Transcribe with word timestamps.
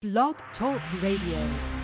Blog 0.00 0.36
Talk 0.56 0.80
Radio. 1.02 1.77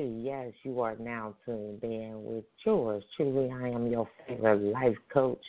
Hey, 0.00 0.08
yes, 0.16 0.52
you 0.62 0.80
are 0.80 0.96
now 0.96 1.34
tuned 1.44 1.84
in 1.84 2.24
with 2.24 2.44
yours 2.64 3.04
truly. 3.18 3.50
I 3.52 3.68
am 3.68 3.86
your 3.86 4.08
favorite 4.26 4.72
life 4.72 4.96
coach. 5.12 5.44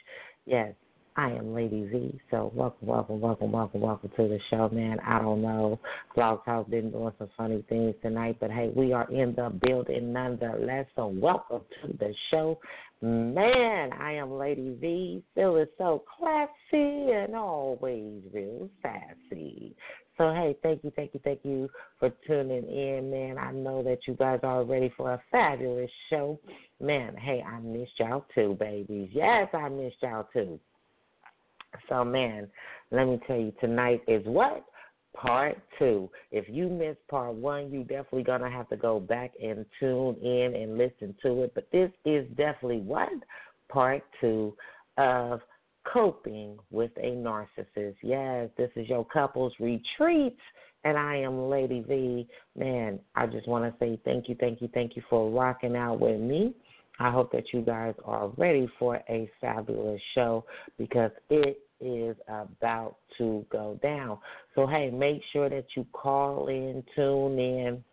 Yes, 0.45 0.73
I 1.15 1.29
am 1.29 1.53
Lady 1.53 1.87
V. 1.89 2.19
So 2.29 2.51
welcome, 2.53 2.85
welcome, 2.85 3.21
welcome, 3.21 3.53
welcome, 3.53 3.79
welcome 3.79 4.11
to 4.17 4.27
the 4.27 4.39
show, 4.49 4.67
man. 4.67 4.99
I 5.07 5.19
don't 5.19 5.41
know. 5.41 5.79
Blog 6.15 6.43
Talk 6.43 6.69
been 6.69 6.91
doing 6.91 7.13
some 7.17 7.29
funny 7.37 7.63
things 7.69 7.95
tonight, 8.01 8.39
but 8.41 8.51
hey, 8.51 8.73
we 8.75 8.91
are 8.91 9.09
in 9.09 9.33
the 9.35 9.57
building 9.65 10.11
nonetheless. 10.11 10.85
So 10.97 11.07
welcome 11.07 11.61
to 11.83 11.93
the 11.97 12.13
show. 12.29 12.59
Man, 13.01 13.93
I 13.93 14.15
am 14.15 14.33
Lady 14.33 14.75
V, 14.81 15.23
feeling 15.33 15.65
so 15.77 16.03
classy 16.19 17.13
and 17.13 17.37
always 17.37 18.21
real 18.33 18.69
sassy. 18.81 19.77
So 20.21 20.31
hey, 20.35 20.55
thank 20.61 20.83
you, 20.83 20.91
thank 20.95 21.15
you, 21.15 21.19
thank 21.23 21.39
you 21.41 21.67
for 21.97 22.11
tuning 22.27 22.67
in, 22.67 23.09
man. 23.09 23.39
I 23.39 23.51
know 23.51 23.81
that 23.81 24.01
you 24.07 24.13
guys 24.13 24.39
are 24.43 24.63
ready 24.63 24.93
for 24.95 25.13
a 25.13 25.21
fabulous 25.31 25.89
show. 26.11 26.39
Man, 26.79 27.17
hey, 27.17 27.41
I 27.41 27.59
missed 27.59 27.93
y'all 27.97 28.27
too, 28.35 28.55
babies. 28.59 29.09
Yes, 29.11 29.47
I 29.51 29.67
missed 29.69 29.95
y'all 30.03 30.27
too. 30.31 30.59
So 31.89 32.05
man, 32.05 32.47
let 32.91 33.07
me 33.07 33.19
tell 33.25 33.37
you, 33.37 33.51
tonight 33.59 34.03
is 34.07 34.23
what? 34.27 34.63
Part 35.15 35.57
two. 35.79 36.07
If 36.31 36.45
you 36.47 36.69
missed 36.69 36.99
part 37.09 37.33
one, 37.33 37.71
you 37.71 37.79
definitely 37.79 38.21
gonna 38.21 38.51
have 38.51 38.69
to 38.69 38.77
go 38.77 38.99
back 38.99 39.31
and 39.43 39.65
tune 39.79 40.17
in 40.21 40.55
and 40.55 40.77
listen 40.77 41.15
to 41.23 41.41
it. 41.41 41.53
But 41.55 41.67
this 41.71 41.89
is 42.05 42.27
definitely 42.37 42.81
what? 42.81 43.09
Part 43.69 44.03
two 44.19 44.55
of 44.99 45.41
coping 45.83 46.57
with 46.69 46.91
a 46.97 47.11
narcissist. 47.11 47.95
Yes, 48.01 48.49
this 48.57 48.69
is 48.75 48.87
your 48.87 49.05
couples 49.05 49.53
retreat. 49.59 50.37
And 50.83 50.97
I 50.97 51.17
am 51.17 51.49
Lady 51.49 51.81
V. 51.87 52.27
Man, 52.57 52.99
I 53.15 53.27
just 53.27 53.47
want 53.47 53.71
to 53.71 53.79
say 53.79 53.99
thank 54.03 54.27
you, 54.27 54.35
thank 54.39 54.61
you, 54.61 54.69
thank 54.73 54.95
you 54.95 55.03
for 55.09 55.29
rocking 55.29 55.75
out 55.75 55.99
with 55.99 56.19
me. 56.19 56.55
I 56.99 57.11
hope 57.11 57.31
that 57.31 57.45
you 57.53 57.61
guys 57.61 57.93
are 58.03 58.29
ready 58.37 58.67
for 58.77 58.97
a 59.09 59.29
fabulous 59.39 60.01
show 60.13 60.45
because 60.77 61.11
it 61.29 61.59
is 61.79 62.15
about 62.27 62.97
to 63.17 63.45
go 63.51 63.79
down. 63.81 64.19
So, 64.55 64.67
hey, 64.67 64.91
make 64.91 65.21
sure 65.33 65.49
that 65.49 65.65
you 65.75 65.85
call 65.93 66.47
in, 66.47 66.83
tune 66.95 67.39
in, 67.39 67.83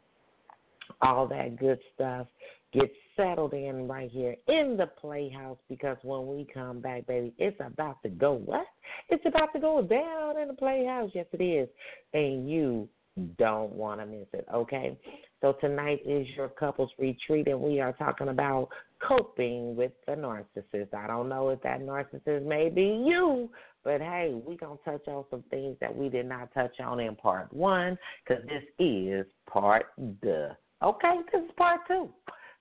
all 1.00 1.26
that 1.28 1.58
good 1.58 1.78
stuff. 1.94 2.26
Get 2.72 2.90
settled 3.18 3.52
in 3.52 3.88
right 3.88 4.10
here 4.10 4.36
in 4.46 4.76
the 4.78 4.86
playhouse 4.86 5.58
because 5.68 5.98
when 6.02 6.26
we 6.26 6.46
come 6.54 6.80
back, 6.80 7.06
baby, 7.06 7.34
it's 7.38 7.60
about 7.60 8.02
to 8.04 8.08
go 8.08 8.32
what? 8.32 8.66
It's 9.10 9.24
about 9.26 9.52
to 9.54 9.60
go 9.60 9.82
down 9.82 10.40
in 10.40 10.48
the 10.48 10.54
playhouse. 10.54 11.10
Yes, 11.14 11.26
it 11.32 11.42
is. 11.42 11.68
And 12.14 12.48
you 12.48 12.88
don't 13.36 13.72
want 13.72 14.00
to 14.00 14.06
miss 14.06 14.28
it, 14.32 14.46
okay? 14.54 14.96
So 15.40 15.56
tonight 15.60 16.00
is 16.06 16.26
your 16.36 16.48
couples 16.48 16.90
retreat, 16.98 17.48
and 17.48 17.60
we 17.60 17.80
are 17.80 17.92
talking 17.92 18.28
about 18.28 18.68
coping 19.06 19.74
with 19.74 19.92
the 20.06 20.12
narcissist. 20.12 20.94
I 20.94 21.06
don't 21.06 21.28
know 21.28 21.48
if 21.50 21.60
that 21.62 21.80
narcissist 21.80 22.44
may 22.44 22.68
be 22.68 22.82
you, 22.82 23.50
but 23.84 24.00
hey, 24.00 24.32
we're 24.34 24.56
going 24.56 24.78
to 24.78 24.84
touch 24.84 25.08
on 25.08 25.24
some 25.30 25.42
things 25.50 25.76
that 25.80 25.94
we 25.94 26.08
did 26.08 26.26
not 26.26 26.52
touch 26.54 26.78
on 26.80 27.00
in 27.00 27.16
part 27.16 27.52
one 27.52 27.98
because 28.26 28.44
this 28.44 28.62
is 28.78 29.26
part 29.50 29.86
the. 30.22 30.56
Okay, 30.82 31.14
this 31.32 31.42
is 31.42 31.50
part 31.56 31.80
two. 31.88 32.08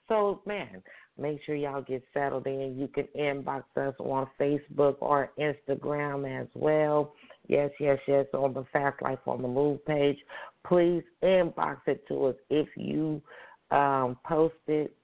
So, 0.07 0.41
man, 0.45 0.81
Make 1.19 1.39
sure 1.45 1.55
y'all 1.55 1.81
get 1.81 2.03
settled 2.13 2.45
in. 2.45 2.77
You 2.77 2.87
can 2.87 3.07
inbox 3.17 3.63
us 3.75 3.95
on 3.99 4.27
Facebook 4.39 4.97
or 4.99 5.31
Instagram 5.39 6.41
as 6.41 6.47
well. 6.53 7.13
Yes, 7.47 7.71
yes, 7.79 7.97
yes, 8.07 8.25
on 8.33 8.53
the 8.53 8.65
Fast 8.71 9.01
Life 9.01 9.19
on 9.25 9.41
the 9.41 9.47
Move 9.47 9.83
page. 9.85 10.17
Please 10.65 11.03
inbox 11.23 11.77
it 11.87 12.07
to 12.09 12.25
us 12.25 12.35
if 12.49 12.67
you 12.75 13.21
um, 13.71 14.17
post 14.25 14.55
it 14.67 14.95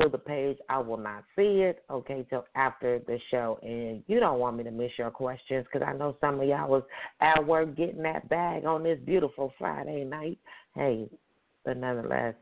to 0.00 0.08
the 0.08 0.16
page. 0.16 0.56
I 0.70 0.78
will 0.78 0.96
not 0.96 1.24
see 1.36 1.62
it, 1.62 1.84
okay, 1.90 2.24
till 2.30 2.46
after 2.54 3.00
the 3.00 3.18
show. 3.30 3.58
And 3.62 4.02
you 4.06 4.20
don't 4.20 4.38
want 4.38 4.56
me 4.56 4.64
to 4.64 4.70
miss 4.70 4.92
your 4.96 5.10
questions 5.10 5.66
because 5.70 5.86
I 5.86 5.92
know 5.92 6.16
some 6.20 6.40
of 6.40 6.48
y'all 6.48 6.70
was 6.70 6.82
at 7.20 7.46
work 7.46 7.76
getting 7.76 8.02
that 8.04 8.26
bag 8.30 8.64
on 8.64 8.84
this 8.84 8.98
beautiful 9.04 9.52
Friday 9.58 10.04
night. 10.04 10.38
Hey, 10.74 11.10
but 11.64 11.76
nonetheless, 11.76 12.34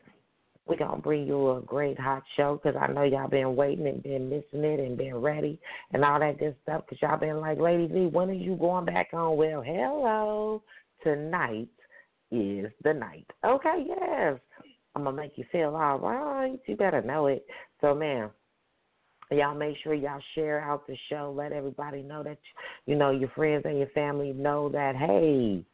we're 0.67 0.77
going 0.77 0.97
to 0.97 1.03
bring 1.03 1.27
you 1.27 1.51
a 1.51 1.61
great 1.61 1.99
hot 1.99 2.23
show 2.37 2.61
because 2.63 2.81
I 2.81 2.93
know 2.93 3.03
y'all 3.03 3.29
been 3.29 3.57
waiting 3.57 3.87
and 3.87 4.03
been 4.03 4.29
missing 4.29 4.65
it 4.65 4.79
and 4.79 4.97
been 4.97 5.17
ready 5.17 5.59
and 5.93 6.05
all 6.05 6.21
that 6.21 6.39
good 6.39 6.55
stuff 6.63 6.85
because 6.85 7.03
y'all 7.03 7.19
been 7.19 7.41
like, 7.41 7.59
Lady 7.59 7.87
V, 7.87 8.07
when 8.07 8.31
are 8.31 8.35
you 8.35 8.55
going 8.57 8.85
back 8.85 9.09
on? 9.13 9.37
Well, 9.37 9.63
hello. 9.63 10.63
Tonight 11.03 11.69
is 12.31 12.71
the 12.85 12.95
night. 12.95 13.27
Okay, 13.45 13.87
yes. 13.87 14.39
I'm 14.95 15.05
going 15.05 15.17
to 15.17 15.23
make 15.23 15.33
you 15.37 15.45
feel 15.51 15.75
all 15.75 15.99
right. 15.99 16.59
You 16.67 16.77
better 16.77 17.03
know 17.03 17.27
it. 17.27 17.45
So, 17.81 17.95
man, 17.95 18.31
y'all 19.33 19.57
make 19.57 19.77
sure 19.83 19.95
y'all 19.95 20.21
share 20.35 20.61
out 20.61 20.87
the 20.87 20.97
show. 21.09 21.35
Let 21.37 21.53
everybody 21.53 22.03
know 22.03 22.23
that, 22.23 22.39
you 22.87 22.95
know, 22.95 23.11
your 23.11 23.31
friends 23.31 23.65
and 23.65 23.79
your 23.79 23.89
family 23.89 24.33
know 24.33 24.69
that, 24.69 24.95
hey, 24.95 25.65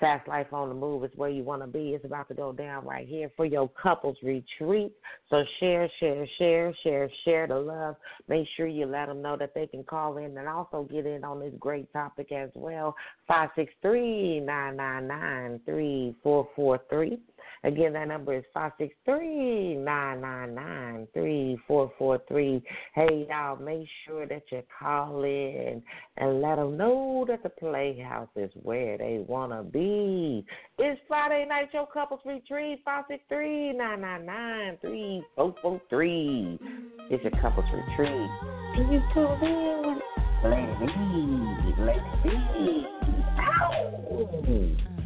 Fast 0.00 0.26
Life 0.28 0.52
on 0.52 0.68
the 0.68 0.74
Move 0.74 1.04
is 1.04 1.10
where 1.14 1.30
you 1.30 1.44
want 1.44 1.62
to 1.62 1.68
be. 1.68 1.90
It's 1.90 2.04
about 2.04 2.28
to 2.28 2.34
go 2.34 2.52
down 2.52 2.84
right 2.84 3.06
here 3.06 3.30
for 3.36 3.44
your 3.44 3.68
couples 3.68 4.16
retreat. 4.22 4.92
So 5.30 5.42
share, 5.60 5.88
share, 6.00 6.26
share, 6.38 6.74
share, 6.82 7.10
share 7.24 7.46
the 7.46 7.58
love. 7.58 7.96
Make 8.28 8.46
sure 8.56 8.66
you 8.66 8.86
let 8.86 9.06
them 9.06 9.22
know 9.22 9.36
that 9.36 9.54
they 9.54 9.66
can 9.66 9.84
call 9.84 10.18
in 10.18 10.36
and 10.36 10.48
also 10.48 10.88
get 10.90 11.06
in 11.06 11.24
on 11.24 11.40
this 11.40 11.54
great 11.58 11.92
topic 11.92 12.32
as 12.32 12.50
well. 12.54 12.96
Five 13.28 13.50
six 13.54 13.72
three 13.82 14.40
nine 14.40 14.76
nine 14.76 15.06
nine 15.06 15.60
three 15.64 16.14
four 16.22 16.48
four 16.56 16.80
three. 16.90 17.18
Again, 17.64 17.94
that 17.94 18.08
number 18.08 18.34
is 18.34 18.44
five 18.52 18.72
six 18.76 18.94
three 19.06 19.74
nine 19.74 20.20
nine 20.20 20.54
nine 20.54 21.08
three 21.14 21.58
four 21.66 21.90
four 21.98 22.20
three. 22.28 22.62
Hey, 22.94 23.26
y'all, 23.28 23.56
make 23.56 23.88
sure 24.06 24.26
that 24.26 24.42
you 24.52 24.62
call 24.78 25.24
in 25.24 25.82
and 26.18 26.42
let 26.42 26.56
them 26.56 26.76
know 26.76 27.24
that 27.26 27.42
the 27.42 27.48
Playhouse 27.48 28.28
is 28.36 28.50
where 28.62 28.98
they 28.98 29.24
want 29.26 29.52
to 29.52 29.62
be. 29.62 30.44
It's 30.78 31.00
Friday 31.08 31.46
night, 31.48 31.70
your 31.72 31.86
couples 31.86 32.20
retreat, 32.26 32.82
five 32.84 33.04
six 33.08 33.22
three 33.30 33.72
nine 33.72 34.02
nine 34.02 34.26
nine 34.26 34.76
three 34.82 35.24
four 35.34 35.54
four 35.62 35.80
three. 35.88 36.58
It's 37.10 37.22
your 37.22 37.32
couples 37.40 37.66
retreat. 37.72 38.30
You 38.76 39.00
tune 39.14 39.42
in 39.42 40.00
Lady 40.44 40.92
Lady 41.78 42.86
Ow! 43.38 45.03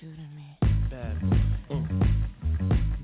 do 0.00 0.08
to 0.14 0.26
me. 0.36 0.58
Bad. 0.90 1.16
Uh. 1.70 1.74
Uh. 1.74 2.22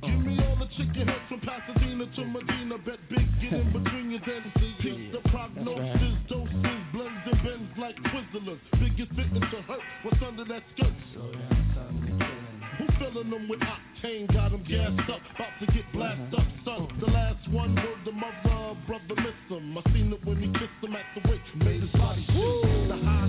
Give 0.06 0.20
me 0.24 0.38
all 0.46 0.56
the 0.56 0.68
chicken 0.76 1.08
heads 1.08 1.26
from 1.28 1.40
Pasadena 1.40 2.06
to 2.06 2.24
Medina. 2.24 2.78
Bet 2.78 3.00
big, 3.10 3.26
get 3.42 3.52
in 3.52 3.72
between 3.72 4.10
your 4.10 4.20
dentists. 4.20 4.78
Keep 4.82 5.12
the 5.12 5.22
prognosis, 5.30 6.16
doses, 6.28 6.82
blends 6.94 7.24
and 7.26 7.40
bends 7.42 7.72
like 7.78 7.96
Twizzlers. 8.08 8.62
Biggest 8.78 9.12
victim 9.12 9.42
to 9.42 9.62
hurt, 9.66 9.80
what's 10.04 10.22
under 10.26 10.44
that 10.44 10.62
skirt? 10.74 10.94
Who 12.78 12.86
filling 12.98 13.30
them 13.30 13.48
with 13.48 13.60
octane? 13.60 14.32
Got 14.32 14.52
them 14.52 14.62
gassed 14.62 15.10
up, 15.10 15.20
about 15.34 15.54
to 15.60 15.66
get 15.74 15.84
blasted 15.92 16.34
up, 16.34 16.46
son. 16.64 16.88
The 17.00 17.10
last 17.10 17.42
one 17.50 17.74
was 17.74 17.98
the 18.04 18.12
mother, 18.12 18.78
brother, 18.86 19.16
miss 19.18 19.38
him. 19.50 19.76
I 19.76 19.82
seen 19.92 20.12
it 20.12 20.24
when 20.24 20.38
he 20.38 20.46
kissed 20.54 20.78
him 20.80 20.94
at 20.94 21.06
the 21.14 21.28
witch. 21.28 21.48
made 21.56 21.82
his 21.82 21.90
body 21.92 22.24
shake. 22.26 22.88
The 22.88 22.96
high 23.02 23.27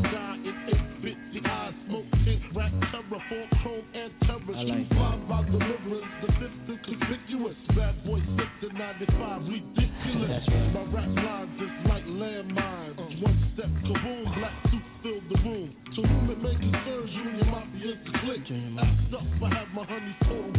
and 3.32 4.12
terrorist. 4.26 4.58
I 4.58 4.64
like 4.64 5.30
by 5.30 5.44
deliverance, 5.46 6.10
the 6.22 6.28
fifth 6.42 6.70
is 6.70 6.80
conspicuous. 6.86 7.56
Bad 7.76 8.04
boy 8.06 8.20
6 8.26 8.48
to 8.62 8.68
95, 8.74 9.42
ridiculous. 9.46 10.30
That's 10.30 10.48
right. 10.50 10.74
My 10.74 10.84
rap 10.90 11.10
lines 11.14 11.62
is 11.62 11.74
like 11.86 12.06
landmines. 12.06 12.98
Uh. 12.98 13.22
One 13.22 13.38
step 13.54 13.70
kaboom, 13.86 14.24
black 14.34 14.56
suits 14.72 14.90
fill 15.04 15.22
the 15.30 15.38
room. 15.46 15.76
To 15.96 16.02
whom 16.02 16.30
it 16.32 16.42
may 16.42 16.56
concern, 16.58 17.08
you 17.08 17.22
and 17.30 17.38
your 17.38 17.50
mafia 17.54 17.94
click. 18.22 18.42
I 18.50 19.50
have 19.56 19.70
my 19.74 19.86
honey 19.86 20.16
total 20.24 20.59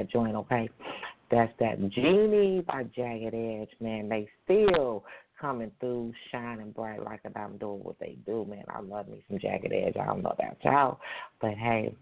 that 0.00 0.10
joint, 0.10 0.36
okay? 0.36 0.68
That's 1.30 1.52
that 1.60 1.78
Genie 1.90 2.64
by 2.66 2.84
Jagged 2.94 3.34
Edge, 3.34 3.70
man. 3.80 4.08
They 4.08 4.28
still 4.44 5.04
coming 5.40 5.70
through, 5.80 6.12
shining 6.30 6.72
bright 6.72 7.02
like 7.02 7.20
I'm 7.36 7.56
doing 7.56 7.82
what 7.82 7.98
they 8.00 8.16
do, 8.26 8.44
man. 8.48 8.64
I 8.68 8.80
love 8.80 9.08
me 9.08 9.22
some 9.28 9.38
Jagged 9.38 9.72
Edge. 9.72 9.96
I 9.96 10.06
don't 10.06 10.22
know 10.22 10.30
about 10.30 10.56
y'all, 10.64 11.00
but 11.40 11.54
hey, 11.54 11.94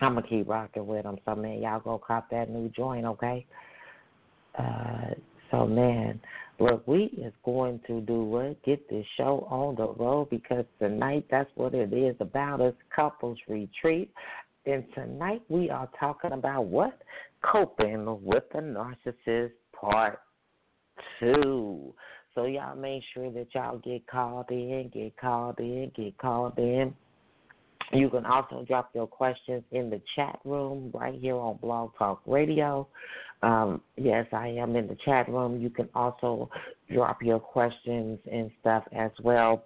I'm 0.00 0.14
gonna 0.14 0.26
keep 0.26 0.48
rocking 0.48 0.86
with 0.86 1.04
them. 1.04 1.18
So 1.24 1.34
man, 1.36 1.62
y'all 1.62 1.80
go 1.80 1.98
cop 2.04 2.30
that 2.30 2.50
new 2.50 2.68
joint, 2.70 3.06
okay? 3.06 3.46
Uh, 4.58 5.14
so 5.50 5.66
man, 5.66 6.20
look, 6.58 6.86
we 6.86 7.04
is 7.04 7.32
going 7.44 7.80
to 7.86 8.00
do 8.00 8.24
what? 8.24 8.62
Get 8.64 8.88
this 8.90 9.06
show 9.16 9.46
on 9.50 9.76
the 9.76 9.88
road 10.02 10.28
because 10.30 10.64
tonight 10.78 11.24
that's 11.30 11.50
what 11.54 11.72
it 11.74 11.92
is 11.92 12.16
about. 12.20 12.60
It's 12.60 12.76
couples 12.94 13.38
retreat, 13.48 14.12
and 14.68 14.84
tonight 14.94 15.40
we 15.48 15.70
are 15.70 15.88
talking 15.98 16.32
about 16.32 16.66
what 16.66 17.00
coping 17.42 18.22
with 18.22 18.44
the 18.52 18.58
narcissist 18.58 19.52
part 19.72 20.20
two. 21.18 21.94
So 22.34 22.44
y'all 22.44 22.76
make 22.76 23.02
sure 23.14 23.30
that 23.32 23.46
y'all 23.54 23.78
get 23.78 24.06
called 24.06 24.50
in, 24.50 24.90
get 24.92 25.16
called 25.16 25.58
in, 25.58 25.90
get 25.96 26.18
called 26.18 26.58
in. 26.58 26.94
You 27.92 28.10
can 28.10 28.26
also 28.26 28.66
drop 28.68 28.90
your 28.94 29.06
questions 29.06 29.62
in 29.72 29.88
the 29.88 30.02
chat 30.14 30.38
room 30.44 30.90
right 30.92 31.18
here 31.18 31.36
on 31.36 31.56
Blog 31.56 31.92
Talk 31.98 32.20
Radio. 32.26 32.86
Um, 33.42 33.80
yes, 33.96 34.26
I 34.32 34.48
am 34.48 34.76
in 34.76 34.86
the 34.86 34.98
chat 35.02 35.30
room. 35.30 35.62
You 35.62 35.70
can 35.70 35.88
also 35.94 36.50
drop 36.92 37.22
your 37.22 37.40
questions 37.40 38.18
and 38.30 38.50
stuff 38.60 38.84
as 38.92 39.12
well, 39.22 39.64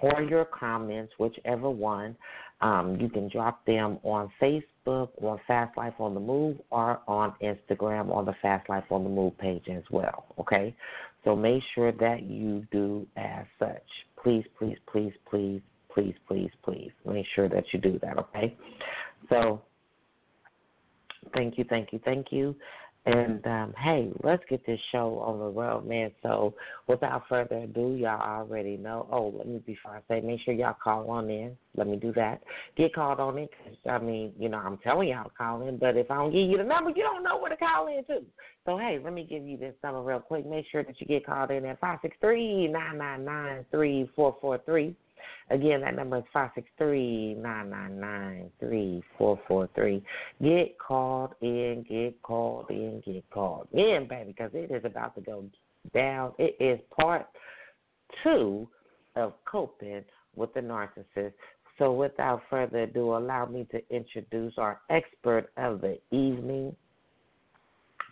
or 0.00 0.22
your 0.22 0.44
comments, 0.44 1.12
whichever 1.18 1.68
one. 1.68 2.16
Um, 2.64 2.98
you 2.98 3.10
can 3.10 3.28
drop 3.28 3.62
them 3.66 3.98
on 4.04 4.30
Facebook, 4.40 5.10
on 5.22 5.38
Fast 5.46 5.76
Life 5.76 5.92
on 5.98 6.14
the 6.14 6.20
Move, 6.20 6.56
or 6.70 6.98
on 7.06 7.34
Instagram 7.42 8.10
on 8.10 8.24
the 8.24 8.32
Fast 8.40 8.70
Life 8.70 8.84
on 8.90 9.04
the 9.04 9.10
Move 9.10 9.36
page 9.36 9.64
as 9.70 9.82
well. 9.90 10.24
Okay? 10.38 10.74
So 11.24 11.36
make 11.36 11.62
sure 11.74 11.92
that 11.92 12.22
you 12.22 12.66
do 12.72 13.06
as 13.18 13.44
such. 13.58 13.82
Please, 14.22 14.46
please, 14.58 14.78
please, 14.90 15.12
please, 15.30 15.60
please, 15.92 16.14
please, 16.26 16.50
please 16.64 16.90
make 17.04 17.26
sure 17.34 17.50
that 17.50 17.64
you 17.74 17.80
do 17.80 17.98
that, 18.00 18.18
okay? 18.18 18.56
So 19.28 19.60
thank 21.34 21.58
you, 21.58 21.64
thank 21.68 21.92
you, 21.92 22.00
thank 22.02 22.32
you. 22.32 22.56
And 23.06 23.46
um, 23.46 23.74
hey, 23.76 24.10
let's 24.22 24.42
get 24.48 24.64
this 24.66 24.80
show 24.90 25.18
on 25.18 25.38
the 25.38 25.48
road, 25.48 25.86
man. 25.86 26.10
So 26.22 26.54
without 26.86 27.24
further 27.28 27.58
ado, 27.58 27.96
y'all 27.96 28.18
already 28.20 28.78
know. 28.78 29.06
Oh, 29.12 29.34
let 29.36 29.46
me 29.46 29.58
before 29.66 29.96
I 29.96 30.00
say, 30.08 30.22
make 30.22 30.40
sure 30.40 30.54
y'all 30.54 30.76
call 30.82 31.10
on 31.10 31.28
in. 31.28 31.54
Let 31.76 31.86
me 31.86 31.96
do 31.96 32.14
that. 32.14 32.42
Get 32.76 32.94
called 32.94 33.20
on 33.20 33.36
in, 33.36 33.48
'cause, 33.48 33.76
I 33.90 33.98
mean, 33.98 34.32
you 34.38 34.48
know, 34.48 34.56
I'm 34.56 34.78
telling 34.78 35.08
y'all 35.08 35.24
to 35.24 35.30
call 35.30 35.68
in, 35.68 35.76
but 35.76 35.98
if 35.98 36.10
I 36.10 36.16
don't 36.16 36.32
give 36.32 36.48
you 36.48 36.56
the 36.56 36.64
number, 36.64 36.90
you 36.90 37.02
don't 37.02 37.22
know 37.22 37.36
where 37.36 37.50
to 37.50 37.56
call 37.58 37.88
in 37.88 38.04
to. 38.04 38.22
So 38.64 38.78
hey, 38.78 38.98
let 39.04 39.12
me 39.12 39.24
give 39.24 39.42
you 39.42 39.58
this 39.58 39.74
number 39.82 40.00
real 40.00 40.20
quick. 40.20 40.46
Make 40.46 40.64
sure 40.72 40.82
that 40.82 40.98
you 40.98 41.06
get 41.06 41.26
called 41.26 41.50
in 41.50 41.66
at 41.66 41.78
five 41.80 41.98
six 42.00 42.16
three 42.22 42.68
nine 42.68 42.96
nine 42.96 43.22
nine 43.22 43.66
three 43.70 44.10
four 44.16 44.34
four 44.40 44.56
three. 44.64 44.96
Again, 45.50 45.82
that 45.82 45.94
number 45.94 46.18
is 46.18 46.24
five 46.32 46.50
six 46.54 46.68
three 46.78 47.34
nine 47.34 47.70
nine 47.70 48.00
nine 48.00 48.50
three 48.60 49.02
four 49.18 49.38
four 49.46 49.68
three. 49.74 50.02
Get 50.42 50.78
called 50.78 51.34
in, 51.40 51.84
get 51.88 52.20
called 52.22 52.70
in, 52.70 53.02
get 53.04 53.28
called 53.30 53.68
in, 53.72 54.06
baby, 54.08 54.32
because 54.32 54.50
it 54.54 54.70
is 54.70 54.84
about 54.84 55.14
to 55.16 55.20
go 55.20 55.44
down. 55.92 56.32
It 56.38 56.56
is 56.60 56.80
part 56.98 57.26
two 58.22 58.68
of 59.16 59.34
coping 59.44 60.04
with 60.34 60.52
the 60.54 60.60
narcissist. 60.60 61.32
So, 61.78 61.92
without 61.92 62.42
further 62.48 62.84
ado, 62.84 63.16
allow 63.16 63.46
me 63.46 63.66
to 63.72 63.82
introduce 63.94 64.54
our 64.58 64.80
expert 64.90 65.50
of 65.56 65.80
the 65.80 65.98
evening, 66.12 66.74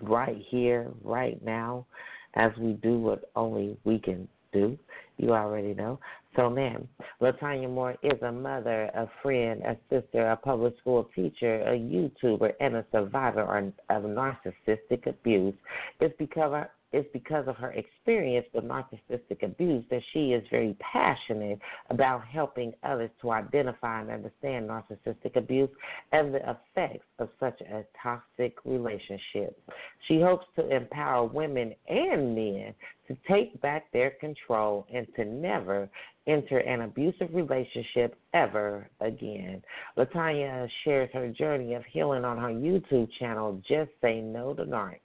right 0.00 0.42
here, 0.48 0.88
right 1.04 1.42
now, 1.44 1.86
as 2.34 2.50
we 2.58 2.72
do 2.74 2.98
what 2.98 3.30
only 3.36 3.76
we 3.84 3.98
can 3.98 4.28
do. 4.52 4.78
You 5.22 5.34
already 5.34 5.72
know. 5.72 6.00
So, 6.34 6.50
ma'am, 6.50 6.88
LaTonia 7.20 7.70
Moore 7.70 7.94
is 8.02 8.20
a 8.22 8.32
mother, 8.32 8.90
a 8.92 9.08
friend, 9.22 9.62
a 9.62 9.76
sister, 9.88 10.28
a 10.30 10.36
public 10.36 10.76
school 10.80 11.08
teacher, 11.14 11.60
a 11.60 11.78
YouTuber, 11.78 12.54
and 12.58 12.74
a 12.74 12.84
survivor 12.90 13.72
of 13.88 14.02
narcissistic 14.02 15.06
abuse. 15.06 15.54
It's 16.00 16.14
because 16.18 16.66
it's 16.92 17.08
because 17.12 17.48
of 17.48 17.56
her 17.56 17.72
experience 17.72 18.46
with 18.52 18.64
narcissistic 18.64 19.42
abuse 19.42 19.84
that 19.90 20.02
she 20.12 20.32
is 20.32 20.44
very 20.50 20.76
passionate 20.80 21.58
about 21.88 22.26
helping 22.26 22.72
others 22.82 23.10
to 23.22 23.30
identify 23.30 24.02
and 24.02 24.10
understand 24.10 24.68
narcissistic 24.68 25.36
abuse 25.36 25.70
and 26.12 26.34
the 26.34 26.40
effects 26.40 27.06
of 27.18 27.30
such 27.40 27.58
a 27.62 27.84
toxic 28.02 28.56
relationship. 28.64 29.58
She 30.06 30.20
hopes 30.20 30.46
to 30.56 30.68
empower 30.68 31.24
women 31.24 31.74
and 31.88 32.34
men 32.34 32.74
to 33.12 33.32
take 33.32 33.60
back 33.60 33.90
their 33.92 34.10
control 34.10 34.86
and 34.92 35.06
to 35.16 35.24
never 35.24 35.88
enter 36.26 36.58
an 36.58 36.82
abusive 36.82 37.28
relationship 37.32 38.16
ever 38.32 38.88
again. 39.00 39.62
LaTonia 39.96 40.68
shares 40.84 41.10
her 41.12 41.28
journey 41.28 41.74
of 41.74 41.84
healing 41.90 42.24
on 42.24 42.38
her 42.38 42.48
YouTube 42.48 43.08
channel, 43.18 43.60
Just 43.68 43.90
Say 44.00 44.20
No 44.20 44.54
to 44.54 44.64
Narcs. 44.64 45.00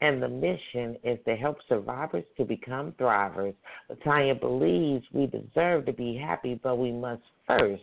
And 0.00 0.20
the 0.20 0.28
mission 0.28 0.96
is 1.04 1.18
to 1.26 1.36
help 1.36 1.58
survivors 1.68 2.24
to 2.36 2.44
become 2.44 2.92
thrivers. 2.92 3.54
LaTonia 3.90 4.40
believes 4.40 5.04
we 5.12 5.26
deserve 5.26 5.86
to 5.86 5.92
be 5.92 6.16
happy, 6.16 6.58
but 6.62 6.76
we 6.76 6.90
must 6.90 7.22
first 7.46 7.82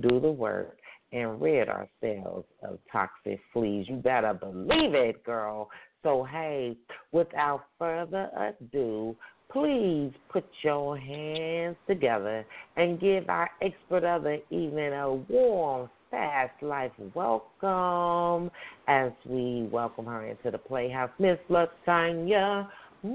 do 0.00 0.20
the 0.20 0.30
work 0.30 0.76
and 1.12 1.40
rid 1.40 1.68
ourselves 1.68 2.46
of 2.62 2.78
toxic 2.90 3.40
fleas. 3.52 3.86
You 3.88 3.96
better 3.96 4.34
believe 4.34 4.94
it, 4.94 5.24
girl. 5.24 5.70
So, 6.04 6.22
hey, 6.30 6.76
without 7.12 7.64
further 7.78 8.30
ado, 8.36 9.16
please 9.50 10.12
put 10.28 10.44
your 10.62 10.98
hands 10.98 11.76
together 11.88 12.44
and 12.76 13.00
give 13.00 13.30
our 13.30 13.48
expert 13.62 14.04
of 14.04 14.24
the 14.24 14.42
evening 14.50 14.92
a 14.92 15.14
warm, 15.14 15.88
fast 16.10 16.62
life 16.62 16.92
welcome 17.14 18.50
as 18.86 19.12
we 19.24 19.66
welcome 19.72 20.04
her 20.04 20.26
into 20.26 20.50
the 20.50 20.58
Playhouse. 20.58 21.08
Miss 21.18 21.38
LaTonia 21.48 22.68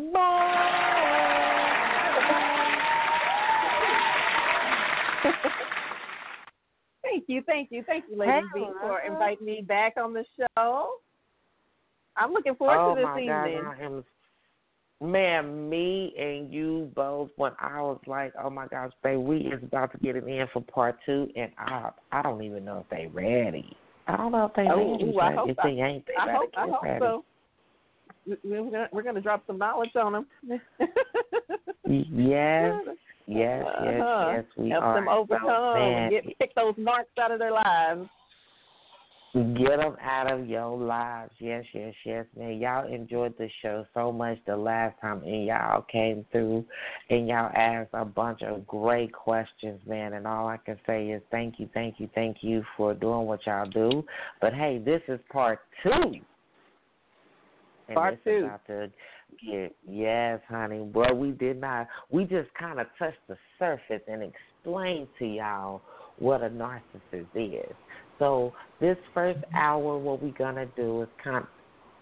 Thank 7.04 7.25
you, 7.28 7.43
thank 7.45 7.69
you, 7.71 7.84
thank 7.86 8.06
you, 8.10 8.17
Lady 8.17 8.41
V, 8.56 8.65
for 8.82 9.02
inviting 9.02 9.45
me 9.45 9.63
back 9.67 9.93
on 9.97 10.13
the 10.13 10.23
show. 10.58 10.89
I'm 12.17 12.32
looking 12.34 12.56
forward 12.56 12.78
oh 12.80 12.95
to 12.95 13.02
this 13.02 13.06
my 13.06 13.19
evening. 13.19 13.63
God, 13.63 13.76
I 13.80 13.84
am 13.84 14.04
Man, 15.02 15.69
me 15.69 16.13
and 16.19 16.52
you 16.54 16.91
both. 16.93 17.30
When 17.38 17.54
I 17.60 17.82
was 17.82 18.00
like, 18.06 18.34
"Oh 18.43 18.50
my 18.50 18.67
gosh, 18.67 18.91
babe, 19.02 19.19
we 19.19 19.38
is 19.38 19.63
about 19.63 19.93
to 19.93 19.98
get 20.00 20.17
it 20.17 20.28
in 20.28 20.45
for 20.52 20.62
part 20.62 20.98
two, 21.06 21.30
and 21.38 21.52
I, 21.58 21.91
I 22.12 22.22
don't 22.22 22.43
even 22.43 22.65
know 22.65 22.80
if 22.80 22.89
they 22.89 23.08
ready. 23.08 23.78
I 24.08 24.17
don't 24.17 24.34
know 24.34 24.45
if 24.48 24.54
they 24.56 24.67
Oh, 24.69 24.91
ready. 24.91 25.04
ooh, 25.06 25.19
I 25.19 25.36
hope 25.36 25.50
if 25.52 25.60
I- 25.60 25.63
they 25.69 25.82
ain't, 25.82 26.06
they 26.06 26.15
I 26.19 26.34
hope, 26.34 26.50
I 26.58 26.67
hope 26.67 26.84
ready. 26.84 27.00
so. 27.00 27.24
We- 28.28 28.38
We're 28.43 28.63
gonna, 28.72 28.89
we're 28.91 29.04
gonna 29.04 29.22
drop 29.22 29.43
some 29.48 29.58
knowledge 29.58 29.95
on 29.95 30.12
them. 30.12 30.28
Yes, 30.50 30.60
yes, 31.88 32.84
yes, 33.26 33.65
Uh-huh. 33.65 34.32
yes. 34.34 34.43
We 34.58 34.69
Help 34.72 34.84
are. 34.84 34.95
them 34.95 35.08
overcome 35.08 35.48
So, 35.48 35.76
and 35.78 36.12
get 36.12 36.26
kick 36.39 36.56
those 36.56 36.76
narcs 36.76 37.06
out 37.22 37.32
of 37.32 37.39
their 37.39 37.54
lives. 37.54 38.10
Get 39.36 39.78
them 39.78 39.96
out 40.02 40.32
of 40.32 40.48
your 40.48 40.76
lives. 40.76 41.32
Yes, 41.38 41.63
yes, 41.72 41.94
yes, 42.04 42.26
man. 42.36 42.58
Y'all 42.58 42.92
enjoyed 42.92 43.38
the 43.38 43.48
show 43.62 43.86
so 43.94 44.12
much 44.12 44.39
the 44.48 44.58
last 44.58 45.00
time, 45.02 45.22
and 45.24 45.46
y'all 45.46 45.84
came 45.84 46.26
through 46.32 46.65
and 47.12 47.28
y'all 47.28 47.52
asked 47.56 47.92
a 47.94 48.06
bunch 48.06 48.42
of 48.42 48.65
great 48.65 49.13
questions, 49.13 49.80
man. 49.86 50.13
And 50.13 50.26
all 50.26 50.48
I 50.48 50.58
can 50.58 50.78
say 50.88 51.10
is 51.10 51.22
thank 51.30 51.60
you, 51.60 51.70
thank 51.76 52.00
you, 52.00 52.10
thank 52.15 52.38
you 52.42 52.63
for 52.76 52.96
doing 52.96 53.28
what 53.28 53.46
y'all 53.46 53.70
do. 53.70 54.04
But 54.42 54.56
hey, 54.56 54.82
this 54.84 55.02
is 55.08 55.20
part 55.32 55.60
two. 55.84 56.15
And 57.88 57.96
Part 57.96 58.24
two. 58.24 58.46
About 58.46 58.65
to 58.65 58.92
get, 59.46 59.76
yes, 59.88 60.39
honey. 60.50 60.89
Well, 60.92 61.15
we 61.15 61.32
did 61.32 61.62
not. 61.62 61.88
We 62.10 62.24
just 62.24 62.50
kind 62.60 62.80
of 62.80 62.88
touched 62.98 63.18
the 63.28 63.38
surface 63.60 64.02
and 64.08 64.24
explained 64.24 65.08
to 65.20 65.26
y'all 65.26 65.82
what 66.18 66.42
a 66.42 66.50
narcissist 66.50 67.28
is. 67.36 67.76
So 68.19 68.53
this 68.79 68.97
first 69.13 69.39
hour, 69.55 69.97
what 69.97 70.21
we're 70.21 70.32
gonna 70.32 70.67
do 70.75 71.01
is 71.01 71.10
kind, 71.23 71.38
of, 71.38 71.43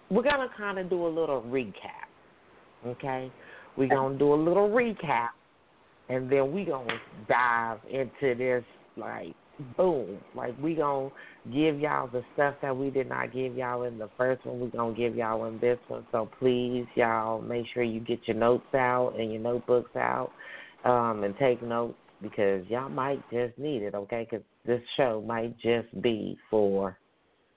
we're 0.10 0.24
gonna 0.24 0.50
kind 0.58 0.80
of 0.80 0.90
do 0.90 1.06
a 1.06 1.08
little 1.08 1.44
recap. 1.44 2.08
Okay, 2.86 3.32
we're 3.76 3.90
gonna 3.90 4.18
do 4.18 4.34
a 4.34 4.36
little 4.36 4.70
recap, 4.70 5.30
and 6.10 6.30
then 6.32 6.52
we're 6.52 6.66
gonna 6.66 7.00
dive 7.28 7.80
into 7.90 8.36
this 8.36 8.64
like 8.98 9.34
boom, 9.76 10.18
like 10.36 10.56
we 10.62 10.76
gonna 10.76 11.10
give 11.52 11.80
y'all 11.80 12.08
the 12.08 12.24
stuff 12.34 12.56
that 12.62 12.76
we 12.76 12.90
did 12.90 13.10
not 13.10 13.34
give 13.34 13.56
y'all 13.56 13.84
in 13.84 13.98
the 13.98 14.10
first 14.18 14.46
one. 14.46 14.60
We're 14.60 14.68
gonna 14.68 14.94
give 14.94 15.16
y'all 15.16 15.46
in 15.46 15.60
this 15.60 15.80
one. 15.88 16.06
So 16.12 16.30
please, 16.40 16.86
y'all, 16.96 17.42
make 17.42 17.66
sure 17.74 17.84
you 17.84 18.00
get 18.00 18.20
your 18.28 18.38
notes 18.38 18.74
out 18.74 19.14
and 19.18 19.32
your 19.32 19.42
notebooks 19.42 19.96
out, 19.96 20.32
um, 20.86 21.24
and 21.24 21.36
take 21.38 21.62
notes 21.62 21.96
because 22.22 22.66
y'all 22.68 22.90
might 22.90 23.22
just 23.32 23.58
need 23.58 23.84
it. 23.84 23.96
Okay, 23.96 24.28
because 24.30 24.46
this 24.66 24.82
show 24.96 25.24
might 25.26 25.58
just 25.60 26.02
be 26.02 26.38
for 26.50 26.98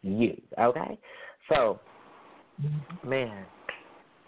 you. 0.03 0.40
Okay, 0.59 0.99
so 1.49 1.81
man. 3.05 3.44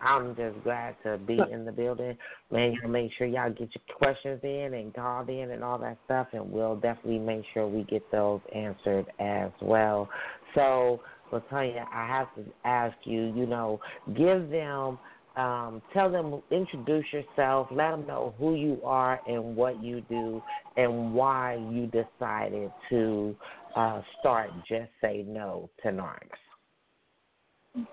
I'm 0.04 0.34
just 0.34 0.60
glad 0.64 0.96
to 1.04 1.16
be 1.16 1.38
in 1.52 1.64
the 1.64 1.70
building. 1.70 2.16
Man, 2.50 2.72
y'all 2.72 2.90
make 2.90 3.12
sure 3.16 3.26
y'all 3.28 3.50
get 3.50 3.68
your 3.72 3.96
questions 3.96 4.40
in 4.42 4.74
and 4.74 4.92
called 4.92 5.28
in 5.28 5.52
and 5.52 5.62
all 5.62 5.78
that 5.78 5.96
stuff, 6.06 6.26
and 6.32 6.50
we'll 6.50 6.74
definitely 6.74 7.20
make 7.20 7.44
sure 7.54 7.68
we 7.68 7.84
get 7.84 8.02
those 8.10 8.40
answered 8.52 9.06
as 9.20 9.52
well. 9.60 10.08
So, 10.56 11.00
LaTonia, 11.32 11.86
I 11.94 12.08
have 12.08 12.34
to 12.34 12.44
ask 12.64 12.96
you, 13.04 13.32
you 13.36 13.46
know, 13.46 13.78
give 14.08 14.50
them, 14.50 14.98
um, 15.36 15.80
tell 15.92 16.10
them, 16.10 16.42
introduce 16.50 17.06
yourself, 17.12 17.68
let 17.70 17.90
them 17.90 18.06
know 18.06 18.34
who 18.38 18.54
you 18.54 18.80
are 18.84 19.20
and 19.26 19.56
what 19.56 19.82
you 19.82 20.02
do, 20.02 20.42
and 20.76 21.14
why 21.14 21.54
you 21.70 21.86
decided 21.86 22.70
to 22.90 23.34
uh, 23.74 24.02
start 24.20 24.50
Just 24.68 24.90
Say 25.00 25.24
No 25.26 25.70
to 25.82 25.88
Narcs. 25.88 27.86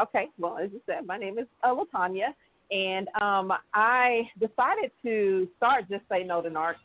Okay, 0.00 0.28
well, 0.38 0.56
as 0.56 0.70
you 0.72 0.80
said, 0.86 1.06
my 1.06 1.18
name 1.18 1.38
is 1.38 1.46
uh, 1.62 1.74
LaTonia, 1.74 2.28
and 2.70 3.08
um, 3.20 3.52
I 3.74 4.22
decided 4.38 4.90
to 5.02 5.48
start 5.58 5.84
Just 5.90 6.04
Say 6.10 6.24
No 6.24 6.40
to 6.40 6.48
Narcs. 6.48 6.76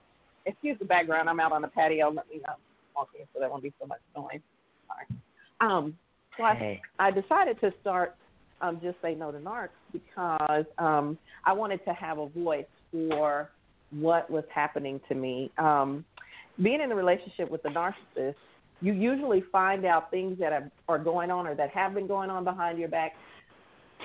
Excuse 0.45 0.77
the 0.77 0.85
background, 0.85 1.29
I'm 1.29 1.39
out 1.39 1.53
on 1.53 1.61
the 1.61 1.69
patio. 1.69 2.11
Let 2.11 2.29
me 2.29 2.41
not 2.45 2.59
walk 2.95 3.09
in 3.17 3.25
so 3.33 3.39
there 3.39 3.49
won't 3.49 3.63
be 3.63 3.73
so 3.79 3.87
much 3.87 3.99
noise. 4.15 4.41
Sorry. 4.87 5.19
Um, 5.61 5.97
so 6.37 6.43
I, 6.43 6.55
Hey. 6.55 6.81
I 6.99 7.11
decided 7.11 7.59
to 7.61 7.73
start 7.81 8.15
um, 8.61 8.79
Just 8.81 8.97
Say 9.01 9.15
No 9.15 9.31
to 9.31 9.37
Narcs 9.37 9.69
because 9.91 10.65
um, 10.77 11.17
I 11.45 11.53
wanted 11.53 11.83
to 11.85 11.93
have 11.93 12.17
a 12.17 12.27
voice 12.27 12.65
for 12.91 13.49
what 13.91 14.29
was 14.29 14.43
happening 14.53 14.99
to 15.09 15.15
me. 15.15 15.51
Um, 15.57 16.05
being 16.61 16.81
in 16.81 16.91
a 16.91 16.95
relationship 16.95 17.49
with 17.49 17.63
a 17.65 17.69
narcissist, 17.69 18.35
you 18.81 18.93
usually 18.93 19.43
find 19.51 19.85
out 19.85 20.11
things 20.11 20.37
that 20.39 20.53
are, 20.53 20.71
are 20.87 20.99
going 20.99 21.31
on 21.31 21.47
or 21.47 21.55
that 21.55 21.69
have 21.71 21.93
been 21.93 22.07
going 22.07 22.29
on 22.29 22.43
behind 22.43 22.77
your 22.77 22.89
back 22.89 23.13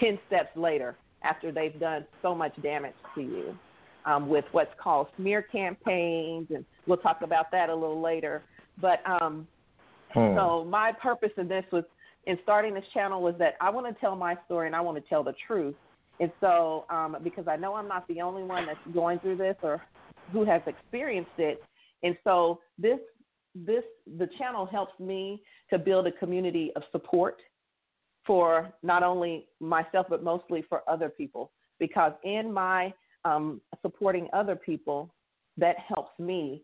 10 0.01 0.19
steps 0.27 0.51
later 0.57 0.97
after 1.23 1.53
they've 1.53 1.79
done 1.79 2.05
so 2.23 2.35
much 2.35 2.53
damage 2.63 2.95
to 3.15 3.21
you 3.21 3.59
um, 4.07 4.29
with 4.29 4.45
what's 4.53 4.73
called 4.83 5.09
smear 5.17 5.43
campaigns. 5.43 6.49
And 6.55 6.65
we'll 6.87 6.99
talk 6.99 7.23
about 7.23 7.51
that 7.53 7.69
a 7.69 7.75
little 7.75 8.01
later. 8.01 8.43
But 8.81 9.01
um, 9.07 9.47
Hmm. 10.15 10.35
so 10.35 10.65
my 10.65 10.93
purpose 10.93 11.31
in 11.37 11.49
this 11.49 11.65
was 11.71 11.85
in 12.25 12.39
starting 12.43 12.75
this 12.75 12.85
channel 12.93 13.23
was 13.23 13.35
that 13.39 13.55
I 13.61 13.71
want 13.71 13.87
to 13.87 14.01
tell 14.01 14.17
my 14.17 14.37
story 14.45 14.67
and 14.67 14.77
I 14.77 14.81
want 14.81 15.03
to 15.03 15.09
tell 15.09 15.25
the 15.25 15.35
truth. 15.47 15.75
And 16.21 16.31
so 16.41 16.85
um, 16.91 17.17
because 17.25 17.49
I 17.49 17.57
know 17.57 17.75
I'm 17.75 17.89
not 17.89 18.07
the 18.09 18.21
only 18.21 18.43
one 18.43 18.67
that's 18.67 18.95
going 18.95 19.19
through 19.21 19.37
this 19.37 19.57
or 19.63 19.83
who 20.33 20.45
has 20.45 20.61
experienced 20.67 21.31
it, 21.39 21.63
and 22.03 22.17
so 22.25 22.61
this 22.79 22.99
this 23.55 23.83
the 24.19 24.29
channel 24.39 24.67
helps 24.67 24.99
me 25.01 25.43
to 25.71 25.79
build 25.79 26.07
a 26.07 26.13
community 26.13 26.73
of 26.77 26.83
support 26.93 27.39
for 28.27 28.73
not 28.83 29.03
only 29.03 29.47
myself 29.61 30.07
but 30.09 30.23
mostly 30.23 30.63
for 30.69 30.83
other 30.89 31.09
people 31.09 31.51
because 31.79 32.13
in 32.23 32.53
my 32.53 32.93
um, 33.25 33.61
supporting 33.83 34.29
other 34.33 34.55
people 34.55 35.13
that 35.57 35.77
helps 35.79 36.17
me 36.19 36.63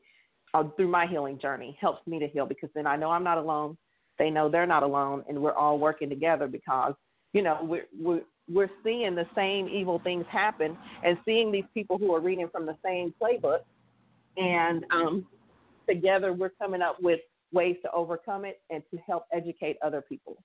uh, 0.55 0.65
through 0.77 0.89
my 0.89 1.07
healing 1.07 1.39
journey 1.41 1.77
helps 1.81 2.07
me 2.07 2.19
to 2.19 2.29
heal 2.29 2.47
because 2.47 2.71
then 2.75 2.87
I 2.87 2.97
know 2.97 3.11
I'm 3.11 3.25
not 3.25 3.39
alone. 3.39 3.77
They 4.19 4.31
know 4.31 4.49
they're 4.49 4.67
not 4.67 4.83
alone, 4.83 5.25
and 5.29 5.41
we're 5.41 5.55
all 5.55 5.79
working 5.79 6.09
together 6.09 6.47
because 6.47 6.95
you 7.33 7.43
know 7.43 7.59
we're 7.63 7.87
we're 7.99 8.23
we're 8.49 8.71
seeing 8.85 9.15
the 9.15 9.27
same 9.35 9.69
evil 9.69 10.01
things 10.03 10.25
happen 10.31 10.77
and 11.05 11.19
seeing 11.25 11.51
these 11.51 11.65
people 11.75 11.99
who 11.99 12.15
are 12.15 12.21
reading 12.21 12.49
from 12.51 12.67
the 12.67 12.77
same 12.85 13.13
playbook, 13.21 13.61
and 14.37 14.85
um, 14.91 15.27
together 15.89 16.33
we're 16.33 16.51
coming 16.51 16.83
up 16.83 16.97
with 17.03 17.21
ways 17.53 17.77
to 17.83 17.91
overcome 17.93 18.45
it 18.45 18.61
and 18.71 18.83
to 18.91 18.99
help 19.07 19.25
educate 19.33 19.77
other 19.83 20.01
people. 20.01 20.37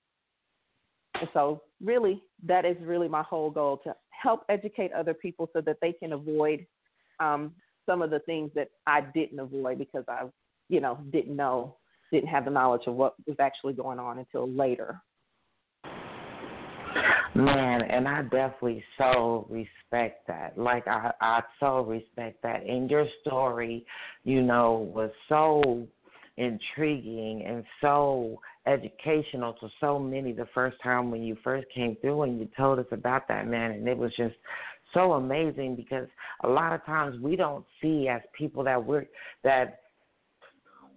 And 1.20 1.28
so, 1.32 1.62
really, 1.82 2.22
that 2.44 2.64
is 2.64 2.76
really 2.80 3.08
my 3.08 3.22
whole 3.22 3.50
goal 3.50 3.80
to 3.84 3.94
help 4.10 4.44
educate 4.48 4.92
other 4.92 5.14
people 5.14 5.48
so 5.52 5.60
that 5.60 5.76
they 5.80 5.92
can 5.92 6.12
avoid 6.12 6.66
um, 7.20 7.52
some 7.86 8.02
of 8.02 8.10
the 8.10 8.20
things 8.20 8.50
that 8.54 8.68
I 8.86 9.02
didn't 9.14 9.38
avoid 9.38 9.78
because 9.78 10.04
I, 10.08 10.24
you 10.68 10.80
know, 10.80 10.98
didn't 11.12 11.36
know, 11.36 11.76
didn't 12.12 12.28
have 12.28 12.44
the 12.44 12.50
knowledge 12.50 12.82
of 12.86 12.94
what 12.94 13.14
was 13.26 13.36
actually 13.40 13.72
going 13.72 13.98
on 13.98 14.18
until 14.18 14.48
later. 14.48 15.00
Man, 17.34 17.80
and 17.82 18.06
I 18.06 18.22
definitely 18.22 18.84
so 18.98 19.46
respect 19.48 20.28
that. 20.28 20.58
Like 20.58 20.86
I, 20.86 21.10
I 21.20 21.40
so 21.58 21.80
respect 21.80 22.42
that. 22.42 22.62
And 22.66 22.90
your 22.90 23.06
story, 23.22 23.86
you 24.24 24.42
know, 24.42 24.90
was 24.94 25.10
so 25.30 25.88
intriguing 26.36 27.44
and 27.46 27.64
so 27.80 28.38
educational 28.66 29.54
to 29.54 29.68
so 29.80 29.98
many 29.98 30.32
the 30.32 30.48
first 30.54 30.76
time 30.82 31.10
when 31.10 31.22
you 31.22 31.36
first 31.42 31.66
came 31.74 31.96
through 32.00 32.22
and 32.22 32.38
you 32.38 32.48
told 32.56 32.78
us 32.78 32.86
about 32.90 33.28
that 33.28 33.46
man 33.46 33.72
and 33.72 33.86
it 33.86 33.96
was 33.96 34.10
just 34.16 34.34
so 34.94 35.12
amazing 35.12 35.76
because 35.76 36.06
a 36.44 36.48
lot 36.48 36.72
of 36.72 36.84
times 36.86 37.20
we 37.20 37.36
don't 37.36 37.64
see 37.82 38.08
as 38.08 38.22
people 38.36 38.64
that 38.64 38.82
we're 38.82 39.04
that 39.44 39.81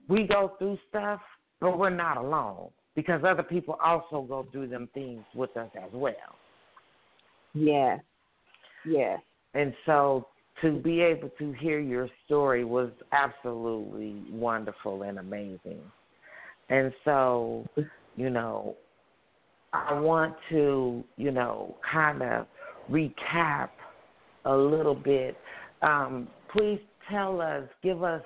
we 0.08 0.24
go 0.24 0.54
through 0.60 0.78
stuff 0.89 1.20
but 1.62 1.78
we're 1.78 1.89
not 1.89 2.18
alone 2.18 2.70
because 2.96 3.24
other 3.24 3.44
people 3.44 3.78
also 3.84 4.22
go 4.22 4.46
through 4.52 4.68
them 4.68 4.89
things 4.94 5.24
with 5.34 5.56
us 5.58 5.70
as 5.76 5.89
well. 5.94 6.13
Yeah. 7.54 7.98
Yeah. 8.86 9.18
And 9.54 9.74
so 9.86 10.28
to 10.62 10.80
be 10.80 11.02
able 11.02 11.30
to 11.39 11.54
hear 11.54 11.80
your 11.80 12.10
story 12.26 12.63
was 12.63 12.91
absolutely 13.12 14.22
wonderful 14.32 15.04
and 15.04 15.20
amazing. 15.20 15.82
And 16.70 16.94
so, 17.04 17.65
you 18.15 18.30
know, 18.30 18.76
I 19.74 20.00
want 20.00 20.36
to, 20.50 21.04
you 21.18 21.32
know, 21.32 21.76
kind 21.91 22.22
of 22.22 22.48
recap 22.89 23.70
a 24.46 24.56
little 24.56 24.96
bit. 24.96 25.36
Um, 25.82 26.28
please 26.56 26.80
tell 27.10 27.41
us, 27.41 27.63
give 27.84 28.04
us 28.04 28.22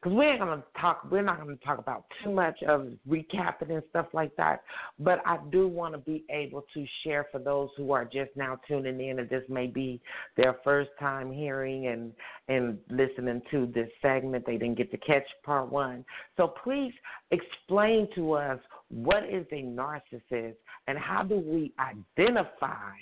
because 0.00 0.16
we 0.16 0.24
ain't 0.24 0.38
gonna 0.38 0.62
talk. 0.80 1.06
We're 1.10 1.22
not 1.22 1.38
gonna 1.38 1.56
talk 1.56 1.78
about 1.78 2.04
too 2.22 2.32
much 2.32 2.62
of 2.62 2.88
recapping 3.08 3.70
and 3.70 3.82
stuff 3.90 4.06
like 4.12 4.34
that. 4.36 4.62
But 4.98 5.20
I 5.26 5.38
do 5.50 5.68
want 5.68 5.94
to 5.94 5.98
be 5.98 6.24
able 6.30 6.64
to 6.72 6.86
share 7.04 7.26
for 7.30 7.38
those 7.38 7.68
who 7.76 7.92
are 7.92 8.04
just 8.04 8.30
now 8.34 8.58
tuning 8.66 9.00
in, 9.00 9.18
and 9.18 9.28
this 9.28 9.44
may 9.48 9.66
be 9.66 10.00
their 10.36 10.56
first 10.64 10.90
time 10.98 11.30
hearing 11.32 11.88
and 11.88 12.12
and 12.48 12.78
listening 12.88 13.42
to 13.50 13.66
this 13.66 13.88
segment. 14.00 14.46
They 14.46 14.56
didn't 14.56 14.78
get 14.78 14.90
to 14.92 14.98
catch 14.98 15.26
part 15.44 15.70
one. 15.70 16.04
So 16.36 16.48
please 16.48 16.92
explain 17.30 18.08
to 18.14 18.32
us 18.32 18.58
what 18.88 19.24
is 19.24 19.46
a 19.52 19.62
narcissist 19.62 20.56
and 20.86 20.98
how 20.98 21.22
do 21.22 21.36
we 21.36 21.72
identify 21.78 22.92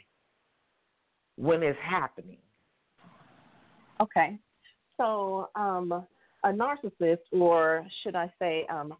when 1.37 1.63
it's 1.63 1.79
happening. 1.81 2.39
Okay. 4.01 4.39
So, 4.97 5.49
um, 5.55 6.05
a 6.45 6.51
narcissist, 6.51 7.19
or 7.33 7.87
should 8.03 8.15
I 8.15 8.33
say, 8.39 8.67
um, 8.71 8.95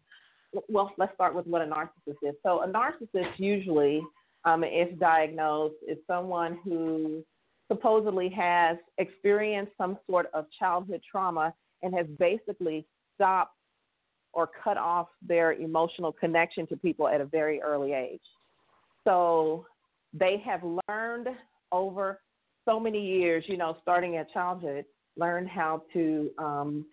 well, 0.67 0.91
let's 0.97 1.13
start 1.13 1.35
with 1.35 1.47
what 1.47 1.61
a 1.61 1.65
narcissist 1.65 2.17
is. 2.23 2.35
So, 2.43 2.63
a 2.63 2.67
narcissist 2.67 3.37
usually, 3.37 4.01
um, 4.45 4.63
if 4.63 4.97
diagnosed, 4.99 5.75
is 5.87 5.97
someone 6.07 6.59
who 6.63 7.23
supposedly 7.71 8.29
has 8.29 8.77
experienced 8.97 9.71
some 9.77 9.97
sort 10.09 10.27
of 10.33 10.45
childhood 10.57 11.01
trauma 11.09 11.53
and 11.83 11.93
has 11.93 12.07
basically 12.17 12.85
stopped 13.15 13.55
or 14.33 14.49
cut 14.63 14.77
off 14.77 15.07
their 15.25 15.53
emotional 15.53 16.11
connection 16.11 16.67
to 16.67 16.77
people 16.77 17.07
at 17.07 17.21
a 17.21 17.25
very 17.25 17.61
early 17.61 17.93
age. 17.93 18.21
So, 19.05 19.65
they 20.13 20.41
have 20.43 20.61
learned 20.87 21.27
over 21.71 22.19
so 22.65 22.79
many 22.79 23.05
years, 23.05 23.43
you 23.47 23.57
know, 23.57 23.77
starting 23.81 24.17
at 24.17 24.31
childhood, 24.31 24.85
learned 25.15 25.47
how 25.47 25.83
to 25.93 26.31
um, 26.37 26.85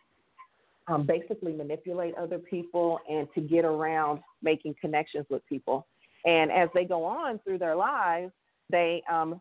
um, 0.88 1.06
basically 1.06 1.52
manipulate 1.52 2.14
other 2.16 2.38
people 2.38 3.00
and 3.08 3.26
to 3.34 3.40
get 3.40 3.64
around 3.64 4.20
making 4.42 4.74
connections 4.80 5.26
with 5.28 5.46
people. 5.48 5.86
And 6.24 6.50
as 6.50 6.68
they 6.74 6.84
go 6.84 7.04
on 7.04 7.38
through 7.40 7.58
their 7.58 7.76
lives, 7.76 8.32
they 8.70 9.02
um, 9.10 9.40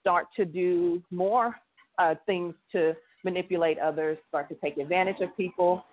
start 0.00 0.26
to 0.36 0.44
do 0.44 1.02
more 1.10 1.54
uh, 1.98 2.14
things 2.26 2.54
to 2.72 2.94
manipulate 3.24 3.78
others, 3.78 4.18
start 4.28 4.48
to 4.48 4.54
take 4.56 4.76
advantage 4.78 5.20
of 5.20 5.36
people, 5.36 5.84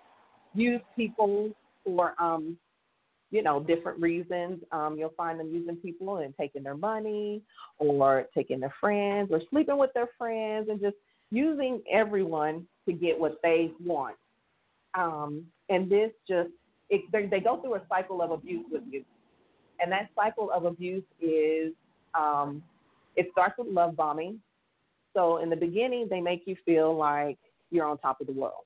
use 0.54 0.80
people 0.96 1.50
for 1.84 2.14
um, 2.20 2.56
you 3.30 3.42
know 3.42 3.60
different 3.60 4.00
reasons. 4.00 4.60
Um, 4.72 4.96
you'll 4.98 5.14
find 5.16 5.38
them 5.38 5.50
using 5.52 5.76
people 5.76 6.18
and 6.18 6.34
taking 6.38 6.62
their 6.62 6.76
money, 6.76 7.42
or 7.78 8.26
taking 8.34 8.60
their 8.60 8.74
friends, 8.80 9.30
or 9.32 9.40
sleeping 9.50 9.78
with 9.78 9.90
their 9.94 10.08
friends, 10.18 10.68
and 10.68 10.80
just 10.80 10.96
using 11.30 11.80
everyone 11.90 12.66
to 12.86 12.92
get 12.92 13.18
what 13.18 13.38
they 13.42 13.70
want. 13.84 14.16
Um, 14.94 15.46
and 15.68 15.90
this 15.90 16.10
just, 16.28 16.50
it, 16.88 17.02
they, 17.12 17.40
go 17.40 17.60
through 17.60 17.76
a 17.76 17.82
cycle 17.88 18.22
of 18.22 18.30
abuse 18.30 18.66
with 18.70 18.82
you. 18.90 19.04
And 19.80 19.90
that 19.92 20.10
cycle 20.14 20.50
of 20.50 20.64
abuse 20.64 21.04
is, 21.20 21.72
um, 22.14 22.62
it 23.16 23.28
starts 23.32 23.54
with 23.58 23.68
love 23.68 23.96
bombing. 23.96 24.40
So 25.14 25.38
in 25.38 25.50
the 25.50 25.56
beginning, 25.56 26.08
they 26.10 26.20
make 26.20 26.42
you 26.46 26.56
feel 26.64 26.96
like 26.96 27.38
you're 27.70 27.86
on 27.86 27.98
top 27.98 28.20
of 28.20 28.26
the 28.26 28.32
world, 28.32 28.64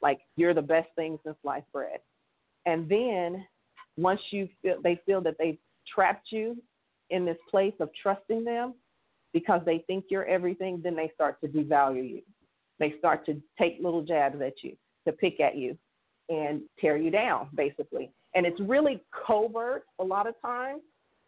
like 0.00 0.20
you're 0.36 0.54
the 0.54 0.62
best 0.62 0.88
thing 0.96 1.18
since 1.24 1.36
sliced 1.42 1.70
bread. 1.72 1.98
And 2.66 2.88
then 2.88 3.44
once 3.96 4.20
you 4.30 4.48
feel, 4.62 4.76
they 4.82 5.00
feel 5.06 5.20
that 5.22 5.36
they've 5.38 5.58
trapped 5.92 6.28
you 6.30 6.56
in 7.10 7.24
this 7.24 7.36
place 7.50 7.74
of 7.80 7.90
trusting 8.00 8.44
them 8.44 8.74
because 9.32 9.60
they 9.66 9.78
think 9.86 10.06
you're 10.08 10.24
everything, 10.24 10.80
then 10.82 10.96
they 10.96 11.10
start 11.14 11.40
to 11.40 11.48
devalue 11.48 12.08
you. 12.08 12.22
They 12.78 12.94
start 12.98 13.26
to 13.26 13.40
take 13.58 13.78
little 13.82 14.02
jabs 14.02 14.40
at 14.40 14.62
you 14.62 14.76
to 15.06 15.12
pick 15.12 15.40
at 15.40 15.56
you 15.56 15.76
and 16.28 16.62
tear 16.80 16.96
you 16.96 17.10
down, 17.10 17.48
basically. 17.54 18.10
And 18.34 18.46
it's 18.46 18.58
really 18.60 19.00
covert 19.26 19.84
a 19.98 20.04
lot 20.04 20.26
of 20.26 20.34
times. 20.40 20.82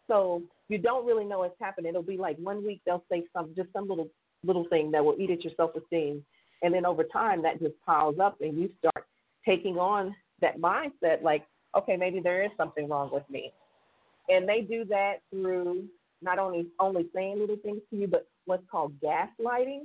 So 0.07 0.43
you 0.69 0.79
don't 0.79 1.07
really 1.07 1.25
know 1.25 1.41
what's 1.41 1.61
happening. 1.61 1.91
It'll 1.91 2.03
be 2.03 2.17
like 2.17 2.37
one 2.39 2.65
week 2.65 2.81
they'll 2.87 3.05
say 3.11 3.25
some 3.33 3.53
just 3.57 3.73
some 3.73 3.89
little 3.89 4.09
little 4.45 4.67
thing 4.69 4.91
that 4.93 5.05
will 5.05 5.17
eat 5.19 5.31
at 5.31 5.45
your 5.45 5.53
self 5.57 5.73
esteem. 5.77 6.25
And 6.63 6.73
then 6.73 6.87
over 6.87 7.05
time 7.05 7.43
that 7.43 7.61
just 7.61 7.75
piles 7.85 8.17
up 8.21 8.39
and 8.41 8.57
you 8.59 8.71
start 8.79 9.07
taking 9.45 9.77
on 9.77 10.15
that 10.41 10.59
mindset 10.59 11.23
like, 11.23 11.45
okay, 11.77 11.97
maybe 11.97 12.21
there 12.21 12.45
is 12.45 12.51
something 12.57 12.89
wrong 12.89 13.11
with 13.13 13.29
me. 13.29 13.53
And 14.29 14.49
they 14.49 14.63
do 14.63 14.85
that 14.87 15.17
through 15.31 15.85
not 16.23 16.39
only 16.39 16.67
only 16.81 17.07
saying 17.15 17.39
little 17.39 17.57
things 17.63 17.81
to 17.91 17.97
you, 17.97 18.07
but 18.07 18.27
what's 18.47 18.65
called 18.71 18.93
gaslighting. 19.01 19.83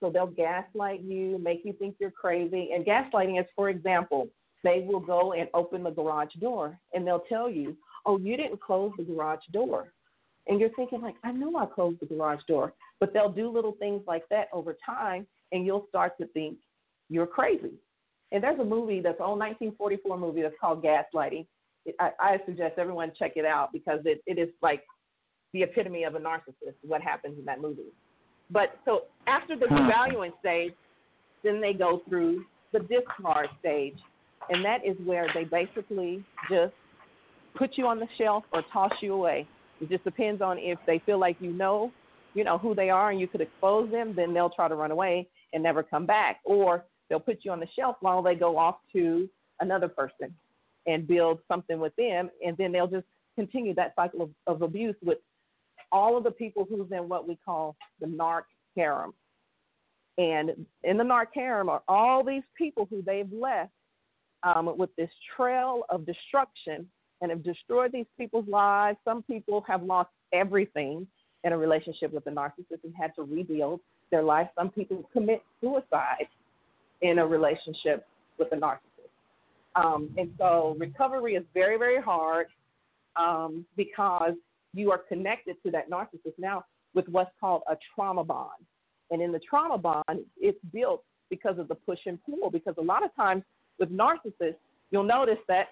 So 0.00 0.10
they'll 0.10 0.26
gaslight 0.26 1.00
you, 1.02 1.38
make 1.38 1.62
you 1.64 1.72
think 1.72 1.96
you're 1.98 2.10
crazy. 2.10 2.70
And 2.74 2.84
gaslighting 2.84 3.40
is, 3.40 3.46
for 3.56 3.68
example, 3.68 4.28
they 4.64 4.84
will 4.86 5.00
go 5.00 5.32
and 5.32 5.48
open 5.54 5.82
the 5.82 5.90
garage 5.90 6.34
door 6.40 6.78
and 6.92 7.06
they'll 7.06 7.24
tell 7.28 7.50
you, 7.50 7.76
oh, 8.06 8.18
you 8.18 8.36
didn't 8.36 8.60
close 8.60 8.92
the 8.96 9.04
garage 9.04 9.44
door. 9.52 9.92
And 10.46 10.60
you're 10.60 10.70
thinking, 10.70 11.02
like, 11.02 11.16
I 11.24 11.32
know 11.32 11.56
I 11.56 11.66
closed 11.66 12.00
the 12.00 12.06
garage 12.06 12.40
door. 12.48 12.72
But 13.00 13.12
they'll 13.12 13.30
do 13.30 13.48
little 13.48 13.72
things 13.72 14.02
like 14.06 14.24
that 14.30 14.48
over 14.52 14.76
time 14.84 15.26
and 15.52 15.64
you'll 15.64 15.86
start 15.88 16.18
to 16.18 16.26
think 16.28 16.58
you're 17.08 17.26
crazy. 17.26 17.72
And 18.32 18.42
there's 18.42 18.58
a 18.58 18.64
movie 18.64 19.00
that's 19.00 19.20
an 19.20 19.38
1944 19.38 20.18
movie 20.18 20.42
that's 20.42 20.54
called 20.60 20.82
Gaslighting. 20.82 21.46
I, 21.98 22.10
I 22.18 22.40
suggest 22.44 22.74
everyone 22.78 23.12
check 23.18 23.32
it 23.36 23.44
out 23.44 23.72
because 23.72 24.00
it, 24.04 24.22
it 24.26 24.38
is 24.38 24.50
like 24.60 24.82
the 25.54 25.62
epitome 25.62 26.04
of 26.04 26.14
a 26.14 26.18
narcissist, 26.18 26.74
what 26.82 27.00
happens 27.00 27.38
in 27.38 27.44
that 27.46 27.60
movie. 27.60 27.92
But 28.50 28.78
so 28.84 29.02
after 29.26 29.56
the 29.56 29.66
devaluing 29.66 30.32
stage, 30.40 30.72
then 31.44 31.60
they 31.60 31.72
go 31.72 32.02
through 32.08 32.44
the 32.72 32.80
discard 32.80 33.48
stage. 33.60 33.96
And 34.50 34.64
that 34.64 34.84
is 34.84 34.96
where 35.04 35.28
they 35.34 35.44
basically 35.44 36.24
just 36.50 36.72
put 37.56 37.76
you 37.76 37.86
on 37.86 37.98
the 37.98 38.08
shelf 38.16 38.44
or 38.52 38.62
toss 38.72 38.92
you 39.00 39.14
away. 39.14 39.46
It 39.80 39.90
just 39.90 40.04
depends 40.04 40.40
on 40.40 40.58
if 40.58 40.78
they 40.86 41.00
feel 41.04 41.18
like 41.18 41.36
you 41.40 41.52
know, 41.52 41.92
you 42.34 42.44
know 42.44 42.58
who 42.58 42.74
they 42.74 42.90
are 42.90 43.10
and 43.10 43.20
you 43.20 43.26
could 43.26 43.40
expose 43.40 43.90
them, 43.90 44.14
then 44.16 44.32
they'll 44.32 44.50
try 44.50 44.68
to 44.68 44.74
run 44.74 44.90
away 44.90 45.28
and 45.52 45.62
never 45.62 45.82
come 45.82 46.06
back. 46.06 46.40
Or 46.44 46.84
they'll 47.08 47.20
put 47.20 47.40
you 47.42 47.50
on 47.50 47.60
the 47.60 47.68
shelf 47.78 47.96
while 48.00 48.22
they 48.22 48.34
go 48.34 48.56
off 48.56 48.76
to 48.94 49.28
another 49.60 49.88
person 49.88 50.34
and 50.86 51.06
build 51.06 51.40
something 51.48 51.78
with 51.78 51.94
them 51.96 52.30
and 52.44 52.56
then 52.56 52.72
they'll 52.72 52.86
just 52.86 53.06
continue 53.34 53.74
that 53.74 53.92
cycle 53.94 54.22
of, 54.22 54.30
of 54.46 54.62
abuse 54.62 54.96
with 55.04 55.18
all 55.92 56.16
of 56.16 56.24
the 56.24 56.30
people 56.30 56.66
who's 56.68 56.90
in 56.92 57.08
what 57.08 57.26
we 57.26 57.38
call 57.44 57.76
the 58.00 58.06
narc 58.06 58.42
harem. 58.76 59.12
And 60.18 60.66
in 60.82 60.96
the 60.96 61.04
narc 61.04 61.28
harem 61.34 61.68
are 61.68 61.82
all 61.88 62.24
these 62.24 62.42
people 62.56 62.86
who 62.90 63.02
they've 63.02 63.32
left 63.32 63.70
um, 64.42 64.76
with 64.76 64.94
this 64.96 65.10
trail 65.36 65.82
of 65.88 66.04
destruction 66.04 66.88
and 67.20 67.30
have 67.30 67.42
destroyed 67.42 67.92
these 67.92 68.06
people's 68.16 68.48
lives. 68.48 68.98
Some 69.04 69.22
people 69.22 69.64
have 69.66 69.82
lost 69.82 70.10
everything 70.32 71.06
in 71.44 71.52
a 71.52 71.58
relationship 71.58 72.12
with 72.12 72.26
a 72.26 72.30
narcissist 72.30 72.84
and 72.84 72.94
had 72.98 73.14
to 73.16 73.22
rebuild 73.22 73.80
their 74.10 74.22
life. 74.22 74.48
Some 74.56 74.70
people 74.70 75.08
commit 75.12 75.42
suicide 75.60 76.28
in 77.02 77.18
a 77.18 77.26
relationship 77.26 78.06
with 78.38 78.48
a 78.52 78.56
narcissist. 78.56 78.78
Um, 79.76 80.10
and 80.16 80.30
so 80.38 80.76
recovery 80.78 81.34
is 81.34 81.44
very, 81.54 81.78
very 81.78 82.02
hard 82.02 82.48
um, 83.16 83.64
because 83.76 84.34
you 84.78 84.90
are 84.90 84.98
connected 84.98 85.56
to 85.64 85.70
that 85.72 85.90
narcissist 85.90 86.38
now 86.38 86.64
with 86.94 87.06
what's 87.08 87.30
called 87.40 87.62
a 87.68 87.76
trauma 87.94 88.24
bond. 88.24 88.64
And 89.10 89.20
in 89.20 89.32
the 89.32 89.40
trauma 89.40 89.78
bond, 89.78 90.20
it's 90.38 90.58
built 90.72 91.02
because 91.30 91.58
of 91.58 91.68
the 91.68 91.74
push 91.74 92.00
and 92.06 92.18
pull. 92.24 92.50
Because 92.50 92.74
a 92.78 92.82
lot 92.82 93.04
of 93.04 93.14
times 93.14 93.42
with 93.78 93.90
narcissists, 93.90 94.56
you'll 94.90 95.02
notice 95.02 95.38
that 95.48 95.68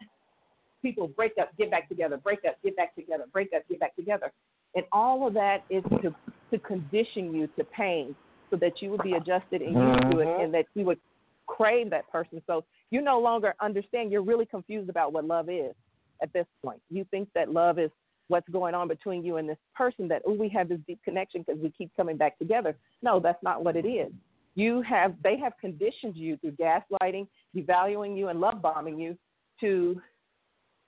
people 0.82 1.08
break 1.08 1.32
up, 1.40 1.50
get 1.56 1.70
back 1.70 1.88
together, 1.88 2.16
break 2.16 2.40
up, 2.46 2.56
get 2.62 2.76
back 2.76 2.94
together, 2.94 3.24
break 3.32 3.50
up, 3.54 3.62
get 3.68 3.80
back 3.80 3.94
together. 3.96 4.32
And 4.74 4.84
all 4.92 5.26
of 5.26 5.34
that 5.34 5.64
is 5.70 5.82
to 6.02 6.14
to 6.52 6.58
condition 6.60 7.34
you 7.34 7.48
to 7.58 7.64
pain 7.64 8.14
so 8.50 8.56
that 8.56 8.80
you 8.80 8.90
would 8.90 9.02
be 9.02 9.14
adjusted 9.14 9.62
and 9.62 9.72
used 9.72 10.12
to 10.12 10.20
it 10.20 10.28
Mhm. 10.28 10.44
and 10.44 10.54
that 10.54 10.66
you 10.74 10.84
would 10.84 11.00
crave 11.46 11.90
that 11.90 12.08
person. 12.08 12.40
So 12.46 12.64
you 12.90 13.00
no 13.00 13.18
longer 13.18 13.56
understand. 13.58 14.12
You're 14.12 14.22
really 14.22 14.46
confused 14.46 14.88
about 14.88 15.12
what 15.12 15.24
love 15.24 15.48
is 15.48 15.74
at 16.22 16.32
this 16.32 16.46
point. 16.62 16.80
You 16.88 17.04
think 17.04 17.32
that 17.32 17.50
love 17.50 17.80
is 17.80 17.90
what's 18.28 18.48
going 18.48 18.74
on 18.74 18.88
between 18.88 19.24
you 19.24 19.36
and 19.36 19.48
this 19.48 19.58
person 19.74 20.08
that 20.08 20.22
oh 20.26 20.32
we 20.32 20.48
have 20.48 20.68
this 20.68 20.80
deep 20.86 21.00
connection 21.04 21.44
because 21.46 21.60
we 21.62 21.70
keep 21.70 21.90
coming 21.96 22.16
back 22.16 22.38
together. 22.38 22.76
No, 23.02 23.20
that's 23.20 23.42
not 23.42 23.64
what 23.64 23.76
it 23.76 23.86
is. 23.86 24.12
You 24.54 24.82
have 24.82 25.14
they 25.22 25.36
have 25.38 25.52
conditioned 25.60 26.16
you 26.16 26.36
through 26.38 26.52
gaslighting, 26.52 27.26
devaluing 27.54 28.16
you, 28.16 28.28
and 28.28 28.40
love 28.40 28.62
bombing 28.62 28.98
you 28.98 29.16
to 29.60 30.00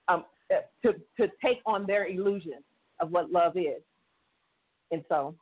um, 0.07 0.25
uh, 0.51 0.61
to 0.83 0.93
to 1.19 1.31
take 1.43 1.59
on 1.65 1.85
their 1.85 2.07
illusion 2.07 2.63
of 2.99 3.11
what 3.11 3.31
love 3.31 3.55
is. 3.55 3.81
And 4.91 5.03
so, 5.07 5.35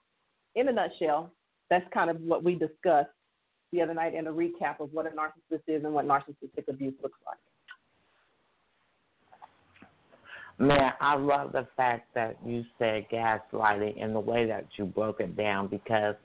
in 0.56 0.68
a 0.68 0.72
nutshell, 0.72 1.32
that's 1.70 1.86
kind 1.94 2.10
of 2.10 2.20
what 2.22 2.44
we 2.44 2.56
discussed 2.56 3.10
the 3.72 3.82
other 3.82 3.94
night 3.94 4.14
in 4.14 4.28
a 4.28 4.32
recap 4.32 4.80
of 4.80 4.92
what 4.94 5.06
a 5.06 5.10
narcissist 5.10 5.64
is 5.68 5.84
and 5.84 5.94
what 5.94 6.06
narcissistic 6.06 6.68
abuse 6.68 6.94
looks 7.02 7.20
like. 7.26 7.38
Man, 10.60 10.92
I 11.00 11.16
love 11.16 11.52
the 11.52 11.68
fact 11.78 12.08
that 12.16 12.38
you 12.44 12.64
said 12.80 13.06
gaslighting 13.12 14.04
and 14.04 14.16
the 14.16 14.20
way 14.20 14.48
that 14.48 14.66
you 14.76 14.86
broke 14.86 15.20
it 15.20 15.38
down 15.38 15.68
because 15.68 16.16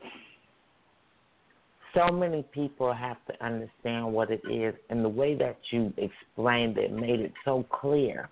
so 1.94 2.10
many 2.10 2.42
people 2.54 2.94
have 2.94 3.18
to 3.26 3.44
understand 3.44 4.10
what 4.10 4.30
it 4.30 4.40
is 4.50 4.74
and 4.88 5.04
the 5.04 5.08
way 5.08 5.34
that 5.34 5.58
you 5.70 5.92
explained 5.98 6.78
it 6.78 6.90
made 6.92 7.20
it 7.20 7.32
so 7.44 7.66
clear. 7.70 8.30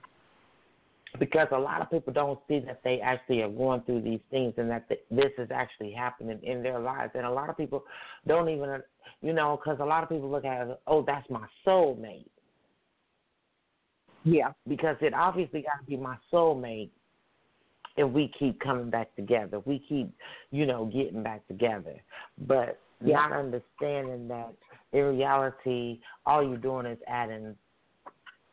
Because 1.18 1.48
a 1.52 1.58
lot 1.58 1.82
of 1.82 1.90
people 1.90 2.14
don't 2.14 2.38
see 2.48 2.60
that 2.60 2.80
they 2.82 3.00
actually 3.00 3.42
are 3.42 3.50
going 3.50 3.82
through 3.82 4.00
these 4.00 4.20
things 4.30 4.54
and 4.56 4.70
that 4.70 4.88
this 4.88 5.32
is 5.36 5.50
actually 5.52 5.92
happening 5.92 6.38
in 6.42 6.62
their 6.62 6.78
lives. 6.78 7.12
And 7.14 7.26
a 7.26 7.30
lot 7.30 7.50
of 7.50 7.58
people 7.58 7.82
don't 8.26 8.48
even, 8.48 8.80
you 9.20 9.34
know, 9.34 9.60
because 9.62 9.80
a 9.80 9.84
lot 9.84 10.02
of 10.02 10.08
people 10.08 10.30
look 10.30 10.46
at 10.46 10.68
it, 10.68 10.80
oh, 10.86 11.04
that's 11.06 11.28
my 11.28 11.46
soulmate 11.66 12.24
Yeah. 14.24 14.52
because 14.68 14.96
it 15.00 15.14
obviously 15.14 15.62
got 15.62 15.80
to 15.80 15.86
be 15.88 15.96
my 15.96 16.16
soulmate 16.32 16.90
if 17.96 18.10
we 18.10 18.32
keep 18.38 18.60
coming 18.60 18.90
back 18.90 19.14
together. 19.16 19.60
We 19.64 19.82
keep, 19.88 20.12
you 20.50 20.66
know, 20.66 20.86
getting 20.86 21.22
back 21.22 21.46
together. 21.48 21.96
But 22.46 22.78
Yeah. 23.02 23.16
not 23.16 23.32
understanding 23.32 24.28
that 24.28 24.54
in 24.92 25.04
reality, 25.04 26.00
all 26.26 26.42
you're 26.42 26.56
doing 26.58 26.86
is 26.86 26.98
adding 27.06 27.56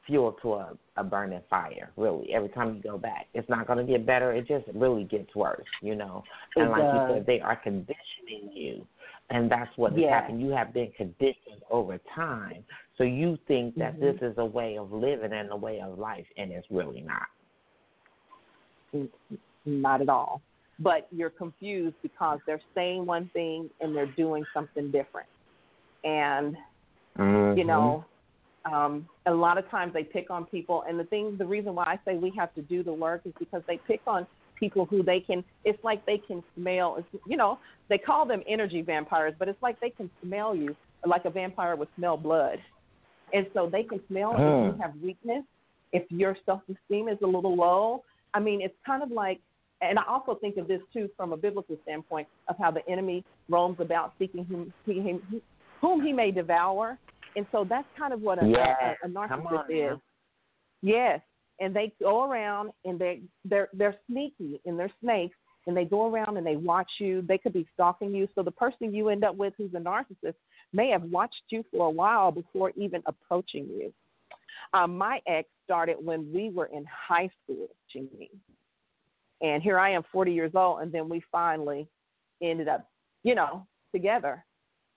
fuel 0.06 0.32
to 0.42 0.54
a, 0.54 0.78
a 0.96 1.04
burning 1.04 1.42
fire, 1.50 1.92
really, 1.98 2.34
every 2.34 2.50
time 2.50 2.76
you 2.76 2.82
go 2.82 2.98
back. 2.98 3.28
It's 3.34 3.50
not 3.50 3.68
going 3.68 3.86
to 3.86 3.92
get 3.92 4.06
better. 4.06 4.32
It 4.32 4.48
just 4.48 4.66
really 4.74 5.04
gets 5.04 5.36
worse, 5.36 5.66
you 5.82 5.96
know. 5.96 6.24
It 6.56 6.62
and 6.62 6.72
like 6.72 6.82
does. 6.82 7.10
you 7.10 7.16
said, 7.16 7.26
they 7.26 7.42
are 7.42 7.58
conditioning 7.58 8.52
you. 8.54 8.88
And 9.30 9.52
that's 9.52 9.70
what 9.76 9.92
has 9.92 10.02
happened. 10.10 10.40
You 10.42 10.52
have 10.52 10.74
been 10.74 10.92
conditioned 10.96 11.62
over 11.70 12.00
time. 12.16 12.64
So 12.98 13.04
you 13.04 13.38
think 13.48 13.76
that 13.76 13.96
Mhm. 13.96 14.00
this 14.00 14.22
is 14.22 14.38
a 14.38 14.46
way 14.46 14.78
of 14.78 14.92
living 14.92 15.32
and 15.32 15.52
a 15.52 15.56
way 15.56 15.80
of 15.80 16.00
life, 16.00 16.28
and 16.38 16.52
it's 16.52 16.70
really 16.72 17.02
not. 17.02 17.28
Not 19.66 20.02
at 20.02 20.10
all. 20.10 20.42
But 20.80 21.08
you're 21.12 21.30
confused 21.30 21.96
because 22.02 22.40
they're 22.46 22.62
saying 22.74 23.06
one 23.06 23.30
thing 23.30 23.70
and 23.82 23.96
they're 23.96 24.06
doing 24.06 24.46
something 24.54 24.92
different. 24.92 25.28
And 26.04 26.58
you 27.56 27.64
know, 27.64 28.06
um, 28.66 29.08
a 29.26 29.34
lot 29.34 29.58
of 29.58 29.68
times 29.70 29.94
they 29.94 30.04
pick 30.04 30.30
on 30.30 30.46
people, 30.46 30.84
and 30.88 31.00
the 31.00 31.04
thing, 31.06 31.38
the 31.38 31.46
reason 31.46 31.74
why 31.76 31.84
I 31.86 32.00
say 32.06 32.18
we 32.18 32.32
have 32.38 32.54
to 32.56 32.62
do 32.62 32.84
the 32.84 32.94
work 32.94 33.22
is 33.26 33.34
because 33.40 33.64
they 33.68 33.78
pick 33.88 34.02
on 34.08 34.28
people 34.56 34.86
who 34.86 35.04
they 35.04 35.20
can. 35.20 35.44
It's 35.66 35.84
like 35.84 36.06
they 36.06 36.18
can 36.18 36.44
smell. 36.56 36.98
It's, 36.98 37.24
you 37.28 37.38
know, 37.38 37.60
they 37.90 37.98
call 37.98 38.26
them 38.26 38.44
energy 38.48 38.82
vampires, 38.82 39.34
but 39.40 39.48
it's 39.48 39.62
like 39.62 39.80
they 39.80 39.90
can 39.90 40.10
smell 40.24 40.56
you, 40.56 40.76
like 41.06 41.26
a 41.26 41.30
vampire 41.30 41.76
would 41.76 41.90
smell 41.96 42.18
blood, 42.18 42.60
and 43.34 43.48
so 43.54 43.70
they 43.72 43.84
can 43.84 44.00
smell 44.08 44.34
if 44.34 44.76
you 44.76 44.82
have 44.82 44.94
weakness, 45.02 45.44
if 45.94 46.04
your 46.10 46.38
self-esteem 46.46 47.08
is 47.10 47.18
a 47.24 47.26
little 47.26 47.56
low. 47.56 48.04
I 48.34 48.40
mean, 48.40 48.62
it's 48.62 48.76
kind 48.86 49.04
of 49.04 49.12
like. 49.12 49.40
And 49.82 50.00
I 50.00 50.04
also 50.08 50.34
think 50.34 50.58
of 50.58 50.68
this 50.68 50.82
too 50.92 51.08
from 51.16 51.34
a 51.34 51.38
biblical 51.38 51.78
standpoint 51.84 52.28
of 52.48 52.56
how 52.58 52.72
the 52.72 52.88
enemy 52.90 53.24
roams 53.48 53.80
about 53.80 54.14
seeking 54.18 54.44
whom 54.46 54.74
he, 54.86 55.20
whom 55.80 56.02
he 56.02 56.12
may 56.12 56.32
devour. 56.32 56.98
And 57.36 57.46
so 57.52 57.64
that's 57.64 57.88
kind 57.98 58.12
of 58.12 58.22
what 58.22 58.42
a, 58.42 58.48
Yes. 58.48 58.98
a, 59.04 59.06
a 59.06 59.10
narcissist 59.10 59.46
on 59.46 59.72
is. 59.72 60.00
Yes, 60.82 61.22
and 61.60 61.76
they 61.76 61.94
go 62.02 62.30
around 62.30 62.72
and 62.86 62.98
they 63.00 63.22
they're 63.46 63.70
they're 63.74 63.96
sneaky 64.10 64.60
and 64.66 64.80
they're 64.80 64.92
snakes 65.02 65.36
and 65.68 65.76
they 65.76 65.86
go 65.86 66.12
around 66.12 66.38
and 66.38 66.48
they 66.48 66.56
watch 66.56 66.90
you. 67.00 67.22
They 67.22 67.38
could 67.38 67.54
be 67.54 67.68
stalking 67.74 68.14
you. 68.16 68.28
So 68.36 68.42
the 68.42 68.52
person 68.52 68.94
you 68.94 69.10
end 69.10 69.24
up 69.24 69.36
with 69.36 69.54
who's 69.58 69.74
a 69.74 69.80
narcissist 69.80 70.36
may 70.74 70.90
have 70.90 71.04
watched 71.04 71.44
you 71.50 71.64
for 71.72 71.88
a 71.88 71.92
while 71.92 72.32
before 72.32 72.72
even 72.76 73.02
approaching 73.06 73.68
you. 73.68 73.94
Um, 74.74 74.98
my 74.98 75.22
ex 75.28 75.48
started 75.64 75.98
when 76.02 76.32
we 76.34 76.50
were 76.50 76.68
in 76.68 76.86
high 76.86 77.30
school, 77.44 77.68
Jeannie. 77.92 78.32
And 79.42 79.62
here 79.62 79.80
I 79.80 79.92
am, 79.92 80.04
40 80.12 80.34
years 80.34 80.52
old, 80.56 80.82
and 80.82 80.92
then 80.92 81.10
we 81.10 81.22
finally 81.32 81.88
ended 82.42 82.68
up, 82.68 82.90
you 83.24 83.36
know, 83.36 83.66
together. 83.94 84.44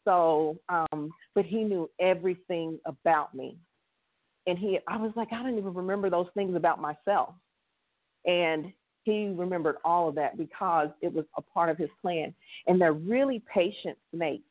So, 0.04 0.58
um, 0.68 1.10
but 1.34 1.44
he 1.44 1.62
knew 1.62 1.90
everything 2.00 2.78
about 2.86 3.34
me. 3.34 3.56
And 4.46 4.58
he, 4.58 4.78
I 4.88 4.96
was 4.96 5.12
like, 5.14 5.28
I 5.32 5.42
don't 5.42 5.58
even 5.58 5.74
remember 5.74 6.08
those 6.08 6.28
things 6.34 6.56
about 6.56 6.80
myself. 6.80 7.34
And 8.26 8.72
he 9.04 9.32
remembered 9.36 9.76
all 9.84 10.08
of 10.08 10.14
that 10.16 10.38
because 10.38 10.88
it 11.02 11.12
was 11.12 11.24
a 11.36 11.42
part 11.42 11.70
of 11.70 11.76
his 11.76 11.90
plan. 12.00 12.34
And 12.66 12.80
they're 12.80 12.92
really 12.92 13.42
patient 13.52 13.98
snakes. 14.14 14.44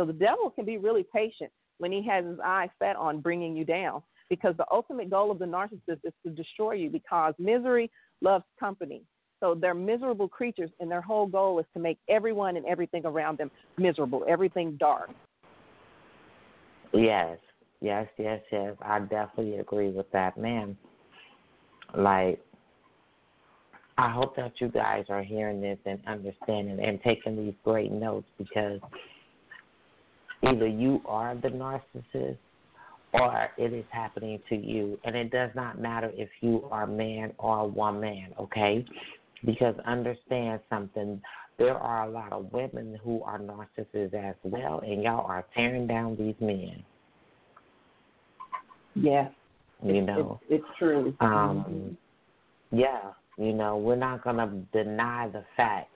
So 0.00 0.06
the 0.06 0.14
devil 0.14 0.48
can 0.48 0.64
be 0.64 0.78
really 0.78 1.04
patient 1.14 1.50
when 1.76 1.92
he 1.92 2.02
has 2.08 2.24
his 2.24 2.38
eye 2.42 2.70
set 2.78 2.96
on 2.96 3.20
bringing 3.20 3.54
you 3.54 3.66
down 3.66 4.02
because 4.30 4.56
the 4.56 4.64
ultimate 4.72 5.10
goal 5.10 5.30
of 5.30 5.38
the 5.38 5.44
narcissist 5.44 6.00
is 6.04 6.14
to 6.24 6.30
destroy 6.30 6.72
you 6.72 6.88
because 6.88 7.34
misery 7.38 7.90
loves 8.22 8.46
company. 8.58 9.02
So 9.40 9.54
they're 9.54 9.74
miserable 9.74 10.26
creatures, 10.26 10.70
and 10.80 10.90
their 10.90 11.02
whole 11.02 11.26
goal 11.26 11.58
is 11.58 11.66
to 11.74 11.80
make 11.80 11.98
everyone 12.08 12.56
and 12.56 12.64
everything 12.64 13.04
around 13.04 13.36
them 13.36 13.50
miserable, 13.76 14.24
everything 14.26 14.78
dark. 14.80 15.10
Yes, 16.94 17.36
yes, 17.82 18.08
yes, 18.16 18.40
yes. 18.50 18.76
I 18.80 19.00
definitely 19.00 19.58
agree 19.58 19.90
with 19.90 20.10
that, 20.12 20.38
man. 20.38 20.78
Like, 21.94 22.40
I 23.98 24.10
hope 24.10 24.34
that 24.36 24.52
you 24.62 24.68
guys 24.68 25.04
are 25.10 25.22
hearing 25.22 25.60
this 25.60 25.78
and 25.84 26.00
understanding 26.06 26.82
and 26.82 26.98
taking 27.02 27.36
these 27.36 27.54
great 27.64 27.92
notes 27.92 28.28
because 28.38 28.80
either 30.42 30.66
you 30.66 31.00
are 31.06 31.34
the 31.34 31.48
narcissist 31.48 32.38
or 33.12 33.48
it 33.58 33.72
is 33.72 33.84
happening 33.90 34.40
to 34.48 34.56
you. 34.56 34.98
And 35.04 35.16
it 35.16 35.30
does 35.30 35.50
not 35.54 35.80
matter 35.80 36.10
if 36.14 36.28
you 36.40 36.68
are 36.70 36.86
man 36.86 37.32
or 37.38 37.68
woman, 37.68 38.28
okay? 38.38 38.84
Because 39.44 39.74
understand 39.86 40.60
something. 40.68 41.20
There 41.58 41.76
are 41.76 42.06
a 42.06 42.10
lot 42.10 42.32
of 42.32 42.52
women 42.52 42.98
who 43.02 43.22
are 43.22 43.38
narcissists 43.38 44.14
as 44.14 44.34
well, 44.44 44.80
and 44.86 45.02
y'all 45.02 45.26
are 45.26 45.44
tearing 45.54 45.86
down 45.86 46.16
these 46.16 46.34
men. 46.40 46.82
Yes, 48.94 49.30
You 49.82 50.02
know, 50.02 50.40
it's, 50.48 50.64
it's 50.64 50.78
true. 50.78 51.14
um, 51.20 51.96
yeah, 52.70 53.12
you 53.36 53.52
know, 53.52 53.76
we're 53.76 53.96
not 53.96 54.24
going 54.24 54.36
to 54.36 54.48
deny 54.72 55.28
the 55.28 55.44
fact 55.56 55.90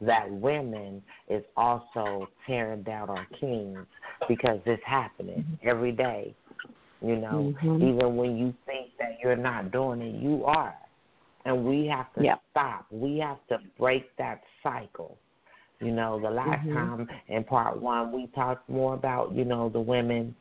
that 0.00 0.30
women 0.30 1.02
is 1.28 1.44
also 1.56 2.28
tearing 2.46 2.82
down 2.82 3.10
our 3.10 3.26
kings 3.38 3.86
because 4.28 4.60
it's 4.66 4.82
happening 4.84 5.58
every 5.62 5.92
day. 5.92 6.34
You 7.02 7.16
know, 7.16 7.54
Mhm. 7.62 7.76
even 7.76 8.16
when 8.16 8.36
you 8.36 8.54
think 8.66 8.96
that 8.98 9.18
you're 9.22 9.36
not 9.36 9.70
doing 9.70 10.02
it, 10.02 10.20
you 10.20 10.44
are. 10.44 10.76
And 11.44 11.64
we 11.64 11.86
have 11.86 12.12
to 12.14 12.24
Yeah. 12.24 12.36
stop. 12.50 12.86
We 12.90 13.18
have 13.18 13.44
to 13.48 13.58
break 13.78 14.14
that 14.16 14.42
cycle. 14.62 15.18
You 15.80 15.92
know, 15.92 16.20
the 16.20 16.30
last 16.30 16.66
Mhm. 16.66 16.74
time 16.74 17.08
in 17.28 17.44
part 17.44 17.80
one, 17.80 18.12
we 18.12 18.26
talked 18.28 18.68
more 18.68 18.92
about, 18.92 19.32
you 19.32 19.46
know, 19.46 19.70
the 19.70 19.80
women. 19.80 20.36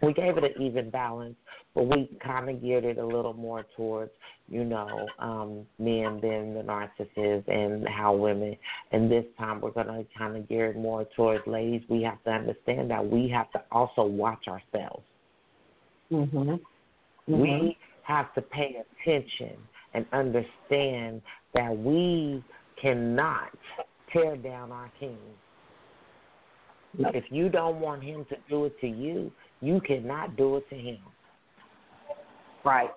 We 0.00 0.14
gave 0.14 0.38
it 0.38 0.44
an 0.44 0.62
even 0.62 0.88
balance, 0.88 1.36
but 1.74 1.84
we 1.84 2.06
kind 2.20 2.48
of 2.48 2.62
geared 2.62 2.84
it 2.84 2.96
a 2.96 3.04
little 3.04 3.34
more 3.34 3.64
towards, 3.76 4.12
you 4.52 4.64
know, 4.64 5.06
um, 5.18 5.66
men 5.78 6.20
being 6.20 6.52
the 6.52 6.60
narcissists 6.60 7.48
and 7.48 7.88
how 7.88 8.14
women. 8.14 8.54
And 8.92 9.10
this 9.10 9.24
time 9.38 9.62
we're 9.62 9.70
going 9.70 9.86
to 9.86 10.04
kind 10.16 10.36
of 10.36 10.46
gear 10.46 10.66
it 10.66 10.76
more 10.76 11.06
towards 11.16 11.46
ladies. 11.46 11.80
We 11.88 12.02
have 12.02 12.22
to 12.24 12.30
understand 12.30 12.90
that 12.90 13.04
we 13.04 13.28
have 13.30 13.50
to 13.52 13.62
also 13.72 14.04
watch 14.04 14.46
ourselves. 14.48 15.02
Mhm. 16.10 16.60
We 17.26 17.78
have 18.02 18.34
to 18.34 18.42
pay 18.42 18.76
attention 18.76 19.56
and 19.94 20.04
understand 20.12 21.22
that 21.54 21.74
we 21.74 22.44
cannot 22.76 23.56
tear 24.12 24.36
down 24.36 24.70
our 24.70 24.90
king. 25.00 25.18
If 26.98 27.32
you 27.32 27.48
don't 27.48 27.80
want 27.80 28.02
him 28.02 28.26
to 28.26 28.36
do 28.50 28.66
it 28.66 28.78
to 28.80 28.86
you, 28.86 29.32
you 29.62 29.80
cannot 29.80 30.36
do 30.36 30.56
it 30.56 30.68
to 30.68 30.76
him. 30.76 30.98
Right. 32.64 32.90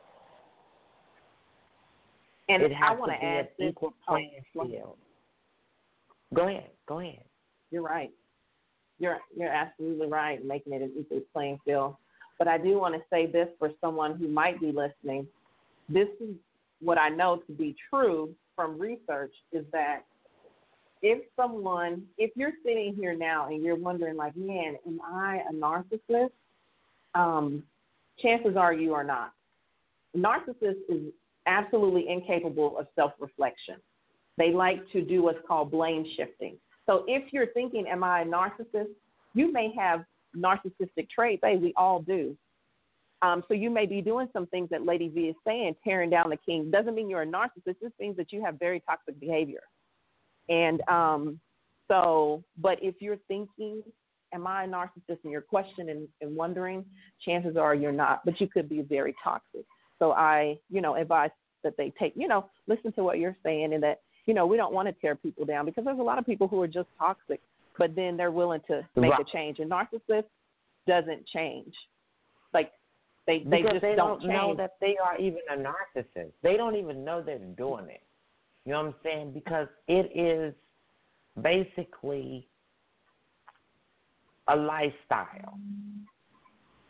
And 2.48 2.62
it 2.62 2.72
has 2.74 2.92
I 2.92 2.96
want 2.96 3.12
to 3.12 3.16
to 3.18 3.22
be 3.22 3.28
add 3.28 3.50
this. 3.58 3.70
equal 3.70 3.94
oh, 4.08 4.12
playing 4.12 4.32
field. 4.54 4.98
Go 6.34 6.48
ahead. 6.48 6.70
Go 6.88 7.00
ahead. 7.00 7.24
You're 7.72 7.82
right. 7.82 8.12
You're 9.00 9.20
you're 9.36 9.50
absolutely 9.50 10.08
right, 10.08 10.44
making 10.46 10.74
it 10.74 10.82
an 10.82 10.92
equal 10.98 11.22
playing 11.34 11.60
field. 11.66 11.96
But 12.38 12.48
I 12.48 12.58
do 12.58 12.78
want 12.80 12.96
to 12.96 13.02
say 13.10 13.26
this 13.26 13.48
for 13.60 13.72
someone 13.82 14.18
who 14.18 14.28
might 14.28 14.60
be 14.60 14.72
listening. 14.72 15.28
This 15.90 16.08
is 16.22 16.36
what 16.82 16.98
I 16.98 17.10
know 17.10 17.38
to 17.48 17.54
be 17.54 17.76
true 17.90 18.34
from 18.56 18.80
research 18.80 19.34
is 19.52 19.66
that 19.72 20.02
if 21.02 21.24
someone, 21.36 22.04
if 22.18 22.32
you're 22.36 22.54
sitting 22.66 22.96
here 22.98 23.16
now 23.16 23.48
and 23.48 23.64
you're 23.64 23.76
wondering, 23.76 24.16
like, 24.16 24.36
man, 24.36 24.76
am 24.88 25.00
I 25.02 25.42
a 25.50 25.54
narcissist? 25.54 26.32
Um, 27.14 27.64
chances 28.20 28.58
are 28.58 28.74
you 28.74 28.94
are 28.94 29.04
not. 29.04 29.34
Narcissist 30.18 30.80
is 30.90 31.14
absolutely 31.48 32.10
incapable 32.10 32.78
of 32.78 32.88
self 32.96 33.14
reflection. 33.20 33.76
They 34.38 34.52
like 34.52 34.90
to 34.92 35.02
do 35.02 35.24
what's 35.24 35.40
called 35.48 35.72
blame 35.72 36.06
shifting. 36.18 36.58
So 36.86 37.04
if 37.08 37.32
you're 37.32 37.48
thinking, 37.48 37.88
am 37.88 38.04
I 38.04 38.22
a 38.22 38.26
narcissist? 38.26 38.90
You 39.34 39.52
may 39.52 39.74
have 39.78 40.06
narcissistic 40.36 41.10
traits. 41.14 41.42
Hey, 41.44 41.58
we 41.58 41.74
all 41.76 42.02
do. 42.02 42.38
Um, 43.22 43.44
so 43.48 43.54
you 43.54 43.70
may 43.70 43.86
be 43.86 44.02
doing 44.02 44.28
some 44.34 44.46
things 44.48 44.70
that 44.72 44.86
Lady 44.86 45.08
V 45.08 45.22
is 45.30 45.36
saying, 45.48 45.76
tearing 45.84 46.10
down 46.10 46.30
the 46.30 46.38
king. 46.38 46.70
Doesn't 46.70 46.94
mean 46.94 47.10
you're 47.10 47.24
a 47.24 47.28
narcissist. 47.28 47.80
This 47.82 47.92
means 48.00 48.18
that 48.18 48.32
you 48.32 48.44
have 48.44 48.60
very 48.60 48.82
toxic 48.82 49.20
behavior. 49.20 49.62
And 50.50 50.88
um, 50.88 51.40
so, 51.88 52.44
but 52.58 52.78
if 52.84 52.96
you're 53.00 53.18
thinking, 53.28 53.82
am 54.34 54.46
I 54.46 54.66
a 54.66 54.68
narcissist, 54.68 55.20
and 55.24 55.32
you're 55.32 55.42
questioning 55.42 56.08
and 56.22 56.36
wondering, 56.36 56.86
chances 57.24 57.58
are 57.58 57.74
you're 57.74 57.92
not. 57.92 58.24
But 58.26 58.40
you 58.42 58.48
could 58.48 58.70
be 58.70 58.82
very 58.82 59.16
toxic. 59.24 59.66
So 60.00 60.12
I, 60.12 60.58
you 60.70 60.82
know, 60.82 60.96
advise 60.96 61.32
that 61.64 61.78
they 61.78 61.94
take, 62.00 62.14
you 62.16 62.28
know, 62.28 62.50
listen 62.68 62.92
to 62.94 63.04
what 63.04 63.18
you're 63.18 63.38
saying, 63.44 63.74
and 63.74 63.84
that 63.84 64.02
you 64.26 64.34
know 64.34 64.46
we 64.46 64.58
don't 64.58 64.74
want 64.74 64.88
to 64.88 64.94
tear 64.94 65.16
people 65.16 65.46
down 65.46 65.66
because 65.66 65.86
there's 65.86 66.00
a 66.00 66.04
lot 66.04 66.20
of 66.20 66.26
people 66.26 66.48
who 66.48 66.62
are 66.62 66.68
just 66.68 66.88
toxic, 67.00 67.42
but 67.78 67.96
then 67.96 68.18
they're 68.18 68.32
willing 68.32 68.62
to 68.68 68.88
make 68.96 69.12
Right. 69.12 69.22
a 69.22 69.32
change. 69.32 69.60
And 69.60 69.72
narcissist 69.72 70.26
doesn't 70.88 71.26
change. 71.28 71.74
Like 72.54 72.72
they 73.28 73.40
they 73.40 73.62
because 73.62 73.74
just 73.74 73.82
they 73.82 73.96
don't, 73.96 74.22
don't, 74.22 74.30
know 74.30 74.56
that 74.56 74.76
they 74.80 74.98
are 75.04 75.18
even 75.18 75.40
a 75.52 75.58
narcissist. 75.58 76.32
They 76.44 76.58
don't 76.58 76.76
even 76.76 77.04
know 77.04 77.22
they're 77.22 77.40
doing 77.40 77.90
it. 77.90 78.04
You 78.66 78.74
know 78.74 78.84
what 78.84 78.88
I'm 78.88 78.96
saying? 79.04 79.32
Because 79.34 79.68
it 79.88 80.12
is 80.16 80.54
basically 81.42 82.48
a 84.48 84.56
lifestyle. 84.56 85.60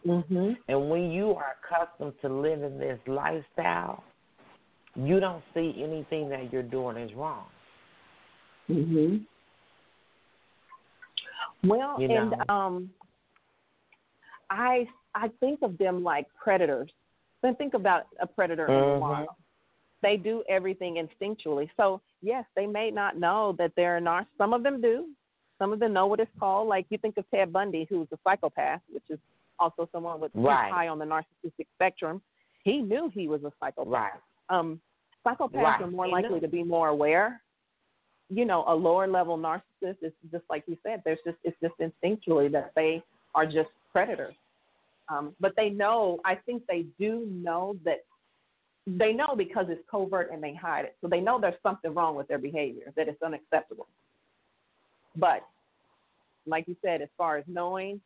Hmm 0.05 0.51
And 0.67 0.89
when 0.89 1.11
you 1.11 1.31
are 1.31 1.55
accustomed 1.63 2.13
to 2.21 2.29
living 2.29 2.77
this 2.77 2.99
lifestyle, 3.07 4.03
you 4.95 5.19
don't 5.19 5.43
see 5.53 5.73
anything 5.83 6.29
that 6.29 6.53
you're 6.53 6.63
doing 6.63 6.97
is 6.97 7.13
wrong. 7.15 7.45
hmm 8.67 9.17
Well, 11.63 11.99
You 11.99 12.09
and 12.09 12.35
um, 12.49 12.89
I 14.49 14.87
I 15.15 15.29
think 15.39 15.59
of 15.63 15.77
them 15.77 16.03
like 16.03 16.27
predators. 16.41 16.91
Then 17.41 17.55
think 17.55 17.73
about 17.73 18.07
a 18.19 18.27
predator 18.27 18.67
in 18.67 18.73
the 18.73 18.79
Mhm. 18.79 18.99
wild. 18.99 19.29
They 20.01 20.17
do 20.17 20.43
everything 20.47 20.95
instinctually. 20.95 21.69
So 21.77 22.01
yes, 22.21 22.45
they 22.55 22.67
may 22.67 22.91
not 22.91 23.17
know 23.17 23.53
that 23.53 23.73
they're 23.75 23.99
nar. 23.99 24.27
Some 24.37 24.53
of 24.53 24.61
them 24.61 24.81
do. 24.81 25.09
Some 25.57 25.73
of 25.73 25.79
them 25.79 25.93
know 25.93 26.05
what 26.05 26.19
it's 26.19 26.39
called. 26.39 26.67
Like 26.67 26.85
you 26.89 26.97
think 26.97 27.17
of 27.17 27.29
Ted 27.31 27.51
Bundy, 27.51 27.85
who's 27.89 28.07
a 28.11 28.17
psychopath, 28.23 28.81
which 28.91 29.09
is 29.09 29.19
also 29.59 29.87
someone 29.91 30.19
with 30.19 30.31
Right. 30.35 30.71
high 30.71 30.87
on 30.87 30.99
the 30.99 31.05
narcissistic 31.05 31.67
spectrum. 31.75 32.21
He 32.63 32.81
knew 32.81 33.09
he 33.09 33.27
was 33.27 33.43
a 33.43 33.51
psychopath. 33.59 33.87
Right. 33.91 34.13
um, 34.49 34.79
psychopaths 35.25 35.53
Right. 35.53 35.81
are 35.81 35.87
more 35.87 36.05
They 36.05 36.11
likely 36.11 36.29
know. 36.35 36.39
to 36.41 36.47
be 36.47 36.63
more 36.63 36.89
aware. 36.89 37.41
You 38.29 38.45
know, 38.45 38.63
a 38.67 38.75
lower 38.75 39.07
level 39.07 39.37
narcissist 39.37 40.03
is 40.03 40.13
just 40.31 40.43
like 40.49 40.63
you 40.67 40.77
said. 40.83 41.01
There's 41.03 41.19
just 41.25 41.37
it's 41.43 41.59
just 41.61 41.75
instinctually 41.79 42.51
that 42.51 42.73
they 42.75 43.03
are 43.33 43.45
just 43.45 43.69
predators. 43.91 44.35
Um, 45.09 45.35
but 45.39 45.55
they 45.55 45.69
know. 45.69 46.19
I 46.25 46.35
think 46.35 46.65
they 46.67 46.83
do 46.99 47.25
know 47.27 47.75
that 47.83 48.05
they 48.87 49.13
know 49.13 49.35
because 49.35 49.67
it's 49.69 49.83
covert 49.89 50.31
and 50.31 50.43
they 50.43 50.53
hide 50.53 50.85
it. 50.85 50.95
So 51.01 51.07
they 51.07 51.19
know 51.21 51.39
there's 51.39 51.59
something 51.63 51.93
wrong 51.93 52.15
with 52.15 52.27
their 52.27 52.37
behavior 52.37 52.91
that 52.95 53.07
it's 53.07 53.21
unacceptable. 53.23 53.87
But 55.15 55.43
like 56.45 56.67
you 56.67 56.75
said, 56.83 57.01
as 57.01 57.09
far 57.17 57.37
as 57.37 57.45
knowing 57.47 58.01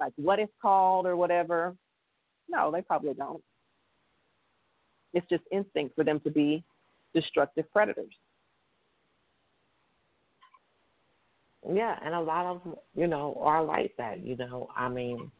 like 0.00 0.12
what 0.16 0.38
it's 0.38 0.52
called 0.60 1.06
or 1.06 1.16
whatever, 1.16 1.76
no, 2.48 2.70
they 2.70 2.82
probably 2.82 3.14
don't. 3.14 3.42
It's 5.12 5.28
just 5.28 5.42
instinct 5.52 5.94
for 5.94 6.04
them 6.04 6.20
to 6.20 6.30
be 6.30 6.64
destructive 7.14 7.70
predators. 7.72 8.12
Yeah, 11.70 11.98
and 12.02 12.14
a 12.14 12.20
lot 12.20 12.46
of 12.46 12.62
you 12.94 13.06
know, 13.06 13.38
are 13.40 13.62
like 13.62 13.92
that. 13.98 14.24
You 14.24 14.36
know, 14.36 14.70
I 14.74 14.88
mean, 14.88 15.30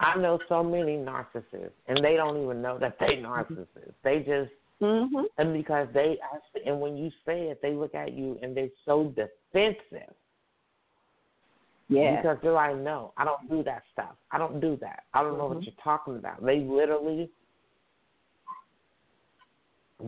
I 0.00 0.18
know 0.18 0.40
so 0.48 0.62
many 0.62 0.96
narcissists, 0.96 1.70
and 1.86 2.04
they 2.04 2.16
don't 2.16 2.42
even 2.42 2.60
know 2.60 2.78
that 2.78 2.96
they 2.98 3.16
narcissists. 3.16 3.94
They 4.02 4.18
just 4.18 4.50
Mm-hmm. 4.82 5.22
and 5.38 5.52
because 5.54 5.86
they 5.94 6.18
and 6.66 6.80
when 6.80 6.96
you 6.96 7.10
say 7.24 7.44
it, 7.44 7.60
they 7.62 7.72
look 7.72 7.94
at 7.94 8.12
you 8.12 8.38
and 8.42 8.56
they're 8.56 8.68
so 8.84 9.14
defensive 9.14 10.12
Yeah. 11.88 12.16
because 12.16 12.38
they're 12.42 12.52
like, 12.52 12.76
no, 12.76 13.12
I 13.16 13.24
don't 13.24 13.48
do 13.48 13.62
that 13.64 13.82
stuff. 13.92 14.16
I 14.30 14.38
don't 14.38 14.60
do 14.60 14.76
that. 14.80 15.04
I 15.12 15.22
don't 15.22 15.36
know 15.36 15.46
what 15.48 15.58
Mhm. 15.58 15.66
you're 15.66 15.74
talking 15.82 16.16
about. 16.16 16.42
They 16.42 16.60
literally 16.60 17.30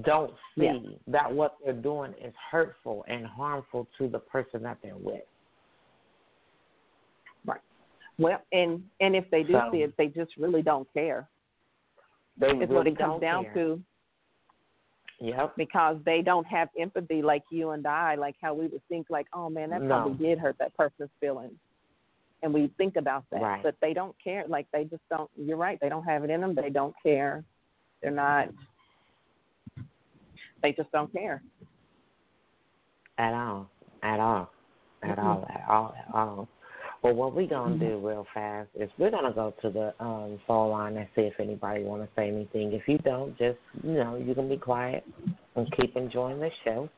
don't 0.02 0.34
see 0.54 0.64
Yeah. 0.66 0.96
that 1.08 1.32
what 1.32 1.56
they're 1.64 1.72
doing 1.72 2.12
is 2.14 2.34
hurtful 2.50 3.04
and 3.08 3.26
harmful 3.26 3.86
to 3.98 4.08
the 4.08 4.18
person 4.18 4.62
that 4.62 4.78
they're 4.82 4.96
with. 4.96 5.24
Right. 7.44 7.60
Well, 8.18 8.42
and 8.52 8.88
and 9.00 9.14
if 9.14 9.28
they 9.30 9.42
do 9.42 9.52
So- 9.52 9.70
see 9.70 9.82
it, 9.82 9.96
they 9.96 10.08
just 10.08 10.36
really 10.36 10.62
don't 10.62 10.90
care. 10.92 11.28
They 12.38 12.48
Is 12.48 12.54
really 12.54 12.74
what 12.74 12.86
it 12.86 12.98
comes 12.98 13.20
down 13.20 13.44
care. 13.44 13.54
to 13.54 13.84
Yep. 15.20 15.56
because 15.56 16.02
they 16.04 16.20
don't 16.20 16.46
have 16.46 16.68
empathy 16.76 17.22
like 17.22 17.44
you 17.50 17.70
and 17.70 17.86
I, 17.86 18.16
like 18.16 18.36
how 18.42 18.52
we 18.52 18.66
would 18.66 18.82
think 18.88 19.08
like, 19.08 19.26
oh 19.32 19.48
man, 19.48 19.70
that 19.70 19.80
No. 19.80 19.88
probably 20.02 20.26
did 20.26 20.38
hurt 20.38 20.58
that 20.58 20.74
person's 20.76 21.10
feelings, 21.20 21.58
and 22.46 22.54
we 22.54 22.68
think 22.78 22.94
about 22.94 23.24
that, 23.32 23.42
Right. 23.42 23.62
but 23.62 23.74
they 23.82 23.92
don't 23.92 24.14
care. 24.22 24.46
Like 24.46 24.70
they 24.72 24.84
just 24.84 25.02
don't. 25.10 25.28
You're 25.36 25.56
right. 25.56 25.78
They 25.80 25.88
don't 25.88 26.04
have 26.04 26.22
it 26.24 26.30
in 26.30 26.40
them. 26.40 26.54
They 26.54 26.70
don't 26.70 26.94
care. 27.02 27.44
They're 28.00 28.12
not. 28.12 28.48
They 30.62 30.72
just 30.72 30.90
don't 30.92 31.12
care. 31.12 31.42
At 33.18 33.34
all. 33.34 33.68
At 34.02 34.20
all. 34.20 34.50
At 35.02 35.18
all. 35.18 35.44
At 35.50 35.68
all. 35.68 35.94
At 35.98 36.14
all. 36.14 36.48
Well, 37.02 37.14
what 37.14 37.34
we're 37.34 37.48
gonna 37.48 37.74
Mhm. 37.76 37.80
do 37.80 38.08
real 38.08 38.26
fast 38.32 38.70
is 38.74 38.90
we're 38.96 39.10
gonna 39.10 39.32
go 39.32 39.50
to 39.60 39.70
the 39.70 39.94
um 40.02 40.38
phone 40.46 40.70
line 40.70 40.96
and 40.96 41.08
see 41.14 41.22
if 41.22 41.38
anybody 41.40 41.82
want 41.82 42.02
to 42.02 42.08
say 42.14 42.28
anything. 42.28 42.72
If 42.72 42.88
you 42.88 42.98
don't, 42.98 43.36
just 43.36 43.58
you 43.82 43.94
know 43.94 44.16
you 44.16 44.34
can 44.34 44.48
be 44.48 44.56
quiet 44.56 45.04
and 45.56 45.70
keep 45.72 45.96
enjoying 45.96 46.38
the 46.38 46.50
show. 46.64 46.88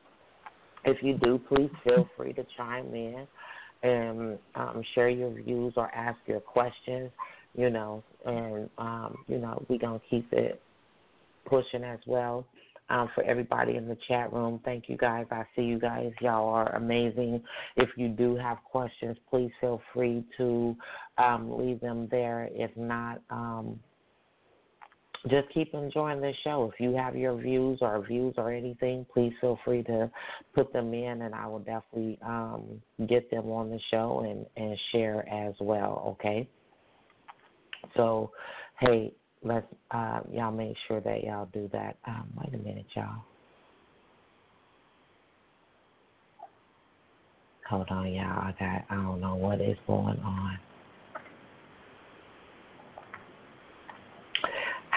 If 0.85 1.01
you 1.01 1.15
do, 1.15 1.39
please 1.39 1.71
feel 1.83 2.05
free 2.15 2.33
to 2.33 2.43
chime 2.55 2.93
in 2.93 3.27
and 3.83 4.37
um, 4.55 4.83
share 4.95 5.09
your 5.09 5.31
views 5.31 5.73
or 5.77 5.93
ask 5.93 6.19
your 6.27 6.39
questions. 6.39 7.11
You 7.55 7.69
know, 7.69 8.03
and 8.25 8.69
um, 8.77 9.17
you 9.27 9.39
know 9.39 9.63
we're 9.67 9.79
gonna 9.79 10.01
keep 10.09 10.31
it 10.31 10.61
pushing 11.45 11.83
as 11.83 11.99
well 12.05 12.45
um, 12.89 13.09
for 13.13 13.23
everybody 13.23 13.75
in 13.75 13.87
the 13.87 13.97
chat 14.07 14.31
room. 14.33 14.59
Thank 14.65 14.89
you 14.89 14.97
guys. 14.97 15.25
I 15.31 15.43
see 15.55 15.63
you 15.63 15.79
guys. 15.79 16.11
Y'all 16.21 16.49
are 16.49 16.75
amazing. 16.75 17.41
If 17.75 17.89
you 17.95 18.09
do 18.09 18.35
have 18.35 18.57
questions, 18.63 19.17
please 19.29 19.51
feel 19.61 19.81
free 19.93 20.23
to 20.37 20.75
um, 21.17 21.57
leave 21.57 21.79
them 21.81 22.07
there. 22.09 22.49
If 22.51 22.75
not, 22.75 23.21
um, 23.29 23.79
just 25.27 25.49
keep 25.53 25.73
enjoying 25.73 26.21
the 26.21 26.33
show. 26.43 26.71
If 26.73 26.79
you 26.79 26.95
have 26.95 27.15
your 27.15 27.35
views 27.35 27.79
or 27.81 28.01
views 28.05 28.33
or 28.37 28.51
anything, 28.51 29.05
please 29.13 29.33
feel 29.41 29.59
free 29.65 29.83
to 29.83 30.09
put 30.55 30.71
them 30.71 30.93
in, 30.93 31.23
and 31.23 31.35
I 31.35 31.45
will 31.47 31.59
definitely 31.59 32.17
um, 32.25 32.81
get 33.07 33.29
them 33.29 33.49
on 33.51 33.69
the 33.69 33.79
show 33.91 34.25
and, 34.25 34.45
and 34.55 34.77
share 34.91 35.27
as 35.27 35.53
well. 35.59 36.17
Okay. 36.21 36.47
So, 37.95 38.31
hey, 38.79 39.11
let's 39.43 39.67
uh, 39.91 40.21
y'all 40.31 40.51
make 40.51 40.75
sure 40.87 41.01
that 41.01 41.23
y'all 41.23 41.49
do 41.53 41.69
that. 41.73 41.97
Um, 42.07 42.27
wait 42.37 42.53
a 42.53 42.63
minute, 42.63 42.85
y'all. 42.95 43.23
Hold 47.69 47.87
on, 47.89 48.11
y'all. 48.11 48.23
I 48.23 48.55
got 48.59 48.85
I 48.89 48.95
don't 48.95 49.21
know 49.21 49.35
what 49.35 49.61
is 49.61 49.77
going 49.85 50.19
on. 50.19 50.57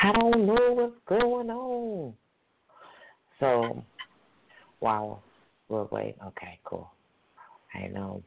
I 0.02 0.12
don't 0.12 0.46
know 0.46 0.72
what's 0.72 0.94
going 1.08 1.50
on. 1.50 2.14
So, 3.40 3.84
wow. 4.80 5.20
We'll 5.68 5.88
wait. 5.90 6.16
Okay, 6.26 6.58
cool. 6.64 6.90
I 7.74 7.86
know 7.86 8.22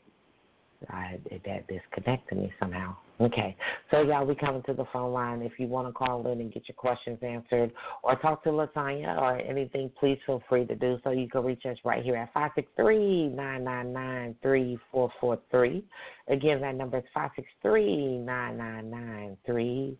I, 0.89 1.19
that 1.45 1.67
disconnected 1.67 2.37
me 2.37 2.51
somehow. 2.59 2.95
Okay, 3.21 3.55
so 3.91 4.01
y'all, 4.01 4.25
we 4.25 4.35
coming 4.35 4.61
to 4.63 4.73
the 4.73 4.85
phone 4.91 5.13
line. 5.13 5.41
If 5.41 5.53
you 5.57 5.67
want 5.67 5.87
to 5.87 5.93
call 5.93 6.25
in 6.29 6.41
and 6.41 6.53
get 6.53 6.63
your 6.67 6.75
questions 6.75 7.19
answered, 7.21 7.71
or 8.03 8.15
talk 8.17 8.43
to 8.43 8.49
LaTonia 8.49 9.21
or 9.21 9.37
anything, 9.37 9.89
please 9.99 10.17
feel 10.25 10.41
free 10.49 10.65
to 10.65 10.75
do 10.75 10.97
so. 11.03 11.11
You 11.11 11.29
can 11.29 11.45
reach 11.45 11.65
us 11.65 11.77
right 11.85 12.03
here 12.03 12.17
at 12.17 12.33
five 12.33 12.51
six 12.55 12.67
three 12.75 13.27
nine 13.27 13.63
nine 13.63 13.93
nine 13.93 14.35
three 14.41 14.77
four 14.91 15.11
four 15.21 15.39
three. 15.49 15.85
Again, 16.27 16.59
that 16.61 16.75
number 16.75 16.97
is 16.97 17.03
five 17.13 17.29
six 17.35 17.47
three 17.61 18.17
nine 18.17 18.57
nine 18.57 18.89
nine 18.89 19.37
three 19.45 19.97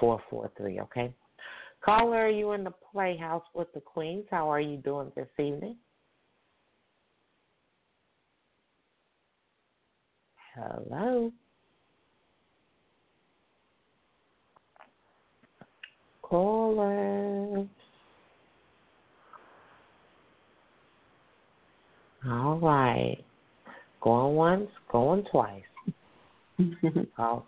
four 0.00 0.20
four 0.30 0.50
three. 0.56 0.80
Okay, 0.80 1.12
caller, 1.84 2.28
you 2.28 2.52
in 2.52 2.64
the 2.64 2.72
Playhouse 2.92 3.44
with 3.54 3.72
the 3.74 3.80
Queens? 3.80 4.24
How 4.30 4.50
are 4.50 4.60
you 4.60 4.76
doing 4.78 5.10
this 5.16 5.28
evening? 5.38 5.76
Hello. 10.54 11.32
Caller. 16.22 17.66
All 22.26 22.58
right. 22.58 23.18
Going 24.00 24.34
once, 24.36 24.68
going 24.90 25.24
twice. 25.30 25.62
all, 26.58 27.06
oh, 27.18 27.44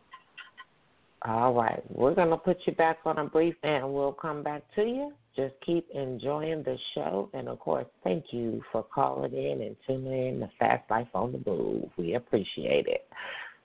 all 1.22 1.54
right. 1.54 1.82
We're 1.88 2.14
going 2.14 2.30
to 2.30 2.36
put 2.36 2.58
you 2.66 2.74
back 2.74 2.98
on 3.04 3.18
a 3.18 3.24
brief 3.24 3.54
and 3.62 3.92
we'll 3.92 4.12
come 4.12 4.42
back 4.42 4.62
to 4.74 4.82
you. 4.82 5.12
Just 5.34 5.54
keep 5.64 5.86
enjoying 5.94 6.62
the 6.62 6.76
show. 6.94 7.30
And 7.34 7.48
of 7.48 7.58
course, 7.58 7.86
thank 8.04 8.26
you 8.30 8.62
for 8.72 8.82
calling 8.82 9.32
in 9.32 9.62
and 9.62 9.76
tuning 9.86 10.28
in 10.28 10.40
to 10.40 10.50
Fast 10.58 10.90
Life 10.90 11.08
on 11.14 11.32
the 11.32 11.42
Move. 11.50 11.90
We 11.96 12.14
appreciate 12.14 12.86
it. 12.86 13.08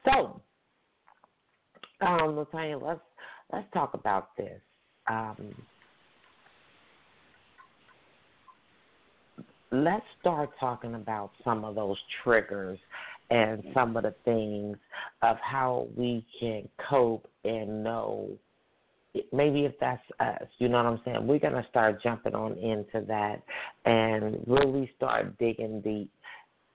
So, 0.06 0.42
um, 2.02 2.36
LaTonia, 2.36 2.82
let's 2.82 3.02
let's 3.54 3.68
talk 3.74 3.94
about 3.94 4.36
this. 4.36 4.60
Um, 5.08 5.54
let's 9.72 10.06
start 10.20 10.50
talking 10.60 10.96
about 10.96 11.32
some 11.44 11.64
of 11.64 11.76
those 11.76 11.98
triggers 12.24 12.80
and 13.32 13.64
some 13.74 13.98
of 13.98 14.04
the 14.04 14.14
things 14.24 14.78
of 15.24 15.38
how 15.42 15.88
we 15.96 16.24
can 16.40 16.68
cope 16.90 17.28
and 17.44 17.84
know 17.84 18.30
maybe 19.34 19.66
if 19.66 19.74
that's 19.80 20.02
us, 20.20 20.48
you 20.58 20.70
know 20.70 20.78
what 20.78 20.86
I'm 20.86 21.02
saying? 21.04 21.28
We're 21.28 21.40
going 21.40 21.54
to 21.54 21.66
start 21.70 22.02
jumping 22.02 22.36
on 22.36 22.58
into 22.58 23.06
that 23.08 23.42
and 23.86 24.44
really 24.48 24.90
start 24.96 25.38
digging 25.38 25.82
deep, 25.82 26.10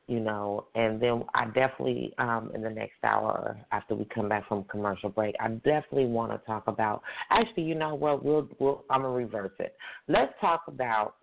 you 0.06 0.20
know. 0.20 0.66
And 0.74 1.00
then 1.00 1.24
I 1.34 1.46
definitely, 1.46 2.12
um, 2.18 2.50
in 2.54 2.62
the 2.62 2.70
next 2.70 3.02
hour 3.04 3.58
after 3.72 3.94
we 3.94 4.04
come 4.14 4.28
back 4.28 4.46
from 4.48 4.64
commercial 4.64 5.08
break, 5.08 5.34
I 5.40 5.48
definitely 5.48 6.06
want 6.06 6.32
to 6.32 6.38
talk 6.46 6.64
about. 6.66 7.02
Actually, 7.30 7.64
you 7.64 7.74
know 7.74 7.94
what? 7.94 8.24
We'll, 8.24 8.48
we'll 8.58 8.84
I'm 8.90 9.02
gonna 9.02 9.14
reverse 9.14 9.52
it. 9.58 9.74
Let's 10.08 10.32
talk 10.40 10.64
about 10.68 11.14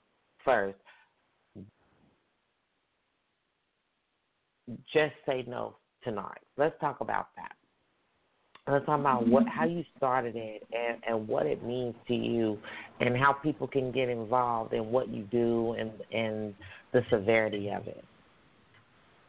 first. 0.43 0.77
Just 4.93 5.13
say 5.25 5.43
no 5.47 5.75
tonight. 6.03 6.41
Let's 6.57 6.75
talk 6.79 7.01
about 7.01 7.27
that. 7.35 7.53
Let's 8.71 8.85
talk 8.85 8.99
about 8.99 9.27
what 9.27 9.45
how 9.47 9.65
you 9.65 9.83
started 9.97 10.37
it 10.37 10.65
and, 10.71 10.97
and 11.05 11.27
what 11.27 11.45
it 11.45 11.65
means 11.65 11.95
to 12.07 12.13
you 12.13 12.57
and 13.01 13.17
how 13.17 13.33
people 13.33 13.67
can 13.67 13.91
get 13.91 14.07
involved 14.07 14.73
in 14.73 14.85
what 14.89 15.09
you 15.09 15.23
do 15.23 15.73
and 15.73 15.91
and 16.13 16.53
the 16.93 17.01
severity 17.09 17.69
of 17.69 17.87
it. 17.87 18.05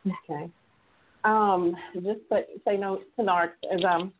Okay. 0.06 0.50
Um, 1.24 1.74
just 1.94 2.20
say, 2.30 2.44
say 2.66 2.76
no 2.76 3.00
to 3.16 3.22
NARC. 3.22 3.52
As 3.72 3.80
um, 3.84 4.12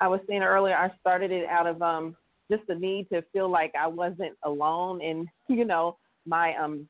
I 0.00 0.08
was 0.08 0.20
saying 0.28 0.42
earlier, 0.42 0.74
I 0.74 0.90
started 0.98 1.30
it 1.30 1.46
out 1.46 1.66
of 1.66 1.80
um, 1.82 2.16
just 2.50 2.66
the 2.66 2.74
need 2.74 3.08
to 3.10 3.22
feel 3.32 3.50
like 3.50 3.72
I 3.78 3.86
wasn't 3.86 4.36
alone 4.42 5.00
in, 5.02 5.28
you 5.54 5.64
know, 5.64 5.98
my 6.26 6.54
um, 6.56 6.88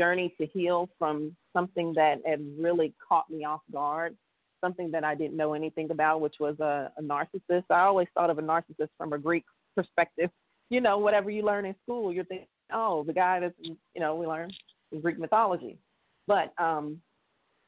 journey 0.00 0.28
to 0.38 0.46
heal 0.46 0.88
from 0.98 1.14
something 1.56 1.92
that 1.94 2.16
had 2.26 2.40
really 2.58 2.92
caught 3.08 3.28
me 3.30 3.44
off 3.44 3.62
guard 3.72 4.16
something 4.60 4.90
that 4.90 5.04
I 5.04 5.14
didn't 5.14 5.36
know 5.36 5.54
anything 5.54 5.90
about, 5.90 6.20
which 6.20 6.36
was 6.38 6.58
a, 6.60 6.92
a 6.96 7.02
narcissist. 7.02 7.64
I 7.70 7.80
always 7.80 8.08
thought 8.14 8.30
of 8.30 8.38
a 8.38 8.42
narcissist 8.42 8.90
from 8.98 9.12
a 9.12 9.18
Greek 9.18 9.44
perspective. 9.74 10.30
You 10.68 10.80
know, 10.80 10.98
whatever 10.98 11.30
you 11.30 11.42
learn 11.42 11.64
in 11.64 11.74
school, 11.82 12.12
you're 12.12 12.24
thinking, 12.24 12.46
oh, 12.72 13.02
the 13.04 13.12
guy 13.12 13.40
that's, 13.40 13.54
you 13.62 14.00
know, 14.00 14.14
we 14.14 14.26
learn 14.26 14.50
in 14.92 15.00
Greek 15.00 15.18
mythology. 15.18 15.78
But 16.26 16.52
um, 16.58 17.00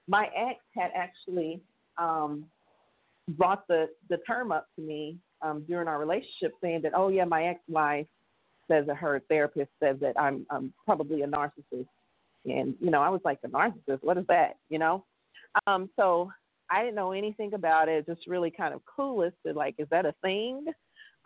my 0.06 0.28
ex 0.36 0.60
had 0.76 0.90
actually 0.94 1.60
um, 1.98 2.44
brought 3.30 3.66
the, 3.68 3.88
the 4.08 4.18
term 4.18 4.52
up 4.52 4.68
to 4.76 4.82
me 4.82 5.16
um, 5.40 5.64
during 5.66 5.88
our 5.88 5.98
relationship, 5.98 6.52
saying 6.60 6.82
that, 6.82 6.92
oh, 6.94 7.08
yeah, 7.08 7.24
my 7.24 7.44
ex 7.44 7.60
wife 7.68 8.06
says 8.68 8.86
that 8.86 8.96
her 8.96 9.20
therapist 9.28 9.70
says 9.82 9.96
that 10.00 10.18
I'm, 10.18 10.46
I'm 10.50 10.72
probably 10.84 11.22
a 11.22 11.26
narcissist. 11.26 11.88
And, 12.44 12.74
you 12.80 12.90
know, 12.90 13.02
I 13.02 13.08
was 13.08 13.20
like, 13.24 13.38
a 13.44 13.48
narcissist? 13.48 14.02
What 14.02 14.18
is 14.18 14.26
that? 14.28 14.56
You 14.68 14.78
know? 14.78 15.04
Um, 15.66 15.90
so 15.96 16.30
I 16.70 16.82
didn't 16.82 16.94
know 16.94 17.12
anything 17.12 17.54
about 17.54 17.88
it, 17.88 18.06
just 18.06 18.26
really 18.26 18.50
kind 18.50 18.74
of 18.74 18.80
clueless 18.86 19.32
to 19.46 19.52
like, 19.52 19.74
is 19.78 19.88
that 19.90 20.06
a 20.06 20.14
thing 20.22 20.64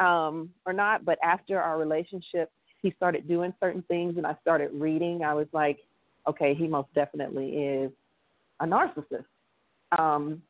um, 0.00 0.50
or 0.66 0.72
not? 0.72 1.04
But 1.04 1.18
after 1.22 1.60
our 1.60 1.78
relationship, 1.78 2.50
he 2.82 2.92
started 2.96 3.28
doing 3.28 3.54
certain 3.60 3.82
things 3.82 4.16
and 4.16 4.26
I 4.26 4.36
started 4.40 4.70
reading. 4.74 5.22
I 5.22 5.34
was 5.34 5.46
like, 5.52 5.78
okay, 6.28 6.54
he 6.54 6.66
most 6.66 6.92
definitely 6.94 7.50
is 7.50 7.92
a 8.60 8.66
narcissist. 8.66 9.24
Um, 9.96 10.42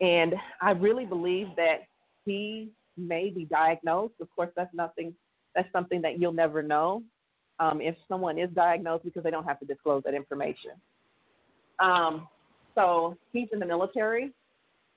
and 0.00 0.34
I 0.60 0.70
really 0.70 1.04
believe 1.04 1.48
that 1.56 1.86
he 2.24 2.70
may 2.96 3.30
be 3.30 3.44
diagnosed. 3.44 4.14
Of 4.20 4.28
course, 4.34 4.50
that's 4.56 4.72
nothing. 4.72 5.14
That's 5.54 5.70
something 5.72 6.00
that 6.02 6.20
you'll 6.20 6.32
never 6.32 6.62
know 6.62 7.02
um, 7.60 7.80
if 7.80 7.94
someone 8.08 8.38
is 8.38 8.50
diagnosed 8.54 9.04
because 9.04 9.22
they 9.22 9.30
don't 9.30 9.44
have 9.44 9.60
to 9.60 9.66
disclose 9.66 10.02
that 10.04 10.14
information. 10.14 10.72
Um, 11.78 12.28
so 12.74 13.16
he's 13.32 13.48
in 13.52 13.58
the 13.58 13.66
military. 13.66 14.32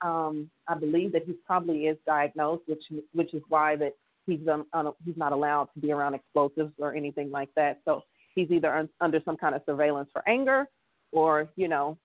Um, 0.00 0.50
I 0.68 0.74
believe 0.74 1.12
that 1.12 1.24
he 1.24 1.32
probably 1.46 1.86
is 1.86 1.96
diagnosed, 2.06 2.62
which 2.66 2.84
which 3.12 3.34
is 3.34 3.42
why 3.48 3.76
that 3.76 3.94
he's 4.26 4.46
um, 4.48 4.66
un, 4.72 4.92
he's 5.04 5.16
not 5.16 5.32
allowed 5.32 5.68
to 5.74 5.80
be 5.80 5.92
around 5.92 6.14
explosives 6.14 6.72
or 6.78 6.94
anything 6.94 7.30
like 7.30 7.48
that. 7.56 7.80
So 7.84 8.02
he's 8.34 8.50
either 8.50 8.74
un, 8.74 8.88
under 9.00 9.20
some 9.24 9.36
kind 9.36 9.54
of 9.54 9.62
surveillance 9.66 10.08
for 10.12 10.28
anger, 10.28 10.66
or 11.12 11.48
you 11.56 11.68
know, 11.68 11.98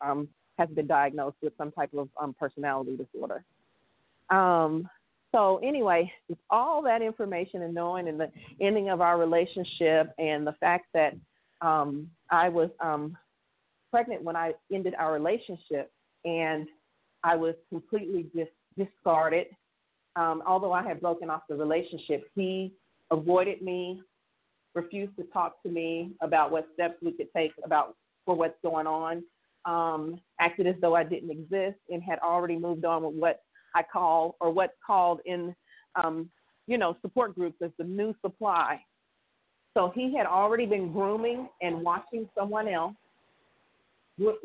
um, 0.00 0.28
has 0.58 0.68
been 0.70 0.86
diagnosed 0.86 1.36
with 1.42 1.52
some 1.58 1.72
type 1.72 1.92
of 1.94 2.08
um, 2.20 2.34
personality 2.38 2.96
disorder. 2.96 3.44
Um, 4.30 4.88
so 5.34 5.58
anyway, 5.64 6.12
all 6.48 6.80
that 6.82 7.02
information 7.02 7.62
and 7.62 7.74
knowing 7.74 8.06
and 8.06 8.20
the 8.20 8.30
ending 8.60 8.88
of 8.90 9.00
our 9.00 9.18
relationship 9.18 10.12
and 10.16 10.46
the 10.46 10.54
fact 10.60 10.86
that 10.94 11.14
um, 11.60 12.08
I 12.30 12.48
was 12.48 12.70
um, 12.78 13.16
pregnant 13.90 14.22
when 14.22 14.36
I 14.36 14.52
ended 14.72 14.94
our 14.96 15.12
relationship, 15.12 15.90
and 16.24 16.68
I 17.24 17.34
was 17.34 17.54
completely 17.68 18.26
dis- 18.34 18.46
discarded. 18.78 19.48
Um, 20.14 20.40
although 20.46 20.72
I 20.72 20.86
had 20.86 21.00
broken 21.00 21.30
off 21.30 21.42
the 21.48 21.56
relationship, 21.56 22.30
he 22.36 22.72
avoided 23.10 23.60
me, 23.60 24.02
refused 24.76 25.16
to 25.16 25.24
talk 25.32 25.60
to 25.64 25.68
me 25.68 26.12
about 26.20 26.52
what 26.52 26.68
steps 26.74 26.94
we 27.02 27.10
could 27.10 27.28
take 27.36 27.50
about 27.64 27.96
for 28.24 28.36
what's 28.36 28.58
going 28.62 28.86
on, 28.86 29.24
um, 29.64 30.20
acted 30.40 30.68
as 30.68 30.76
though 30.80 30.94
I 30.94 31.02
didn't 31.02 31.30
exist, 31.30 31.78
and 31.90 32.00
had 32.02 32.20
already 32.20 32.56
moved 32.56 32.84
on 32.84 33.02
with 33.02 33.14
what 33.14 33.40
I 33.74 33.82
call 33.82 34.36
or 34.40 34.50
what's 34.50 34.74
called 34.86 35.20
in 35.24 35.54
um, 35.96 36.30
you 36.66 36.78
know 36.78 36.96
support 37.02 37.34
groups 37.34 37.56
as 37.62 37.70
the 37.78 37.84
new 37.84 38.14
supply. 38.22 38.80
So 39.74 39.92
he 39.94 40.14
had 40.16 40.26
already 40.26 40.66
been 40.66 40.92
grooming 40.92 41.48
and 41.60 41.82
watching 41.82 42.28
someone 42.38 42.68
else 42.68 42.94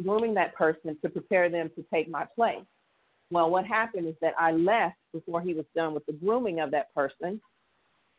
grooming 0.04 0.34
that 0.34 0.56
person 0.56 0.98
to 1.04 1.10
prepare 1.10 1.50
them 1.50 1.70
to 1.76 1.86
take 1.94 2.10
my 2.10 2.26
place. 2.36 2.66
Well, 3.32 3.52
what 3.52 3.66
happened 3.66 4.08
is 4.08 4.16
that 4.22 4.34
I 4.40 4.52
left 4.52 4.96
before 5.14 5.42
he 5.42 5.54
was 5.54 5.66
done 5.76 5.94
with 5.94 6.04
the 6.08 6.14
grooming 6.14 6.60
of 6.60 6.72
that 6.72 6.94
person, 6.96 7.40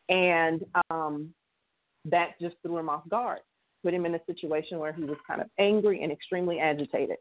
and 0.07 0.63
um, 0.89 1.33
that 2.05 2.39
just 2.39 2.55
threw 2.61 2.77
him 2.77 2.89
off 2.89 3.07
guard, 3.09 3.39
put 3.83 3.93
him 3.93 4.05
in 4.05 4.15
a 4.15 4.19
situation 4.25 4.79
where 4.79 4.93
he 4.93 5.03
was 5.03 5.17
kind 5.27 5.41
of 5.41 5.47
angry 5.59 6.01
and 6.01 6.11
extremely 6.11 6.59
agitated. 6.59 7.17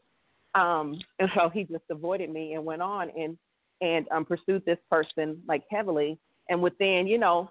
Um, 0.55 0.99
and 1.18 1.28
so 1.34 1.49
he 1.49 1.64
just 1.64 1.84
avoided 1.91 2.30
me 2.30 2.55
and 2.55 2.64
went 2.64 2.82
on 2.82 3.11
and 3.11 3.36
and 3.81 4.07
um, 4.11 4.24
pursued 4.24 4.64
this 4.64 4.78
person 4.91 5.43
like 5.47 5.64
heavily. 5.70 6.18
And 6.49 6.61
within, 6.61 7.07
you 7.07 7.18
know, 7.18 7.51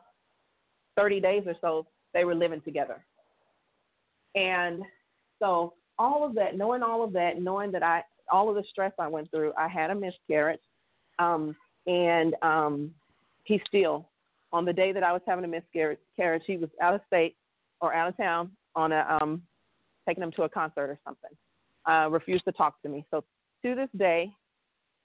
30 0.95 1.19
days 1.19 1.43
or 1.45 1.55
so, 1.61 1.87
they 2.13 2.25
were 2.25 2.35
living 2.35 2.61
together. 2.61 3.03
And 4.35 4.83
so 5.39 5.73
all 5.97 6.25
of 6.25 6.35
that, 6.35 6.57
knowing 6.57 6.83
all 6.83 7.03
of 7.03 7.13
that, 7.13 7.41
knowing 7.41 7.71
that 7.71 7.83
I, 7.83 8.03
all 8.31 8.49
of 8.49 8.55
the 8.55 8.63
stress 8.69 8.91
I 8.99 9.07
went 9.07 9.31
through, 9.31 9.53
I 9.57 9.67
had 9.67 9.89
a 9.89 9.95
miscarriage. 9.95 10.59
Um, 11.17 11.55
and 11.87 12.35
um, 12.41 12.91
he 13.43 13.61
still, 13.67 14.07
on 14.51 14.65
the 14.65 14.73
day 14.73 14.91
that 14.91 15.03
I 15.03 15.11
was 15.11 15.21
having 15.27 15.45
a 15.45 15.47
miscarriage, 15.47 15.99
he 16.45 16.57
was 16.57 16.69
out 16.81 16.95
of 16.95 17.01
state 17.07 17.35
or 17.81 17.93
out 17.93 18.09
of 18.09 18.17
town 18.17 18.51
on 18.75 18.91
a, 18.91 19.19
um, 19.21 19.41
taking 20.07 20.23
him 20.23 20.31
to 20.33 20.43
a 20.43 20.49
concert 20.49 20.89
or 20.89 20.99
something. 21.05 21.31
Uh, 21.87 22.09
refused 22.09 22.45
to 22.45 22.51
talk 22.51 22.81
to 22.81 22.89
me. 22.89 23.05
So 23.09 23.23
to 23.63 23.75
this 23.75 23.89
day, 23.97 24.31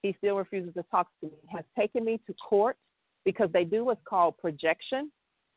he 0.05 0.15
still 0.19 0.37
refuses 0.37 0.75
to 0.75 0.85
talk 0.91 1.09
to 1.21 1.27
me. 1.29 1.33
Has 1.49 1.65
taken 1.77 2.05
me 2.05 2.21
to 2.27 2.35
court 2.35 2.77
because 3.25 3.49
they 3.55 3.65
do 3.65 3.87
what's 3.87 4.03
called 4.07 4.37
projection, 4.37 5.11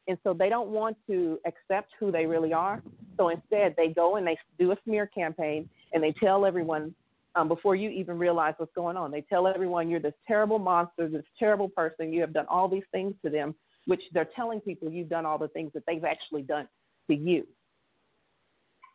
and 0.07 0.17
so 0.23 0.33
they 0.33 0.47
don't 0.47 0.69
want 0.69 0.95
to 1.07 1.37
accept 1.45 1.91
who 1.99 2.13
they 2.13 2.25
really 2.25 2.53
are. 2.53 2.81
So 3.17 3.27
instead, 3.27 3.75
they 3.75 3.89
go 3.89 4.15
and 4.15 4.25
they 4.25 4.37
do 4.57 4.71
a 4.71 4.77
smear 4.85 5.05
campaign 5.05 5.69
and 5.91 6.01
they 6.01 6.13
tell 6.13 6.45
everyone 6.45 6.95
um, 7.35 7.49
before 7.49 7.75
you 7.75 7.89
even 7.89 8.17
realize 8.17 8.53
what's 8.55 8.73
going 8.73 8.95
on. 8.95 9.11
They 9.11 9.21
tell 9.21 9.47
everyone 9.47 9.89
you're 9.89 9.99
this 9.99 10.13
terrible 10.25 10.59
monster, 10.59 11.09
this 11.09 11.25
terrible 11.37 11.67
person. 11.67 12.13
You 12.13 12.21
have 12.21 12.33
done 12.33 12.45
all 12.47 12.69
these 12.69 12.87
things 12.93 13.15
to 13.25 13.29
them, 13.29 13.53
which 13.85 14.01
they're 14.13 14.29
telling 14.33 14.61
people 14.61 14.89
you've 14.89 15.09
done 15.09 15.25
all 15.25 15.37
the 15.37 15.49
things 15.49 15.71
that 15.73 15.83
they've 15.85 16.05
actually 16.05 16.43
done 16.43 16.69
to 17.09 17.15
you. 17.15 17.45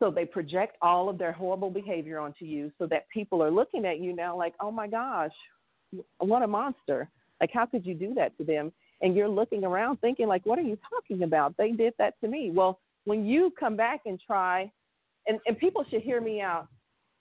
So 0.03 0.11
they 0.11 0.25
project 0.25 0.75
all 0.81 1.07
of 1.07 1.17
their 1.17 1.31
horrible 1.31 1.69
behavior 1.69 2.19
onto 2.19 2.43
you 2.43 2.73
so 2.77 2.85
that 2.87 3.07
people 3.07 3.41
are 3.41 3.49
looking 3.49 3.85
at 3.85 4.01
you 4.01 4.13
now 4.13 4.37
like, 4.37 4.53
oh 4.59 4.69
my 4.69 4.85
gosh, 4.85 5.31
what 6.17 6.43
a 6.43 6.47
monster. 6.47 7.07
Like, 7.39 7.51
how 7.53 7.65
could 7.65 7.85
you 7.85 7.93
do 7.93 8.13
that 8.15 8.37
to 8.37 8.43
them? 8.43 8.73
And 9.01 9.15
you're 9.15 9.29
looking 9.29 9.63
around 9.63 10.01
thinking, 10.01 10.27
like, 10.27 10.45
what 10.45 10.59
are 10.59 10.63
you 10.63 10.77
talking 10.89 11.23
about? 11.23 11.55
They 11.55 11.71
did 11.71 11.93
that 11.99 12.19
to 12.19 12.27
me. 12.27 12.51
Well, 12.53 12.81
when 13.05 13.25
you 13.25 13.53
come 13.57 13.77
back 13.77 14.01
and 14.05 14.19
try, 14.27 14.69
and, 15.25 15.39
and 15.47 15.57
people 15.57 15.85
should 15.89 16.01
hear 16.01 16.19
me 16.19 16.41
out, 16.41 16.67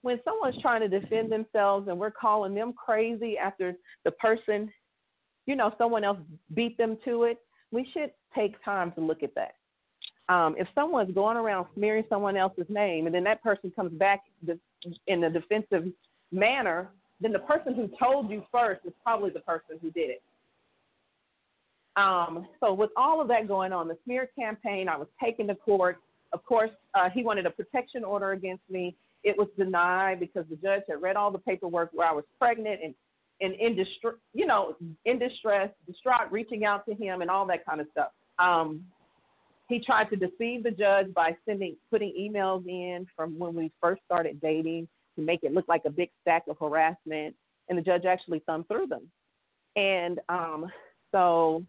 when 0.01 0.19
someone's 0.25 0.61
trying 0.61 0.81
to 0.81 0.89
defend 0.89 1.31
themselves 1.31 1.87
and 1.87 1.97
we're 1.97 2.11
calling 2.11 2.53
them 2.53 2.73
crazy 2.73 3.39
after 3.39 3.75
the 4.05 4.11
person, 4.11 4.73
you 5.47 5.55
know, 5.55 5.73
someone 5.79 6.03
else 6.03 6.19
beat 6.53 6.77
them 6.79 6.99
to 7.05 7.23
it, 7.25 7.39
we 7.71 7.89
should 7.93 8.11
take 8.35 8.57
time 8.65 8.91
to 8.97 9.01
look 9.01 9.23
at 9.23 9.37
that. 9.37 9.55
Um, 10.29 10.55
if 10.59 10.69
someone's 10.75 11.13
going 11.13 11.37
around 11.37 11.67
smearing 11.75 12.05
someone 12.09 12.37
else's 12.37 12.67
name 12.69 13.07
and 13.07 13.15
then 13.15 13.25
that 13.25 13.43
person 13.43 13.73
comes 13.75 13.93
back 13.93 14.23
in 15.07 15.25
a 15.25 15.31
defensive 15.31 15.87
manner, 16.31 16.89
then 17.21 17.33
the 17.33 17.41
person 17.41 17.75
who 17.75 17.91
told 17.99 18.31
you 18.31 18.43
first 18.51 18.81
is 18.85 18.93
probably 19.03 19.31
the 19.31 19.41
person 19.41 19.79
who 19.81 19.91
did 19.91 20.11
it. 20.11 20.23
Um, 21.97 22.47
so 22.61 22.73
with 22.73 22.91
all 22.97 23.21
of 23.21 23.29
that 23.29 23.47
going 23.47 23.73
on, 23.73 23.89
the 23.89 23.99
smear 24.05 24.31
campaign, 24.39 24.89
I 24.89 24.97
was 24.97 25.09
taken 25.23 25.47
to 25.49 25.55
court. 25.55 25.99
Of 26.33 26.45
course, 26.45 26.71
uh, 26.95 27.11
he 27.11 27.23
wanted 27.23 27.45
a 27.45 27.51
protection 27.51 28.05
order 28.05 28.33
against 28.33 28.63
me. 28.71 28.97
It 29.25 29.37
was 29.37 29.49
denied 29.59 30.19
because 30.19 30.45
the 30.49 30.57
judge 30.57 30.83
had 30.89 31.03
read 31.03 31.17
all 31.17 31.31
the 31.31 31.39
paperwork 31.39 31.91
where 31.93 32.09
I 32.09 32.13
was 32.13 32.25
pregnant 32.39 32.81
and 32.83 32.95
and 33.41 33.55
in 33.55 33.75
distress, 33.75 34.15
you 34.35 34.47
know, 34.47 34.77
in 35.05 35.19
distress, 35.19 35.69
distraught, 35.87 36.31
reaching 36.31 36.65
out 36.65 36.87
to 36.87 36.95
him 36.95 37.23
and 37.23 37.31
all 37.31 37.45
that 37.47 37.67
kind 37.67 37.81
of 37.81 37.89
stuff. 37.91 38.11
Um, 38.39 38.85
he 39.73 39.81
tried 39.81 40.11
to 40.11 40.17
deceive 40.17 40.63
the 40.63 40.71
judge 40.71 41.13
by 41.15 41.37
sending, 41.47 41.77
putting 41.91 42.13
emails 42.19 42.67
in 42.67 43.07
from 43.17 43.39
when 43.39 43.55
we 43.55 43.73
first 43.81 44.03
started 44.05 44.41
dating 44.41 44.87
to 45.17 45.23
make 45.23 45.41
it 45.43 45.53
look 45.53 45.67
like 45.69 45.83
a 45.87 45.91
big 45.91 46.11
stack 46.21 46.45
of 46.49 46.59
harassment, 46.59 47.35
and 47.69 47.79
the 47.79 47.83
judge 47.83 48.05
actually 48.05 48.43
thumbed 48.47 48.69
through 48.69 48.87
them. 48.87 49.03
And 49.77 50.21
um, 50.29 50.71
so 51.11 51.65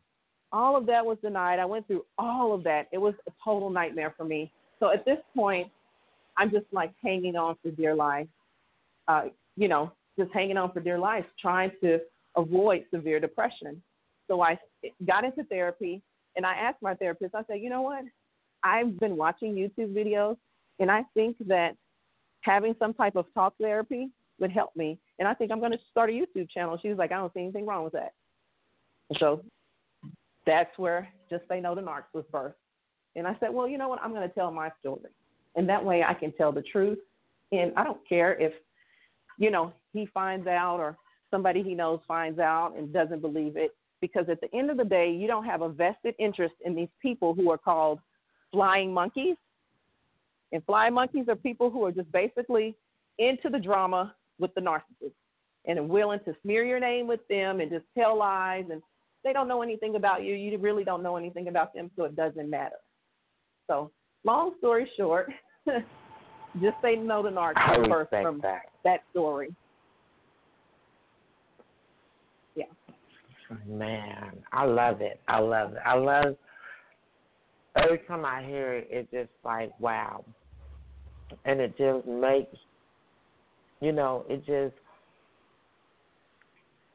all 0.51 0.76
of 0.76 0.86
that 0.88 1.06
was 1.06 1.18
denied. 1.22 1.60
I 1.60 1.66
went 1.66 1.88
through 1.88 2.06
all 2.18 2.54
of 2.54 2.64
that. 2.66 2.88
It 2.91 2.97
was 2.97 3.14
a 3.28 3.32
total 3.43 3.70
nightmare 3.70 4.14
for 4.18 4.26
me. 4.26 4.51
So 4.80 4.91
at 4.91 5.06
this 5.06 5.20
point, 5.36 5.70
I'm 6.38 6.51
just 6.51 6.66
like 6.72 6.91
hanging 7.01 7.36
on 7.36 7.56
for 7.62 7.72
dear 7.72 7.95
life. 7.95 8.28
Uh, 9.08 9.24
you 9.56 9.68
know, 9.68 9.91
just 10.18 10.32
hanging 10.34 10.58
on 10.58 10.72
for 10.72 10.80
dear 10.80 10.99
life, 10.99 11.26
trying 11.39 11.72
to 11.82 11.99
avoid 12.36 12.86
severe 12.93 13.20
depression. 13.20 13.82
So 14.28 14.41
I 14.41 14.58
got 15.06 15.24
into 15.24 15.43
therapy, 15.45 16.01
and 16.36 16.46
I 16.46 16.56
asked 16.56 16.82
my 16.82 16.96
therapist, 16.96 17.36
I 17.36 17.44
said, 17.48 17.62
you 17.62 17.70
know 17.70 17.82
what? 17.82 18.04
I've 18.64 19.00
been 19.00 19.18
watching 19.18 19.56
YouTube 19.56 19.94
videos, 19.94 20.38
and 20.80 20.90
I 20.90 21.04
think 21.14 21.38
that 21.48 21.76
having 22.42 22.76
some 22.80 22.94
type 22.94 23.16
of 23.16 23.26
talk 23.34 23.54
therapy 23.60 24.10
would 24.40 24.52
help 24.52 24.76
me. 24.76 24.98
And 25.20 25.28
I 25.28 25.34
think 25.34 25.52
I'm 25.52 25.60
going 25.60 25.72
to 25.72 25.80
start 25.92 26.10
a 26.10 26.14
YouTube 26.14 26.50
channel. 26.50 26.78
She 26.82 26.90
was 26.90 26.98
like, 26.98 27.12
I 27.12 27.16
don't 27.16 27.34
see 27.34 27.42
anything 27.42 27.66
wrong 27.66 27.84
with 27.84 27.94
that. 27.94 28.14
So 29.20 29.44
that's 30.46 30.78
where 30.78 31.08
Just 31.30 31.44
Say 31.48 31.60
No 31.60 31.76
to 31.76 31.82
Narcs 31.82 32.14
was 32.14 32.26
birthed. 32.32 32.54
And 33.16 33.28
I 33.28 33.36
said, 33.40 33.54
well, 33.54 33.68
you 33.68 33.78
know 33.78 33.88
what? 33.88 34.02
I'm 34.02 34.12
going 34.14 34.28
to 34.28 34.34
tell 34.34 34.52
my 34.52 34.72
story. 34.80 35.12
And 35.56 35.70
that 35.70 35.84
way 35.84 36.04
I 36.04 36.14
can 36.14 36.32
tell 36.34 36.52
the 36.52 36.64
truth. 36.64 36.98
And 37.52 37.72
I 37.78 37.84
don't 37.84 38.08
care 38.10 38.34
if, 38.40 38.54
you 39.38 39.52
know, 39.52 39.72
he 39.94 40.08
finds 40.08 40.48
out 40.48 40.80
or 40.80 40.98
somebody 41.30 41.62
he 41.62 41.76
knows 41.76 42.00
finds 42.08 42.40
out 42.40 42.74
and 42.78 42.92
doesn't 42.92 43.22
believe 43.22 43.56
it. 43.56 43.76
Because 44.04 44.26
at 44.28 44.41
the 44.41 44.54
end 44.54 44.70
of 44.70 44.76
the 44.76 44.84
day, 44.84 45.10
you 45.10 45.28
don't 45.28 45.45
have 45.45 45.62
a 45.62 45.70
vested 45.70 46.14
interest 46.20 46.56
in 46.66 46.76
these 46.76 46.89
people 47.01 47.34
who 47.34 47.49
are 47.49 47.58
called 47.58 47.99
flying 48.51 48.93
monkeys. 48.93 49.38
And 50.51 50.62
flying 50.66 50.93
monkeys 50.93 51.30
are 51.30 51.38
people 51.38 51.70
who 51.70 51.86
are 51.86 51.91
just 51.93 52.12
basically 52.12 52.76
into 53.18 53.49
the 53.49 53.58
drama 53.58 54.14
with 54.39 54.54
the 54.56 54.60
narcissist 54.60 55.14
and 55.66 55.80
are 55.80 55.84
willing 55.84 56.20
to 56.26 56.36
smear 56.41 56.66
your 56.66 56.82
name 56.82 57.08
with 57.08 57.26
them 57.30 57.62
and 57.62 57.72
just 57.72 57.86
tell 57.97 58.18
lies 58.18 58.66
and 58.70 58.82
they 59.24 59.32
don't 59.32 59.47
know 59.47 59.62
anything 59.62 59.95
about 59.95 60.26
you. 60.26 60.36
You 60.36 60.58
really 60.58 60.84
don't 60.84 61.01
know 61.01 61.16
anything 61.16 61.47
about 61.47 61.74
them, 61.74 61.89
so 61.95 62.04
it 62.04 62.18
doesn't 62.18 62.49
matter. 62.49 62.76
So, 63.68 63.89
long 64.26 64.56
story 64.58 64.91
short, 64.97 65.32
just 66.62 66.76
say 66.82 66.97
no 66.97 67.24
to 67.24 67.30
narcs 67.30 67.89
first 67.89 68.10
from 68.10 68.41
that. 68.41 68.64
that 68.84 68.99
story. 69.12 69.56
Yeah. 72.58 72.66
Man, 73.68 74.38
I 74.51 74.66
love 74.66 75.01
it. 75.01 75.20
I 75.28 75.39
love 75.39 75.74
it. 75.74 75.80
I 75.86 75.95
love 75.95 76.36
every 77.76 77.99
time 78.08 78.26
I 78.26 78.43
hear 78.43 78.74
it, 78.74 78.88
it's 78.91 79.12
just 79.12 79.30
like 79.43 79.72
wow, 79.80 80.24
and 81.45 81.60
it 81.60 81.78
just 81.78 82.08
makes 82.08 82.56
you 83.82 83.91
know 83.91 84.26
it 84.30 84.45
just 84.45 84.76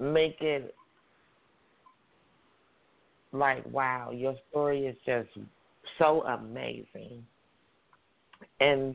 make 0.01 0.41
it 0.41 0.75
like 3.33 3.65
wow, 3.71 4.11
your 4.13 4.35
story 4.51 4.87
is 4.87 4.97
just 5.05 5.29
so 5.99 6.23
amazing, 6.23 7.25
and 8.61 8.95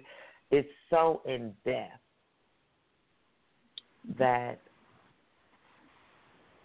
it's 0.52 0.70
so 0.90 1.22
in 1.26 1.54
depth 1.66 2.00
that 4.18 4.60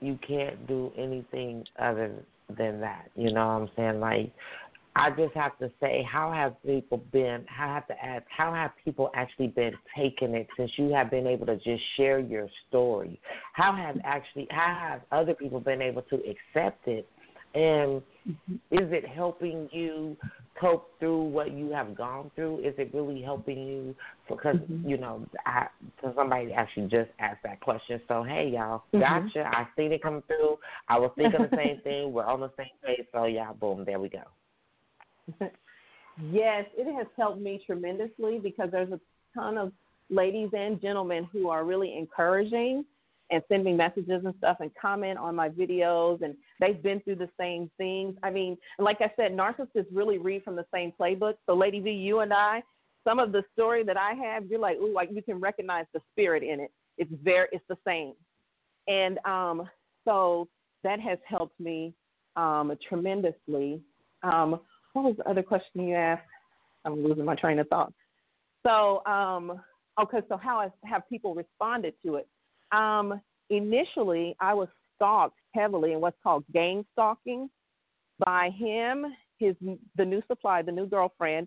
you 0.00 0.18
can't 0.26 0.66
do 0.66 0.92
anything 0.96 1.64
other 1.78 2.24
than 2.56 2.80
that. 2.80 3.10
You 3.14 3.32
know 3.32 3.46
what 3.46 3.62
I'm 3.62 3.70
saying? 3.76 4.00
Like 4.00 4.32
I 4.98 5.10
just 5.10 5.34
have 5.34 5.56
to 5.58 5.70
say, 5.80 6.04
how 6.10 6.32
have 6.32 6.60
people 6.64 6.98
been? 7.12 7.44
I 7.56 7.66
have 7.72 7.86
to 7.86 8.04
ask, 8.04 8.24
how 8.36 8.52
have 8.52 8.72
people 8.84 9.10
actually 9.14 9.46
been 9.48 9.72
taking 9.96 10.34
it 10.34 10.48
since 10.56 10.72
you 10.76 10.92
have 10.92 11.08
been 11.08 11.26
able 11.26 11.46
to 11.46 11.56
just 11.56 11.82
share 11.96 12.18
your 12.18 12.48
story? 12.68 13.20
How 13.52 13.72
have 13.76 13.96
actually, 14.04 14.48
how 14.50 14.76
have 14.76 15.02
other 15.12 15.34
people 15.34 15.60
been 15.60 15.80
able 15.80 16.02
to 16.02 16.16
accept 16.16 16.88
it? 16.88 17.06
And 17.54 18.02
mm-hmm. 18.28 18.54
is 18.72 18.92
it 18.92 19.06
helping 19.06 19.68
you 19.72 20.16
cope 20.60 20.90
through 20.98 21.22
what 21.24 21.52
you 21.52 21.70
have 21.70 21.94
gone 21.94 22.30
through? 22.34 22.58
Is 22.60 22.74
it 22.78 22.92
really 22.94 23.22
helping 23.22 23.58
you? 23.66 23.96
Because 24.28 24.56
Mm-hmm. 24.56 24.88
you 24.88 24.96
know, 24.96 25.26
I 25.46 25.68
so 26.02 26.12
somebody 26.16 26.52
actually 26.52 26.88
just 26.88 27.10
asked 27.18 27.42
that 27.44 27.60
question. 27.60 28.00
So 28.08 28.22
hey, 28.22 28.48
y'all, 28.48 28.82
Mhm. 28.92 29.00
gotcha. 29.00 29.46
I 29.46 29.66
seen 29.76 29.92
it 29.92 30.02
come 30.02 30.22
through. 30.22 30.58
I 30.88 30.98
was 30.98 31.10
thinking 31.16 31.40
the 31.42 31.50
same 31.56 31.78
thing. 31.82 32.12
We're 32.12 32.24
on 32.24 32.40
the 32.40 32.50
same 32.56 32.70
page. 32.84 33.06
So 33.12 33.24
yeah, 33.24 33.52
boom, 33.52 33.84
there 33.84 34.00
we 34.00 34.08
go. 34.08 34.22
yes, 36.30 36.66
it 36.76 36.92
has 36.94 37.06
helped 37.16 37.40
me 37.40 37.62
tremendously 37.64 38.38
because 38.38 38.70
there's 38.70 38.92
a 38.92 39.00
ton 39.34 39.58
of 39.58 39.72
ladies 40.10 40.50
and 40.56 40.80
gentlemen 40.80 41.28
who 41.32 41.48
are 41.48 41.64
really 41.64 41.96
encouraging 41.96 42.84
and 43.30 43.42
send 43.48 43.62
me 43.64 43.74
messages 43.74 44.24
and 44.24 44.34
stuff 44.38 44.56
and 44.60 44.70
comment 44.80 45.18
on 45.18 45.34
my 45.34 45.48
videos 45.50 46.22
and 46.22 46.34
they've 46.60 46.82
been 46.82 47.00
through 47.00 47.16
the 47.16 47.30
same 47.38 47.70
things. 47.78 48.16
I 48.22 48.30
mean, 48.30 48.56
like 48.78 48.98
I 49.00 49.12
said, 49.16 49.32
narcissists 49.32 49.86
really 49.92 50.18
read 50.18 50.42
from 50.44 50.56
the 50.56 50.66
same 50.72 50.92
playbook. 50.98 51.34
So 51.46 51.54
Lady 51.54 51.80
V, 51.80 51.90
you 51.90 52.20
and 52.20 52.32
I, 52.32 52.62
some 53.04 53.18
of 53.18 53.32
the 53.32 53.42
story 53.52 53.84
that 53.84 53.96
I 53.96 54.12
have, 54.14 54.46
you're 54.46 54.58
like, 54.58 54.76
ooh, 54.78 54.92
like 54.92 55.10
you 55.12 55.22
can 55.22 55.40
recognize 55.40 55.86
the 55.94 56.00
spirit 56.12 56.42
in 56.42 56.60
it. 56.60 56.70
It's 56.98 57.10
very, 57.22 57.48
it's 57.52 57.64
the 57.68 57.78
same. 57.86 58.14
And 58.88 59.18
um, 59.24 59.68
so 60.04 60.48
that 60.84 61.00
has 61.00 61.18
helped 61.26 61.58
me 61.60 61.94
um, 62.36 62.72
tremendously. 62.88 63.80
Um, 64.22 64.60
what 64.92 65.04
was 65.04 65.14
the 65.16 65.28
other 65.28 65.42
question 65.42 65.88
you 65.88 65.94
asked? 65.94 66.22
I'm 66.84 67.04
losing 67.04 67.24
my 67.24 67.34
train 67.34 67.58
of 67.58 67.68
thought. 67.68 67.92
So, 68.66 69.04
um, 69.06 69.60
okay, 70.00 70.18
so 70.28 70.36
how 70.36 70.70
have 70.84 71.08
people 71.08 71.34
responded 71.34 71.94
to 72.04 72.16
it? 72.16 72.28
Um, 72.72 73.20
initially, 73.50 74.36
I 74.40 74.54
was 74.54 74.68
stalked 74.98 75.38
heavily 75.54 75.92
in 75.92 76.00
what's 76.00 76.18
called 76.22 76.44
gang 76.52 76.84
stalking 76.92 77.48
by 78.24 78.50
him, 78.50 79.06
his 79.38 79.54
the 79.96 80.04
new 80.04 80.22
supply, 80.26 80.62
the 80.62 80.72
new 80.72 80.86
girlfriend, 80.86 81.46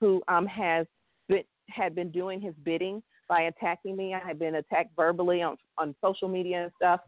who 0.00 0.22
um, 0.28 0.46
has 0.46 0.86
been 1.28 1.44
had 1.68 1.94
been 1.94 2.10
doing 2.10 2.40
his 2.40 2.54
bidding 2.64 3.02
by 3.28 3.42
attacking 3.42 3.96
me. 3.96 4.14
I 4.14 4.18
had 4.18 4.38
been 4.38 4.56
attacked 4.56 4.94
verbally 4.96 5.40
on 5.42 5.56
on 5.78 5.94
social 6.04 6.28
media 6.28 6.64
and 6.64 6.72
stuff 6.76 7.00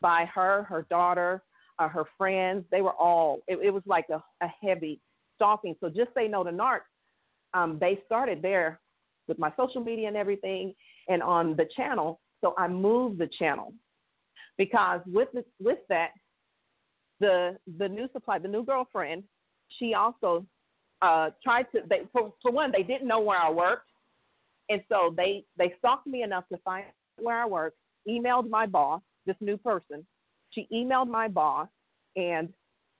by 0.00 0.24
her, 0.32 0.62
her 0.64 0.86
daughter, 0.88 1.42
uh, 1.78 1.88
her 1.88 2.04
friends. 2.16 2.64
They 2.70 2.80
were 2.80 2.94
all. 2.94 3.40
It, 3.48 3.58
it 3.62 3.70
was 3.70 3.82
like 3.86 4.06
a, 4.10 4.22
a 4.42 4.48
heavy 4.62 5.00
stalking. 5.34 5.74
So 5.80 5.88
just 5.88 6.10
say 6.14 6.28
no 6.28 6.44
to 6.44 6.50
narcs. 6.50 6.80
Um, 7.54 7.78
they 7.80 8.00
started 8.06 8.40
there 8.42 8.80
with 9.26 9.38
my 9.38 9.52
social 9.56 9.82
media 9.82 10.06
and 10.08 10.16
everything, 10.16 10.74
and 11.08 11.22
on 11.22 11.56
the 11.56 11.66
channel 11.76 12.20
So 12.40 12.54
I 12.56 12.68
moved 12.68 13.18
the 13.18 13.28
channel 13.38 13.72
because 14.58 15.00
with 15.06 15.28
the, 15.32 15.44
with 15.60 15.78
that, 15.88 16.10
the 17.20 17.58
the 17.78 17.88
new 17.88 18.08
supply, 18.12 18.38
the 18.38 18.48
new 18.48 18.64
girlfriend, 18.64 19.24
she 19.78 19.94
also 19.94 20.44
uh, 21.02 21.30
tried 21.42 21.66
to. 21.72 21.80
They 21.88 22.00
for 22.12 22.32
for 22.42 22.50
one, 22.50 22.72
they 22.72 22.82
didn't 22.82 23.08
know 23.08 23.20
where 23.20 23.38
I 23.38 23.50
worked, 23.50 23.90
and 24.68 24.80
so 24.88 25.14
they 25.16 25.44
they 25.58 25.74
stalked 25.78 26.06
me 26.06 26.22
enough 26.22 26.44
to 26.50 26.58
find 26.58 26.86
where 27.18 27.42
I 27.42 27.46
worked. 27.46 27.76
Emailed 28.08 28.48
my 28.48 28.66
boss, 28.66 29.02
this 29.26 29.36
new 29.40 29.56
person. 29.56 30.06
She 30.50 30.66
emailed 30.72 31.08
my 31.08 31.28
boss 31.28 31.68
and 32.16 32.48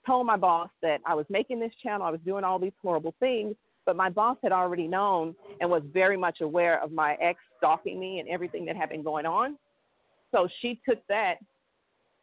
told 0.06 0.26
my 0.26 0.36
boss 0.36 0.68
that 0.82 1.00
I 1.06 1.14
was 1.14 1.26
making 1.28 1.60
this 1.60 1.72
channel, 1.82 2.06
I 2.06 2.10
was 2.10 2.20
doing 2.24 2.44
all 2.44 2.58
these 2.58 2.72
horrible 2.82 3.14
things, 3.20 3.54
but 3.86 3.96
my 3.96 4.08
boss 4.08 4.36
had 4.42 4.52
already 4.52 4.86
known 4.86 5.34
and 5.60 5.70
was 5.70 5.82
very 5.92 6.16
much 6.16 6.40
aware 6.40 6.82
of 6.82 6.92
my 6.92 7.14
ex 7.20 7.38
stalking 7.58 7.98
me 7.98 8.18
and 8.20 8.28
everything 8.28 8.64
that 8.66 8.76
had 8.76 8.88
been 8.88 9.02
going 9.02 9.26
on. 9.26 9.56
So 10.32 10.48
she 10.60 10.80
took 10.88 10.98
that. 11.08 11.36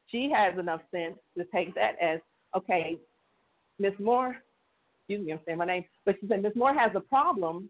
She 0.08 0.32
has 0.34 0.58
enough 0.58 0.82
sense 0.92 1.18
to 1.38 1.44
take 1.46 1.76
that 1.76 1.96
as 2.02 2.20
okay, 2.56 2.98
Miss 3.80 3.94
Moore. 4.00 4.38
Excuse 5.02 5.26
me, 5.26 5.34
I'm 5.34 5.40
saying 5.46 5.58
my 5.58 5.66
name, 5.66 5.86
but 6.06 6.16
she 6.20 6.28
said 6.28 6.42
Miss 6.42 6.56
Moore 6.56 6.74
has 6.74 6.92
a 6.96 7.00
problem, 7.00 7.70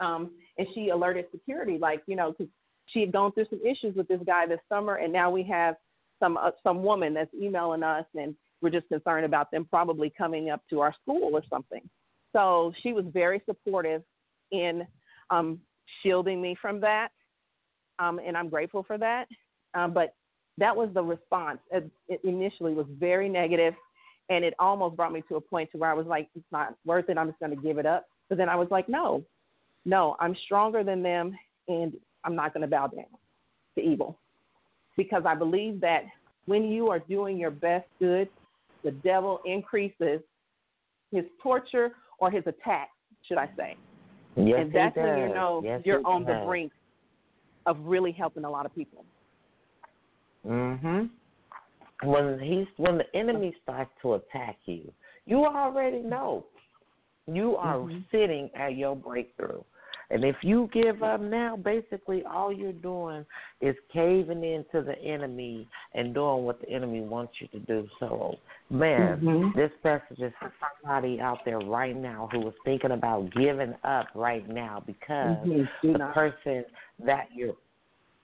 um, 0.00 0.30
and 0.58 0.66
she 0.74 0.90
alerted 0.90 1.26
security, 1.30 1.78
like 1.78 2.02
you 2.06 2.16
know, 2.16 2.32
because 2.32 2.52
she 2.86 3.00
had 3.00 3.12
gone 3.12 3.32
through 3.32 3.46
some 3.50 3.60
issues 3.64 3.94
with 3.96 4.08
this 4.08 4.20
guy 4.26 4.46
this 4.46 4.60
summer, 4.68 4.96
and 4.96 5.12
now 5.12 5.30
we 5.30 5.42
have 5.44 5.76
some 6.20 6.36
uh, 6.36 6.50
some 6.62 6.82
woman 6.82 7.14
that's 7.14 7.32
emailing 7.34 7.82
us, 7.82 8.04
and 8.14 8.34
we're 8.60 8.70
just 8.70 8.88
concerned 8.88 9.26
about 9.26 9.50
them 9.50 9.66
probably 9.68 10.12
coming 10.16 10.50
up 10.50 10.62
to 10.70 10.80
our 10.80 10.94
school 11.02 11.30
or 11.32 11.42
something. 11.50 11.82
So 12.32 12.72
she 12.82 12.92
was 12.92 13.04
very 13.12 13.42
supportive 13.46 14.02
in 14.50 14.86
um, 15.30 15.60
shielding 16.02 16.40
me 16.40 16.56
from 16.60 16.80
that, 16.80 17.08
um, 17.98 18.20
and 18.24 18.36
I'm 18.36 18.48
grateful 18.48 18.82
for 18.82 18.98
that. 18.98 19.26
Um, 19.74 19.92
but 19.92 20.14
that 20.58 20.74
was 20.74 20.88
the 20.94 21.02
response. 21.02 21.58
It, 21.70 21.90
it 22.08 22.20
initially 22.24 22.74
was 22.74 22.86
very 22.98 23.28
negative, 23.28 23.74
and 24.30 24.44
it 24.44 24.54
almost 24.58 24.96
brought 24.96 25.12
me 25.12 25.22
to 25.28 25.36
a 25.36 25.40
point 25.40 25.70
to 25.72 25.78
where 25.78 25.90
I 25.90 25.94
was 25.94 26.06
like, 26.06 26.28
"It's 26.34 26.44
not 26.52 26.74
worth 26.84 27.08
it. 27.08 27.18
I'm 27.18 27.28
just 27.28 27.40
going 27.40 27.54
to 27.54 27.62
give 27.62 27.78
it 27.78 27.86
up." 27.86 28.06
But 28.28 28.38
then 28.38 28.48
I 28.48 28.56
was 28.56 28.68
like, 28.70 28.88
"No, 28.88 29.24
no, 29.84 30.16
I'm 30.20 30.36
stronger 30.44 30.84
than 30.84 31.02
them, 31.02 31.36
and 31.68 31.92
I'm 32.24 32.36
not 32.36 32.54
going 32.54 32.62
to 32.62 32.68
bow 32.68 32.86
down 32.86 33.06
to 33.76 33.80
evil." 33.82 34.18
Because 34.96 35.24
I 35.26 35.34
believe 35.34 35.80
that 35.80 36.04
when 36.46 36.64
you 36.64 36.88
are 36.88 37.00
doing 37.00 37.36
your 37.36 37.50
best 37.50 37.86
good, 37.98 38.28
the 38.84 38.92
devil 38.92 39.40
increases 39.44 40.20
his 41.10 41.24
torture 41.42 41.92
or 42.18 42.30
his 42.30 42.44
attack, 42.46 42.90
should 43.26 43.38
I 43.38 43.48
say. 43.56 43.76
Yes, 44.36 44.60
and 44.60 44.72
that's 44.72 44.94
he 44.94 45.00
when 45.00 45.18
you 45.18 45.28
know 45.28 45.62
yes, 45.64 45.82
you're 45.84 46.06
on 46.06 46.24
the 46.24 46.42
brink 46.46 46.72
of 47.66 47.78
really 47.80 48.12
helping 48.12 48.44
a 48.44 48.50
lot 48.50 48.66
of 48.66 48.74
people. 48.74 49.04
Mhm. 50.44 51.10
When 52.02 52.38
he's 52.38 52.66
when 52.76 52.98
the 52.98 53.16
enemy 53.16 53.56
starts 53.62 53.90
to 54.02 54.14
attack 54.14 54.58
you, 54.66 54.92
you 55.26 55.44
already 55.46 56.00
know. 56.00 56.44
You 57.26 57.56
are 57.56 57.78
Mhm. 57.78 58.04
sitting 58.10 58.50
at 58.54 58.76
your 58.76 58.94
breakthrough. 58.94 59.62
And 60.10 60.24
if 60.24 60.36
you 60.42 60.68
give 60.72 61.02
up 61.02 61.20
now, 61.20 61.56
basically 61.56 62.22
all 62.24 62.52
you're 62.52 62.72
doing 62.72 63.24
is 63.60 63.74
caving 63.92 64.44
into 64.44 64.82
the 64.82 64.98
enemy 64.98 65.66
and 65.94 66.14
doing 66.14 66.44
what 66.44 66.60
the 66.60 66.68
enemy 66.68 67.00
wants 67.00 67.34
you 67.40 67.48
to 67.48 67.58
do. 67.60 67.88
So, 67.98 68.38
man, 68.70 69.20
Mhm. 69.20 69.54
this 69.54 69.72
message 69.82 70.20
is 70.20 70.32
for 70.38 70.52
somebody 70.82 71.20
out 71.20 71.44
there 71.44 71.60
right 71.60 71.96
now 71.96 72.28
who 72.32 72.46
is 72.48 72.54
thinking 72.64 72.90
about 72.92 73.30
giving 73.32 73.74
up 73.84 74.08
right 74.14 74.46
now 74.48 74.80
because 74.80 75.48
Mhm. 75.48 75.68
The 75.82 75.98
person 76.12 76.64
that 77.00 77.28
you're 77.34 77.56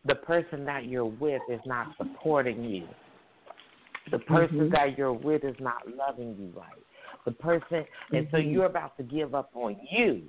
the 0.06 0.14
person 0.14 0.64
that 0.64 0.86
you're 0.86 1.04
with 1.04 1.42
is 1.48 1.64
not 1.66 1.94
supporting 1.96 2.64
you. 2.64 2.88
The 4.10 4.18
person 4.18 4.68
Mhm. 4.68 4.70
that 4.70 4.96
you're 4.96 5.12
with 5.12 5.44
is 5.44 5.58
not 5.60 5.86
loving 5.88 6.36
you 6.38 6.48
right. 6.58 6.84
The 7.24 7.32
person 7.32 7.86
and 8.12 8.26
so 8.30 8.38
Mhm. 8.38 8.52
you're 8.52 8.64
about 8.64 8.96
to 8.96 9.02
give 9.02 9.34
up 9.34 9.50
on 9.54 9.78
you. 9.90 10.28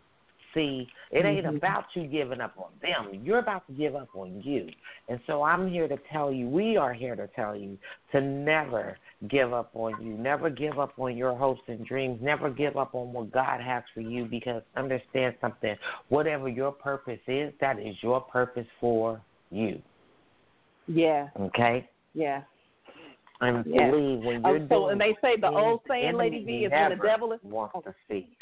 See, 0.54 0.90
it 1.12 1.26
ain't 1.26 1.46
Mhm. 1.46 1.58
about 1.58 1.96
you 1.96 2.08
giving 2.08 2.42
up 2.42 2.58
on 2.58 2.72
them. 2.82 3.22
You're 3.24 3.40
about 3.40 3.66
to 3.68 3.74
give 3.74 3.96
up 3.96 4.10
on 4.16 4.42
you. 4.42 4.70
And 5.08 5.20
so 5.26 5.44
I'm 5.44 5.68
here 5.70 5.88
to 5.88 5.98
tell 6.12 6.32
you, 6.32 6.48
we 6.48 6.76
are 6.78 6.94
here 6.94 7.16
to 7.16 7.28
tell 7.28 7.56
you 7.56 7.78
to 8.12 8.20
never 8.22 8.98
give 9.28 9.54
up 9.54 9.74
on 9.76 10.02
you. 10.02 10.18
Never 10.18 10.50
give 10.50 10.78
up 10.80 10.98
on 11.00 11.16
your 11.16 11.34
hopes 11.36 11.62
and 11.68 11.86
dreams. 11.86 12.22
Never 12.22 12.50
give 12.50 12.76
up 12.76 12.96
on 12.96 13.14
what 13.14 13.32
God 13.32 13.62
has 13.62 13.84
for 13.94 14.02
you 14.02 14.26
because 14.26 14.62
understand 14.76 15.36
something. 15.40 15.78
Whatever 16.10 16.50
your 16.50 16.72
purpose 16.72 17.22
is, 17.28 17.54
that 17.60 17.80
is 17.80 18.02
your 18.04 18.20
purpose 18.22 18.68
for 18.80 19.22
you. 19.52 19.82
Yeah, 20.88 21.30
Okay? 21.40 21.88
yeah. 22.14 22.44
And 23.40 23.66
Yeah. 23.66 23.90
believe 23.90 24.20
when 24.20 24.46
Oh, 24.46 24.50
you're 24.50 24.60
oh, 24.60 24.68
so 24.68 24.80
doing 24.82 24.92
and 24.92 25.02
they 25.02 25.16
say 25.22 25.36
the 25.38 25.50
old 25.50 25.82
saying, 25.88 26.16
Lady 26.16 26.44
V, 26.44 26.66
is 26.66 26.72
when 26.72 26.90
the 26.90 26.96
devil 26.98 27.34
is. 27.34 27.42
wants 27.44 27.76
to 27.84 27.96
see. 28.08 28.36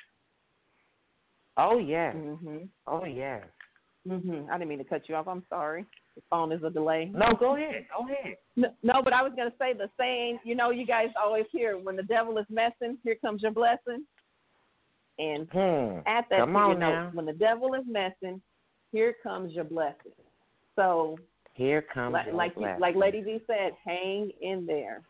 Oh 1.60 1.78
yes. 1.78 2.16
Mhm. 2.16 2.70
Oh 2.88 3.04
yes. 3.06 3.44
Mhm. 4.08 4.50
I 4.50 4.58
didn't 4.58 4.70
mean 4.70 4.78
to 4.78 4.84
cut 4.86 5.10
you 5.10 5.16
off. 5.16 5.28
I'm 5.28 5.44
sorry. 5.50 5.86
The 6.16 6.22
phone 6.30 6.52
is 6.52 6.64
a 6.64 6.70
delay. 6.70 7.12
No, 7.14 7.34
go 7.34 7.56
ahead. 7.56 7.86
Go 7.96 8.06
ahead. 8.06 8.38
No, 8.56 8.70
no, 8.82 9.02
but 9.04 9.14
I 9.14 9.22
was 9.22 9.34
going 9.36 9.50
to 9.50 9.58
say 9.58 9.74
the 9.74 9.90
saying, 9.98 10.40
you 10.44 10.56
know, 10.56 10.70
you 10.70 10.86
guys 10.86 11.10
always 11.22 11.46
hear 11.52 11.78
when 11.78 11.96
the 11.96 12.04
devil 12.04 12.38
is 12.38 12.46
messing, 12.50 12.98
here 13.04 13.16
comes 13.16 13.42
your 13.42 13.52
blessing. 13.52 14.06
And 15.18 15.48
Hmm. 15.52 16.00
at 16.08 16.28
that, 16.30 16.40
Come 16.40 16.50
you 16.56 16.80
know, 16.80 16.92
now. 16.94 17.10
when 17.14 17.26
the 17.26 17.34
devil 17.34 17.74
is 17.74 17.86
messing, 17.88 18.42
here 18.92 19.14
comes 19.22 19.54
your 19.54 19.66
blessing. 19.66 20.14
So, 20.76 21.18
Here 21.54 21.82
comes 21.82 22.14
like 22.14 22.34
like, 22.34 22.56
you, 22.56 22.76
like 22.80 22.96
Lady 22.96 23.22
V 23.22 23.42
said, 23.46 23.74
hang 23.84 24.32
in 24.42 24.66
there. 24.66 25.02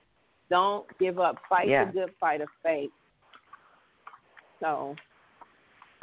Don't 0.50 0.86
give 0.98 1.20
up. 1.20 1.38
Fight 1.48 1.68
Yeah. 1.70 1.86
the 1.86 1.92
good 1.92 2.16
fight 2.20 2.42
of 2.42 2.50
faith. 2.64 2.92
So, 4.60 4.96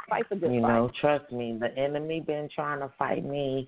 fight 0.09 0.29
the 0.29 0.35
good 0.35 0.53
You 0.53 0.61
fight. 0.61 0.73
know, 0.73 0.91
trust 0.99 1.31
me, 1.31 1.57
the 1.59 1.75
enemy 1.77 2.21
been 2.21 2.49
trying 2.53 2.79
to 2.79 2.91
fight 2.97 3.25
me 3.25 3.67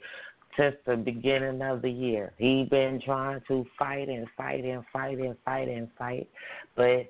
since 0.58 0.76
the 0.86 0.96
beginning 0.96 1.62
of 1.62 1.82
the 1.82 1.90
year. 1.90 2.34
He 2.38 2.66
been 2.70 3.02
trying 3.04 3.42
to 3.48 3.66
fight 3.78 4.10
and 4.10 4.28
fight 4.36 4.64
and 4.66 4.84
fight 4.92 5.20
and 5.20 5.36
fight 5.46 5.68
and 5.68 5.88
fight, 5.98 6.28
but 6.76 7.08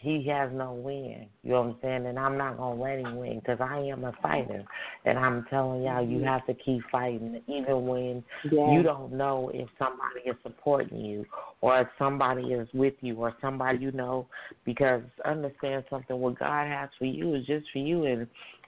he 0.00 0.24
has 0.28 0.50
no 0.52 0.72
win. 0.72 1.26
You 1.42 1.50
know 1.50 1.62
what 1.62 1.68
I'm 1.68 1.76
saying? 1.82 2.06
And 2.06 2.18
I'm 2.18 2.36
not 2.36 2.58
gonna 2.58 2.80
let 2.80 2.98
him 2.98 3.16
win 3.16 3.40
because 3.40 3.58
I 3.60 3.78
am 3.78 4.04
a 4.04 4.12
fighter, 4.22 4.62
and 5.04 5.18
I'm 5.18 5.46
telling 5.50 5.82
y'all, 5.82 6.06
you 6.06 6.18
mm-hmm. 6.18 6.26
have 6.26 6.46
to 6.46 6.54
keep 6.54 6.82
fighting 6.92 7.42
even 7.48 7.86
when 7.86 8.24
yeah. 8.50 8.72
you 8.72 8.82
don't 8.82 9.12
know 9.12 9.50
if 9.54 9.68
somebody 9.78 10.20
is 10.26 10.36
supporting 10.42 11.00
you 11.00 11.24
or 11.60 11.80
if 11.80 11.88
somebody 11.98 12.52
is 12.52 12.68
with 12.74 12.94
you 13.00 13.16
or 13.16 13.34
somebody 13.40 13.78
you 13.78 13.90
know 13.92 14.28
because 14.64 15.02
understand 15.24 15.84
something 15.88 16.18
what 16.18 16.38
God 16.38 16.66
has 16.66 16.88
for 16.98 17.06
you 17.06 17.34
is 17.34 17.46
just 17.46 17.66
for 17.72 17.78
you 17.78 18.04
and 18.04 18.26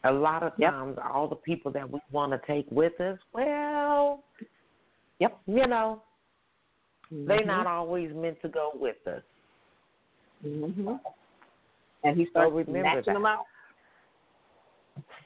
a 0.08 0.12
lot 0.12 0.42
of 0.42 0.52
Yep. 0.56 0.70
times 0.70 0.98
all 1.12 1.28
the 1.28 1.36
people 1.36 1.70
that 1.72 1.88
we 1.88 2.00
want 2.10 2.32
to 2.32 2.40
take 2.46 2.66
with 2.70 2.98
us, 3.00 3.18
well, 3.32 4.24
Yep. 5.18 5.38
you 5.46 5.66
know, 5.66 6.02
they're 7.10 7.42
Mhm. 7.42 7.46
not 7.46 7.66
always 7.66 8.12
meant 8.14 8.40
to 8.40 8.48
go 8.48 8.72
with 8.74 9.06
us. 9.06 9.22
hmm 10.42 10.96
And 12.04 12.16
he 12.16 12.26
starts 12.26 12.54
remember 12.54 12.80
snatching 12.80 13.04
that. 13.06 13.14
them 13.14 13.26
out. 13.26 13.46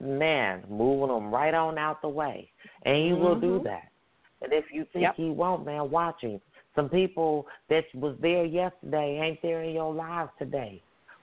Man, 0.01 0.65
moving 0.69 1.15
them 1.15 1.33
right 1.33 1.55
on 1.55 1.79
out 1.79 2.01
the 2.01 2.09
way. 2.09 2.51
And 2.83 2.97
he 2.97 3.13
will 3.13 3.39
do 3.39 3.61
Mhm. 3.61 3.65
that. 3.65 3.93
And 4.41 4.53
if 4.53 4.73
you 4.73 4.85
think 4.87 5.03
Yep. 5.03 5.17
he 5.17 5.31
won't, 5.31 5.65
man, 5.65 5.91
watch 5.91 6.23
him. 6.23 6.41
Some 6.75 6.89
people 6.89 7.47
that 7.69 7.85
was 7.95 8.19
there 8.19 8.45
yesterday 8.45 9.21
ain't 9.21 9.43
there 9.43 9.63
in 9.63 9.75
your 9.75 9.93
lives 9.93 10.33
today 10.39 10.83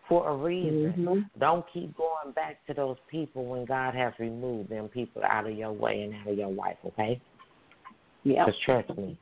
for 0.09 0.27
a 0.27 0.35
reason. 0.35 0.93
Mhm. 0.97 1.29
Don't 1.39 1.65
keep 1.71 1.95
going 1.95 2.33
back 2.33 2.65
to 2.65 2.73
those 2.73 2.97
people 3.07 3.45
when 3.45 3.63
God 3.63 3.93
has 3.93 4.11
removed 4.19 4.69
them 4.69 4.89
people 4.89 5.23
out 5.23 5.45
of 5.45 5.53
your 5.53 5.71
way 5.71 6.01
and 6.01 6.15
out 6.15 6.27
of 6.27 6.37
your 6.37 6.51
life, 6.51 6.77
okay? 6.85 7.21
Yeah. 8.23 8.45
Just 8.45 8.61
trust 8.63 8.89
me, 8.97 9.17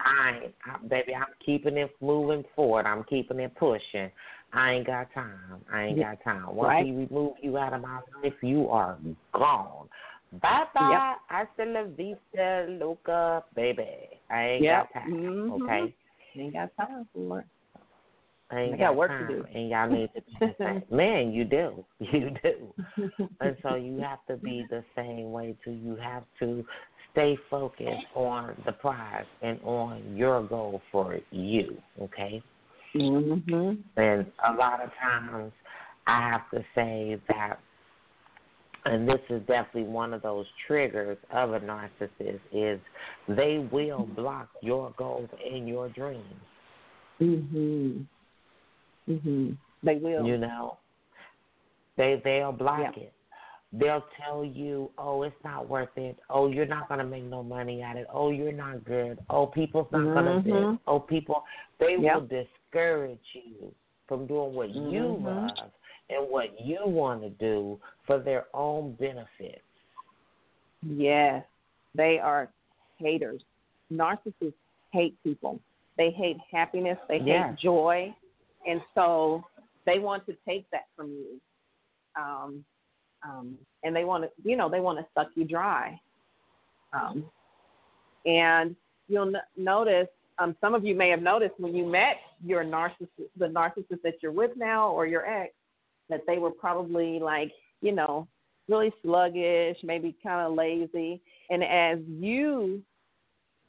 I, 0.00 0.50
I, 0.64 0.78
baby, 0.88 1.14
I'm 1.14 1.32
keeping 1.44 1.76
it 1.76 1.94
moving 2.00 2.44
forward. 2.56 2.86
I'm 2.86 3.04
keeping 3.04 3.38
it 3.38 3.54
pushing. 3.54 4.10
I 4.52 4.72
ain't 4.72 4.86
got 4.86 5.12
time. 5.12 5.64
I 5.72 5.84
ain't 5.84 6.00
got 6.00 6.20
time. 6.24 6.46
Once 6.56 6.70
Right. 6.70 6.86
He 6.86 6.92
remove 6.92 7.34
you 7.40 7.56
out 7.58 7.72
of 7.74 7.82
my 7.82 8.00
life, 8.22 8.34
you 8.42 8.68
are 8.68 8.98
gone. 9.32 9.88
Bye 10.32 10.64
bye. 10.74 11.14
Hasta 11.28 11.64
la 11.64 11.84
vista, 11.84 12.66
loca, 12.68 13.44
baby. 13.54 14.08
I 14.30 14.48
ain't 14.48 14.62
Yep. 14.64 14.92
got 14.92 15.02
time. 15.02 15.12
Mhm. 15.12 15.62
Okay. 15.62 15.94
Ain't 16.36 16.52
got 16.54 16.76
time 16.76 17.06
for 17.12 17.40
it. 17.40 17.46
I 18.50 18.60
ain't 18.60 18.74
I 18.74 18.78
got 18.78 18.96
work 18.96 19.10
to 19.10 19.26
do. 19.26 19.44
and 19.54 19.68
y'all 19.68 19.88
need 19.88 20.10
to 20.14 20.22
be 20.22 20.36
the 20.40 20.54
same. 20.58 20.82
Man, 20.90 21.32
you 21.32 21.44
do, 21.44 21.84
you 21.98 22.30
do. 22.42 22.74
And 23.42 23.56
so 23.62 23.74
you 23.74 23.98
have 24.00 24.18
to 24.28 24.36
be 24.36 24.66
the 24.68 24.84
same 24.94 25.32
way 25.32 25.56
too. 25.64 25.70
You 25.70 25.96
have 25.96 26.24
to 26.40 26.62
stay 27.12 27.38
focused 27.48 28.04
on 28.14 28.54
the 28.66 28.72
prize 28.72 29.24
and 29.40 29.58
on 29.62 30.14
your 30.14 30.42
goal 30.42 30.82
for 30.92 31.18
you. 31.30 31.78
Okay. 32.02 32.42
Mhm. 32.94 33.78
And 33.96 34.26
a 34.46 34.52
lot 34.52 34.82
of 34.82 34.90
times, 35.00 35.52
I 36.06 36.28
have 36.28 36.50
to 36.50 36.62
say 36.74 37.20
that 37.28 37.60
and 38.84 39.08
this 39.08 39.20
is 39.28 39.40
definitely 39.46 39.84
one 39.84 40.14
of 40.14 40.22
those 40.22 40.46
triggers 40.66 41.18
of 41.32 41.52
a 41.52 41.60
narcissist 41.60 42.40
is 42.52 42.80
they 43.28 43.68
will 43.70 44.06
block 44.16 44.48
your 44.62 44.94
goals 44.96 45.28
and 45.44 45.68
your 45.68 45.88
dreams. 45.90 46.24
Mhm. 47.20 48.06
Mhm. 49.10 49.56
They 49.82 49.96
will. 49.96 50.26
You 50.26 50.38
know, 50.38 50.76
they 51.96 52.20
they'll 52.22 52.52
block 52.52 52.96
Yeah. 52.96 53.04
it. 53.04 53.12
They'll 53.72 54.04
tell 54.16 54.44
you, 54.44 54.90
"Oh, 54.98 55.22
it's 55.22 55.44
not 55.44 55.68
worth 55.68 55.96
it. 55.96 56.18
Oh, 56.28 56.48
you're 56.48 56.66
not 56.66 56.88
gonna 56.88 57.04
make 57.04 57.24
no 57.24 57.42
money 57.42 57.82
at 57.82 57.96
it. 57.96 58.06
Oh, 58.12 58.30
you're 58.30 58.52
not 58.52 58.84
good. 58.84 59.18
Oh, 59.30 59.46
people's 59.46 59.90
not 59.92 60.14
gonna 60.14 60.42
do. 60.42 60.50
Mhm. 60.50 60.74
it. 60.74 60.80
Oh, 60.86 60.98
people 61.00 61.44
they 61.78 61.96
Yep. 61.96 62.14
will 62.14 62.26
discourage 62.26 63.34
you 63.34 63.74
from 64.06 64.26
doing 64.26 64.54
what 64.54 64.70
you 64.70 65.02
Mhm. 65.02 65.24
love 65.24 65.70
and 66.08 66.28
what 66.28 66.60
you 66.60 66.84
want 66.84 67.22
to 67.22 67.30
do 67.30 67.80
for 68.02 68.18
their 68.18 68.46
own 68.54 68.92
benefit." 68.94 69.62
Yes, 70.82 71.44
they 71.94 72.18
are 72.18 72.48
haters. 72.98 73.44
Narcissists 73.92 74.54
hate 74.92 75.16
people. 75.22 75.60
They 75.96 76.10
hate 76.10 76.38
happiness. 76.50 76.98
They 77.08 77.18
Yeah. 77.18 77.50
hate 77.50 77.58
joy, 77.58 78.14
and 78.66 78.80
so 78.94 79.44
they 79.86 79.98
want 79.98 80.26
to 80.26 80.36
take 80.46 80.66
that 80.70 80.86
from 80.96 81.08
you. 81.08 81.40
Um, 82.16 82.64
um, 83.22 83.58
and 83.84 83.94
they 83.94 84.04
want 84.04 84.24
to, 84.24 84.30
you 84.48 84.56
know, 84.56 84.68
they 84.68 84.80
want 84.80 84.98
to 84.98 85.06
suck 85.14 85.28
you 85.34 85.44
dry. 85.44 86.00
Um, 86.92 87.24
and 88.26 88.74
you'll 89.08 89.34
n- 89.34 89.42
notice, 89.56 90.08
um, 90.38 90.56
some 90.60 90.74
of 90.74 90.84
you 90.84 90.94
may 90.94 91.10
have 91.10 91.22
noticed 91.22 91.54
when 91.58 91.74
you 91.74 91.86
met 91.86 92.16
your 92.44 92.64
narcissist, 92.64 93.28
the 93.36 93.46
narcissist 93.46 94.02
that 94.02 94.14
you're 94.22 94.32
with 94.32 94.52
now, 94.56 94.90
or 94.90 95.06
your 95.06 95.26
ex, 95.26 95.52
that 96.08 96.22
they 96.26 96.38
were 96.38 96.50
probably 96.50 97.18
like, 97.18 97.52
you 97.82 97.92
know, 97.92 98.26
really 98.68 98.92
sluggish, 99.02 99.76
maybe 99.82 100.16
kind 100.22 100.46
of 100.46 100.54
lazy. 100.54 101.20
And 101.50 101.62
as 101.62 101.98
you 102.08 102.82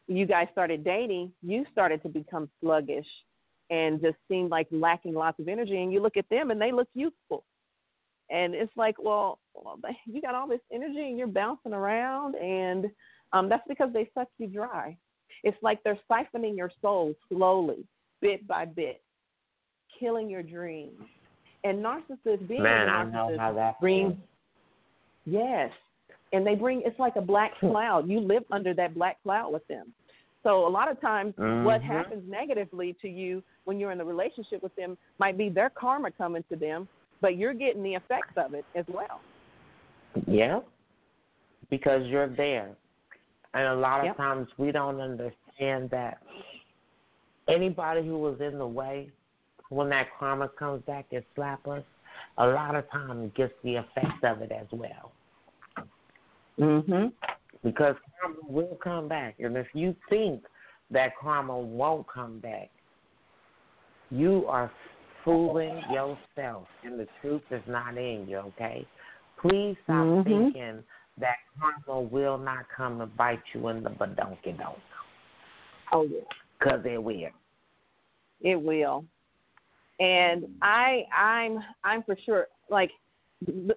you 0.08 0.26
guys 0.26 0.48
started 0.52 0.84
dating, 0.84 1.32
you 1.42 1.66
started 1.72 2.04
to 2.04 2.10
become 2.10 2.50
sluggish 2.60 3.08
and 3.72 4.02
just 4.02 4.18
seem 4.28 4.50
like 4.50 4.68
lacking 4.70 5.14
lots 5.14 5.40
of 5.40 5.48
energy. 5.48 5.82
And 5.82 5.92
you 5.92 6.02
look 6.02 6.18
at 6.18 6.30
them 6.30 6.52
and 6.52 6.62
they 6.62 6.72
look 6.72 6.90
youthful. 6.94 7.44
And 8.30 8.54
it's 8.54 8.72
like, 8.78 8.96
well, 9.00 9.40
you 10.06 10.22
got 10.22 10.36
all 10.36 10.48
this 10.48 10.60
energy 10.72 11.02
and 11.02 11.18
you're 11.18 11.28
bouncing 11.28 11.74
around, 11.74 12.36
and 12.36 12.86
um, 13.34 13.50
that's 13.50 13.68
because 13.68 13.90
they 13.94 14.10
suck 14.14 14.28
you 14.38 14.48
dry. 14.48 14.96
It's 15.44 15.58
like 15.62 15.80
they're 15.84 16.00
siphoning 16.10 16.56
your 16.56 16.72
soul 16.82 17.14
slowly, 17.30 17.86
bit 18.22 18.48
by 18.48 18.66
bit, 18.66 19.02
killing 20.00 20.30
your 20.30 20.44
dreams. 20.44 21.02
And 21.64 21.84
narcissists, 21.84 22.48
being 22.48 22.64
Man, 22.64 22.88
a 22.88 22.92
I 22.92 23.04
know 23.06 23.12
narcissist, 23.12 23.40
how 23.40 23.54
that 23.54 23.80
brings. 23.82 24.16
Yes. 25.26 25.72
And 26.34 26.48
they 26.48 26.56
bring 26.56 26.82
it's 26.86 27.00
like 27.00 27.18
a 27.18 27.22
black 27.22 27.60
cloud. 27.60 28.08
You 28.10 28.20
live 28.20 28.44
under 28.52 28.74
that 28.76 28.96
black 28.96 29.22
cloud 29.24 29.52
with 29.52 29.68
them. 29.68 29.94
So 30.44 30.68
a 30.68 30.70
lot 30.70 30.90
of 30.90 31.00
times 31.00 31.36
what 31.38 31.82
Mhm. 31.82 31.86
happens 31.86 32.28
negatively 32.28 32.94
to 32.94 33.08
you 33.08 33.44
when 33.66 33.80
you're 33.80 33.92
in 33.92 34.02
a 34.02 34.06
relationship 34.06 34.64
with 34.64 34.76
them 34.76 34.98
might 35.20 35.38
be 35.38 35.50
their 35.50 35.70
karma 35.70 36.12
coming 36.12 36.44
to 36.50 36.56
them, 36.56 36.88
but 37.20 37.36
you're 37.36 37.54
getting 37.54 37.84
the 37.84 37.96
effects 37.96 38.36
of 38.38 38.54
it 38.54 38.66
as 38.74 38.86
well. 38.88 39.22
Yeah, 40.26 40.62
because 41.70 42.06
you're 42.08 42.28
there. 42.28 42.76
And 43.54 43.68
a 43.68 43.76
lot 43.76 44.00
of 44.00 44.06
Yep. 44.08 44.18
times 44.18 44.58
we 44.58 44.72
don't 44.72 45.00
understand 45.00 45.90
that 45.92 46.18
anybody 47.48 48.06
who 48.06 48.18
was 48.18 48.40
in 48.42 48.58
the 48.58 48.68
way 48.68 49.12
when 49.70 49.90
that 49.90 50.12
karma 50.18 50.50
comes 50.50 50.82
back 50.84 51.06
and 51.12 51.24
slap 51.36 51.66
us, 51.68 51.84
a 52.38 52.48
lot 52.48 52.76
of 52.76 52.90
times 52.90 53.32
gets 53.34 53.54
the 53.62 53.78
effects 53.78 54.24
of 54.24 54.42
it 54.42 54.52
as 54.52 54.68
well. 54.72 55.12
Mhm. 56.58 57.14
Because 57.64 57.96
karma 58.20 58.40
will 58.48 58.78
come 58.84 59.08
back. 59.08 59.36
And 59.40 59.56
if 59.56 59.68
you 59.74 59.96
think 60.10 60.44
that 60.90 61.12
karma 61.22 61.58
won't 61.58 62.08
come 62.08 62.40
back, 62.40 62.70
you 64.10 64.46
are 64.48 64.72
fooling 65.24 65.82
yourself 65.92 66.68
and 66.84 67.00
the 67.00 67.08
truth 67.22 67.44
is 67.52 67.62
not 67.68 67.98
in 67.98 68.26
you, 68.28 68.38
okay? 68.38 68.86
Please 69.38 69.78
stop 69.84 70.06
Mhm. 70.06 70.24
thinking 70.24 70.84
that 71.18 71.38
karma 71.60 72.02
will 72.02 72.38
not 72.38 72.68
come 72.70 73.02
and 73.02 73.16
bite 73.16 73.42
you 73.54 73.68
in 73.70 73.84
the 73.84 73.90
badonky 73.90 74.58
donk. 74.58 74.80
Oh 75.92 76.04
yeah. 76.04 76.22
Because 76.58 76.86
it 76.86 77.02
will. 77.02 77.30
It 78.42 78.56
will. 78.56 79.06
And 80.00 80.58
I 80.62 81.06
I'm 81.14 81.64
I'm 81.84 82.04
for 82.04 82.16
sure 82.16 82.48
like 82.70 82.92
the, 83.46 83.76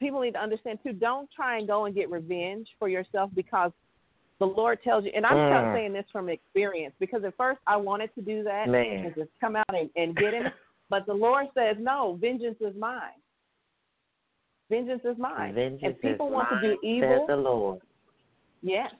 people 0.00 0.20
need 0.20 0.32
to 0.32 0.42
understand 0.42 0.78
too 0.82 0.92
don't 0.92 1.28
try 1.34 1.58
and 1.58 1.66
go 1.66 1.84
and 1.86 1.94
get 1.94 2.10
revenge 2.10 2.68
for 2.78 2.88
yourself 2.88 3.30
because 3.34 3.72
the 4.38 4.46
Lord 4.46 4.82
tells 4.82 5.04
you 5.04 5.10
and 5.14 5.26
I'm 5.26 5.36
Mm. 5.36 5.50
not 5.50 5.74
saying 5.74 5.92
this 5.92 6.06
from 6.12 6.28
experience 6.28 6.94
because 7.00 7.24
at 7.24 7.36
first 7.36 7.60
I 7.66 7.76
wanted 7.76 8.14
to 8.14 8.22
do 8.22 8.42
that 8.44 8.68
Man. 8.68 9.06
and 9.06 9.14
just 9.14 9.30
come 9.40 9.56
out 9.56 9.64
and, 9.68 9.90
and 9.96 10.16
get 10.16 10.34
him 10.34 10.44
but 10.90 11.06
the 11.06 11.14
Lord 11.14 11.46
says 11.54 11.76
no 11.78 12.18
vengeance 12.20 12.58
is 12.60 12.74
mine. 12.76 13.18
Vengeance 14.70 15.02
is 15.04 15.16
mine. 15.18 15.54
Vengeance 15.54 15.82
and 15.82 16.00
people 16.00 16.28
is 16.28 16.32
want 16.32 16.50
mine, 16.50 16.62
to 16.62 16.68
do 16.68 16.86
evil. 16.86 17.26
Says 17.26 17.26
the 17.28 17.36
Lord. 17.36 17.80
Yes, 18.62 18.92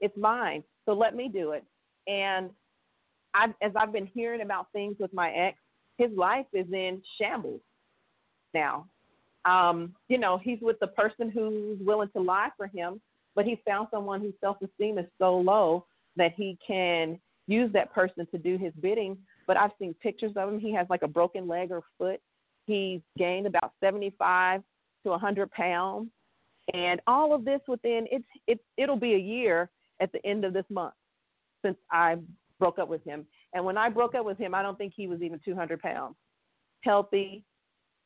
it's 0.00 0.16
mine. 0.16 0.62
So 0.84 0.92
let 0.92 1.16
me 1.16 1.28
do 1.28 1.52
it. 1.52 1.64
And 2.06 2.50
I, 3.34 3.46
as 3.62 3.72
I've 3.74 3.92
been 3.92 4.06
hearing 4.06 4.42
about 4.42 4.68
things 4.72 4.96
with 5.00 5.12
my 5.12 5.30
ex, 5.32 5.58
his 5.98 6.10
life 6.16 6.46
is 6.52 6.66
in 6.72 7.02
shambles 7.18 7.60
now. 8.54 8.86
Um, 9.48 9.94
you 10.08 10.18
know, 10.18 10.38
he's 10.38 10.58
with 10.60 10.78
the 10.80 10.88
person 10.88 11.30
who's 11.30 11.78
willing 11.80 12.10
to 12.16 12.20
lie 12.20 12.48
for 12.56 12.66
him, 12.66 13.00
but 13.34 13.44
he 13.44 13.60
found 13.66 13.88
someone 13.90 14.20
whose 14.20 14.34
self 14.40 14.56
esteem 14.62 14.98
is 14.98 15.06
so 15.18 15.36
low 15.38 15.86
that 16.16 16.32
he 16.36 16.58
can 16.66 17.20
use 17.46 17.72
that 17.72 17.92
person 17.92 18.26
to 18.32 18.38
do 18.38 18.58
his 18.58 18.72
bidding. 18.80 19.16
But 19.46 19.56
I've 19.56 19.70
seen 19.78 19.94
pictures 20.02 20.32
of 20.36 20.48
him. 20.48 20.58
He 20.58 20.72
has 20.74 20.86
like 20.90 21.02
a 21.02 21.08
broken 21.08 21.46
leg 21.46 21.70
or 21.70 21.82
foot. 21.98 22.20
He's 22.66 23.00
gained 23.16 23.46
about 23.46 23.72
75 23.80 24.62
to 25.04 25.10
100 25.10 25.50
pounds 25.52 26.10
and 26.74 27.00
all 27.06 27.34
of 27.34 27.44
this 27.44 27.60
within 27.68 28.06
it's 28.10 28.24
it 28.46 28.60
it'll 28.76 28.98
be 28.98 29.14
a 29.14 29.18
year 29.18 29.70
at 30.00 30.10
the 30.12 30.24
end 30.26 30.44
of 30.44 30.52
this 30.52 30.64
month 30.68 30.94
since 31.64 31.76
I 31.90 32.16
broke 32.58 32.78
up 32.78 32.88
with 32.88 33.04
him. 33.04 33.26
And 33.52 33.64
when 33.64 33.78
I 33.78 33.88
broke 33.88 34.14
up 34.14 34.24
with 34.24 34.38
him, 34.38 34.54
I 34.54 34.62
don't 34.62 34.76
think 34.76 34.92
he 34.94 35.06
was 35.06 35.22
even 35.22 35.40
200 35.44 35.80
pounds. 35.80 36.14
Healthy, 36.82 37.44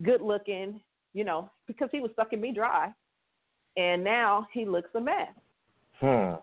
good 0.03 0.21
looking, 0.21 0.81
you 1.15 1.25
know, 1.25 1.51
because 1.67 1.89
he 1.93 2.01
was 2.01 2.11
sucking 2.17 2.41
me 2.41 2.53
dry. 2.53 2.93
And 3.77 4.03
now 4.03 4.49
he 4.53 4.65
looks 4.65 4.91
a 4.95 5.01
mess. 5.01 5.29
Hmm. 6.01 6.35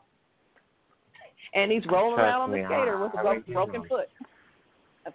And 1.53 1.71
he's 1.71 1.83
rolling 1.91 2.15
Trust 2.15 2.27
around 2.27 2.41
on 2.41 2.51
the 2.51 2.63
skater 2.65 2.99
with 3.01 3.13
a 3.13 3.17
bro- 3.17 3.25
already 3.25 3.53
broken 3.53 3.83
foot. 3.87 4.09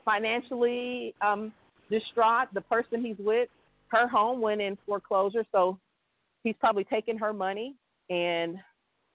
Financially 0.05 1.15
um, 1.21 1.53
distraught. 1.91 2.49
The 2.55 2.63
person 2.63 3.05
he's 3.05 3.17
with, 3.19 3.49
her 3.89 4.09
home 4.09 4.41
went 4.41 4.61
in 4.61 4.77
foreclosure, 4.87 5.45
so 5.53 5.79
he's 6.43 6.55
probably 6.59 6.85
taking 6.85 7.19
her 7.19 7.33
money, 7.33 7.75
and 8.09 8.57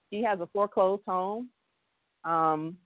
she 0.09 0.21
has 0.23 0.39
a 0.39 0.47
foreclosed 0.53 1.03
home. 1.07 1.49
Um, 2.23 2.77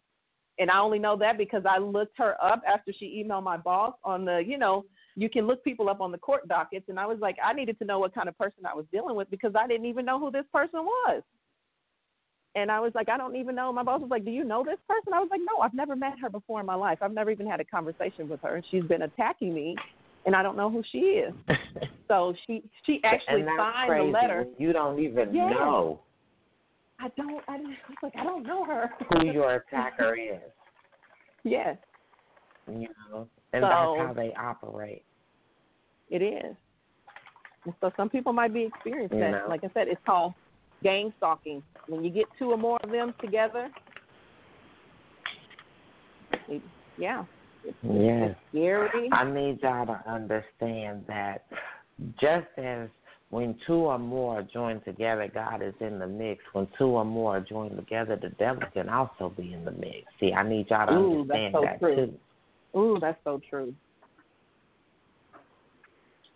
and 0.59 0.69
I 0.69 0.79
only 0.79 0.99
know 0.99 1.17
that 1.17 1.37
because 1.37 1.63
I 1.67 1.79
looked 1.79 2.17
her 2.17 2.35
up 2.43 2.61
after 2.67 2.93
she 2.97 3.23
emailed 3.23 3.43
my 3.43 3.57
boss 3.57 3.93
on 4.03 4.25
the, 4.25 4.43
you 4.45 4.57
know, 4.57 4.85
you 5.15 5.29
can 5.29 5.47
look 5.47 5.63
people 5.63 5.89
up 5.89 6.01
on 6.01 6.11
the 6.11 6.17
court 6.17 6.47
dockets, 6.47 6.85
and 6.89 6.99
I 6.99 7.05
was 7.05 7.19
like, 7.19 7.37
I 7.43 7.53
needed 7.53 7.77
to 7.79 7.85
know 7.85 7.99
what 7.99 8.13
kind 8.13 8.29
of 8.29 8.37
person 8.37 8.65
I 8.65 8.75
was 8.75 8.85
dealing 8.91 9.15
with 9.15 9.29
because 9.29 9.53
I 9.59 9.67
didn't 9.67 9.85
even 9.85 10.05
know 10.05 10.19
who 10.19 10.31
this 10.31 10.45
person 10.53 10.83
was. 10.83 11.23
And 12.55 12.69
I 12.69 12.81
was 12.81 12.91
like, 12.95 13.07
I 13.07 13.17
don't 13.17 13.35
even 13.37 13.55
know. 13.55 13.71
My 13.71 13.83
boss 13.83 14.01
was 14.01 14.09
like, 14.09 14.25
Do 14.25 14.31
you 14.31 14.43
know 14.43 14.63
this 14.63 14.77
person? 14.87 15.13
I 15.13 15.19
was 15.19 15.29
like, 15.31 15.39
No, 15.39 15.61
I've 15.61 15.73
never 15.73 15.95
met 15.95 16.19
her 16.21 16.29
before 16.29 16.59
in 16.59 16.65
my 16.65 16.75
life. 16.75 16.99
I've 17.01 17.13
never 17.13 17.31
even 17.31 17.47
had 17.47 17.61
a 17.61 17.65
conversation 17.65 18.27
with 18.27 18.41
her. 18.41 18.55
And 18.57 18.65
she's 18.69 18.83
been 18.83 19.03
attacking 19.03 19.53
me, 19.53 19.75
and 20.25 20.35
I 20.35 20.43
don't 20.43 20.57
know 20.57 20.69
who 20.69 20.83
she 20.91 20.99
is. 20.99 21.33
So 22.07 22.33
she 22.45 22.61
she 22.85 22.99
actually 23.05 23.45
signed 23.55 23.87
crazy 23.87 24.07
the 24.07 24.11
letter. 24.11 24.45
You 24.57 24.73
don't 24.73 24.99
even 24.99 25.33
Yeah. 25.33 25.49
know 25.49 26.01
I 26.99 27.07
don't. 27.15 27.41
I, 27.47 27.57
didn't, 27.57 27.71
I 27.71 27.89
was 27.89 27.97
like, 28.03 28.15
I 28.17 28.23
don't 28.25 28.45
know 28.45 28.65
her. 28.65 28.91
who 29.09 29.25
your 29.31 29.55
attacker 29.71 30.15
is. 30.15 30.41
yes, 31.43 31.77
You 32.67 32.89
know, 33.09 33.27
and 33.53 33.63
So- 33.63 33.67
that's 33.69 34.07
how 34.07 34.13
they 34.13 34.33
operate. 34.35 35.03
it 36.09 36.21
is. 36.21 36.55
And 37.63 37.73
so 37.79 37.91
some 37.95 38.09
people 38.09 38.33
might 38.33 38.53
be 38.53 38.63
experiencing 38.63 39.17
You 39.19 39.23
that. 39.25 39.31
know. 39.31 39.45
Like 39.47 39.63
I 39.63 39.69
said, 39.73 39.87
it's 39.87 40.01
called 40.05 40.33
gang 40.83 41.13
stalking. 41.17 41.63
When 41.87 42.03
you 42.03 42.09
get 42.09 42.25
two 42.37 42.51
or 42.51 42.57
more 42.57 42.77
of 42.83 42.89
them 42.91 43.13
together, 43.21 43.69
it, 46.49 46.61
yeah, 46.97 47.23
Yeah. 47.83 48.25
it's 48.25 48.39
scary. 48.49 49.09
I 49.11 49.23
need 49.23 49.61
y'all 49.61 49.85
to 49.85 50.03
understand 50.09 51.05
that 51.07 51.45
just 52.19 52.47
as 52.57 52.89
when 53.29 53.57
two 53.65 53.75
or 53.75 53.97
more 53.97 54.41
join 54.41 54.81
together, 54.81 55.27
God 55.33 55.61
is 55.61 55.73
in 55.79 55.99
the 55.99 56.07
mix. 56.07 56.43
When 56.53 56.67
two 56.77 56.87
or 56.87 57.05
more 57.05 57.39
join 57.39 57.75
together, 57.77 58.17
the 58.17 58.29
devil 58.31 58.63
can 58.73 58.89
also 58.89 59.29
be 59.29 59.53
in 59.53 59.63
the 59.63 59.71
mix. 59.71 60.05
See, 60.19 60.33
I 60.33 60.43
need 60.43 60.69
y'all 60.69 60.87
to 60.87 60.93
Ooh, 60.93 61.21
understand 61.21 61.53
so 61.53 61.61
that 61.61 61.79
true. 61.79 61.95
too. 61.95 62.19
Ooh, 62.75 62.97
that's 62.99 63.19
so 63.23 63.39
true. 63.49 63.73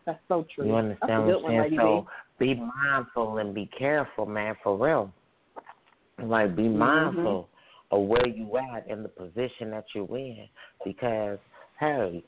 That's 0.05 0.19
so 0.27 0.45
true. 0.53 0.67
You 0.67 0.73
That's 0.73 0.83
a 0.83 0.87
understand 0.91 1.25
good 1.25 1.43
what 1.43 1.51
I'm 1.53 1.69
saying? 1.69 1.77
So 1.77 2.05
be 2.39 2.55
mindful 2.55 3.37
and 3.37 3.55
be 3.55 3.69
careful, 3.77 4.25
man, 4.25 4.55
for 4.63 4.77
real. 4.77 5.11
Like, 6.21 6.55
be 6.55 6.63
Mm-hmm. 6.63 6.77
mindful 6.77 7.49
of 7.91 8.01
where 8.03 8.27
you 8.27 8.57
at 8.57 8.87
in 8.87 9.03
the 9.03 9.09
position 9.09 9.71
that 9.71 9.85
you're 9.93 10.17
in, 10.17 10.47
because 10.83 11.37
hey, 11.79 12.23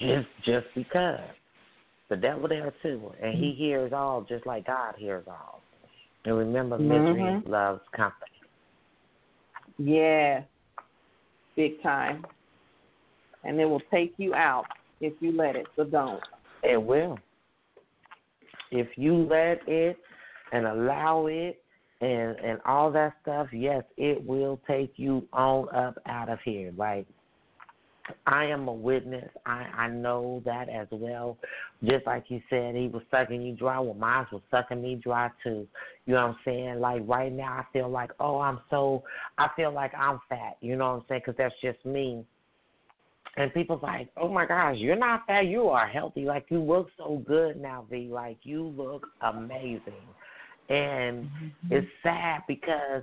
just 0.00 0.28
just 0.44 0.66
because 0.74 1.20
the 2.08 2.16
devil 2.16 2.48
there 2.48 2.72
too, 2.82 3.12
and 3.22 3.38
he 3.38 3.52
hears 3.52 3.92
all 3.92 4.22
just 4.22 4.46
like 4.46 4.66
God 4.66 4.94
hears 4.98 5.24
all. 5.26 5.62
And 6.24 6.36
remember, 6.36 6.78
misery 6.78 7.22
Mhm. 7.22 7.48
loves 7.48 7.80
company. 7.96 8.30
Yeah, 9.78 10.42
big 11.56 11.82
time. 11.82 12.24
And 13.44 13.60
it 13.60 13.64
will 13.64 13.82
take 13.90 14.14
you 14.16 14.34
out 14.34 14.64
if 15.00 15.12
you 15.20 15.32
let 15.32 15.56
it. 15.56 15.66
So 15.76 15.84
don't. 15.84 16.20
It 16.62 16.80
will. 16.80 17.18
If 18.70 18.88
you 18.96 19.14
let 19.14 19.60
it 19.66 19.98
and 20.52 20.66
allow 20.66 21.26
it 21.26 21.62
and 22.00 22.36
and 22.38 22.58
all 22.64 22.90
that 22.92 23.14
stuff, 23.22 23.48
yes, 23.52 23.82
it 23.96 24.24
will 24.24 24.60
take 24.66 24.92
you 24.96 25.26
on 25.32 25.68
up 25.74 25.98
out 26.06 26.28
of 26.28 26.38
here. 26.44 26.72
Like 26.76 27.06
I 28.26 28.44
am 28.46 28.68
a 28.68 28.72
witness. 28.72 29.30
I 29.46 29.66
I 29.76 29.88
know 29.88 30.42
that 30.44 30.68
as 30.68 30.88
well. 30.90 31.38
Just 31.84 32.06
like 32.06 32.24
you 32.28 32.40
said, 32.50 32.74
he 32.74 32.88
was 32.88 33.02
sucking 33.10 33.42
you 33.42 33.54
dry. 33.54 33.78
Well, 33.78 33.94
mine 33.94 34.26
was 34.32 34.42
sucking 34.50 34.82
me 34.82 34.96
dry 34.96 35.30
too. 35.42 35.66
You 36.06 36.14
know 36.14 36.26
what 36.26 36.30
I'm 36.30 36.36
saying? 36.44 36.80
Like 36.80 37.02
right 37.06 37.32
now, 37.32 37.52
I 37.60 37.64
feel 37.72 37.88
like, 37.88 38.10
oh, 38.20 38.40
I'm 38.40 38.60
so. 38.70 39.04
I 39.38 39.48
feel 39.54 39.72
like 39.72 39.92
I'm 39.94 40.20
fat. 40.28 40.56
You 40.60 40.76
know 40.76 40.92
what 40.92 41.00
I'm 41.00 41.04
saying? 41.08 41.22
Because 41.26 41.38
that's 41.38 41.54
just 41.62 41.84
me. 41.84 42.24
And 43.36 43.52
people's 43.54 43.82
like, 43.82 44.08
oh 44.16 44.28
my 44.28 44.44
gosh, 44.44 44.76
you're 44.78 44.96
not 44.96 45.26
fat. 45.26 45.46
You 45.46 45.68
are 45.68 45.88
healthy. 45.88 46.24
Like 46.24 46.46
you 46.50 46.60
look 46.62 46.88
so 46.98 47.22
good 47.26 47.60
now, 47.60 47.86
V. 47.90 48.08
Like 48.12 48.38
you 48.42 48.64
look 48.64 49.06
amazing. 49.22 50.04
And 50.68 51.24
mm-hmm. 51.24 51.72
it's 51.72 51.88
sad 52.02 52.42
because 52.46 53.02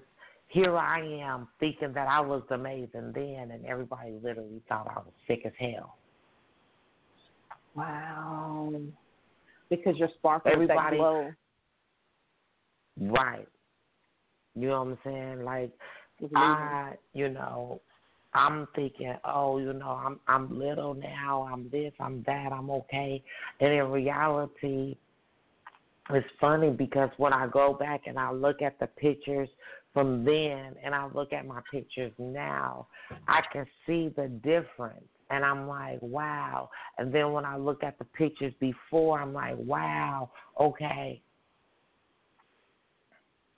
here 0.49 0.77
I 0.77 1.01
am 1.01 1.47
thinking 1.59 1.93
that 1.93 2.07
I 2.07 2.19
was 2.19 2.43
amazing 2.51 3.11
then, 3.13 3.51
and 3.51 3.65
everybody 3.65 4.19
literally 4.23 4.61
thought 4.69 4.87
I 4.89 4.99
was 4.99 5.13
sick 5.27 5.41
as 5.45 5.51
hell. 5.59 5.97
Wow. 7.75 8.73
Because 9.69 9.95
you're 9.97 10.09
sparkling 10.17 10.59
with 10.59 10.67
that 10.69 10.77
Everybody- 10.77 10.97
glow. 10.97 11.31
Right. 13.01 13.47
You 14.55 14.67
know 14.67 14.83
what 14.83 14.91
I'm 14.91 14.97
saying? 15.05 15.43
Like 15.45 15.71
amazing. 16.19 16.35
I, 16.35 16.93
you 17.13 17.29
know, 17.29 17.79
I'm 18.33 18.67
thinking, 18.75 19.15
oh, 19.25 19.57
you 19.57 19.73
know, 19.73 19.89
I'm 19.89 20.19
I'm 20.27 20.57
little 20.57 20.93
now, 20.93 21.47
I'm 21.51 21.69
this, 21.69 21.93
I'm 21.99 22.23
that, 22.27 22.51
I'm 22.51 22.69
okay. 22.69 23.23
And 23.59 23.73
in 23.73 23.89
reality, 23.89 24.95
it's 26.11 26.27
funny 26.39 26.69
because 26.69 27.09
when 27.17 27.33
I 27.33 27.47
go 27.47 27.73
back 27.73 28.01
and 28.07 28.17
I 28.17 28.31
look 28.31 28.61
at 28.61 28.79
the 28.79 28.87
pictures 28.87 29.49
from 29.93 30.23
then 30.23 30.75
and 30.83 30.93
I 30.93 31.07
look 31.13 31.33
at 31.33 31.45
my 31.45 31.61
pictures 31.71 32.11
now, 32.17 32.87
I 33.27 33.41
can 33.51 33.65
see 33.85 34.09
the 34.15 34.27
difference. 34.27 35.05
And 35.31 35.45
I'm 35.45 35.67
like, 35.67 35.99
wow. 36.01 36.69
And 36.97 37.13
then 37.13 37.31
when 37.31 37.45
I 37.45 37.57
look 37.57 37.83
at 37.83 37.99
the 37.99 38.05
pictures 38.05 38.53
before, 38.59 39.19
I'm 39.19 39.33
like, 39.33 39.55
wow, 39.57 40.31
okay. 40.59 41.21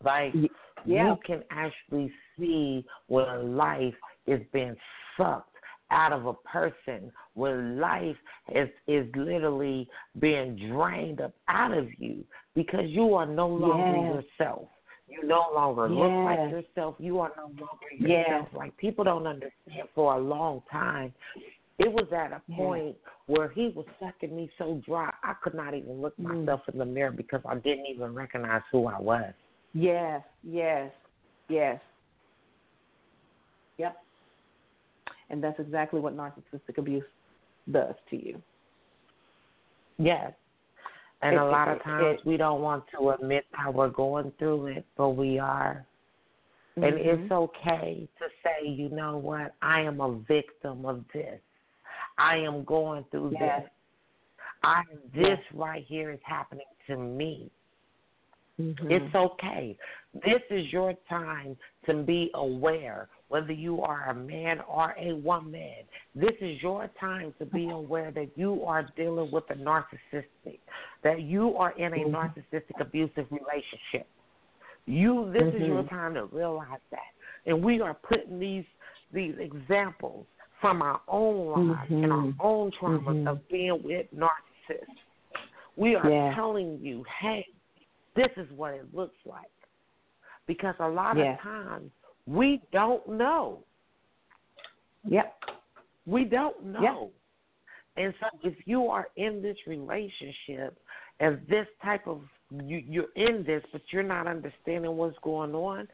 Like, 0.04 0.34
yeah. 0.86 1.08
you 1.08 1.18
can 1.26 1.44
actually 1.52 2.12
see 2.38 2.84
when 3.08 3.56
life 3.56 3.94
is 4.28 4.42
being 4.54 4.76
sucked 5.18 5.48
out 5.92 6.14
of 6.14 6.26
a 6.26 6.34
person, 6.34 7.12
when 7.34 7.80
life 7.80 8.16
is 8.54 8.70
is 8.88 9.06
literally 9.16 9.88
being 10.20 10.56
drained 10.72 11.20
up 11.22 11.34
out 11.50 11.78
of 11.78 11.88
you 12.00 12.24
because 12.56 12.86
you 12.88 13.14
are 13.14 13.26
no 13.26 13.48
longer 13.48 13.98
Yes. 13.98 14.24
yourself. 14.40 14.70
You 15.10 15.24
no 15.28 15.48
longer 15.54 15.90
look 15.90 16.14
like 16.24 16.40
yourself. 16.50 16.96
You 16.98 17.20
are 17.20 17.32
no 17.36 17.44
longer 17.44 17.88
Yes. 17.98 18.30
yourself. 18.30 18.54
Like 18.54 18.76
people 18.78 19.04
don't 19.04 19.28
understand 19.28 19.90
for 19.94 20.16
a 20.16 20.20
long 20.20 20.64
time. 20.72 21.14
It 21.78 21.92
was 21.92 22.08
at 22.14 22.32
a 22.32 22.42
point 22.54 22.96
where 23.26 23.50
he 23.50 23.70
was 23.70 23.86
sucking 24.00 24.34
me 24.34 24.50
so 24.58 24.82
dry 24.86 25.12
I 25.24 25.34
could 25.44 25.56
not 25.56 25.74
even 25.74 26.02
look 26.02 26.16
Mm. 26.18 26.46
myself 26.46 26.62
in 26.70 26.78
the 26.78 26.86
mirror 26.86 27.12
because 27.12 27.42
I 27.46 27.56
didn't 27.56 27.88
even 27.88 28.14
recognize 28.14 28.62
who 28.72 28.88
I 28.88 29.00
was. 29.00 29.34
Yes, 29.74 30.22
yes, 30.44 30.92
yes. 31.50 31.82
Yep. 33.78 33.98
And 35.32 35.42
that's 35.42 35.60
exactly 35.60 36.00
what 36.00 36.16
narcissistic 36.16 36.78
abuse 36.78 37.06
does 37.72 37.96
to 38.10 38.24
you. 38.24 38.42
Yes. 39.98 40.34
And 41.22 41.38
a 41.38 41.46
lot 41.46 41.70
of 41.70 41.82
times 41.84 42.20
it- 42.20 42.26
we 42.26 42.36
don't 42.36 42.62
want 42.62 42.84
to 42.90 43.12
admit 43.12 43.46
how 43.54 43.72
we're 43.72 43.90
going 43.90 44.32
through 44.32 44.68
it, 44.68 44.86
but 44.98 45.10
we 45.10 45.40
are. 45.40 45.86
And 46.76 46.96
Mhm. 46.96 47.06
it's 47.06 47.32
okay 47.32 48.08
to 48.20 48.30
say, 48.44 48.68
you 48.68 48.90
know 48.90 49.18
what, 49.18 49.54
I 49.62 49.82
am 49.82 50.02
a 50.02 50.12
victim 50.12 50.86
of 50.86 51.08
this. 51.14 51.40
I 52.18 52.38
am 52.38 52.64
going 52.66 53.04
through 53.06 53.32
Yes. 53.32 53.64
this. 53.64 53.72
I 54.64 54.84
this 55.14 55.40
right 55.54 55.84
here 55.86 56.12
is 56.12 56.22
happening 56.24 56.68
to 56.88 56.98
me. 56.98 57.50
Mhm. 58.60 58.92
It's 58.92 59.16
okay. 59.16 59.78
This 60.14 60.42
is 60.50 60.72
your 60.72 60.94
time 61.10 61.58
to 61.86 62.04
be 62.04 62.32
aware, 62.34 63.10
whether 63.32 63.54
you 63.54 63.82
are 63.82 64.10
a 64.10 64.14
man 64.14 64.60
or 64.68 64.94
a 65.00 65.14
woman. 65.14 65.72
This 66.14 66.34
is 66.42 66.62
your 66.62 66.90
time 67.00 67.34
to 67.40 67.46
be 67.46 67.70
aware 67.70 68.12
that 68.12 68.30
you 68.36 68.66
are 68.66 68.86
dealing 68.98 69.32
with 69.32 69.46
a 69.50 69.54
narcissistic, 69.54 70.60
that 71.02 71.22
you 71.22 71.56
are 71.56 71.72
in 71.78 71.94
a 71.94 72.04
Mhm. 72.04 72.12
narcissistic 72.12 72.78
abusive 72.82 73.32
relationship. 73.32 74.06
You 74.86 75.32
this 75.32 75.54
is 75.54 75.62
your 75.62 75.84
Mhm. 75.84 75.90
time 75.90 76.14
to 76.16 76.26
realize 76.26 76.82
that. 76.90 77.14
And 77.46 77.64
we 77.64 77.80
are 77.80 77.94
putting 77.94 78.38
these 78.38 78.66
these 79.14 79.38
examples 79.40 80.26
from 80.60 80.82
our 80.82 81.02
own 81.08 81.48
lives 81.48 81.92
and 81.92 82.12
our 82.12 82.26
Mhm. 82.26 82.36
own 82.40 82.72
traumas 82.72 83.24
Mhm. 83.24 83.28
of 83.28 83.48
being 83.48 83.82
with 83.82 84.08
narcissists. 84.12 85.00
We 85.78 85.96
are 85.96 86.10
Yeah. 86.10 86.34
telling 86.34 86.80
you, 86.80 87.04
hey, 87.04 87.48
this 88.14 88.32
is 88.38 88.50
what 88.52 88.74
it 88.74 88.94
looks 88.94 89.26
like. 89.26 89.52
Because 90.48 90.76
a 90.80 90.88
lot 90.88 91.16
Yes. 91.16 91.38
of 91.38 91.44
times 91.44 91.92
we 92.32 92.62
don't 92.72 93.08
know. 93.10 93.60
Yep. 95.08 95.34
We 96.06 96.24
don't 96.24 96.64
know. 96.66 97.12
Yeah. 97.98 98.04
And 98.04 98.14
so 98.22 98.28
if 98.44 98.56
you 98.66 98.88
are 98.88 99.08
in 99.18 99.42
this 99.42 99.58
relationship 99.68 100.78
and 101.20 101.42
this 101.50 101.68
type 101.84 102.08
of 102.08 102.22
you 102.66 102.84
you're 102.88 103.12
in 103.16 103.44
this 103.46 103.64
but 103.72 103.82
you're 103.92 104.04
not 104.04 104.28
understanding 104.28 104.96
what's 104.96 105.18
going 105.24 105.54
on, 105.54 105.88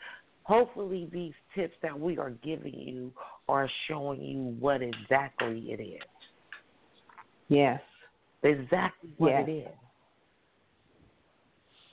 hopefully 0.43 1.09
these 1.11 1.33
tips 1.55 1.73
that 1.81 1.97
we 1.99 2.17
are 2.17 2.31
giving 2.43 2.73
you 2.73 3.11
are 3.49 3.69
showing 3.87 4.21
you 4.21 4.55
what 4.59 4.81
exactly 4.81 5.71
it 5.71 5.81
is. 5.81 6.01
Yes. 7.47 7.81
Exactly 8.43 9.09
what 9.17 9.29
Yes. 9.29 9.45
it 9.47 9.51
is. 9.51 9.86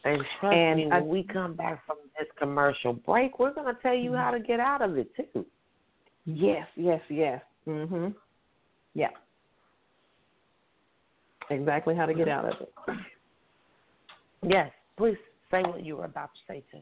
And 0.05 0.22
trust 0.38 0.55
And 0.55 0.76
me, 0.76 0.88
I- 0.90 1.00
when 1.00 1.09
we 1.09 1.22
come 1.22 1.55
back 1.55 1.84
from 1.86 1.96
this 2.18 2.28
commercial 2.38 2.92
break, 2.92 3.38
we're 3.38 3.55
going 3.55 3.74
to 3.74 3.80
tell 3.80 3.94
you 3.94 4.12
how 4.12 4.30
to 4.30 4.40
get 4.40 4.61
out 4.61 4.82
of 4.82 4.96
it 4.98 5.09
too. 5.16 5.46
Yes, 6.26 6.66
yes, 6.76 7.02
yes. 7.09 7.42
Mhm. 7.66 8.14
Yeah. 8.94 9.11
Exactly 11.50 11.94
how 11.94 12.07
to 12.07 12.14
get 12.14 12.28
out 12.28 12.44
of 12.46 12.61
it. 12.61 12.72
Yes, 14.42 14.70
please 14.96 15.18
say 15.50 15.62
what 15.62 15.84
you 15.84 15.96
were 15.96 16.05
about 16.05 16.30
to 16.34 16.40
say 16.46 16.62
too. 16.70 16.80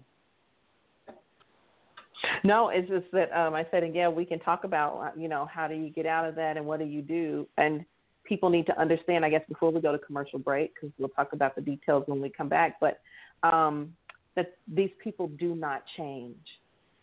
No, 2.44 2.68
it's 2.68 2.88
just 2.88 3.10
that 3.12 3.32
um, 3.36 3.54
I 3.54 3.66
said 3.70 3.82
again, 3.82 4.14
we 4.14 4.24
can 4.24 4.38
talk 4.40 4.62
about 4.64 4.96
uh, 4.98 5.10
you 5.20 5.28
know 5.28 5.46
how 5.46 5.66
do 5.66 5.74
you 5.74 5.90
get 5.90 6.06
out 6.06 6.28
of 6.28 6.36
that 6.36 6.56
and 6.56 6.64
what 6.64 6.78
do 6.78 6.84
you 6.84 7.02
do, 7.02 7.48
and 7.56 7.84
people 8.24 8.50
need 8.50 8.66
to 8.66 8.80
understand. 8.80 9.24
I 9.24 9.30
guess 9.30 9.42
before 9.48 9.70
we 9.70 9.80
go 9.80 9.92
to 9.92 9.98
commercial 9.98 10.38
break, 10.38 10.74
because 10.74 10.90
we'll 10.98 11.08
talk 11.10 11.32
about 11.32 11.54
the 11.54 11.60
details 11.60 12.04
when 12.06 12.20
we 12.20 12.30
come 12.30 12.48
back, 12.48 12.78
but 12.80 13.00
um, 13.42 13.94
that 14.36 14.54
these 14.72 14.90
people 15.02 15.28
do 15.28 15.54
not 15.54 15.82
change, 15.96 16.36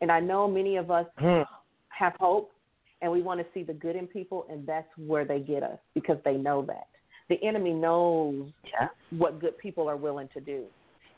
and 0.01 0.11
I 0.11 0.20
know 0.20 0.47
many 0.47 0.78
of 0.78 0.91
us 0.91 1.07
Hmm. 1.17 1.41
have 1.89 2.13
hope, 2.20 2.51
and 3.01 3.11
we 3.11 3.22
want 3.22 3.39
to 3.39 3.45
see 3.53 3.63
the 3.63 3.74
good 3.74 3.95
in 3.95 4.07
people, 4.07 4.45
and 4.49 4.65
that's 4.65 4.89
where 4.97 5.26
they 5.26 5.39
get 5.39 5.63
us 5.63 5.80
because 5.93 6.17
they 6.24 6.38
know 6.38 6.61
that 6.63 6.88
the 7.30 7.41
enemy 7.43 7.74
knows 7.74 8.51
Yeah. 8.63 8.89
what 9.11 9.39
good 9.39 9.57
people 9.57 9.88
are 9.89 9.97
willing 9.97 10.28
to 10.30 10.41
do. 10.41 10.65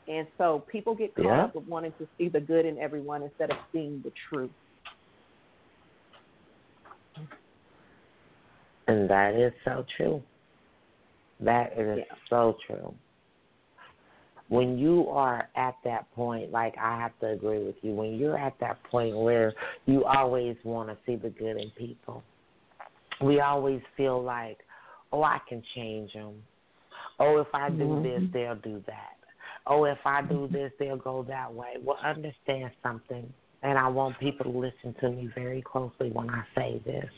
And 0.08 0.26
so 0.36 0.60
people 0.60 0.94
get 0.94 1.14
caught 1.14 1.24
Yeah. 1.24 1.44
up 1.44 1.54
with 1.54 1.66
wanting 1.66 1.92
to 1.94 2.08
see 2.18 2.28
the 2.28 2.40
good 2.40 2.66
in 2.66 2.78
everyone 2.78 3.22
instead 3.22 3.50
of 3.50 3.58
seeing 3.72 4.02
the 4.02 4.10
truth. 4.28 4.52
And 8.88 9.08
that 9.08 9.34
is 9.34 9.52
so 9.64 9.84
true. 9.96 10.22
That 11.40 11.72
is 11.78 11.98
Yeah. 11.98 12.14
so 12.28 12.56
true. 12.66 12.94
When 14.48 14.76
you 14.78 15.08
are 15.08 15.48
at 15.54 15.76
that 15.84 16.10
point, 16.14 16.50
like 16.50 16.76
I 16.76 16.98
have 16.98 17.18
to 17.20 17.28
agree 17.28 17.64
with 17.64 17.82
you, 17.82 17.94
when 17.94 18.16
you're 18.16 18.36
at 18.36 18.58
that 18.58 18.82
point 18.84 19.16
where 19.16 19.54
you 19.86 20.04
always 20.04 20.56
want 20.64 20.88
to 20.90 20.96
see 21.06 21.16
the 21.16 21.30
good 21.30 21.56
in 21.56 21.70
people, 21.70 22.22
we 23.20 23.40
always 23.40 23.80
feel 23.96 24.22
like, 24.22 24.58
oh, 25.12 25.22
I 25.22 25.40
can 25.48 25.62
change 25.74 26.12
them. 26.12 26.42
Oh, 27.18 27.38
if 27.38 27.54
I 27.54 27.70
do 27.70 27.84
Mhm. 27.84 28.02
this, 28.02 28.30
they'll 28.32 28.56
do 28.56 28.80
that. 28.80 29.16
Oh, 29.66 29.84
if 29.84 30.04
I 30.04 30.22
do 30.22 30.48
this, 30.48 30.72
they'll 30.78 30.96
go 30.96 31.22
that 31.22 31.52
way. 31.52 31.76
Well, 31.82 31.98
understand 32.02 32.72
something, 32.82 33.32
and 33.62 33.78
I 33.78 33.88
want 33.88 34.18
people 34.18 34.52
to 34.52 34.58
listen 34.58 34.92
to 34.94 35.10
me 35.10 35.26
very 35.28 35.62
closely 35.62 36.10
when 36.10 36.28
I 36.28 36.44
say 36.54 36.78
this. 36.84 37.10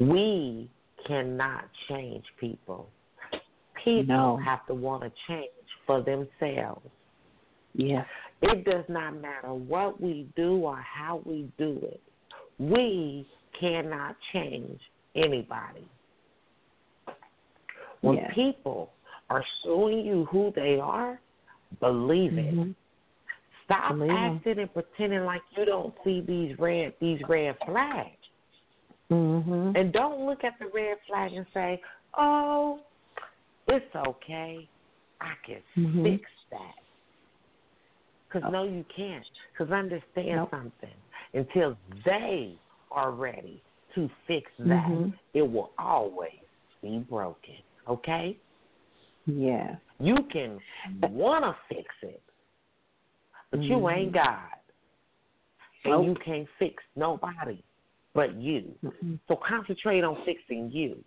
We 0.00 0.68
cannot 1.06 1.64
change 1.88 2.24
people. 2.38 2.88
People 3.84 4.14
No. 4.16 4.36
have 4.38 4.66
to 4.66 4.74
want 4.74 5.02
to 5.02 5.10
change 5.26 5.50
for 5.86 6.00
themselves. 6.02 6.88
Yes. 7.74 8.06
It 8.42 8.64
does 8.64 8.88
not 8.88 9.14
matter 9.14 9.52
what 9.52 10.00
we 10.00 10.26
do 10.34 10.56
or 10.64 10.76
how 10.76 11.22
we 11.24 11.50
do 11.58 11.78
it. 11.82 12.00
We 12.58 13.26
cannot 13.52 14.16
change 14.32 14.80
anybody. 15.14 15.86
When 18.00 18.16
Yes. 18.16 18.32
people 18.34 18.92
are 19.28 19.44
showing 19.62 20.04
you 20.04 20.24
who 20.26 20.50
they 20.52 20.80
are, 20.80 21.20
believe 21.80 22.38
it. 22.38 22.54
Mhm. 22.54 22.74
Stop 23.64 23.98
Believe 23.98 24.10
acting 24.10 24.58
and 24.58 24.72
pretending 24.72 25.24
like 25.24 25.42
you 25.56 25.64
don't 25.64 25.94
see 26.02 26.20
these 26.22 26.58
red 26.58 26.94
these 26.98 27.20
red 27.28 27.56
flags. 27.60 28.19
Mhm. 29.10 29.76
And 29.76 29.92
don't 29.92 30.26
look 30.26 30.44
at 30.44 30.58
the 30.58 30.66
red 30.66 30.96
flag 31.06 31.32
and 31.32 31.46
say, 31.52 31.82
"Oh, 32.14 32.80
it's 33.66 33.94
okay. 33.94 34.68
I 35.20 35.34
can 35.44 35.62
Mhm. 35.76 36.02
fix 36.02 36.30
that." 36.50 36.74
Because 38.28 38.50
no, 38.52 38.62
you 38.62 38.84
can't. 38.84 39.26
Because 39.52 39.72
understand 39.72 40.36
Nope. 40.36 40.50
something. 40.50 40.94
Until 41.34 41.76
they 42.04 42.56
are 42.90 43.10
ready 43.10 43.62
to 43.94 44.08
fix 44.26 44.50
that, 44.58 44.86
Mhm. 44.86 45.18
it 45.34 45.42
will 45.42 45.72
always 45.78 46.40
be 46.80 47.00
broken. 47.00 47.56
Okay? 47.88 48.38
Yes. 49.26 49.80
You 49.98 50.22
can 50.24 50.60
want 51.02 51.44
to 51.44 51.52
fix 51.68 51.94
it, 52.02 52.22
but 53.50 53.62
you 53.62 53.78
Mhm. 53.78 53.92
ain't 53.92 54.12
God. 54.12 54.56
And 55.84 55.92
Nope. 55.92 56.06
you 56.06 56.14
can't 56.16 56.48
fix 56.58 56.82
nobody 56.94 57.62
but 58.14 58.34
you. 58.34 58.74
Mhm. 58.82 59.18
So 59.28 59.36
concentrate 59.36 60.04
on 60.04 60.16
fixing 60.24 60.70
you. 60.70 61.02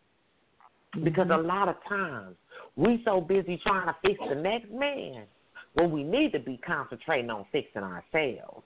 Because 1.03 1.27
Mhm. 1.27 1.39
a 1.39 1.41
lot 1.41 1.67
of 1.69 1.83
times 1.85 2.37
we 2.75 3.03
so 3.03 3.19
busy 3.19 3.57
trying 3.57 3.87
to 3.87 3.93
fix 4.01 4.19
the 4.27 4.35
next 4.35 4.69
man 4.69 5.27
when 5.73 5.91
we 5.91 6.03
need 6.03 6.31
to 6.33 6.39
be 6.39 6.57
concentrating 6.57 7.29
on 7.29 7.45
fixing 7.45 7.83
ourselves. 7.83 8.63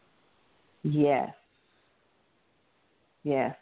Yes. 0.83 1.33
Yes. 3.23 3.57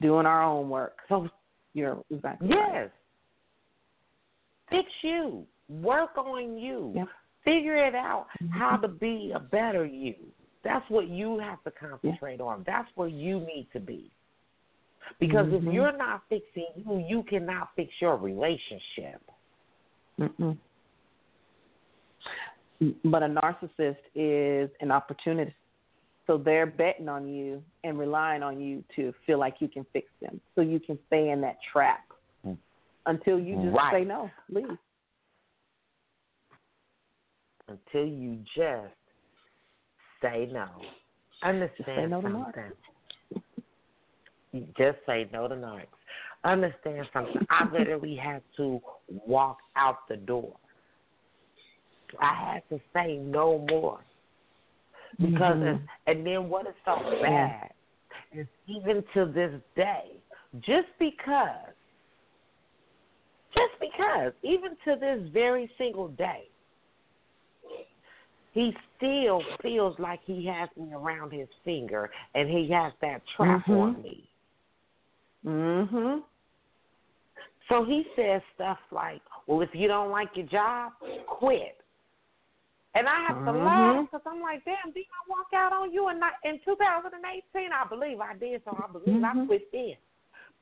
Doing 0.00 0.26
our 0.26 0.42
own 0.42 0.68
work. 0.68 1.02
So 1.08 1.28
You're 1.72 2.04
exactly 2.10 2.48
right. 2.48 2.72
yes. 2.72 2.90
Fix 4.70 4.90
you. 5.02 5.46
Work 5.68 6.16
on 6.16 6.56
you. 6.56 6.92
Yep. 6.94 7.08
Figure 7.44 7.76
it 7.76 7.94
out 7.94 8.28
Mhm. 8.40 8.50
how 8.50 8.76
to 8.76 8.88
be 8.88 9.32
a 9.32 9.40
better 9.40 9.84
you. 9.84 10.14
That's 10.64 10.88
what 10.88 11.08
you 11.08 11.38
have 11.38 11.62
to 11.64 11.70
concentrate 11.70 12.40
on. 12.40 12.64
That's 12.66 12.88
where 12.96 13.08
you 13.08 13.40
need 13.40 13.68
to 13.72 13.80
be. 13.80 14.10
Because 15.20 15.46
Mhm. 15.46 15.68
if 15.68 15.72
you're 15.72 15.92
not 15.92 16.22
fixing 16.28 16.66
you, 16.76 16.96
you 16.98 17.22
cannot 17.24 17.74
fix 17.76 17.92
your 18.00 18.16
relationship. 18.16 19.22
Mm-mm. 20.18 20.56
But 23.04 23.22
a 23.22 23.26
narcissist 23.26 23.98
is 24.14 24.70
an 24.80 24.90
opportunist. 24.90 25.54
So 26.26 26.38
they're 26.38 26.66
betting 26.66 27.08
on 27.08 27.28
you 27.28 27.62
and 27.84 27.98
relying 27.98 28.42
on 28.42 28.58
you 28.58 28.82
to 28.96 29.12
feel 29.26 29.38
like 29.38 29.60
you 29.60 29.68
can 29.68 29.84
fix 29.92 30.10
them. 30.20 30.40
So 30.54 30.62
you 30.62 30.80
can 30.80 30.98
stay 31.06 31.30
in 31.30 31.40
that 31.42 31.58
trap 31.70 32.10
until 33.06 33.38
you 33.38 33.56
just 33.56 33.76
Right. 33.76 33.92
say 33.92 34.04
no, 34.04 34.30
leave. 34.48 34.78
until 37.68 38.06
you 38.06 38.36
just 38.54 38.94
say 40.24 40.48
no. 40.52 40.66
Understand 41.42 41.86
say 41.86 42.06
no 42.06 42.20
to 42.20 42.28
narcs. 42.28 42.54
something. 42.54 42.72
Just 44.78 44.98
say 45.06 45.28
no 45.32 45.48
to 45.48 45.54
narcs. 45.54 45.86
Understand 46.44 47.06
something. 47.12 47.46
I 47.50 47.68
literally 47.72 48.16
had 48.16 48.42
to 48.56 48.80
walk 49.08 49.58
out 49.76 50.08
the 50.08 50.16
door. 50.16 50.56
I 52.20 52.34
had 52.34 52.68
to 52.68 52.80
say 52.92 53.16
no 53.16 53.64
more. 53.70 54.00
Because 55.18 55.58
Mhm. 55.58 55.74
it's, 55.74 55.90
and 56.06 56.26
then 56.26 56.48
what 56.48 56.66
is 56.66 56.74
so 56.84 56.96
bad 57.22 57.72
is 58.32 58.46
even 58.66 59.02
to 59.14 59.26
this 59.26 59.60
day, 59.74 60.20
just 60.60 60.88
because 60.98 61.74
just 63.54 63.78
because, 63.78 64.32
even 64.42 64.76
to 64.84 64.96
this 64.96 65.28
very 65.28 65.68
single 65.78 66.08
day, 66.08 66.48
he 68.54 68.72
still 68.96 69.42
feels 69.62 69.98
like 69.98 70.20
he 70.24 70.46
has 70.46 70.68
me 70.76 70.92
around 70.94 71.32
his 71.32 71.48
finger 71.64 72.10
and 72.34 72.48
he 72.48 72.70
has 72.70 72.92
that 73.00 73.20
trap 73.36 73.66
Mhm. 73.66 73.76
on 73.76 74.02
me. 74.02 74.30
Mhm. 75.44 76.24
So 77.68 77.84
he 77.84 78.08
says 78.14 78.42
stuff 78.54 78.78
like, 78.90 79.22
"Well, 79.46 79.60
if 79.60 79.74
you 79.74 79.88
don't 79.88 80.10
like 80.10 80.36
your 80.36 80.46
job, 80.46 80.92
quit." 81.26 81.80
And 82.94 83.08
I 83.08 83.20
have 83.22 83.44
to 83.44 83.50
Mhm. 83.50 83.64
laugh 83.64 84.10
because 84.10 84.24
I'm 84.24 84.40
like, 84.40 84.64
"Damn, 84.64 84.92
didn't 84.92 85.08
I 85.10 85.28
walk 85.28 85.52
out 85.52 85.72
on 85.72 85.92
you 85.92 86.08
in 86.10 86.22
in 86.44 86.60
2018? 86.60 87.72
I 87.72 87.84
believe 87.84 88.20
I 88.20 88.34
did, 88.34 88.62
so 88.64 88.76
I 88.76 88.86
believe 88.86 89.24
I 89.24 89.34
Mhm. 89.34 89.46
quit 89.46 89.72
then." 89.72 89.96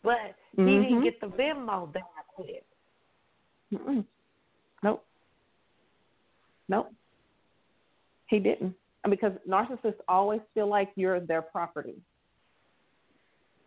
But 0.02 0.34
he 0.52 0.64
didn't 0.64 1.00
Mhm. 1.00 1.02
get 1.02 1.20
the 1.20 1.28
memo 1.28 1.86
that 1.92 2.02
I 2.16 2.22
quit. 2.22 2.66
Mm-mm. 3.70 4.06
Nope. 4.82 5.04
Nope. 6.68 6.94
He 8.32 8.38
didn't. 8.38 8.74
Because 9.08 9.32
narcissists 9.46 10.00
always 10.08 10.40
feel 10.54 10.66
like 10.68 10.90
you're 10.96 11.20
their 11.20 11.42
property. 11.42 11.96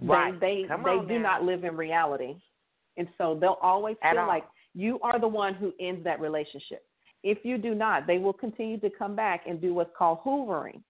Right. 0.02 0.38
They 0.40 0.66
they, 0.68 0.76
they 0.84 1.08
do 1.08 1.20
now. 1.20 1.30
not 1.30 1.44
live 1.44 1.64
in 1.64 1.78
reality. 1.78 2.36
And 2.98 3.08
so 3.18 3.38
they'll 3.40 3.60
always 3.62 3.96
At 4.02 4.14
feel 4.14 4.22
all. 4.22 4.28
like 4.28 4.46
you 4.74 5.00
are 5.04 5.20
the 5.20 5.28
one 5.28 5.54
who 5.54 5.72
ends 5.80 6.04
that 6.06 6.20
relationship. 6.20 6.84
If 7.24 7.40
you 7.44 7.58
do 7.60 7.76
not, 7.76 8.08
they 8.08 8.18
will 8.18 8.34
continue 8.34 8.80
to 8.80 8.90
come 8.90 9.16
back 9.16 9.42
and 9.48 9.62
do 9.62 9.74
what's 9.74 9.92
called 9.96 10.20
hoovering. 10.26 10.82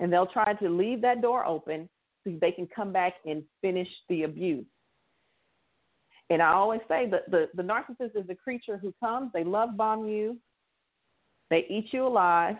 And 0.00 0.12
they'll 0.12 0.26
try 0.26 0.52
to 0.52 0.68
leave 0.68 1.00
that 1.00 1.22
door 1.22 1.46
open 1.46 1.88
so 2.24 2.32
they 2.40 2.52
can 2.52 2.66
come 2.74 2.92
back 2.92 3.14
and 3.24 3.42
finish 3.62 3.88
the 4.08 4.24
abuse. 4.24 4.66
And 6.30 6.42
I 6.42 6.52
always 6.52 6.80
say 6.88 7.08
that 7.10 7.30
the, 7.30 7.48
the 7.54 7.62
narcissist 7.62 8.16
is 8.16 8.26
the 8.26 8.34
creature 8.34 8.76
who 8.76 8.92
comes, 8.98 9.30
they 9.32 9.44
love 9.44 9.76
bomb 9.76 10.08
you, 10.08 10.36
they 11.48 11.66
eat 11.70 11.86
you 11.92 12.06
alive, 12.06 12.56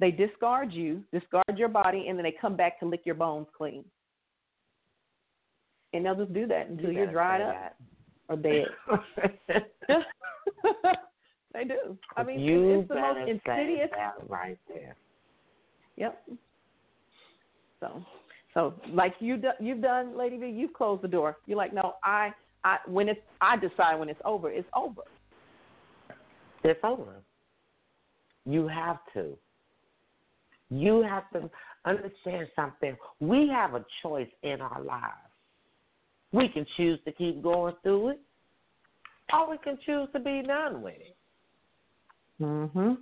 they 0.00 0.10
discard 0.10 0.72
you, 0.72 1.02
discard 1.12 1.56
your 1.56 1.68
body, 1.68 2.06
and 2.08 2.18
then 2.18 2.24
they 2.24 2.34
come 2.38 2.56
back 2.56 2.80
to 2.80 2.86
lick 2.86 3.02
your 3.04 3.14
bones 3.14 3.46
clean. 3.56 3.84
And 5.92 6.04
they'll 6.04 6.16
just 6.16 6.34
do 6.34 6.46
that 6.48 6.68
until 6.68 6.90
You 6.90 6.98
you're 6.98 7.12
dried 7.12 7.40
up 7.40 7.76
or 8.28 8.36
dead. 8.36 8.66
that. 9.48 9.70
they 11.54 11.64
do. 11.64 11.96
I 12.16 12.24
mean, 12.24 12.40
you 12.40 12.80
it's 12.80 12.88
the 12.88 12.96
most 12.96 13.28
insidious. 13.28 13.90
that 13.96 14.14
right 14.28 14.58
there. 14.68 14.96
Yep. 15.96 16.28
So, 17.78 18.02
so 18.54 18.74
like 18.92 19.14
you 19.20 19.36
do, 19.36 19.50
you've 19.60 19.80
done, 19.80 20.18
Lady 20.18 20.36
V, 20.36 20.48
you've 20.48 20.72
closed 20.72 21.02
the 21.02 21.08
door. 21.08 21.36
You're 21.46 21.58
like, 21.58 21.72
no, 21.72 21.94
I, 22.02 22.32
I 22.64 22.78
when 22.86 23.08
it's, 23.08 23.20
I 23.40 23.56
decide 23.56 23.96
when 23.96 24.08
it's 24.08 24.20
over, 24.24 24.50
it's 24.50 24.68
over. 24.74 25.02
It's 26.64 26.80
over. 26.82 27.16
You 28.46 28.66
have 28.66 28.98
to. 29.12 29.36
You 30.70 31.02
have 31.02 31.30
to 31.32 31.50
understand 31.84 32.48
something. 32.56 32.96
We 33.20 33.48
have 33.48 33.74
a 33.74 33.84
choice 34.02 34.30
in 34.42 34.60
our 34.60 34.82
lives. 34.82 35.14
We 36.32 36.48
can 36.48 36.66
choose 36.76 36.98
to 37.04 37.12
keep 37.12 37.42
going 37.42 37.74
through 37.82 38.10
it, 38.10 38.20
or 39.32 39.50
we 39.50 39.58
can 39.58 39.78
choose 39.86 40.08
to 40.12 40.20
be 40.20 40.42
done 40.42 40.82
with 40.82 40.94
it. 40.94 41.16
Mhm. 42.40 42.98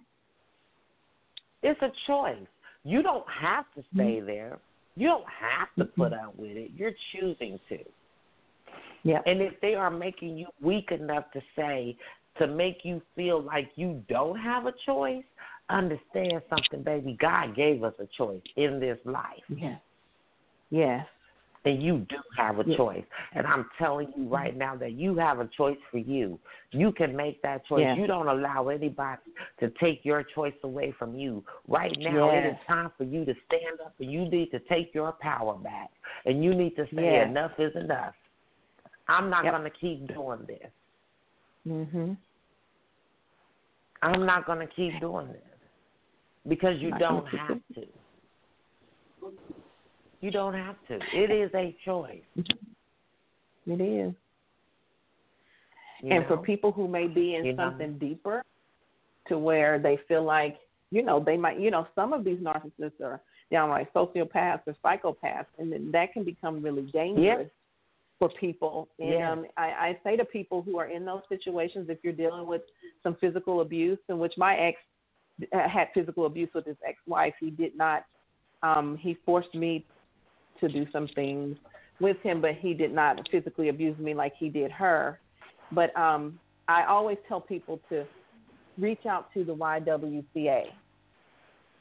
It's 1.63 1.81
a 1.81 1.91
choice. 2.07 2.47
You 2.85 3.03
don't 3.03 3.29
have 3.29 3.73
to 3.75 3.83
stay 3.95 4.21
there. 4.21 4.59
You 4.97 5.09
don't 5.09 5.29
have 5.29 5.75
to 5.79 5.85
put 5.85 6.13
up 6.13 6.37
with 6.37 6.57
it. 6.57 6.73
You're 6.73 6.95
choosing 7.13 7.59
to. 7.69 7.79
Yeah. 9.05 9.23
And 9.25 9.41
if 9.41 9.59
they 9.61 9.75
are 9.75 9.91
making 9.91 10.37
you 10.37 10.49
weak 10.61 10.91
enough 10.91 11.31
to 11.33 11.43
say, 11.57 11.97
to 12.39 12.47
make 12.47 12.85
you 12.85 13.01
feel 13.15 13.43
like 13.43 13.71
you 13.77 14.03
don't 14.09 14.39
have 14.39 14.67
a 14.67 14.73
choice, 14.85 15.25
understand 15.69 16.43
something, 16.51 16.83
baby. 16.83 17.17
God 17.21 17.55
gave 17.55 17.83
us 17.85 17.95
a 17.99 18.07
choice 18.17 18.43
in 18.57 18.81
this 18.81 18.99
life. 19.05 19.43
Yes. 19.49 19.81
Yes. 20.71 21.07
And 21.65 21.81
you 21.81 21.99
do 22.09 22.17
have 22.37 22.59
a 22.59 22.65
Yeah. 22.69 22.77
choice. 22.77 23.05
And 23.33 23.47
I'm 23.47 23.71
telling 23.79 24.13
you 24.17 24.27
right 24.27 24.57
now 24.57 24.75
that 24.77 24.93
you 24.93 25.15
have 25.17 25.39
a 25.39 25.47
choice 25.47 25.79
for 25.91 25.99
you. 25.99 26.41
You 26.73 26.91
can 26.91 27.15
make 27.15 27.41
that 27.43 27.65
choice. 27.67 27.83
Yeah. 27.83 27.95
You 27.95 28.09
don't 28.09 28.27
allow 28.27 28.69
anybody 28.69 29.23
to 29.61 29.71
take 29.71 30.05
your 30.05 30.25
choice 30.25 30.55
away 30.65 30.91
from 30.91 31.15
you. 31.15 31.45
Right 31.69 31.97
now, 31.99 32.31
it 32.31 32.47
is 32.47 32.57
time 32.67 32.91
for 32.99 33.05
you 33.05 33.25
to 33.25 33.35
stand 33.47 33.81
up 33.81 33.95
and 34.01 34.11
you 34.11 34.25
need 34.25 34.51
to 34.51 34.59
take 34.61 34.93
your 34.93 35.13
power 35.13 35.55
back. 35.55 35.91
And 36.25 36.43
you 36.43 36.53
need 36.53 36.75
to 36.77 36.87
say, 36.97 37.21
enough 37.21 37.53
is 37.61 37.75
enough. 37.77 38.15
I'm 39.07 39.31
not 39.31 39.45
Yep. 39.45 39.53
going 39.53 39.65
to 39.71 39.79
keep 39.79 40.07
doing 40.09 40.45
this. 40.47 40.71
Mhm. 41.67 42.17
I'm 44.03 44.27
not 44.27 44.47
going 44.47 44.59
to 44.59 44.67
keep 44.67 44.99
doing 44.99 45.29
this 45.29 45.52
because 46.49 46.81
you 46.81 46.91
don't 46.99 47.27
have 47.29 47.59
to. 47.75 47.83
You 50.21 50.31
don't 50.31 50.55
have 50.55 50.77
to. 50.89 50.99
It 51.13 51.31
is 51.31 51.51
a 51.55 51.77
choice. 51.85 52.23
It 53.67 53.81
is. 53.81 54.15
you 56.03 56.11
and 56.11 56.27
for 56.27 56.37
people 56.37 56.73
who 56.73 56.89
may 56.89 57.07
be 57.07 57.35
in 57.37 57.45
You 57.45 57.53
know? 57.55 57.69
something 57.71 57.99
deeper 57.99 58.43
to 59.29 59.39
where 59.39 59.79
they 59.79 59.99
feel 60.09 60.25
like 60.25 60.59
you 60.91 61.03
know 61.03 61.23
they 61.25 61.37
might 61.37 61.61
you 61.61 61.71
know 61.71 61.87
some 61.95 62.13
of 62.13 62.25
these 62.25 62.39
narcissists 62.39 63.01
are 63.01 63.21
downright 63.51 63.93
sociopaths 63.95 64.63
or 64.67 64.75
psychopaths 64.85 65.47
and 65.59 65.73
then 65.73 65.91
that 65.93 66.13
can 66.13 66.25
become 66.25 66.61
really 66.63 66.83
dangerous 66.93 67.49
for 68.19 68.31
people 68.41 68.89
and 68.99 69.09
Yes. 69.11 69.31
um 69.31 69.47
I, 69.57 69.63
I 69.63 69.99
say 70.03 70.17
to 70.17 70.25
people 70.25 70.61
who 70.63 70.79
are 70.79 70.87
in 70.87 71.05
those 71.05 71.23
situations 71.29 71.87
if 71.89 71.99
you're 72.03 72.13
dealing 72.13 72.47
with 72.47 72.63
some 73.03 73.17
physical 73.21 73.61
abuse 73.61 73.99
in 74.09 74.19
which 74.19 74.33
my 74.37 74.57
ex 74.57 74.79
had 75.53 75.89
physical 75.95 76.27
abuse 76.27 76.51
with 76.55 76.67
his 76.67 76.77
ex-wife 76.87 77.35
he 77.41 77.51
did 77.51 77.77
not 77.77 78.05
um 78.63 78.97
he 79.01 79.17
forced 79.27 79.55
me 79.55 79.85
to 80.61 80.69
do 80.69 80.87
some 80.93 81.09
things 81.15 81.57
with 82.01 82.17
him 82.23 82.41
but 82.41 82.55
he 82.55 82.75
did 82.75 82.93
not 82.93 83.19
physically 83.31 83.69
abuse 83.69 83.99
me 83.99 84.15
like 84.15 84.33
he 84.39 84.49
did 84.49 84.71
her 84.71 85.19
but 85.73 85.97
um, 85.97 86.39
I 86.69 86.85
always 86.85 87.19
tell 87.29 87.41
people 87.41 87.81
to 87.89 88.05
reach 88.79 89.07
out 89.07 89.33
to 89.35 89.45
the 89.45 89.55
YWCA. 89.55 90.65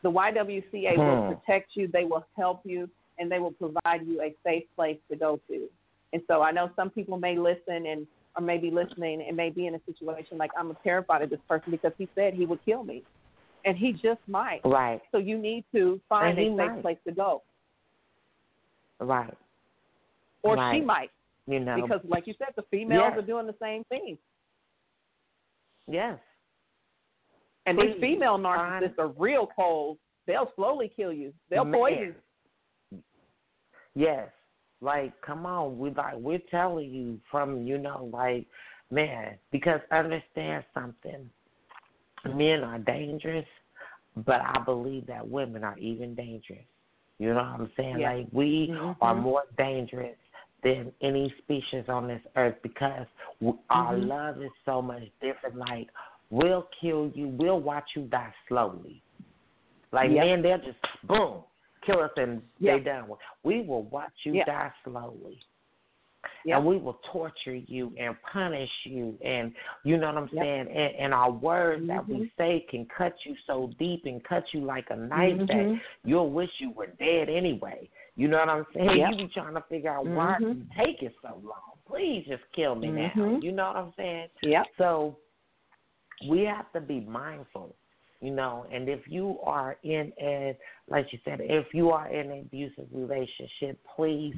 The 0.04 0.12
YWCA 0.12 0.98
will 0.98 1.22
Hmm. 1.22 1.34
protect 1.34 1.76
you, 1.76 1.88
they 1.88 2.06
will 2.06 2.26
help 2.36 2.62
you, 2.66 2.90
and 3.20 3.32
they 3.32 3.40
will 3.40 3.52
provide 3.52 4.08
you 4.08 4.22
a 4.22 4.36
safe 4.44 4.64
place 4.76 4.98
to 5.10 5.18
go 5.18 5.40
to. 5.48 5.70
And 6.14 6.22
so 6.28 6.42
I 6.42 6.52
know 6.52 6.72
some 6.76 6.90
people 6.90 7.18
may 7.18 7.38
listen 7.38 7.86
and 7.86 8.08
or 8.38 8.42
may 8.42 8.58
be 8.58 8.72
listening 8.72 9.26
and 9.28 9.36
may 9.36 9.50
be 9.50 9.68
in 9.68 9.76
a 9.76 9.82
situation 9.86 10.38
like 10.38 10.52
I'm 10.58 10.76
terrified 10.84 11.22
of 11.22 11.30
this 11.30 11.40
person 11.50 11.70
because 11.72 11.92
he 11.98 12.08
said 12.16 12.34
he 12.34 12.46
would 12.46 12.64
kill 12.64 12.84
me, 12.84 13.04
and 13.66 13.78
he 13.78 13.94
just 13.94 14.22
might. 14.28 14.62
Right, 14.66 15.02
So 15.12 15.18
you 15.18 15.38
need 15.38 15.66
to 15.74 16.00
find 16.10 16.38
a 16.38 16.44
safe 16.48 16.56
might. 16.58 16.82
place 16.82 16.98
to 17.08 17.12
go, 17.14 17.44
right. 19.00 19.34
or 20.44 20.56
Right. 20.56 20.76
she 20.80 20.82
might 20.86 21.12
You 21.48 21.60
know, 21.60 21.82
because, 21.82 22.02
like 22.06 22.28
you 22.28 22.34
said, 22.38 22.50
the 22.56 22.64
females 22.64 23.14
Yes. 23.14 23.18
are 23.18 23.26
doing 23.26 23.46
the 23.48 23.56
same 23.60 23.84
thing. 23.86 24.18
yes, 25.88 26.20
And 27.66 27.78
Please, 27.78 27.94
these 27.94 28.02
female 28.02 28.38
narcissists 28.40 28.98
are 28.98 29.10
real 29.10 29.46
cold. 29.48 29.98
They'll 30.26 30.52
slowly 30.56 30.90
kill 30.90 31.14
you. 31.14 31.34
They'll 31.50 31.66
Man. 31.66 31.80
poison. 31.80 32.16
yes. 33.96 34.32
Like, 34.84 35.20
come 35.22 35.46
on, 35.46 35.78
we 35.78 35.92
like 35.92 36.16
we're 36.16 36.40
telling 36.50 36.90
you 36.90 37.20
from 37.30 37.68
you 37.68 37.78
know, 37.78 38.10
like, 38.12 38.48
man, 38.90 39.38
because 39.52 39.80
understand 39.92 40.64
something. 40.74 41.30
Men 42.26 42.64
are 42.64 42.80
dangerous, 42.80 43.46
but 44.26 44.42
I 44.42 44.60
believe 44.64 45.08
that 45.08 45.28
women 45.28 45.64
are 45.64 45.78
even 45.78 46.16
dangerous. 46.16 46.66
You 47.20 47.30
know 47.30 47.36
what 47.36 47.44
I'm 47.46 47.72
saying? 47.78 48.00
Yeah. 48.00 48.14
Like 48.14 48.28
we 48.32 48.70
Mhm. 48.70 48.98
are 49.02 49.16
more 49.16 49.44
dangerous 49.58 50.18
than 50.64 50.94
any 51.02 51.34
species 51.40 51.88
on 51.90 52.08
this 52.08 52.22
earth 52.36 52.62
because 52.62 53.08
w 53.40 53.58
our 53.70 53.96
love 53.96 54.42
is 54.42 54.52
so 54.66 54.82
much 54.82 55.04
different. 55.22 55.56
Like 55.56 55.90
we'll 56.30 56.68
kill 56.80 57.12
you, 57.16 57.28
we'll 57.30 57.60
watch 57.60 57.96
you 57.96 58.04
die 58.04 58.34
slowly. 58.48 59.02
Like 59.92 60.12
Yep. 60.12 60.26
men, 60.26 60.42
they'll 60.42 60.58
just 60.60 60.80
boom 61.04 61.44
kill 61.82 62.00
us 62.00 62.12
and 62.18 62.42
Yep. 62.60 62.78
they 62.78 62.84
done. 62.84 63.08
with. 63.08 63.20
We 63.44 63.62
will 63.62 63.84
watch 63.84 64.14
you 64.24 64.34
Yep. 64.34 64.46
die 64.46 64.72
slowly 64.84 65.40
Yep. 66.46 66.58
and 66.58 66.66
we 66.66 66.78
will 66.78 67.00
torture 67.12 67.56
you 67.56 67.94
and 68.00 68.16
punish 68.32 68.70
you 68.86 69.18
and 69.24 69.54
you 69.84 69.98
know 69.98 70.08
what 70.08 70.18
I'm 70.18 70.30
Yep. 70.32 70.44
saying 70.44 70.68
and, 70.70 70.96
and 70.96 71.14
our 71.14 71.32
words 71.32 71.88
that 71.88 72.08
we 72.08 72.16
Mhm. 72.16 72.32
say 72.38 72.66
can 72.70 72.86
cut 72.88 73.14
you 73.26 73.36
so 73.46 73.72
deep 73.78 74.06
and 74.06 74.24
cut 74.24 74.44
you 74.54 74.62
like 74.62 74.90
a 74.90 74.96
knife 74.96 75.38
that 75.38 75.48
Mhm. 75.48 75.82
you'll 76.04 76.30
wish 76.32 76.50
you 76.60 76.72
were 76.72 76.88
dead 76.88 77.30
anyway. 77.30 77.90
You 78.16 78.28
know 78.28 78.40
what 78.40 78.50
I'm 78.50 78.66
saying? 78.74 79.00
Yep. 79.00 79.12
You 79.12 79.18
be 79.18 79.28
trying 79.30 79.54
to 79.54 79.62
figure 79.62 79.92
out 79.92 80.06
why 80.06 80.38
Mhm. 80.40 80.56
you 80.56 80.66
take 80.76 81.02
it 81.04 81.16
so 81.22 81.40
long. 81.44 81.78
Please 81.86 82.26
just 82.28 82.44
kill 82.52 82.76
me 82.76 82.92
now. 82.92 83.10
Mhm. 83.10 83.42
You 83.44 83.52
know 83.52 83.68
what 83.68 83.78
I'm 83.78 83.94
saying? 83.94 84.30
Yep. 84.42 84.68
So 84.78 85.18
we 86.28 86.42
have 86.46 86.72
to 86.74 86.82
be 86.82 87.00
mindful, 87.02 87.76
you 88.22 88.32
know, 88.32 88.68
and 88.72 88.88
if 88.88 89.02
you 89.08 89.40
are 89.44 89.78
in 89.84 90.14
a 90.22 90.56
like 90.88 91.08
you 91.12 91.20
said, 91.26 91.40
if 91.42 91.66
you 91.74 91.90
are 91.90 92.08
in 92.08 92.32
an 92.32 92.40
abusive 92.40 92.86
relationship, 92.92 93.80
please 93.96 94.36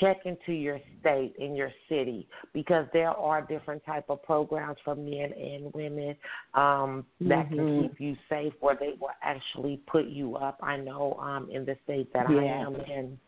check 0.00 0.18
into 0.24 0.52
your 0.52 0.80
state 1.00 1.34
in 1.38 1.54
your 1.54 1.70
city 1.88 2.28
because 2.54 2.86
there 2.92 3.10
are 3.10 3.42
different 3.42 3.84
type 3.84 4.04
of 4.08 4.22
programs 4.22 4.78
for 4.84 4.94
men 4.94 5.32
and 5.32 5.72
women 5.74 6.16
um 6.54 7.04
that 7.20 7.48
can 7.50 7.58
Mhm. 7.58 7.82
keep 7.82 8.00
you 8.00 8.16
safe 8.28 8.54
where 8.60 8.76
they 8.76 8.94
will 9.00 9.10
actually 9.22 9.76
put 9.86 10.06
you 10.06 10.36
up. 10.36 10.58
I 10.62 10.76
know 10.78 11.14
um 11.14 11.50
in 11.50 11.64
the 11.64 11.76
state 11.84 12.12
that 12.14 12.26
I 12.26 12.44
am 12.44 12.76
in 12.76 13.18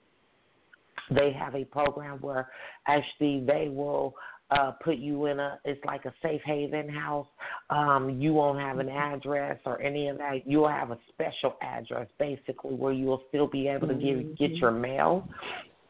they 1.11 1.33
have 1.33 1.55
a 1.55 1.65
program 1.65 2.19
where 2.21 2.51
actually 2.87 3.41
they 3.41 3.69
will 3.69 4.15
uh 4.51 4.73
put 4.83 4.97
you 4.97 5.27
in 5.27 5.39
a 5.41 5.59
it's 5.65 5.85
like 5.85 6.05
a 6.05 6.15
safe 6.23 6.41
haven 6.45 6.89
house. 6.89 7.27
Um 7.71 8.19
you 8.21 8.33
won't 8.33 8.61
have 8.61 8.79
an 8.79 8.89
address 8.89 9.59
or 9.65 9.81
any 9.83 10.09
of 10.09 10.19
that. 10.19 10.47
You'll 10.47 10.69
have 10.69 10.91
a 10.91 10.99
special 11.09 11.57
address 11.63 12.09
basically 12.19 12.75
where 12.75 12.93
you'll 12.93 13.23
still 13.29 13.47
be 13.47 13.69
able 13.69 13.89
to 13.89 13.95
give, 13.95 14.37
get 14.39 14.53
your 14.53 14.71
mail 14.71 15.29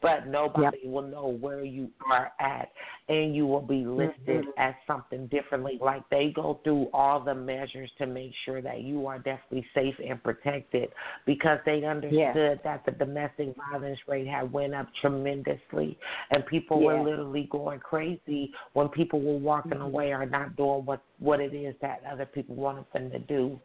but 0.00 0.26
nobody 0.26 0.86
will 0.86 1.06
know 1.06 1.36
where 1.40 1.64
you 1.64 1.90
are 2.10 2.32
at 2.40 2.70
and 3.08 3.34
you 3.34 3.46
will 3.46 3.62
be 3.62 3.84
listed 3.84 4.44
mm-hmm. 4.44 4.50
as 4.58 4.74
something 4.86 5.26
differently. 5.28 5.78
Like 5.80 6.08
they 6.10 6.32
go 6.34 6.60
through 6.62 6.88
all 6.92 7.20
the 7.20 7.34
measures 7.34 7.90
to 7.98 8.06
make 8.06 8.32
sure 8.44 8.60
that 8.62 8.82
you 8.82 9.06
are 9.06 9.18
definitely 9.18 9.66
safe 9.74 9.94
and 10.06 10.22
protected 10.22 10.90
because 11.26 11.58
they 11.64 11.84
understood 11.84 12.60
that 12.64 12.84
the 12.84 12.92
domestic 12.92 13.54
violence 13.70 13.98
rate 14.06 14.26
had 14.28 14.52
went 14.52 14.74
up 14.74 14.88
tremendously. 15.00 15.98
And 16.30 16.44
people 16.46 16.82
were 16.82 17.02
literally 17.02 17.48
going 17.50 17.80
crazy 17.80 18.52
when 18.74 18.88
people 18.88 19.20
were 19.20 19.38
walking 19.38 19.72
mm-hmm. 19.72 19.82
away 19.82 20.12
or 20.12 20.26
not 20.26 20.56
doing 20.56 20.84
what 20.84 21.02
what 21.18 21.40
it 21.40 21.54
is 21.54 21.74
that 21.82 22.02
other 22.10 22.26
people 22.26 22.54
wanted 22.54 22.84
them 22.92 23.10
to 23.10 23.18
do 23.18 23.58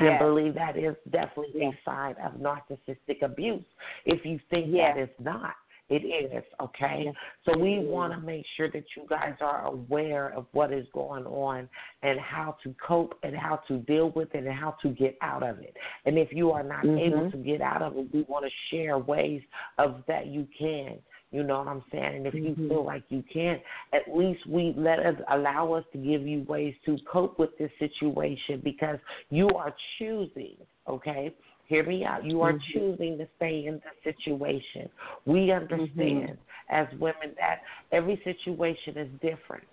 Yeah. 0.00 0.18
believe 0.18 0.54
that 0.54 0.76
is 0.76 0.96
definitely 1.10 1.62
Yeah. 1.62 1.70
a 1.70 1.82
sign 1.84 2.16
of 2.16 2.34
narcissistic 2.34 3.22
abuse. 3.22 3.64
If 4.04 4.24
you 4.24 4.38
think 4.50 4.68
Yeah. 4.68 4.92
that 4.92 5.00
it's 5.00 5.20
not, 5.20 5.54
it 5.90 6.02
is, 6.04 6.42
okay? 6.60 7.12
So 7.44 7.58
we 7.58 7.78
want 7.78 8.12
to 8.14 8.18
make 8.18 8.46
sure 8.56 8.70
that 8.70 8.84
you 8.96 9.04
guys 9.06 9.34
are 9.42 9.66
aware 9.66 10.30
of 10.30 10.46
what 10.52 10.72
is 10.72 10.88
going 10.94 11.26
on 11.26 11.68
and 12.02 12.18
how 12.18 12.56
to 12.62 12.74
cope 12.74 13.18
and 13.22 13.36
how 13.36 13.56
to 13.68 13.78
deal 13.78 14.10
with 14.10 14.34
it 14.34 14.44
and 14.44 14.52
how 14.52 14.72
to 14.82 14.88
get 14.88 15.16
out 15.20 15.42
of 15.42 15.60
it. 15.60 15.76
And 16.06 16.18
if 16.18 16.32
you 16.32 16.52
are 16.52 16.62
not 16.62 16.84
Mhm. 16.84 16.98
able 16.98 17.30
to 17.30 17.36
get 17.36 17.60
out 17.60 17.82
of 17.82 17.98
it, 17.98 18.12
we 18.14 18.22
want 18.22 18.46
to 18.46 18.50
share 18.70 18.98
ways 18.98 19.42
of 19.76 20.04
that 20.06 20.26
you 20.26 20.46
can. 20.58 21.02
You 21.34 21.42
know 21.42 21.58
what 21.58 21.66
I'm 21.66 21.82
saying? 21.90 22.14
And 22.14 22.26
if 22.28 22.34
you 22.34 22.54
Mhm. 22.54 22.68
feel 22.68 22.84
like 22.84 23.02
you 23.08 23.24
can't, 23.24 23.60
at 23.92 24.02
least 24.14 24.46
we 24.46 24.72
let 24.76 25.00
us 25.00 25.16
allow 25.30 25.72
us 25.72 25.84
to 25.92 25.98
give 25.98 26.24
you 26.24 26.44
ways 26.44 26.76
to 26.86 26.96
cope 27.10 27.40
with 27.40 27.50
this 27.58 27.72
situation 27.80 28.60
because 28.62 29.00
you 29.30 29.48
are 29.48 29.74
choosing, 29.98 30.56
okay? 30.88 31.34
Hear 31.66 31.84
me 31.84 32.04
out. 32.04 32.24
You 32.24 32.42
are 32.42 32.52
Mhm. 32.52 32.72
choosing 32.72 33.18
to 33.18 33.26
stay 33.34 33.66
in 33.66 33.80
the 33.82 34.12
situation. 34.12 34.88
We 35.24 35.50
understand 35.50 36.38
as 36.68 36.86
women 37.00 37.34
that 37.36 37.62
every 37.90 38.22
situation 38.22 38.96
is 38.96 39.10
different 39.20 39.66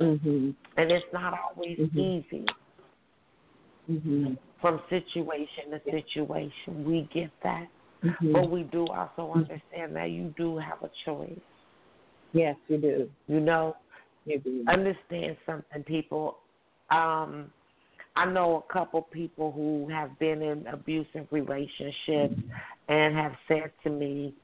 Mhm. 0.00 0.54
and 0.76 0.90
it's 0.92 1.12
not 1.14 1.32
always 1.32 1.78
Mhm. 1.78 2.24
easy 2.26 2.46
from 4.60 4.82
situation 4.90 5.70
to 5.70 5.80
situation. 5.90 6.84
We 6.84 7.08
get 7.12 7.30
that. 7.42 7.68
Mhm. 8.02 8.32
But 8.32 8.50
we 8.50 8.62
do 8.64 8.86
also 8.86 9.32
understand 9.32 9.96
that 9.96 10.10
you 10.10 10.32
do 10.36 10.56
have 10.58 10.82
a 10.82 10.90
choice. 11.04 11.38
Yes, 12.32 12.56
you 12.68 12.78
do. 12.78 13.10
You 13.26 13.40
know, 13.40 13.76
You 14.24 14.38
do. 14.38 14.64
understand 14.68 15.36
something, 15.46 15.82
people. 15.84 16.38
Um, 16.90 17.52
I 18.14 18.24
know 18.26 18.56
a 18.68 18.72
couple 18.72 19.02
people 19.02 19.52
who 19.52 19.88
have 19.88 20.16
been 20.18 20.42
in 20.42 20.66
abusive 20.66 21.26
relationships 21.30 22.34
and 22.88 23.14
have 23.14 23.32
said 23.46 23.72
to 23.84 23.90
me, 23.90 24.34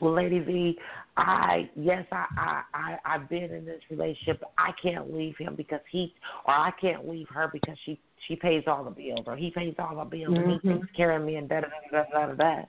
"Well, 0.00 0.12
Lady 0.14 0.40
V, 0.40 0.78
I 1.18 1.68
yes, 1.74 2.06
I 2.12 2.26
I, 2.36 2.62
I 2.74 2.98
I've 3.04 3.28
been 3.28 3.52
in 3.52 3.64
this 3.64 3.80
relationship. 3.90 4.42
I 4.56 4.70
can't 4.80 5.12
leave 5.12 5.36
him 5.36 5.56
because 5.56 5.80
he, 5.90 6.14
or 6.46 6.54
I 6.54 6.70
can't 6.80 7.08
leave 7.08 7.26
her 7.30 7.50
because 7.52 7.76
she 7.84 8.00
she 8.28 8.36
pays 8.36 8.62
all 8.68 8.84
the 8.84 8.90
bills, 8.90 9.24
or 9.26 9.36
he 9.36 9.50
pays 9.50 9.74
all 9.80 9.96
the 9.96 10.04
bills, 10.04 10.34
and 10.36 10.52
he 10.52 10.68
Mhm. 10.68 10.80
takes 10.80 10.96
care 10.96 11.16
of 11.16 11.24
me, 11.24 11.34
and 11.34 11.48
da 11.48 11.62
da 11.62 11.68
da 11.90 12.04
da 12.12 12.26
da 12.26 12.34
da." 12.34 12.62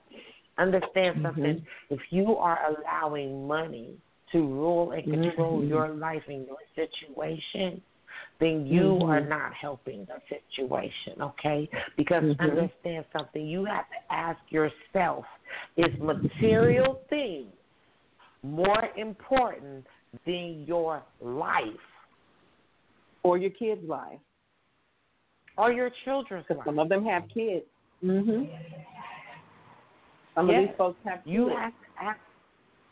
Understand 0.58 1.16
Mhm. 1.16 1.22
something. 1.22 1.66
If 1.90 2.00
you 2.10 2.36
are 2.36 2.58
allowing 2.66 3.46
money 3.46 3.96
to 4.32 4.38
rule 4.40 4.90
and 4.92 5.04
control 5.04 5.62
Mhm. 5.62 5.68
your 5.68 5.88
life 5.90 6.26
and 6.26 6.44
your 6.44 6.58
situation, 6.74 7.80
then 8.40 8.66
you 8.66 8.98
Mhm. 9.00 9.08
are 9.08 9.20
not 9.20 9.54
helping 9.54 10.06
the 10.06 10.20
situation, 10.28 11.22
okay? 11.22 11.68
Because 11.96 12.24
Mhm. 12.24 12.38
understand 12.40 13.04
something, 13.12 13.46
you 13.46 13.64
have 13.64 13.88
to 13.90 14.12
ask 14.12 14.40
yourself, 14.50 15.24
is 15.76 15.98
material 16.00 17.00
things 17.08 17.52
more 18.42 18.88
important 18.96 19.86
than 20.26 20.64
your 20.66 21.02
life 21.20 21.64
Or 23.22 23.36
your 23.36 23.50
kid's 23.50 23.86
life. 23.88 24.18
or 25.58 25.72
your 25.72 25.90
children's 26.04 26.48
life. 26.48 26.64
some 26.64 26.78
of 26.78 26.88
them 26.88 27.04
have 27.04 27.28
kids. 27.28 27.66
Mhm. 28.02 28.48
Some 30.34 30.48
Yes. 30.48 30.62
of 30.62 30.68
these 30.68 30.76
folks 30.76 31.04
have 31.04 31.18
kids. 31.24 31.26
You 31.34 31.48
have 31.48 31.72
to 31.72 32.02
ask. 32.02 32.20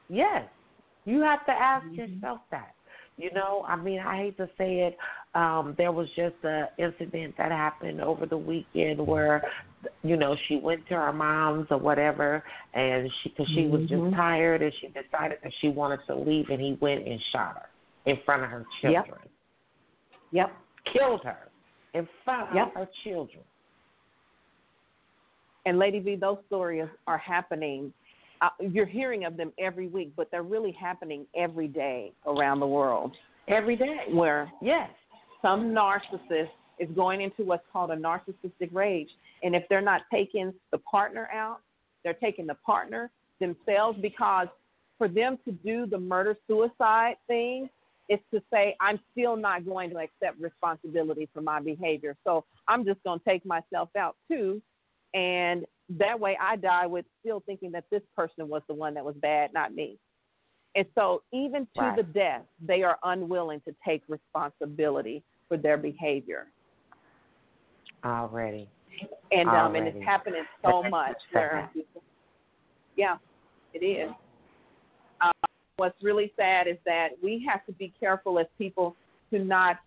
Yes, 0.08 0.50
you 1.06 1.20
have 1.22 1.44
to 1.46 1.52
ask 1.52 1.86
Mhm. 1.86 1.96
yourself 1.96 2.40
that. 2.50 2.74
You 3.16 3.30
know, 3.30 3.64
I 3.66 3.76
mean, 3.76 4.00
I 4.00 4.16
hate 4.16 4.36
to 4.36 4.48
say 4.58 4.80
it. 4.80 4.98
Um, 5.34 5.74
there 5.76 5.92
was 5.92 6.08
just 6.16 6.36
a 6.44 6.70
incident 6.78 7.34
that 7.36 7.52
happened 7.52 8.00
over 8.00 8.26
the 8.26 8.36
weekend 8.36 9.06
where, 9.06 9.42
you 10.02 10.16
know, 10.16 10.36
she 10.48 10.56
went 10.56 10.86
to 10.88 10.94
her 10.94 11.12
mom's 11.12 11.66
or 11.70 11.78
whatever, 11.78 12.42
and 12.74 13.10
she 13.22 13.28
because 13.28 13.48
she 13.54 13.66
was 13.66 13.82
just 13.82 14.02
Mhm. 14.02 14.16
tired 14.16 14.62
and 14.62 14.72
she 14.74 14.88
decided 14.88 15.38
that 15.42 15.52
she 15.60 15.68
wanted 15.68 16.00
to 16.06 16.14
leave, 16.14 16.48
and 16.50 16.60
he 16.60 16.74
went 16.80 17.06
and 17.06 17.20
shot 17.24 17.56
her 17.56 17.68
in 18.06 18.16
front 18.18 18.42
of 18.42 18.50
her 18.50 18.66
Yep. 18.82 19.04
children, 19.04 19.28
Yep. 20.32 20.56
killed 20.84 21.22
her 21.24 21.50
in 21.92 22.06
front 22.24 22.54
Yep. 22.54 22.68
of 22.68 22.74
her 22.74 22.86
children. 23.04 23.44
And 25.66 25.78
Lady 25.78 25.98
V, 25.98 26.16
those 26.16 26.38
stories 26.46 26.88
are 27.06 27.18
happening. 27.18 27.92
Uh, 28.40 28.48
you're 28.60 28.86
hearing 28.86 29.24
of 29.24 29.36
them 29.36 29.52
every 29.58 29.88
week, 29.88 30.10
but 30.16 30.30
they're 30.30 30.42
really 30.42 30.72
happening 30.72 31.26
every 31.34 31.68
day 31.68 32.12
around 32.24 32.60
the 32.60 32.66
world. 32.66 33.16
Every 33.48 33.76
day. 33.76 34.06
Where 34.10 34.50
Yes. 34.62 34.90
Some 35.42 35.74
narcissist 35.74 36.50
is 36.78 36.88
going 36.94 37.20
into 37.20 37.44
what's 37.44 37.64
called 37.72 37.90
a 37.90 37.96
narcissistic 37.96 38.70
rage, 38.72 39.08
and 39.42 39.54
if 39.54 39.64
they're 39.68 39.80
not 39.80 40.02
taking 40.12 40.52
the 40.72 40.78
partner 40.78 41.28
out, 41.32 41.60
they're 42.04 42.14
taking 42.14 42.46
the 42.46 42.54
partner 42.54 43.10
themselves 43.40 43.98
because 44.00 44.48
for 44.96 45.08
them 45.08 45.38
to 45.44 45.52
do 45.52 45.86
the 45.86 45.98
murder 45.98 46.36
suicide 46.46 47.16
thing 47.26 47.68
is 48.08 48.18
to 48.32 48.42
say 48.52 48.74
I'm 48.80 48.98
still 49.12 49.36
not 49.36 49.66
going 49.66 49.90
to 49.90 49.98
accept 49.98 50.40
responsibility 50.40 51.28
for 51.32 51.40
my 51.40 51.60
behavior. 51.60 52.16
So 52.24 52.44
I'm 52.66 52.84
just 52.84 53.02
going 53.04 53.18
to 53.18 53.24
take 53.24 53.44
myself 53.44 53.90
out 53.96 54.16
too 54.30 54.62
and 55.14 55.64
that 55.90 56.18
way 56.18 56.36
I 56.40 56.56
die 56.56 56.86
with 56.86 57.06
still 57.20 57.42
thinking 57.46 57.72
that 57.72 57.84
this 57.90 58.02
person 58.14 58.48
was 58.48 58.62
the 58.68 58.74
one 58.74 58.94
that 58.94 59.04
was 59.04 59.14
bad, 59.20 59.52
not 59.54 59.74
me. 59.74 59.98
And 60.78 60.86
so 60.94 61.24
even 61.32 61.66
to 61.74 61.82
Right. 61.82 61.96
the 61.96 62.04
death, 62.04 62.42
they 62.60 62.84
are 62.84 63.00
unwilling 63.02 63.60
to 63.62 63.74
take 63.84 64.04
responsibility 64.06 65.24
for 65.48 65.56
their 65.56 65.76
behavior. 65.76 66.46
Already. 68.04 68.68
And 69.32 69.48
um 69.48 69.74
and 69.74 69.88
it's 69.88 70.04
happening 70.04 70.44
so 70.64 70.84
much 70.84 71.16
where 71.32 71.68
yeah, 72.94 73.16
it 73.74 73.84
is. 73.84 74.12
Um, 75.20 75.32
what's 75.78 76.00
really 76.00 76.32
sad 76.36 76.68
is 76.68 76.76
that 76.86 77.08
we 77.20 77.44
have 77.50 77.66
to 77.66 77.72
be 77.72 77.92
careful 77.98 78.38
as 78.38 78.46
people 78.56 78.94
to 79.32 79.40
not 79.40 79.80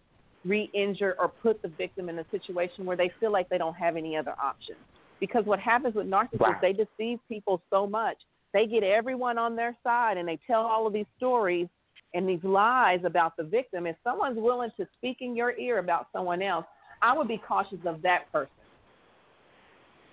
re-injure 0.43 1.15
or 1.17 1.29
put 1.29 1.61
the 1.61 1.69
victim 1.69 2.09
in 2.09 2.19
a 2.19 2.25
situation 2.31 2.85
where 2.85 2.97
they 2.97 3.11
feel 3.21 3.31
like 3.31 3.47
they 3.47 3.57
don't 3.57 3.75
have 3.75 3.95
any 3.95 4.17
other 4.17 4.35
options. 4.43 4.79
Because 5.21 5.45
what 5.45 5.59
happens 5.59 5.95
with 5.95 6.07
narcissists, 6.07 6.39
Right. 6.39 6.61
they 6.61 6.73
deceive 6.73 7.19
people 7.29 7.61
so 7.69 7.87
much. 7.87 8.17
They 8.53 8.67
get 8.67 8.83
everyone 8.83 9.37
on 9.37 9.55
their 9.55 9.75
side 9.83 10.17
and 10.17 10.27
they 10.27 10.39
tell 10.45 10.61
all 10.61 10.85
of 10.85 10.93
these 10.93 11.05
stories 11.17 11.67
and 12.13 12.27
these 12.27 12.43
lies 12.43 12.99
about 13.05 13.37
the 13.37 13.43
victim. 13.43 13.87
If 13.87 13.95
someone's 14.03 14.37
willing 14.37 14.71
to 14.77 14.87
speak 14.97 15.17
in 15.21 15.35
your 15.35 15.57
ear 15.57 15.79
about 15.79 16.07
someone 16.11 16.41
else, 16.41 16.65
I 17.01 17.17
would 17.17 17.27
be 17.27 17.37
cautious 17.37 17.79
of 17.85 18.01
that 18.01 18.31
person. 18.31 18.51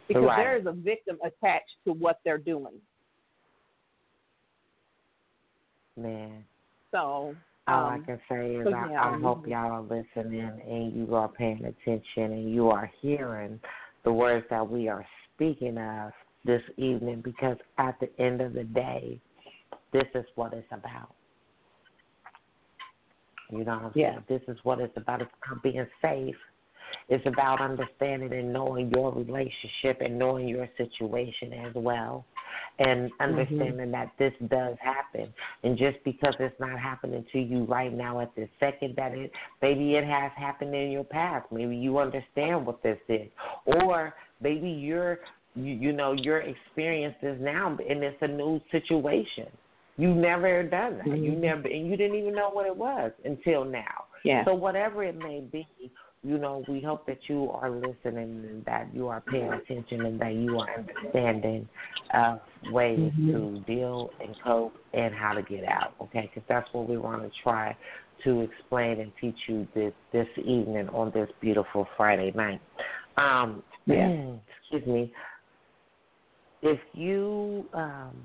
Because 0.07 0.25
Right. 0.25 0.37
there 0.37 0.57
is 0.57 0.67
a 0.67 0.73
victim 0.73 1.19
attached 1.23 1.77
to 1.85 1.93
what 1.93 2.21
they're 2.25 2.39
doing. 2.39 2.81
Man. 5.97 6.45
So 6.93 7.37
All 7.67 7.87
I 7.87 7.97
um, 7.97 8.05
can 8.05 8.21
say 8.29 8.55
is 8.55 8.67
I, 8.73 8.89
yeah. 8.91 9.05
I 9.05 9.19
hope 9.19 9.47
y'all 9.47 9.73
are 9.73 9.83
listening 9.83 10.63
and 10.67 10.93
you 10.95 11.15
are 11.15 11.29
paying 11.29 11.65
attention 11.65 12.33
and 12.33 12.55
you 12.55 12.71
are 12.71 12.91
hearing 13.03 13.61
the 14.05 14.13
words 14.13 14.47
that 14.49 14.67
we 14.67 14.89
are 14.89 15.05
speaking 15.35 15.77
of 15.77 16.13
this 16.45 16.63
evening 16.77 17.21
because 17.23 17.57
at 17.79 17.99
the 18.01 18.09
end 18.21 18.41
of 18.41 18.53
the 18.53 18.65
day, 18.65 19.21
this 19.93 20.07
is 20.15 20.25
what 20.35 20.53
it's 20.53 20.67
about. 20.71 21.15
You 23.51 23.65
know 23.65 23.77
what 23.77 23.85
I'm 23.85 23.93
Yeah. 23.95 24.13
saying? 24.13 24.25
This 24.29 24.43
is 24.49 24.63
what 24.65 24.81
it's 24.81 24.97
about. 24.97 25.23
It's 25.23 25.33
about 25.43 25.63
being 25.63 25.87
safe. 26.03 26.37
It's 27.09 27.25
about 27.27 27.61
understanding 27.61 28.33
and 28.33 28.53
knowing 28.53 28.91
your 28.91 29.13
relationship 29.13 30.01
and 30.01 30.19
knowing 30.19 30.49
your 30.49 30.69
situation 30.77 31.53
as 31.53 31.75
well. 31.75 32.25
And 32.79 33.11
mm-hmm. 33.11 33.23
understanding 33.23 33.91
that 33.91 34.11
this 34.19 34.33
does 34.49 34.77
happen. 34.81 35.33
And 35.65 35.77
just 35.77 36.03
because 36.05 36.35
it's 36.39 36.59
not 36.61 36.79
happening 36.79 37.25
to 37.33 37.39
you 37.39 37.65
right 37.65 37.93
now 37.93 38.21
at 38.21 38.35
this 38.35 38.49
second, 38.61 38.97
that 38.97 39.13
it 39.13 39.33
maybe 39.61 39.97
it 39.97 40.05
has 40.05 40.33
happened 40.37 40.75
in 40.75 40.91
your 40.91 41.05
past. 41.05 41.51
Maybe 41.51 41.77
you 41.77 41.99
understand 41.99 42.65
what 42.65 42.83
this 42.83 42.99
is. 43.09 43.29
Or 43.67 44.15
maybe 44.41 44.69
you're 44.69 45.21
you, 45.67 45.75
you 45.75 45.93
know, 45.93 46.13
your 46.13 46.39
experience 46.41 47.17
is 47.23 47.41
now 47.41 47.77
and 47.89 48.03
it's 48.03 48.17
a 48.23 48.29
new 48.29 48.61
situation. 48.71 49.47
You 49.97 50.15
never 50.15 50.63
done 50.63 50.99
that. 50.99 51.07
You 51.19 51.33
Mhm. 51.33 51.41
never 51.41 51.69
and 51.69 51.87
you 51.89 51.97
didn't 51.97 52.17
even 52.17 52.35
know 52.35 52.51
what 52.51 52.67
it 52.67 52.77
was 52.77 53.13
until 53.25 53.65
now. 53.65 54.05
yeah. 54.25 54.45
So 54.45 54.53
whatever 54.55 55.05
it 55.05 55.15
may 55.17 55.41
be, 55.41 55.67
you 56.25 56.39
know, 56.39 56.65
we 56.67 56.81
hope 56.81 57.07
that 57.07 57.29
you 57.29 57.51
are 57.53 57.71
listening 57.71 58.45
and 58.51 58.65
that 58.65 58.93
you 58.93 59.07
are 59.09 59.21
paying 59.21 59.53
attention 59.53 60.05
and 60.07 60.19
that 60.21 60.35
you 60.35 60.59
are 60.59 60.69
understanding 60.77 61.69
uh, 62.13 62.39
ways 62.71 63.13
Mhm. 63.13 63.33
to 63.33 63.65
deal 63.73 64.11
and 64.21 64.35
cope 64.43 64.75
and 64.93 65.15
how 65.15 65.33
to 65.35 65.43
get 65.43 65.65
out. 65.65 65.95
Okay, 66.01 66.23
because 66.23 66.47
that's 66.49 66.73
what 66.73 66.89
we 66.89 66.97
want 66.99 67.23
to 67.23 67.31
try 67.43 67.77
to 68.25 68.41
explain 68.41 68.99
and 69.01 69.13
teach 69.21 69.39
you 69.49 69.67
this 69.75 69.95
this 70.11 70.29
evening 70.39 70.89
on 70.89 71.11
this 71.13 71.31
beautiful 71.41 71.87
Friday 71.97 72.33
night. 72.35 72.61
Um, 73.17 73.63
Yeah. 73.87 74.09
excuse 74.61 74.87
me. 74.87 75.13
If 76.63 76.81
you 76.95 77.67
um, 77.73 78.17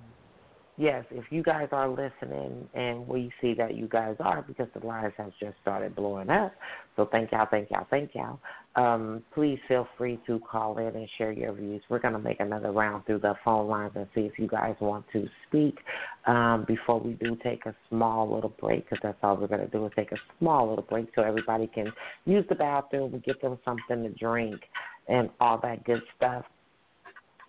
yes, 0.77 1.05
if 1.11 1.25
you 1.29 1.43
guys 1.43 1.67
are 1.71 1.87
listening, 1.87 2.67
and 2.73 3.07
we 3.07 3.31
see 3.41 3.53
that 3.55 3.75
you 3.75 3.87
guys 3.87 4.15
are 4.19 4.41
because 4.41 4.67
the 4.73 4.85
lines 4.85 5.13
have 5.17 5.31
just 5.39 5.55
started 5.61 5.95
blowing 5.95 6.29
up. 6.29 6.53
So 6.95 7.07
thank 7.11 7.31
y'all, 7.31 7.47
thank 7.49 7.69
y'all, 7.69 7.87
thank 7.89 8.11
y'all. 8.15 8.39
Um, 8.75 9.23
please 9.33 9.59
feel 9.67 9.87
free 9.97 10.19
to 10.25 10.39
call 10.39 10.79
in 10.79 10.95
and 10.95 11.07
share 11.17 11.31
your 11.31 11.53
views. 11.53 11.83
We're 11.89 11.99
to 12.13 12.19
make 12.19 12.39
another 12.39 12.71
round 12.71 13.05
through 13.05 13.19
the 13.19 13.35
phone 13.45 13.67
lines 13.67 13.91
and 13.95 14.07
see 14.15 14.21
if 14.21 14.39
you 14.39 14.47
guys 14.47 14.75
want 14.79 15.05
to 15.13 15.27
speak 15.47 15.77
um, 16.25 16.65
before 16.67 16.99
we 16.99 17.13
do 17.13 17.37
take 17.43 17.67
a 17.67 17.75
small 17.89 18.33
little 18.33 18.53
break 18.59 18.89
because 18.89 18.99
that's 19.03 19.17
all 19.21 19.37
we're 19.37 19.47
to 19.47 19.67
do 19.67 19.85
is 19.85 19.91
take 19.95 20.11
a 20.11 20.17
small 20.39 20.69
little 20.69 20.85
break 20.85 21.07
so 21.15 21.21
everybody 21.21 21.67
can 21.67 21.91
use 22.25 22.45
the 22.49 22.55
bathroom, 22.55 23.21
get 23.23 23.39
them 23.41 23.59
something 23.63 24.03
to 24.03 24.09
drink, 24.09 24.59
and 25.07 25.29
all 25.39 25.59
that 25.61 25.83
good 25.83 26.01
stuff 26.17 26.45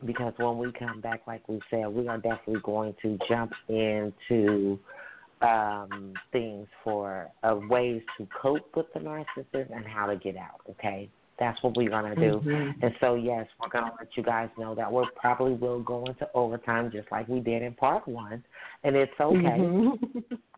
because 0.04 0.32
when 0.36 0.58
we 0.58 0.72
come 0.72 1.00
back, 1.00 1.22
like 1.26 1.48
we 1.48 1.60
said, 1.70 1.88
we 1.88 2.08
are 2.08 2.18
definitely 2.18 2.60
going 2.62 2.94
to 3.02 3.18
jump 3.28 3.52
into 3.68 4.78
um, 5.42 6.14
things 6.32 6.66
for 6.82 7.28
uh, 7.42 7.56
ways 7.68 8.02
to 8.18 8.26
cope 8.40 8.74
with 8.76 8.86
the 8.94 9.00
narcissist 9.00 9.74
and 9.74 9.86
how 9.86 10.06
to 10.06 10.16
get 10.16 10.36
out. 10.36 10.60
Okay, 10.70 11.08
that's 11.38 11.62
what 11.62 11.76
we're 11.76 11.90
gonna 11.90 12.14
do. 12.14 12.40
Mhm. 12.44 12.82
And 12.82 12.94
so, 13.00 13.14
yes, 13.14 13.46
we're 13.60 13.68
gonna 13.68 13.92
let 13.98 14.16
you 14.16 14.22
guys 14.22 14.48
know 14.56 14.74
that 14.74 14.90
we 14.90 15.04
probably 15.16 15.54
will 15.54 15.80
go 15.80 16.04
into 16.04 16.28
overtime 16.34 16.90
just 16.90 17.10
like 17.10 17.28
we 17.28 17.40
did 17.40 17.62
in 17.62 17.74
part 17.74 18.06
one, 18.08 18.42
and 18.84 18.96
it's 18.96 19.18
okay. 19.20 19.58
Mhm. 19.58 20.38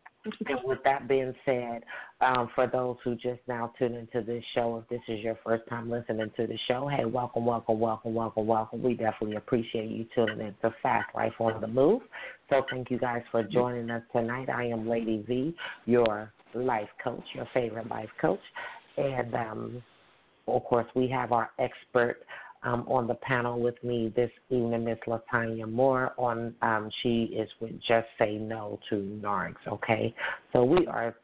And 0.47 0.59
with 0.63 0.79
that 0.83 1.07
being 1.07 1.33
said, 1.45 1.83
um, 2.21 2.49
for 2.55 2.67
those 2.67 2.97
who 3.03 3.15
just 3.15 3.39
now 3.47 3.73
tuned 3.77 3.95
into 3.95 4.25
this 4.25 4.43
show, 4.55 4.77
if 4.77 4.89
this 4.89 5.01
is 5.07 5.23
your 5.23 5.37
first 5.45 5.67
time 5.69 5.89
listening 5.89 6.31
to 6.37 6.47
the 6.47 6.57
show, 6.67 6.87
hey, 6.87 7.05
welcome, 7.05 7.45
welcome, 7.45 7.79
welcome, 7.79 8.13
welcome, 8.13 8.47
welcome. 8.47 8.81
We 8.81 8.93
definitely 8.93 9.35
appreciate 9.35 9.89
you 9.89 10.05
tuning 10.15 10.41
in 10.41 10.55
to 10.61 10.75
Fast 10.81 11.13
Life 11.15 11.33
on 11.39 11.61
the 11.61 11.67
Move. 11.67 12.01
So 12.49 12.63
thank 12.71 12.89
you 12.89 12.97
guys 12.97 13.21
for 13.31 13.43
joining 13.43 13.89
us 13.89 14.03
tonight. 14.11 14.49
I 14.49 14.65
am 14.65 14.87
Lady 14.87 15.23
V, 15.27 15.55
your 15.85 16.31
life 16.53 16.89
coach, 17.03 17.23
your 17.33 17.47
favorite 17.53 17.89
life 17.89 18.09
coach. 18.19 18.39
And 18.97 19.33
um, 19.35 19.83
of 20.47 20.63
course, 20.63 20.87
we 20.95 21.07
have 21.09 21.31
our 21.31 21.51
expert 21.59 22.17
um, 22.67 22.85
on 22.87 23.07
the 23.07 23.15
panel 23.15 23.59
with 23.59 23.81
me 23.81 24.11
this 24.15 24.31
evening, 24.49 24.83
Miss 24.83 24.97
LaTonia 25.07 25.71
Moore. 25.71 26.13
On 26.17 26.53
um, 26.61 26.89
she 27.01 27.23
is 27.23 27.49
with 27.61 27.71
Just 27.87 28.07
Say 28.19 28.35
No 28.35 28.79
to 28.89 28.95
Narcs. 29.23 29.55
Okay, 29.67 30.13
so 30.51 30.63
we 30.63 30.85
are, 30.87 31.15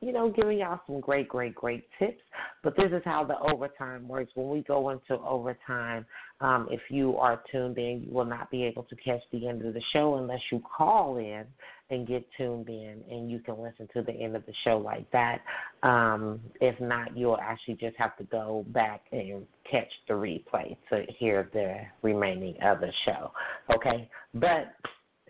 you 0.00 0.12
know, 0.12 0.30
giving 0.30 0.58
y'all 0.58 0.80
some 0.86 1.00
great, 1.00 1.28
great, 1.28 1.54
great 1.54 1.84
tips. 1.98 2.20
But 2.62 2.76
this 2.76 2.92
is 2.92 3.02
how 3.04 3.24
the 3.24 3.38
overtime 3.50 4.06
works. 4.06 4.32
When 4.34 4.50
we 4.50 4.62
go 4.62 4.90
into 4.90 5.18
overtime, 5.24 6.04
um, 6.40 6.68
if 6.70 6.80
you 6.90 7.16
are 7.16 7.42
tuned 7.50 7.78
in, 7.78 8.04
you 8.06 8.12
will 8.12 8.24
not 8.24 8.50
be 8.50 8.62
able 8.64 8.82
to 8.84 8.96
catch 8.96 9.22
the 9.32 9.48
end 9.48 9.64
of 9.64 9.72
the 9.74 9.82
show 9.92 10.16
unless 10.16 10.40
you 10.52 10.62
call 10.76 11.16
in 11.16 11.44
and 11.88 12.06
get 12.06 12.26
tuned 12.36 12.68
in, 12.68 13.00
and 13.10 13.30
you 13.30 13.38
can 13.38 13.58
listen 13.62 13.88
to 13.94 14.02
the 14.02 14.12
end 14.12 14.34
of 14.34 14.44
the 14.44 14.52
show 14.64 14.76
like 14.76 15.10
that. 15.12 15.40
Um, 15.82 16.40
if 16.60 16.78
not, 16.80 17.16
you'll 17.16 17.38
actually 17.40 17.74
just 17.74 17.96
have 17.96 18.16
to 18.16 18.24
go 18.24 18.66
back 18.68 19.02
and 19.12 19.46
catch 19.70 19.90
the 20.08 20.14
replay 20.14 20.76
to 20.90 21.04
hear 21.18 21.48
the 21.52 21.76
remaining 22.02 22.56
of 22.62 22.80
the 22.80 22.90
show. 23.04 23.30
Okay, 23.72 24.08
but 24.34 24.74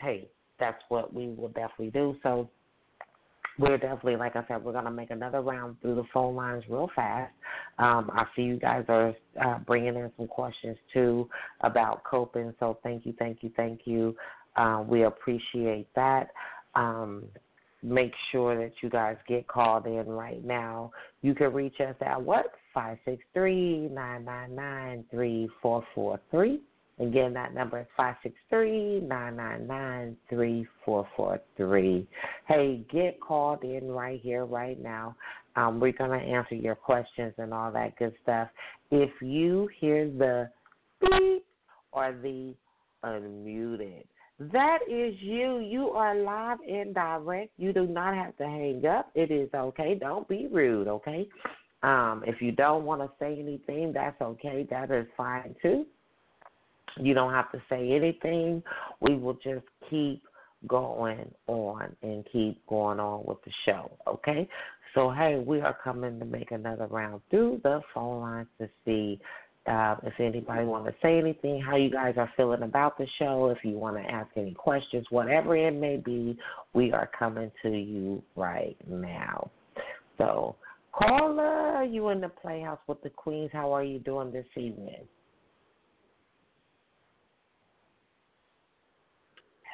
hey, 0.00 0.28
that's 0.58 0.82
what 0.88 1.12
we 1.12 1.28
will 1.28 1.48
definitely 1.48 1.90
do. 1.90 2.16
So 2.22 2.48
we're 3.58 3.78
definitely, 3.78 4.16
like 4.16 4.36
I 4.36 4.44
said, 4.48 4.62
we're 4.62 4.72
gonna 4.72 4.90
make 4.90 5.10
another 5.10 5.40
round 5.40 5.80
through 5.80 5.96
the 5.96 6.04
phone 6.12 6.34
lines 6.34 6.64
real 6.68 6.90
fast. 6.94 7.32
Um, 7.78 8.10
I 8.12 8.24
see 8.34 8.42
you 8.42 8.58
guys 8.58 8.84
are 8.88 9.14
uh, 9.42 9.58
bringing 9.60 9.94
in 9.94 10.10
some 10.16 10.28
questions 10.28 10.76
too 10.92 11.28
about 11.62 12.04
coping. 12.04 12.54
So 12.60 12.78
thank 12.82 13.06
you, 13.06 13.14
thank 13.18 13.42
you, 13.42 13.50
thank 13.56 13.82
you. 13.84 14.16
Uh, 14.56 14.84
we 14.86 15.04
appreciate 15.04 15.88
that. 15.94 16.28
Um, 16.74 17.24
make 17.82 18.12
sure 18.32 18.56
that 18.56 18.72
you 18.82 18.90
guys 18.90 19.16
get 19.28 19.46
called 19.48 19.86
in 19.86 20.06
right 20.06 20.44
now. 20.44 20.90
You 21.22 21.34
can 21.34 21.52
reach 21.52 21.80
us 21.80 21.94
at 22.00 22.20
what? 22.20 22.46
Five 22.74 22.98
six 23.04 23.22
three 23.32 23.88
nine 23.88 24.24
nine 24.24 24.54
nine 24.54 25.04
three 25.10 25.48
four 25.62 25.84
four 25.94 26.20
three. 26.30 26.60
Again, 26.98 27.34
that 27.34 27.52
number 27.52 27.80
is 27.80 27.86
five 27.94 28.16
six 28.22 28.34
three 28.48 29.00
nine 29.00 29.36
nine 29.36 29.66
nine 29.66 30.16
three 30.30 30.66
four 30.84 31.06
four 31.14 31.40
three. 31.56 32.06
Hey, 32.48 32.86
get 32.90 33.20
called 33.20 33.64
in 33.64 33.88
right 33.88 34.20
here, 34.22 34.46
right 34.46 34.82
now. 34.82 35.14
Um, 35.56 35.78
we're 35.78 35.92
gonna 35.92 36.16
answer 36.16 36.54
your 36.54 36.74
questions 36.74 37.34
and 37.36 37.52
all 37.52 37.70
that 37.72 37.96
good 37.98 38.14
stuff. 38.22 38.48
If 38.90 39.10
you 39.20 39.68
hear 39.78 40.06
the 40.08 40.50
beep 41.02 41.44
or 41.92 42.12
the 42.22 42.54
unmuted, 43.04 44.04
that 44.38 44.78
is 44.90 45.14
you. 45.20 45.58
You 45.58 45.90
are 45.90 46.14
live 46.14 46.58
and 46.66 46.94
direct. 46.94 47.52
You 47.58 47.72
do 47.72 47.86
not 47.86 48.14
have 48.14 48.36
to 48.38 48.44
hang 48.44 48.84
up. 48.86 49.10
It 49.14 49.30
is 49.30 49.50
okay. 49.54 49.96
Don't 50.00 50.26
be 50.28 50.46
rude, 50.50 50.88
okay? 50.88 51.28
Um, 51.82 52.22
if 52.26 52.40
you 52.40 52.52
don't 52.52 52.84
want 52.84 53.02
to 53.02 53.10
say 53.18 53.38
anything, 53.38 53.92
that's 53.92 54.20
okay. 54.20 54.66
That 54.70 54.90
is 54.90 55.06
fine 55.16 55.54
too. 55.60 55.86
You 56.98 57.14
don't 57.14 57.32
have 57.32 57.50
to 57.52 57.62
say 57.68 57.92
anything. 57.92 58.62
We 59.00 59.16
will 59.16 59.34
just 59.34 59.66
keep 59.90 60.22
going 60.66 61.30
on 61.46 61.94
and 62.02 62.24
keep 62.32 62.64
going 62.66 62.98
on 63.00 63.24
with 63.26 63.38
the 63.44 63.52
show, 63.64 63.90
okay? 64.06 64.48
So, 64.94 65.10
hey, 65.10 65.42
we 65.46 65.60
are 65.60 65.76
coming 65.84 66.18
to 66.18 66.24
make 66.24 66.52
another 66.52 66.86
round 66.86 67.20
through 67.30 67.60
the 67.62 67.82
phone 67.92 68.22
lines 68.22 68.48
to 68.58 68.68
see 68.84 69.20
uh, 69.66 69.96
if 70.04 70.14
anybody 70.20 70.64
want 70.64 70.86
to 70.86 70.94
say 71.02 71.18
anything, 71.18 71.60
how 71.60 71.76
you 71.76 71.90
guys 71.90 72.14
are 72.16 72.32
feeling 72.36 72.62
about 72.62 72.96
the 72.98 73.06
show, 73.18 73.48
if 73.50 73.64
you 73.64 73.76
want 73.76 73.96
to 73.96 74.02
ask 74.02 74.28
any 74.36 74.54
questions, 74.54 75.04
whatever 75.10 75.56
it 75.56 75.72
may 75.72 75.96
be, 75.96 76.38
we 76.72 76.92
are 76.92 77.10
coming 77.18 77.50
to 77.62 77.70
you 77.70 78.22
right 78.36 78.76
now. 78.88 79.50
So, 80.18 80.54
caller, 80.92 81.82
you 81.82 82.08
in 82.10 82.20
the 82.20 82.28
Playhouse 82.28 82.78
with 82.86 83.02
the 83.02 83.10
Queens. 83.10 83.50
How 83.52 83.72
are 83.72 83.84
you 83.84 83.98
doing 83.98 84.30
this 84.30 84.46
evening? 84.56 85.02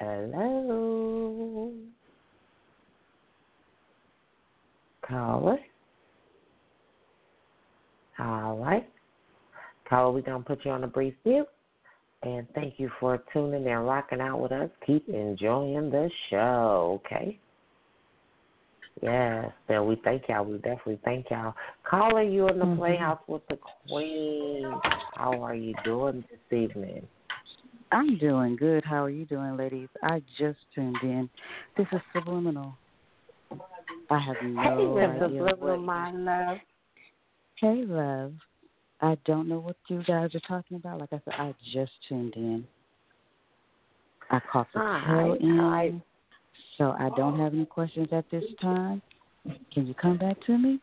Hello. 0.03 1.73
Caller. 5.07 5.59
All 8.19 8.59
right. 8.59 8.89
Caller, 9.89 10.11
we're 10.13 10.23
going 10.23 10.43
to 10.43 10.49
put 10.49 10.65
you 10.65 10.73
on 10.73 10.83
a 10.83 10.89
brief 10.89 11.15
mute. 11.25 11.47
And 12.25 12.49
thank 12.55 12.75
you 12.79 12.91
for 12.99 13.23
tuning 13.33 13.67
and 13.67 13.87
rocking 13.87 14.21
out 14.21 14.41
with 14.41 14.51
us. 14.51 14.71
Keep 14.87 15.09
enjoying 15.09 15.91
the 15.91 16.11
show, 16.31 17.01
okay? 17.05 17.39
Yes, 19.03 19.51
then 19.69 19.87
we 19.87 20.01
thank 20.03 20.25
y'all. 20.29 20.45
We 20.45 20.57
definitely 20.59 21.01
thank 21.05 21.31
y'all. 21.31 21.55
Caller, 21.89 22.23
you 22.23 22.49
in 22.49 22.59
the 22.59 22.65
Mhm. 22.65 22.77
Playhouse 22.77 23.23
with 23.29 23.47
the 23.49 23.57
Queen. 23.89 24.81
How 25.15 25.43
are 25.43 25.55
you 25.55 25.75
doing 25.85 26.25
this 26.29 26.59
evening? 26.59 27.07
I'm 27.93 28.17
doing 28.17 28.57
good. 28.57 28.85
How 28.85 29.05
are 29.05 29.11
you 29.11 29.27
doing, 29.27 29.57
ladies? 29.57 29.89
I 30.03 30.23
just 30.39 30.59
tuned 30.75 30.97
in. 31.03 31.29
This 31.77 31.87
is 31.93 32.01
Subliminal. 32.15 32.75
I 34.11 34.19
have 34.19 34.37
no 34.43 34.63
hey, 34.63 35.05
idea 35.05 35.19
Subliminal, 35.21 35.57
what. 35.59 35.81
my 35.81 36.11
love. 36.11 36.59
Hey, 37.57 37.85
love. 37.87 38.33
I 39.03 39.19
don't 39.27 39.47
know 39.49 39.59
what 39.59 39.77
you 39.89 40.03
guys 40.05 40.35
are 40.35 40.41
talking 40.49 40.79
about. 40.79 41.01
Like 41.01 41.13
I 41.13 41.21
said, 41.25 41.35
I 41.37 41.55
just 41.73 41.93
tuned 42.09 42.35
in. 42.35 42.67
I 44.31 44.41
caught 44.51 44.69
the 44.73 44.81
tail 44.81 45.37
end, 45.43 46.01
so 46.79 46.95
I 46.99 47.11
don't 47.17 47.39
have 47.39 47.53
any 47.53 47.67
questions 47.67 48.09
at 48.13 48.25
this 48.31 48.45
time. 48.63 49.03
Can 49.75 49.87
you 49.87 49.95
come 49.95 50.17
back 50.17 50.41
to 50.47 50.57
me? 50.57 50.81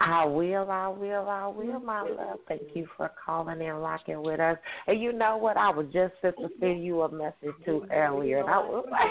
I 0.00 0.24
will, 0.24 0.70
I 0.70 0.88
will, 0.88 1.28
I 1.28 1.46
will, 1.48 1.80
my 1.80 2.02
love. 2.02 2.38
Thank 2.46 2.62
you 2.74 2.86
for 2.96 3.10
calling 3.24 3.60
and 3.60 3.82
rocking 3.82 4.22
with 4.22 4.38
us. 4.38 4.56
And 4.86 5.00
you 5.00 5.12
know 5.12 5.36
what? 5.36 5.56
I 5.56 5.70
was 5.70 5.86
just 5.92 6.14
sent 6.22 6.36
to 6.36 6.48
send 6.60 6.84
you 6.84 7.02
a 7.02 7.10
message 7.10 7.54
to 7.64 7.84
earlier, 7.92 8.38
and 8.38 8.48
I 8.48 8.58
was 8.58 8.86
like, 8.90 9.10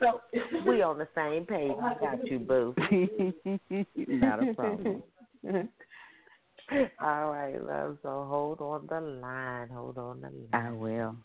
so 0.00 0.20
we 0.66 0.80
on 0.82 0.98
the 0.98 1.08
same 1.14 1.44
page. 1.44 1.72
I 1.82 1.94
got 2.00 2.30
you, 2.30 2.38
boo. 2.38 2.74
Not 4.08 4.42
a 4.42 4.54
problem. 4.54 5.02
All 7.00 7.30
right, 7.32 7.62
love. 7.62 7.98
So 8.02 8.26
hold 8.28 8.60
on 8.60 8.86
the 8.88 9.00
line. 9.00 9.68
Hold 9.68 9.98
on 9.98 10.20
the 10.20 10.28
line. 10.28 10.48
I 10.52 10.70
will. 10.70 11.16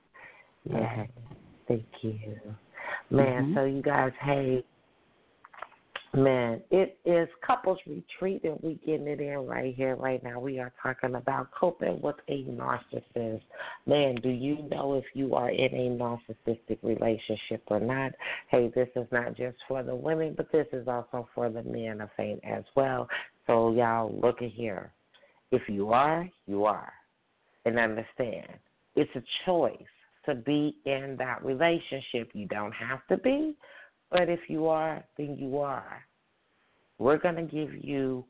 Yeah. 0.65 1.05
Thank 1.67 1.85
you. 2.01 2.17
Man, 3.09 3.45
Mhm. 3.45 3.53
so 3.53 3.65
you 3.65 3.81
guys, 3.81 4.11
hey, 4.21 4.63
man, 6.13 6.61
it 6.69 6.97
is 7.05 7.27
couples 7.45 7.79
retreat 7.87 8.43
and 8.43 8.59
we 8.61 8.75
getting 8.85 9.07
it 9.07 9.19
in 9.19 9.47
right 9.47 9.73
here, 9.75 9.95
right 9.95 10.23
now. 10.23 10.39
We 10.39 10.59
are 10.59 10.71
talking 10.81 11.15
about 11.15 11.49
coping 11.51 11.99
with 12.01 12.15
a 12.27 12.43
narcissist. 12.43 13.41
Man, 13.85 14.15
do 14.15 14.29
you 14.29 14.67
know 14.69 14.93
if 14.93 15.05
you 15.13 15.33
are 15.33 15.49
in 15.49 15.73
a 15.73 15.89
narcissistic 15.97 16.77
relationship 16.83 17.63
or 17.67 17.79
not? 17.79 18.11
Hey, 18.49 18.71
this 18.75 18.89
is 18.95 19.07
not 19.11 19.35
just 19.35 19.57
for 19.67 19.81
the 19.81 19.95
women, 19.95 20.35
but 20.37 20.51
this 20.51 20.67
is 20.71 20.87
also 20.87 21.27
for 21.33 21.49
the 21.49 21.63
men 21.63 22.01
of 22.01 22.09
fame 22.15 22.39
as 22.43 22.63
well. 22.75 23.07
So 23.47 23.73
y'all 23.73 24.13
look 24.21 24.41
at 24.41 24.51
here. 24.51 24.91
If 25.51 25.63
you 25.67 25.93
are, 25.93 26.29
you 26.47 26.65
are. 26.65 26.93
And 27.65 27.79
understand, 27.79 28.47
it's 28.95 29.11
a 29.15 29.23
choice 29.45 29.77
to 30.25 30.35
be 30.35 30.75
in 30.85 31.15
that 31.17 31.43
relationship. 31.43 32.29
You 32.33 32.45
don't 32.47 32.73
have 32.73 33.05
to 33.07 33.17
be, 33.17 33.55
but 34.13 34.29
if 34.29 34.41
you 34.47 34.67
are, 34.67 35.03
then 35.17 35.35
you 35.37 35.57
are. 35.57 36.05
We're 36.99 37.17
going 37.17 37.35
to 37.35 37.41
give 37.41 37.73
you 37.83 38.23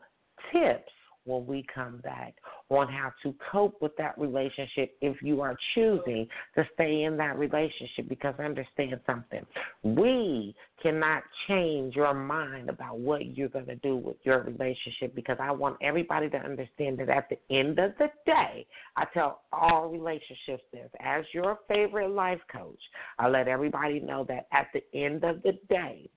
tips 0.51 0.91
when 1.25 1.45
we 1.45 1.65
come 1.73 1.97
back 1.97 2.35
on 2.69 2.87
how 2.87 3.11
to 3.21 3.33
cope 3.51 3.81
with 3.81 3.95
that 3.97 4.17
relationship 4.17 4.95
if 5.01 5.21
you 5.21 5.41
are 5.41 5.55
choosing 5.73 6.27
to 6.55 6.67
stay 6.73 7.03
in 7.03 7.17
that 7.17 7.37
relationship. 7.37 8.07
Because 8.09 8.33
understand 8.39 8.99
something, 9.05 9.45
we 9.83 10.55
cannot 10.81 11.23
change 11.47 11.95
your 11.95 12.13
mind 12.13 12.69
about 12.69 12.99
what 12.99 13.37
you're 13.37 13.49
going 13.49 13.65
to 13.67 13.75
do 13.75 13.95
with 13.95 14.17
your 14.23 14.41
relationship. 14.41 15.15
Because 15.15 15.37
I 15.39 15.51
want 15.51 15.77
everybody 15.81 16.29
to 16.29 16.37
understand 16.37 16.99
that 16.99 17.09
at 17.09 17.29
the 17.29 17.55
end 17.55 17.79
of 17.79 17.91
the 17.99 18.09
day, 18.25 18.65
I 18.97 19.05
tell 19.13 19.41
all 19.51 19.89
relationships 19.89 20.63
this 20.71 20.89
as 20.99 21.23
your 21.33 21.59
favorite 21.67 22.09
life 22.09 22.41
coach. 22.51 22.79
I 23.19 23.27
let 23.27 23.47
everybody 23.47 23.99
know 23.99 24.25
that 24.27 24.47
at 24.51 24.67
the 24.73 24.83
end 24.97 25.23
of 25.23 25.41
the 25.43 25.53
day, 25.69 26.09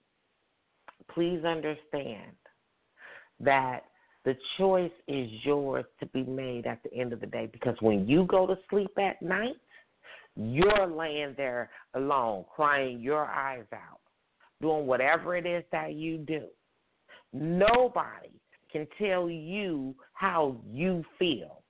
please 1.13 1.45
understand 1.45 2.33
that 3.41 3.85
the 4.27 4.37
choice 4.59 4.91
is 5.07 5.31
yours 5.45 5.85
to 6.01 6.07
be 6.07 6.25
made 6.25 6.67
at 6.67 6.83
the 6.83 6.93
end 6.93 7.13
of 7.13 7.21
the 7.21 7.27
day 7.27 7.49
because 7.51 7.77
when 7.81 8.09
you 8.09 8.27
go 8.27 8.45
to 8.45 8.59
sleep 8.69 8.91
at 8.99 9.23
night, 9.23 9.55
you're 10.35 10.89
laying 10.89 11.33
there 11.37 11.71
alone, 11.95 12.45
crying 12.55 12.99
your 13.01 13.25
eyes 13.25 13.65
out, 13.73 14.01
doing 14.61 14.85
whatever 14.85 15.37
it 15.37 15.47
is 15.47 15.63
that 15.71 15.95
you 15.95 16.19
do. 16.19 16.43
Nobody 17.33 18.33
can 18.73 18.89
tell 18.99 19.31
you 19.31 19.95
how 20.13 20.57
you 20.73 21.05
feel. 21.21 21.63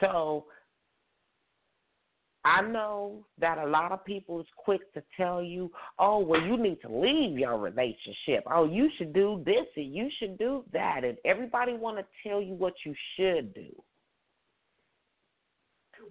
So 0.00 0.46
I 2.44 2.62
know 2.62 3.26
that 3.38 3.58
a 3.58 3.66
lot 3.66 3.92
of 3.92 4.04
people 4.04 4.40
is 4.40 4.46
quick 4.56 4.92
to 4.94 5.02
tell 5.16 5.42
you, 5.42 5.70
oh, 5.98 6.20
well, 6.20 6.40
you 6.40 6.56
need 6.56 6.80
to 6.82 6.88
leave 6.88 7.38
your 7.38 7.58
relationship. 7.58 8.44
Oh, 8.50 8.64
you 8.64 8.88
should 8.96 9.12
do 9.12 9.42
this 9.44 9.66
and 9.76 9.94
you 9.94 10.08
should 10.18 10.38
do 10.38 10.64
that. 10.72 11.04
And 11.04 11.18
everybody 11.26 11.74
want 11.74 11.98
to 11.98 12.04
tell 12.26 12.40
you 12.40 12.54
what 12.54 12.72
you 12.84 12.94
should 13.16 13.52
do. 13.52 13.68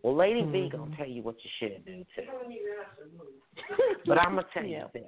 Well, 0.04 0.16
Lady 0.16 0.42
mm-hmm. 0.42 0.52
V 0.52 0.70
going 0.70 0.92
to 0.92 0.98
tell 0.98 1.08
you 1.08 1.24
what 1.24 1.36
you 1.44 1.50
should 1.60 1.84
do, 1.86 2.06
too. 2.16 2.22
but 4.06 4.20
I'm 4.20 4.34
going 4.34 4.46
to 4.46 4.50
tell 4.54 4.70
you 4.70 4.86
this. 4.94 5.04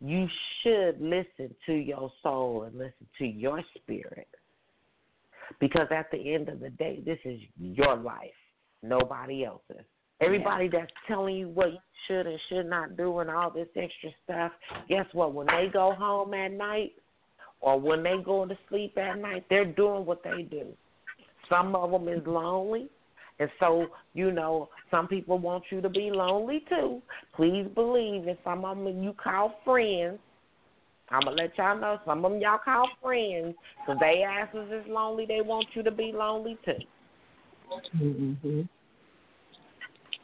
You 0.00 0.26
should 0.62 1.00
listen 1.00 1.54
to 1.66 1.72
your 1.72 2.10
soul 2.22 2.64
and 2.64 2.76
listen 2.76 3.06
to 3.18 3.24
your 3.24 3.62
spirit. 3.76 4.28
Because 5.60 5.86
at 5.92 6.10
the 6.10 6.34
end 6.34 6.48
of 6.48 6.58
the 6.58 6.70
day, 6.70 7.00
this 7.06 7.18
is 7.24 7.40
your 7.56 7.96
life 7.96 8.32
nobody 8.82 9.44
else's. 9.44 9.84
Everybody 10.20 10.64
yeah. 10.72 10.80
that's 10.80 10.92
telling 11.06 11.36
you 11.36 11.48
what 11.48 11.72
you 11.72 11.78
should 12.06 12.26
and 12.26 12.38
should 12.48 12.66
not 12.66 12.96
do 12.96 13.18
and 13.18 13.30
all 13.30 13.50
this 13.50 13.68
extra 13.76 14.10
stuff, 14.24 14.52
guess 14.88 15.06
what? 15.12 15.34
When 15.34 15.46
they 15.46 15.68
go 15.72 15.92
home 15.92 16.32
at 16.34 16.52
night 16.52 16.92
or 17.60 17.78
when 17.78 18.02
they 18.02 18.16
go 18.24 18.46
to 18.46 18.56
sleep 18.68 18.96
at 18.96 19.18
night, 19.18 19.44
they're 19.50 19.64
doing 19.64 20.06
what 20.06 20.22
they 20.22 20.42
do. 20.42 20.66
Some 21.48 21.74
of 21.76 21.90
them 21.90 22.08
is 22.08 22.26
lonely, 22.26 22.88
And 23.38 23.50
so, 23.60 23.86
you 24.14 24.32
know, 24.32 24.68
some 24.90 25.06
people 25.06 25.38
want 25.38 25.64
you 25.70 25.80
to 25.80 25.88
be 25.88 26.10
lonely 26.10 26.64
too. 26.68 27.02
Please 27.34 27.66
believe 27.74 28.24
that 28.24 28.38
some 28.42 28.64
of 28.64 28.78
them 28.78 29.02
you 29.02 29.12
call 29.12 29.54
friends. 29.64 30.18
I'm 31.10 31.20
gonna 31.20 31.36
let 31.36 31.56
y'all 31.56 31.78
know 31.78 32.00
some 32.04 32.24
of 32.24 32.32
them 32.32 32.40
y'all 32.40 32.58
call 32.64 32.88
friends 33.02 33.54
because 33.80 34.00
they 34.00 34.24
asses 34.24 34.72
is 34.72 34.84
lonely. 34.88 35.24
They 35.26 35.40
want 35.40 35.66
you 35.74 35.82
to 35.84 35.90
be 35.90 36.10
lonely 36.12 36.58
too. 36.64 36.72
Mm-hmm. 37.96 38.62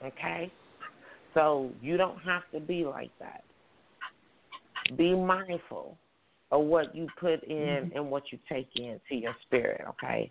Okay, 0.05 0.53
so 1.35 1.71
you 1.81 1.97
don't 1.97 2.19
have 2.19 2.43
to 2.53 2.61
be 2.61 2.85
like 2.85 3.11
that. 3.21 3.45
Be 4.97 5.15
mindful 5.15 5.97
of 6.51 6.65
what 6.65 6.95
you 6.95 7.07
put 7.19 7.43
in 7.45 7.91
and 7.95 8.11
what 8.11 8.25
you 8.31 8.39
take 8.49 8.69
into 8.75 9.15
your 9.15 9.35
spirit. 9.47 9.83
Okay, 9.89 10.29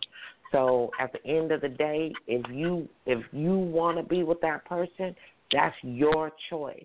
so 0.52 0.90
at 1.00 1.10
the 1.12 1.26
end 1.26 1.52
of 1.52 1.62
the 1.62 1.68
day, 1.68 2.12
if 2.26 2.42
you 2.50 2.88
if 3.06 3.24
you 3.32 3.56
want 3.56 3.96
to 3.96 4.02
be 4.02 4.22
with 4.22 4.40
that 4.42 4.64
person, 4.66 5.14
that's 5.50 5.74
your 5.82 6.32
choice. 6.50 6.84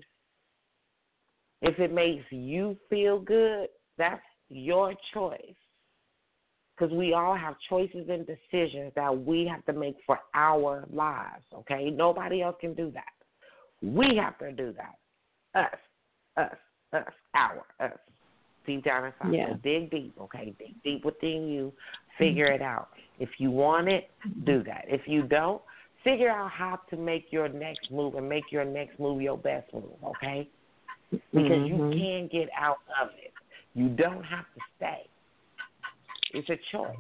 If 1.61 1.79
it 1.79 1.91
makes 1.91 2.23
you 2.29 2.77
feel 2.89 3.19
good, 3.19 3.67
that's 3.97 4.21
your 4.49 4.93
choice. 5.13 5.55
Because 6.77 6.93
we 6.93 7.13
all 7.13 7.35
have 7.35 7.55
choices 7.69 8.07
and 8.09 8.27
decisions 8.27 8.91
that 8.95 9.25
we 9.25 9.47
have 9.47 9.65
to 9.65 9.73
make 9.73 9.95
for 10.05 10.19
our 10.35 10.85
lives, 10.93 11.43
okay? 11.53 11.89
Nobody 11.89 12.43
else 12.43 12.55
can 12.61 12.73
do 12.73 12.91
that. 12.91 13.03
We 13.81 14.15
have 14.17 14.37
to 14.39 14.51
do 14.51 14.73
that. 14.73 15.59
Us, 15.59 15.79
us, 16.37 16.57
us, 16.93 17.13
our, 17.33 17.63
us. 17.79 17.97
Deep 18.65 18.83
down 18.83 19.05
inside. 19.05 19.33
Yeah. 19.33 19.47
So 19.53 19.59
dig 19.63 19.89
deep, 19.89 20.13
okay? 20.21 20.53
Dig 20.59 20.75
deep 20.83 21.05
within 21.05 21.47
you. 21.47 21.73
Figure 22.17 22.47
it 22.51 22.61
out. 22.61 22.89
If 23.17 23.29
you 23.39 23.49
want 23.49 23.87
it, 23.87 24.09
do 24.45 24.61
that. 24.63 24.85
If 24.87 25.07
you 25.07 25.23
don't, 25.23 25.61
figure 26.03 26.29
out 26.29 26.51
how 26.51 26.79
to 26.89 26.97
make 26.97 27.27
your 27.31 27.49
next 27.49 27.89
move 27.91 28.15
and 28.15 28.27
make 28.27 28.51
your 28.51 28.65
next 28.65 28.99
move 28.99 29.21
your 29.21 29.37
best 29.37 29.73
move, 29.73 29.83
okay? 30.03 30.47
Because 31.09 31.67
you 31.67 31.77
Mhm. 31.77 31.97
can 31.97 32.27
get 32.27 32.49
out 32.55 32.79
of 33.01 33.09
it. 33.17 33.33
You 33.73 33.89
don't 33.89 34.23
have 34.23 34.45
to 34.53 34.61
stay. 34.75 35.07
It's 36.33 36.49
a 36.49 36.57
choice. 36.71 36.95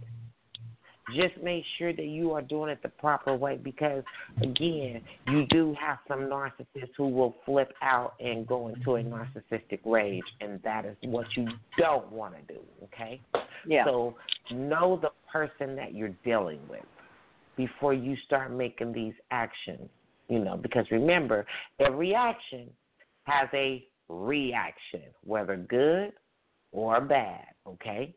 Just 1.15 1.41
make 1.41 1.63
sure 1.77 1.93
that 1.93 2.05
you 2.05 2.33
are 2.33 2.41
doing 2.41 2.69
it 2.69 2.83
the 2.83 2.89
proper 2.89 3.33
way 3.33 3.55
because, 3.55 4.03
again, 4.41 5.01
you 5.27 5.45
do 5.49 5.73
have 5.79 5.99
some 6.05 6.21
narcissists 6.21 6.91
who 6.97 7.07
will 7.07 7.37
flip 7.45 7.71
out 7.81 8.15
and 8.19 8.45
go 8.45 8.67
into 8.67 8.95
a 8.95 9.03
narcissistic 9.03 9.79
rage, 9.85 10.23
and 10.41 10.61
that 10.63 10.83
is 10.83 10.97
what 11.03 11.25
you 11.37 11.47
don't 11.77 12.11
want 12.11 12.35
to 12.35 12.53
do, 12.53 12.59
okay? 12.83 13.21
Yeah. 13.65 13.85
So 13.85 14.15
know 14.51 14.99
the 15.01 15.11
person 15.31 15.77
that 15.77 15.93
you're 15.93 16.15
dealing 16.25 16.59
with 16.69 16.83
before 17.55 17.93
you 17.93 18.17
start 18.25 18.51
making 18.51 18.91
these 18.91 19.13
actions, 19.31 19.89
you 20.27 20.39
know, 20.39 20.57
because 20.57 20.85
remember, 20.91 21.45
every 21.79 22.13
action 22.13 22.69
has 23.23 23.47
a 23.53 23.85
reaction, 24.09 25.03
whether 25.23 25.55
good 25.55 26.11
or 26.73 26.99
bad, 26.99 27.45
okay? 27.65 28.13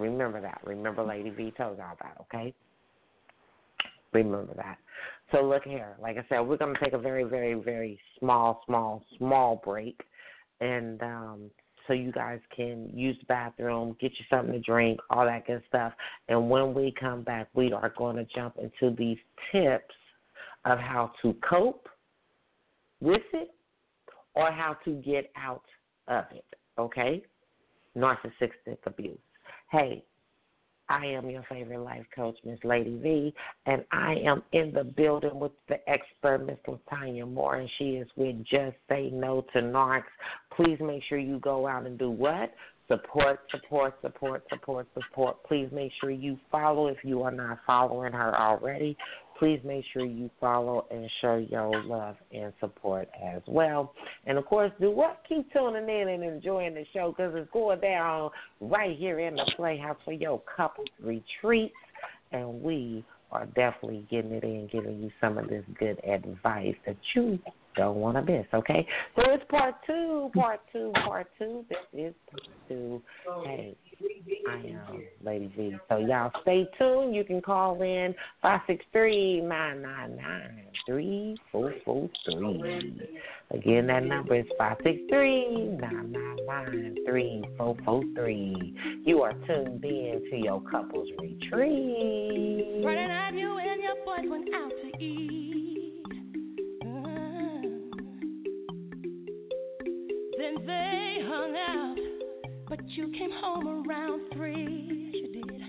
Remember 0.00 0.40
that. 0.40 0.60
Remember 0.64 1.04
Lady 1.04 1.30
V 1.30 1.52
told 1.56 1.78
y'all 1.78 1.96
that, 2.00 2.16
okay? 2.22 2.54
Remember 4.12 4.54
that. 4.56 4.78
So 5.30 5.42
look 5.42 5.62
here, 5.64 5.96
like 6.00 6.16
I 6.16 6.24
said, 6.28 6.40
we're 6.40 6.56
gonna 6.56 6.78
take 6.82 6.94
a 6.94 6.98
very, 6.98 7.24
very, 7.24 7.54
very 7.54 8.00
small, 8.18 8.62
small, 8.66 9.04
small 9.18 9.60
break 9.64 10.00
and 10.60 11.02
um 11.02 11.50
so 11.86 11.94
you 11.94 12.12
guys 12.12 12.38
can 12.54 12.88
use 12.94 13.16
the 13.18 13.26
bathroom, 13.26 13.96
get 14.00 14.12
you 14.12 14.24
something 14.30 14.52
to 14.52 14.60
drink, 14.60 15.00
all 15.10 15.24
that 15.24 15.44
good 15.46 15.62
stuff. 15.68 15.92
And 16.28 16.48
when 16.48 16.72
we 16.72 16.94
come 17.00 17.22
back, 17.22 17.48
we 17.54 17.72
are 17.72 17.92
going 17.98 18.14
to 18.14 18.24
jump 18.32 18.58
into 18.58 18.94
these 18.94 19.16
tips 19.50 19.94
of 20.66 20.78
how 20.78 21.10
to 21.22 21.34
cope 21.48 21.88
with 23.00 23.22
it 23.32 23.50
or 24.34 24.52
how 24.52 24.76
to 24.84 24.92
get 25.02 25.32
out 25.36 25.64
of 26.06 26.26
it, 26.32 26.44
okay? 26.78 27.24
Narcissistic 27.96 28.78
abuse. 28.86 29.18
Hey, 29.70 30.02
I 30.88 31.06
am 31.06 31.30
your 31.30 31.44
favorite 31.48 31.78
life 31.78 32.04
coach, 32.12 32.36
Miss 32.44 32.58
Lady 32.64 32.98
V, 33.00 33.32
and 33.66 33.84
I 33.92 34.16
am 34.26 34.42
in 34.50 34.72
the 34.72 34.82
building 34.82 35.38
with 35.38 35.52
the 35.68 35.76
expert, 35.88 36.44
Miss 36.44 36.58
LaTonia 36.66 37.32
Moore, 37.32 37.56
and 37.56 37.70
she 37.78 37.90
is 37.90 38.08
with 38.16 38.34
Just 38.38 38.76
Say 38.88 39.10
No 39.12 39.46
to 39.52 39.60
Narcs. 39.60 40.02
Please 40.56 40.78
make 40.80 41.04
sure 41.08 41.18
you 41.18 41.38
go 41.38 41.68
out 41.68 41.86
and 41.86 41.96
do 41.96 42.10
what? 42.10 42.52
Support, 42.88 43.42
support, 43.52 43.94
support, 44.02 44.42
support, 44.50 44.88
support. 44.94 45.36
Please 45.44 45.68
make 45.70 45.92
sure 46.00 46.10
you 46.10 46.36
follow 46.50 46.88
if 46.88 46.98
you 47.04 47.22
are 47.22 47.30
not 47.30 47.58
following 47.64 48.12
her 48.12 48.36
already. 48.36 48.96
Please 49.40 49.58
make 49.64 49.86
sure 49.94 50.04
you 50.04 50.30
follow 50.38 50.86
and 50.90 51.10
show 51.22 51.36
your 51.36 51.82
love 51.82 52.16
and 52.30 52.52
support 52.60 53.08
as 53.24 53.40
well. 53.46 53.94
And 54.26 54.36
of 54.36 54.44
course, 54.44 54.70
do 54.78 54.90
what? 54.90 55.22
Keep 55.26 55.50
tuning 55.50 55.88
in 55.88 56.08
and 56.10 56.22
enjoying 56.22 56.74
the 56.74 56.84
show 56.92 57.14
because 57.16 57.32
it's 57.34 57.50
going 57.50 57.80
down 57.80 58.30
right 58.60 58.94
here 58.98 59.18
in 59.18 59.36
the 59.36 59.50
Playhouse 59.56 59.96
for 60.04 60.12
your 60.12 60.42
couples 60.56 60.88
retreats. 61.02 61.74
And 62.32 62.62
we 62.62 63.02
are 63.32 63.46
definitely 63.46 64.06
getting 64.10 64.32
it 64.32 64.44
in, 64.44 64.68
giving 64.70 65.00
you 65.00 65.10
some 65.22 65.38
of 65.38 65.48
this 65.48 65.64
good 65.78 65.98
advice 66.04 66.76
that 66.84 66.96
you 67.14 67.38
don't 67.76 67.96
want 67.96 68.16
to 68.16 68.32
miss, 68.32 68.46
okay? 68.52 68.86
So 69.16 69.22
it's 69.26 69.44
part 69.48 69.74
two, 69.86 70.30
part 70.34 70.60
two, 70.72 70.92
part 71.04 71.28
two. 71.38 71.64
This 71.68 71.78
is 71.92 72.14
part 72.30 72.42
two. 72.68 73.02
Hey, 73.44 73.76
I 74.48 74.54
am 74.54 75.02
Lady 75.24 75.52
V. 75.56 75.76
So 75.88 75.98
y'all 75.98 76.32
stay 76.42 76.68
tuned. 76.78 77.14
You 77.14 77.24
can 77.24 77.40
call 77.40 77.80
in 77.82 78.14
five 78.42 78.60
six 78.66 78.84
three 78.92 79.40
nine 79.40 79.82
nine 79.82 80.16
nine 80.16 80.64
three 80.86 81.36
four 81.52 81.74
four 81.84 82.08
three. 82.24 83.08
Again, 83.52 83.86
that 83.88 84.04
number 84.04 84.36
is 84.36 84.46
five 84.58 84.78
six 84.82 84.98
three 85.08 85.76
nine 85.80 86.12
nine 86.12 86.36
nine 86.46 86.96
three 87.06 87.44
four 87.56 87.76
four 87.84 88.02
three. 88.14 88.74
You 89.04 89.22
are 89.22 89.34
tuned 89.46 89.84
in 89.84 90.22
to 90.30 90.36
your 90.36 90.62
couples 90.70 91.08
retreat. 91.18 92.82
Friday 92.82 93.08
night, 93.08 93.34
you 93.34 93.58
and 93.58 93.82
your 93.82 93.90
out 94.54 94.70
to 94.70 95.02
eat. 95.02 95.19
They 100.66 101.18
hung 101.26 101.56
out, 101.56 101.96
but 102.68 102.80
you 102.90 103.10
came 103.18 103.30
home 103.30 103.84
around 103.86 104.22
three. 104.34 105.10
Yes, 105.12 105.22
you 105.22 105.42
did. 105.42 105.60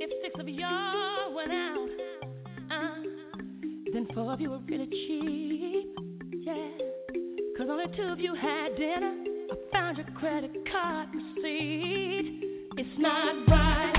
If 0.00 0.10
six 0.22 0.40
of 0.40 0.48
y'all 0.48 1.34
went 1.34 1.52
out, 1.52 1.88
uh, 2.70 2.94
then 3.92 4.06
four 4.14 4.32
of 4.32 4.40
you 4.40 4.50
were 4.50 4.60
really 4.68 4.86
cheap. 4.86 5.98
Yeah. 6.32 6.70
Cause 7.56 7.66
only 7.70 7.86
two 7.96 8.04
of 8.04 8.20
you 8.20 8.34
had 8.34 8.76
dinner. 8.76 9.14
I 9.50 9.72
found 9.72 9.98
your 9.98 10.06
credit 10.18 10.52
card 10.70 11.08
receipt. 11.12 12.44
It's 12.76 12.98
not 12.98 13.48
right, 13.48 13.97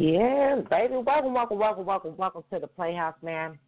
Yes, 0.00 0.62
baby. 0.70 0.94
Welcome, 0.96 1.34
welcome, 1.34 1.58
welcome, 1.58 1.84
welcome, 1.84 2.16
welcome 2.16 2.42
to 2.50 2.58
the 2.58 2.66
Playhouse, 2.66 3.16
man. 3.20 3.58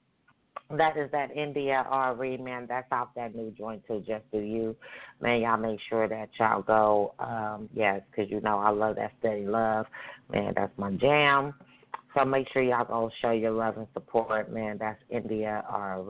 That 0.70 0.96
is 0.96 1.10
that 1.12 1.30
India.Arie, 1.36 2.38
man. 2.38 2.64
That's 2.66 2.90
off 2.90 3.08
that 3.16 3.34
new 3.34 3.50
joint 3.50 3.82
too, 3.86 4.02
just 4.08 4.24
for 4.30 4.40
you, 4.40 4.74
man. 5.20 5.42
Y'all 5.42 5.58
make 5.58 5.78
sure 5.90 6.08
that 6.08 6.30
y'all 6.40 6.62
go, 6.62 7.12
um, 7.18 7.68
yes, 7.74 8.00
because 8.10 8.30
you 8.30 8.40
know 8.40 8.58
I 8.58 8.70
love 8.70 8.96
that 8.96 9.12
steady 9.18 9.44
love, 9.44 9.84
man. 10.32 10.54
That's 10.56 10.72
my 10.78 10.92
jam. 10.92 11.52
So 12.16 12.24
make 12.24 12.46
sure 12.50 12.62
y'all 12.62 12.86
go 12.86 13.10
show 13.20 13.32
your 13.32 13.50
love 13.50 13.76
and 13.76 13.86
support, 13.92 14.50
man. 14.50 14.78
That's 14.78 15.02
India 15.10 15.62
R. 15.68 16.00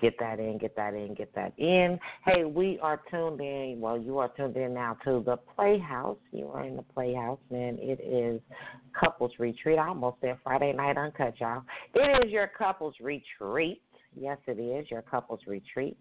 Get 0.00 0.18
that 0.18 0.38
in, 0.38 0.58
get 0.58 0.76
that 0.76 0.94
in, 0.94 1.14
get 1.14 1.34
that 1.34 1.52
in. 1.58 1.98
Hey, 2.24 2.44
we 2.44 2.78
are 2.80 3.00
tuned 3.10 3.40
in. 3.40 3.78
Well, 3.80 3.96
you 3.98 4.18
are 4.18 4.30
tuned 4.36 4.56
in 4.56 4.74
now 4.74 4.96
to 5.04 5.22
the 5.24 5.36
Playhouse. 5.54 6.18
You 6.32 6.48
are 6.48 6.64
in 6.64 6.76
the 6.76 6.82
Playhouse, 6.82 7.38
and 7.50 7.78
It 7.78 8.00
is 8.00 8.40
couples 8.98 9.32
retreat. 9.38 9.78
I 9.78 9.88
almost 9.88 10.16
said 10.20 10.38
Friday 10.42 10.72
night 10.72 10.96
uncut, 10.96 11.34
y'all. 11.40 11.62
It 11.94 12.26
is 12.26 12.32
your 12.32 12.48
couples 12.48 12.94
retreat. 13.00 13.82
Yes, 14.16 14.38
it 14.46 14.58
is 14.58 14.90
your 14.90 15.02
couples 15.02 15.40
retreat. 15.46 15.96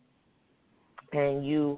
And 1.11 1.45
you 1.45 1.77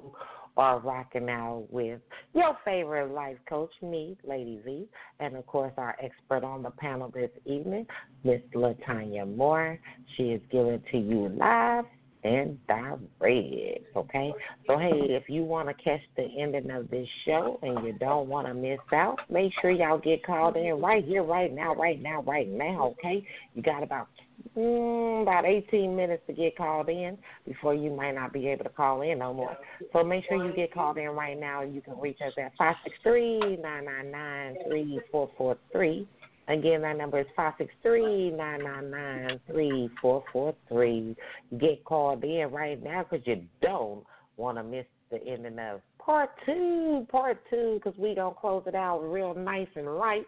are 0.56 0.78
rocking 0.78 1.28
out 1.28 1.66
with 1.70 2.00
your 2.34 2.56
favorite 2.64 3.12
life 3.12 3.36
coach, 3.48 3.70
me, 3.82 4.16
Lady 4.24 4.60
V, 4.64 4.88
and 5.20 5.36
of 5.36 5.46
course 5.46 5.72
our 5.76 5.94
expert 6.02 6.44
on 6.44 6.62
the 6.62 6.70
panel 6.70 7.10
this 7.10 7.30
evening, 7.44 7.86
Miss 8.24 8.40
LaTonia 8.54 9.36
Moore. 9.36 9.78
She 10.16 10.24
is 10.24 10.40
giving 10.50 10.82
to 10.92 10.98
you 10.98 11.28
live 11.28 11.84
and 12.26 12.58
direct. 12.66 13.96
Okay, 13.96 14.32
so 14.66 14.78
hey, 14.78 14.92
if 14.92 15.28
you 15.28 15.42
want 15.44 15.68
to 15.68 15.74
catch 15.74 16.00
the 16.16 16.26
ending 16.38 16.70
of 16.70 16.90
this 16.90 17.06
show 17.24 17.58
and 17.62 17.86
you 17.86 17.92
don't 17.94 18.28
want 18.28 18.46
to 18.48 18.54
miss 18.54 18.78
out, 18.92 19.18
make 19.30 19.52
sure 19.60 19.70
y'all 19.70 19.98
get 19.98 20.24
called 20.24 20.56
in 20.56 20.80
right 20.80 21.04
here, 21.04 21.22
right 21.22 21.52
now, 21.52 21.74
right 21.74 22.02
now, 22.02 22.22
right 22.22 22.48
now. 22.48 22.94
Okay, 22.98 23.26
you 23.54 23.62
got 23.62 23.82
about 23.82 24.08
mm, 24.56 25.22
about 25.22 25.44
18 25.44 25.94
minutes 25.94 26.22
to 26.26 26.32
get 26.32 26.56
called 26.56 26.88
in 26.88 27.16
before 27.46 27.74
you 27.74 27.90
might 27.90 28.14
not 28.14 28.32
be 28.32 28.48
able 28.48 28.64
to 28.64 28.70
call 28.70 29.02
in 29.02 29.20
no 29.20 29.32
more. 29.32 29.56
So 29.92 30.02
make 30.02 30.24
sure 30.28 30.44
you 30.44 30.54
get 30.54 30.74
called 30.74 30.98
in 30.98 31.10
right 31.10 31.38
now. 31.38 31.62
You 31.62 31.80
can 31.80 31.98
reach 32.00 32.18
us 32.26 32.32
at 32.38 32.52
five 32.58 32.74
six 32.84 32.96
three 33.02 33.38
nine 33.62 33.84
nine 33.84 34.10
nine 34.10 34.56
three 34.68 35.00
four 35.12 35.30
four 35.38 35.56
three. 35.72 36.08
Again, 36.48 36.82
that 36.82 36.96
number 36.96 37.20
is 37.20 37.26
five 37.34 37.54
six 37.58 37.72
three 37.82 38.30
nine 38.30 38.62
nine 38.62 38.90
nine 38.90 39.40
three 39.46 39.90
four 40.00 40.22
four 40.32 40.54
three. 40.68 41.16
Get 41.58 41.84
called 41.84 42.22
in 42.22 42.50
right 42.52 42.82
now 42.82 43.04
because 43.04 43.26
you 43.26 43.42
don't 43.60 44.04
want 44.36 44.58
to 44.58 44.62
miss 44.62 44.86
the 45.10 45.18
ending 45.26 45.58
of 45.58 45.80
part 45.98 46.30
two, 46.44 47.06
part 47.10 47.42
two, 47.50 47.80
because 47.82 47.98
we 47.98 48.14
gonna 48.14 48.34
close 48.34 48.62
it 48.66 48.74
out 48.74 49.00
real 49.00 49.34
nice 49.34 49.68
and 49.74 49.88
right. 49.98 50.24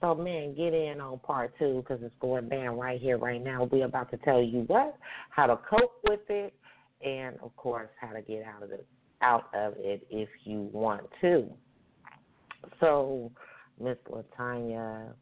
So 0.00 0.16
man, 0.16 0.54
get 0.56 0.74
in 0.74 1.00
on 1.00 1.20
part 1.20 1.52
two 1.60 1.84
because 1.86 2.02
it's 2.02 2.14
going 2.20 2.48
down 2.48 2.76
right 2.76 3.00
here, 3.00 3.18
right 3.18 3.42
now. 3.42 3.68
We're 3.70 3.86
about 3.86 4.10
to 4.10 4.16
tell 4.18 4.42
you 4.42 4.64
what, 4.66 4.96
how 5.30 5.46
to 5.46 5.56
cope 5.56 5.92
with 6.08 6.28
it, 6.28 6.52
and 7.04 7.36
of 7.40 7.54
course 7.56 7.88
how 8.00 8.12
to 8.12 8.20
get 8.20 8.44
out 8.44 8.64
of 8.64 8.72
it, 8.72 8.84
out 9.20 9.44
of 9.54 9.74
it 9.76 10.04
if 10.10 10.28
you 10.42 10.68
want 10.72 11.02
to. 11.20 11.46
So, 12.80 13.30
Miss 13.80 13.96
LaTonia, 14.10 15.12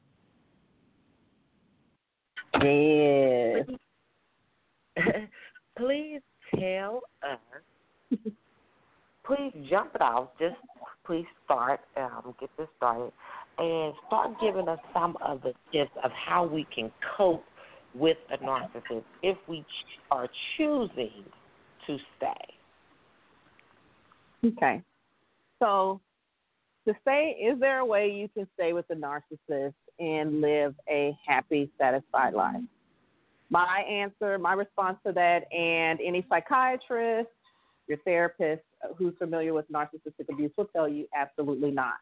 Yes. 2.63 3.67
please 5.79 6.21
tell 6.59 7.03
us. 7.23 7.39
please 9.25 9.53
jump 9.69 9.95
it 9.95 10.03
off. 10.03 10.29
Just 10.39 10.57
please 11.07 11.27
start. 11.45 11.81
Um, 11.97 12.35
get 12.41 12.51
this 12.59 12.69
started, 12.77 13.13
and 13.59 13.95
start 14.07 14.33
giving 14.41 14.69
us 14.69 14.79
some 14.93 15.17
of 15.25 15.43
the 15.43 15.53
tips 15.73 15.93
of 16.05 16.11
how 16.13 16.47
we 16.47 16.67
can 16.75 16.91
cope 17.17 17.45
with 17.95 18.19
a 18.33 18.39
narcissist 18.39 19.05
if 19.23 19.37
we 19.49 19.63
ch- 19.63 20.01
are 20.11 20.29
choosing 20.57 21.25
to 21.87 21.97
stay. 22.17 22.55
Okay. 24.45 24.83
So, 25.59 26.01
to 26.87 26.95
say, 27.05 27.31
is 27.31 27.59
there 27.61 27.81
a 27.81 27.85
way 27.85 28.11
you 28.11 28.29
can 28.29 28.49
stay 28.55 28.73
with 28.73 28.87
the 28.89 28.95
narcissist 28.95 29.75
and 30.01 30.41
live 30.41 30.75
a 30.89 31.17
happy, 31.27 31.71
satisfied 31.79 32.35
life? 32.35 32.63
My 33.51 33.81
answer, 33.81 34.39
my 34.39 34.55
response 34.55 34.99
to 35.07 35.13
that, 35.13 35.53
and 35.53 35.99
any 36.05 36.25
psychiatrist, 36.29 37.29
your 37.89 37.99
therapist 38.05 38.63
who's 38.97 39.15
familiar 39.19 39.53
with 39.53 39.71
narcissistic 39.71 40.29
abuse 40.31 40.53
will 40.57 40.67
tell 40.67 40.89
you 40.89 41.07
absolutely 41.15 41.71
not. 41.71 41.95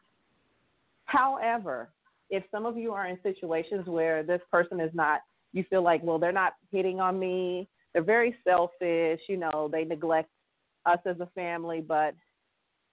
However, 1.05 1.89
if 2.29 2.43
some 2.51 2.65
of 2.65 2.77
you 2.77 2.93
are 2.93 3.07
in 3.07 3.17
situations 3.23 3.87
where 3.87 4.23
this 4.23 4.41
person 4.51 4.79
is 4.79 4.91
not, 4.93 5.21
you 5.51 5.65
feel 5.69 5.81
like, 5.81 6.01
well, 6.03 6.19
they're 6.19 6.31
not 6.31 6.53
hitting 6.71 6.99
on 6.99 7.19
me, 7.19 7.67
they're 7.93 8.03
very 8.03 8.35
selfish, 8.43 9.19
you 9.27 9.37
know, 9.37 9.67
they 9.71 9.83
neglect 9.83 10.29
us 10.85 10.99
as 11.05 11.19
a 11.19 11.25
family, 11.33 11.81
but 11.81 12.13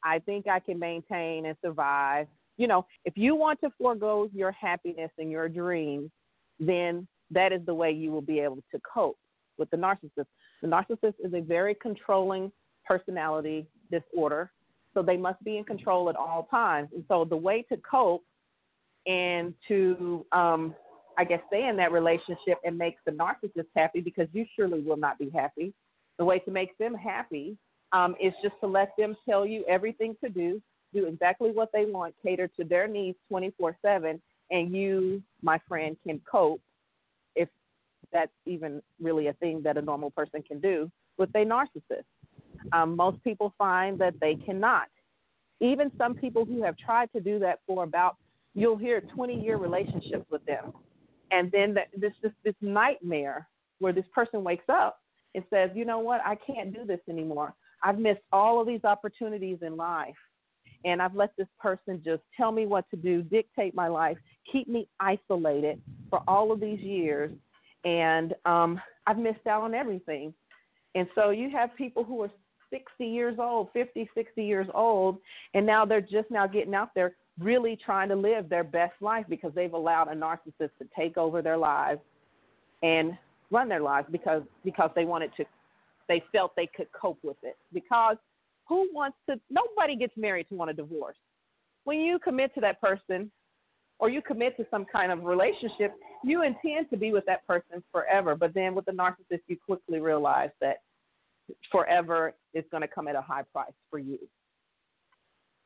I 0.03 0.20
think 0.20 0.49
I 0.49 0.61
can 0.61 0.78
maintain 0.78 1.47
and 1.47 1.57
survive. 1.62 2.27
You 2.57 2.66
know, 2.66 2.87
if 3.05 3.16
you 3.16 3.35
want 3.35 3.61
to 3.61 3.70
forego 3.78 4.28
your 4.33 4.53
happiness 4.53 5.11
and 5.19 5.31
your 5.31 5.49
dreams, 5.49 6.11
then 6.59 7.07
that 7.31 7.53
is 7.53 7.61
the 7.66 7.74
way 7.74 7.91
you 7.91 8.11
will 8.11 8.23
be 8.23 8.41
able 8.41 8.62
to 8.73 8.81
cope 8.81 9.19
with 9.59 9.70
the 9.70 9.77
narcissist. 9.77 10.27
The 10.62 10.69
narcissist 10.69 11.15
is 11.23 11.35
a 11.35 11.41
very 11.41 11.74
controlling 11.74 12.51
personality 12.87 13.66
disorder, 13.91 14.51
so 14.95 15.03
they 15.03 15.16
must 15.16 15.43
be 15.45 15.59
in 15.59 15.65
control 15.65 16.09
at 16.09 16.16
all 16.16 16.49
times. 16.51 16.89
And 16.95 17.05
so 17.09 17.24
the 17.24 17.37
way 17.37 17.62
to 17.70 17.77
cope 17.78 18.24
and 19.07 19.55
to, 19.69 20.24
um, 20.33 20.74
I 21.19 21.24
guess, 21.24 21.41
stay 21.49 21.69
in 21.69 21.77
that 21.77 21.93
relationship 21.93 22.59
and 22.65 22.77
make 22.77 22.97
the 23.05 23.12
narcissist 23.12 23.66
happy 23.74 24.01
because 24.01 24.28
you 24.33 24.47
surely 24.57 24.81
will 24.81 24.97
not 24.97 25.19
be 25.19 25.31
happy. 25.31 25.73
The 26.19 26.24
way 26.24 26.39
to 26.41 26.51
make 26.51 26.77
them 26.78 26.95
happy 26.95 27.57
um, 27.93 28.15
is 28.23 28.33
just 28.43 28.55
to 28.61 28.66
let 28.66 28.93
them 28.99 29.16
tell 29.28 29.47
you 29.47 29.65
everything 29.69 30.16
to 30.24 30.31
do, 30.31 30.61
do 30.97 31.06
exactly 31.06 31.51
what 31.51 31.70
they 31.73 31.85
want, 31.85 32.14
cater 32.23 32.48
to 32.59 32.64
their 32.64 32.89
needs 32.89 33.18
24 33.28 33.77
7, 33.82 34.20
and 34.51 34.74
you, 34.74 35.23
my 35.43 35.60
friend, 35.68 35.97
can 36.06 36.20
cope 36.31 36.60
if 37.35 37.48
that's 38.12 38.32
even 38.47 38.82
really 39.01 39.27
a 39.28 39.32
thing 39.35 39.62
that 39.62 39.77
a 39.77 39.82
normal 39.82 40.10
person 40.10 40.43
can 40.43 40.60
do 40.60 40.90
with 41.18 41.31
a 41.35 41.44
narcissist. 41.44 42.05
Um, 42.73 42.97
most 42.97 43.23
people 43.23 43.52
find 43.59 43.98
that 43.98 44.14
they 44.20 44.35
cannot. 44.35 44.89
Even 45.60 45.90
some 45.97 46.14
people 46.14 46.44
who 46.44 46.62
have 46.62 46.77
tried 46.77 47.12
to 47.12 47.20
do 47.20 47.39
that 47.40 47.60
for 47.66 47.85
about, 47.85 48.16
you'll 48.55 48.77
hear 48.77 49.01
20 49.01 49.40
year 49.40 49.56
relationships 49.56 50.27
with 50.31 50.44
them. 50.47 50.73
And 51.31 51.51
then 51.51 51.74
the, 51.74 51.82
this, 51.97 52.12
this, 52.23 52.32
this 52.44 52.55
nightmare 52.60 53.48
where 53.78 53.93
this 53.93 54.05
person 54.14 54.44
wakes 54.44 54.64
up 54.68 55.01
and 55.35 55.44
says, 55.51 55.70
you 55.74 55.85
know 55.85 55.98
what, 55.98 56.20
I 56.24 56.36
can't 56.36 56.73
do 56.73 56.85
this 56.85 57.01
anymore. 57.09 57.55
I've 57.82 57.98
missed 57.98 58.23
all 58.32 58.60
of 58.60 58.66
these 58.66 58.85
opportunities 58.85 59.59
in 59.62 59.77
life. 59.77 60.14
And 60.87 61.03
I've 61.03 61.15
let 61.15 61.37
this 61.37 61.49
person 61.61 62.01
just 62.03 62.23
tell 62.37 62.53
me 62.53 62.65
what 62.65 62.89
to 62.91 62.97
do, 62.97 63.21
dictate 63.23 63.75
my 63.75 63.89
life, 63.89 64.17
keep 64.51 64.69
me 64.69 64.89
isolated 65.01 65.83
for 66.09 66.23
all 66.27 66.53
of 66.53 66.61
these 66.61 66.81
years. 66.81 67.33
And 67.85 68.35
um, 68.47 68.81
I've 69.07 69.19
missed 69.19 69.47
out 69.47 69.63
on 69.63 69.75
everything. 69.75 70.33
And 70.95 71.09
so 71.15 71.31
you 71.31 71.51
have 71.51 71.77
people 71.77 72.05
who 72.05 72.23
are 72.23 72.31
60 72.71 73.05
years 73.05 73.37
old, 73.39 73.69
50, 73.73 74.09
60 74.15 74.45
years 74.45 74.67
old, 74.75 75.19
and 75.55 75.67
now 75.67 75.85
they're 75.85 76.01
just 76.01 76.31
now 76.31 76.47
getting 76.47 76.75
out 76.75 76.91
there 76.95 77.15
really 77.39 77.77
trying 77.85 78.09
to 78.09 78.17
live 78.17 78.49
their 78.49 78.65
best 78.65 78.95
life 79.01 79.27
because 79.29 79.53
they've 79.55 79.75
allowed 79.75 80.09
a 80.09 80.15
narcissist 80.15 80.71
to 80.79 80.89
take 80.97 81.19
over 81.19 81.43
their 81.43 81.57
lives 81.57 82.01
and 82.83 83.17
run 83.51 83.69
their 83.69 83.81
lives 83.81 84.09
because 84.11 84.43
because 84.65 84.91
they 84.95 85.05
wanted 85.05 85.31
to 85.37 85.45
they 86.09 86.23
felt 86.33 86.55
they 86.57 86.69
could 86.75 86.89
cope 86.93 87.19
with 87.23 87.37
it 87.43 87.57
because 87.73 88.17
who 88.69 88.89
wants 88.93 89.17
to 89.29 89.41
nobody 89.51 89.97
gets 89.97 90.17
married 90.17 90.49
to 90.49 90.55
want 90.55 90.71
a 90.71 90.75
divorce. 90.75 91.17
When 91.85 92.01
you 92.01 92.19
commit 92.19 92.55
to 92.55 92.61
that 92.63 92.81
person 92.81 93.31
or 93.99 94.11
you 94.11 94.21
commit 94.21 94.57
to 94.59 94.67
some 94.71 94.85
kind 94.85 95.13
of 95.13 95.25
relationship 95.25 95.95
you 96.25 96.43
intend 96.43 96.91
to 96.91 96.97
be 96.97 97.13
with 97.13 97.25
that 97.27 97.47
person 97.47 97.83
forever. 97.93 98.35
But 98.35 98.55
then 98.55 98.75
with 98.75 98.85
the 98.85 98.93
narcissist 98.93 99.43
you 99.47 99.57
quickly 99.65 100.01
realize 100.01 100.51
that 100.61 100.79
forever 101.71 102.35
is 102.55 102.65
going 102.71 102.81
to 102.81 102.89
come 102.89 103.07
at 103.07 103.15
a 103.15 103.21
high 103.21 103.45
price 103.53 103.73
for 103.91 103.99
you. 103.99 104.19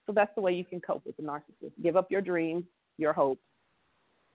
So 0.07 0.13
that's 0.13 0.35
the 0.35 0.41
way 0.41 0.53
you 0.53 0.65
can 0.65 0.81
cope 0.81 1.07
with 1.07 1.17
the 1.17 1.23
narcissist. 1.23 1.73
Give 1.83 1.97
up 1.97 2.11
your 2.11 2.21
dreams 2.21 2.65
your 3.01 3.13
hopes 3.13 3.41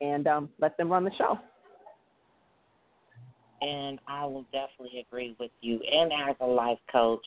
and 0.02 0.28
um, 0.28 0.50
let 0.60 0.76
them 0.78 0.90
run 0.90 1.06
the 1.06 1.12
show. 1.18 1.40
And 3.62 4.00
I 4.08 4.26
will 4.26 4.46
definitely 4.52 5.06
agree 5.08 5.36
with 5.40 5.52
you. 5.62 5.80
And 5.92 6.12
as 6.30 6.36
a 6.42 6.46
life 6.46 6.80
coach, 6.92 7.26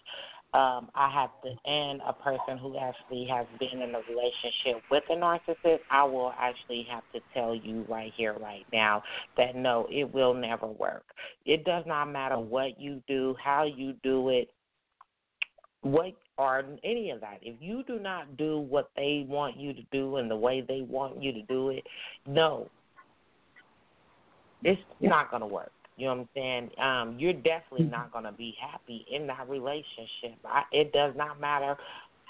um, 0.54 0.88
I 0.94 1.10
have 1.12 1.30
to, 1.42 1.70
and 1.70 2.00
a 2.06 2.12
person 2.12 2.56
who 2.56 2.78
actually 2.78 3.26
has 3.30 3.46
been 3.60 3.82
in 3.82 3.94
a 3.94 4.00
relationship 4.08 4.82
with 4.90 5.04
a 5.10 5.14
narcissist, 5.14 5.80
I 5.90 6.04
will 6.04 6.32
actually 6.38 6.86
have 6.90 7.02
to 7.12 7.20
tell 7.34 7.54
you 7.54 7.84
right 7.88 8.12
here, 8.16 8.34
right 8.40 8.64
now, 8.72 9.02
that 9.36 9.54
no, 9.54 9.86
it 9.90 10.12
will 10.12 10.32
never 10.32 10.66
work. 10.66 11.04
It 11.44 11.64
does 11.64 11.84
not 11.86 12.06
matter 12.06 12.38
what 12.38 12.80
you 12.80 13.02
do, 13.06 13.36
how 13.42 13.64
you 13.64 13.94
do 14.02 14.30
it, 14.30 14.48
what 15.82 16.14
or 16.38 16.64
any 16.84 17.10
of 17.10 17.20
that. 17.20 17.38
If 17.42 17.56
you 17.60 17.82
do 17.82 17.98
not 17.98 18.36
do 18.36 18.60
what 18.60 18.90
they 18.96 19.26
want 19.28 19.58
you 19.58 19.74
to 19.74 19.82
do 19.92 20.16
and 20.16 20.30
the 20.30 20.36
way 20.36 20.64
they 20.66 20.82
want 20.82 21.22
you 21.22 21.32
to 21.32 21.42
do 21.42 21.70
it, 21.70 21.84
no, 22.26 22.70
it's 24.62 24.80
not 25.00 25.30
going 25.30 25.42
to 25.42 25.46
work. 25.46 25.72
You 25.98 26.06
know 26.06 26.14
what 26.14 26.20
I'm 26.20 26.28
saying? 26.34 26.70
Um, 26.80 27.16
you're 27.18 27.32
definitely 27.32 27.82
Mm-hmm. 27.82 27.90
not 27.90 28.12
going 28.12 28.24
to 28.24 28.32
be 28.32 28.54
happy 28.60 29.04
in 29.10 29.26
that 29.26 29.48
relationship. 29.48 30.38
I, 30.44 30.62
it 30.72 30.92
does 30.92 31.12
not 31.16 31.40
matter 31.40 31.76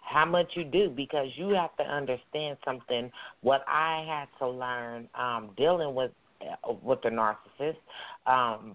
how 0.02 0.24
much 0.24 0.46
you 0.54 0.64
do 0.64 0.88
because 0.88 1.26
you 1.36 1.50
have 1.50 1.76
to 1.76 1.82
understand 1.84 2.56
something. 2.64 3.12
What 3.42 3.62
I 3.68 4.06
had 4.08 4.28
to 4.38 4.50
learn 4.50 5.08
um, 5.14 5.50
dealing 5.56 5.94
with 5.94 6.12
uh, 6.40 6.72
with 6.82 7.02
the 7.02 7.10
narcissist 7.10 7.76
um, 8.26 8.74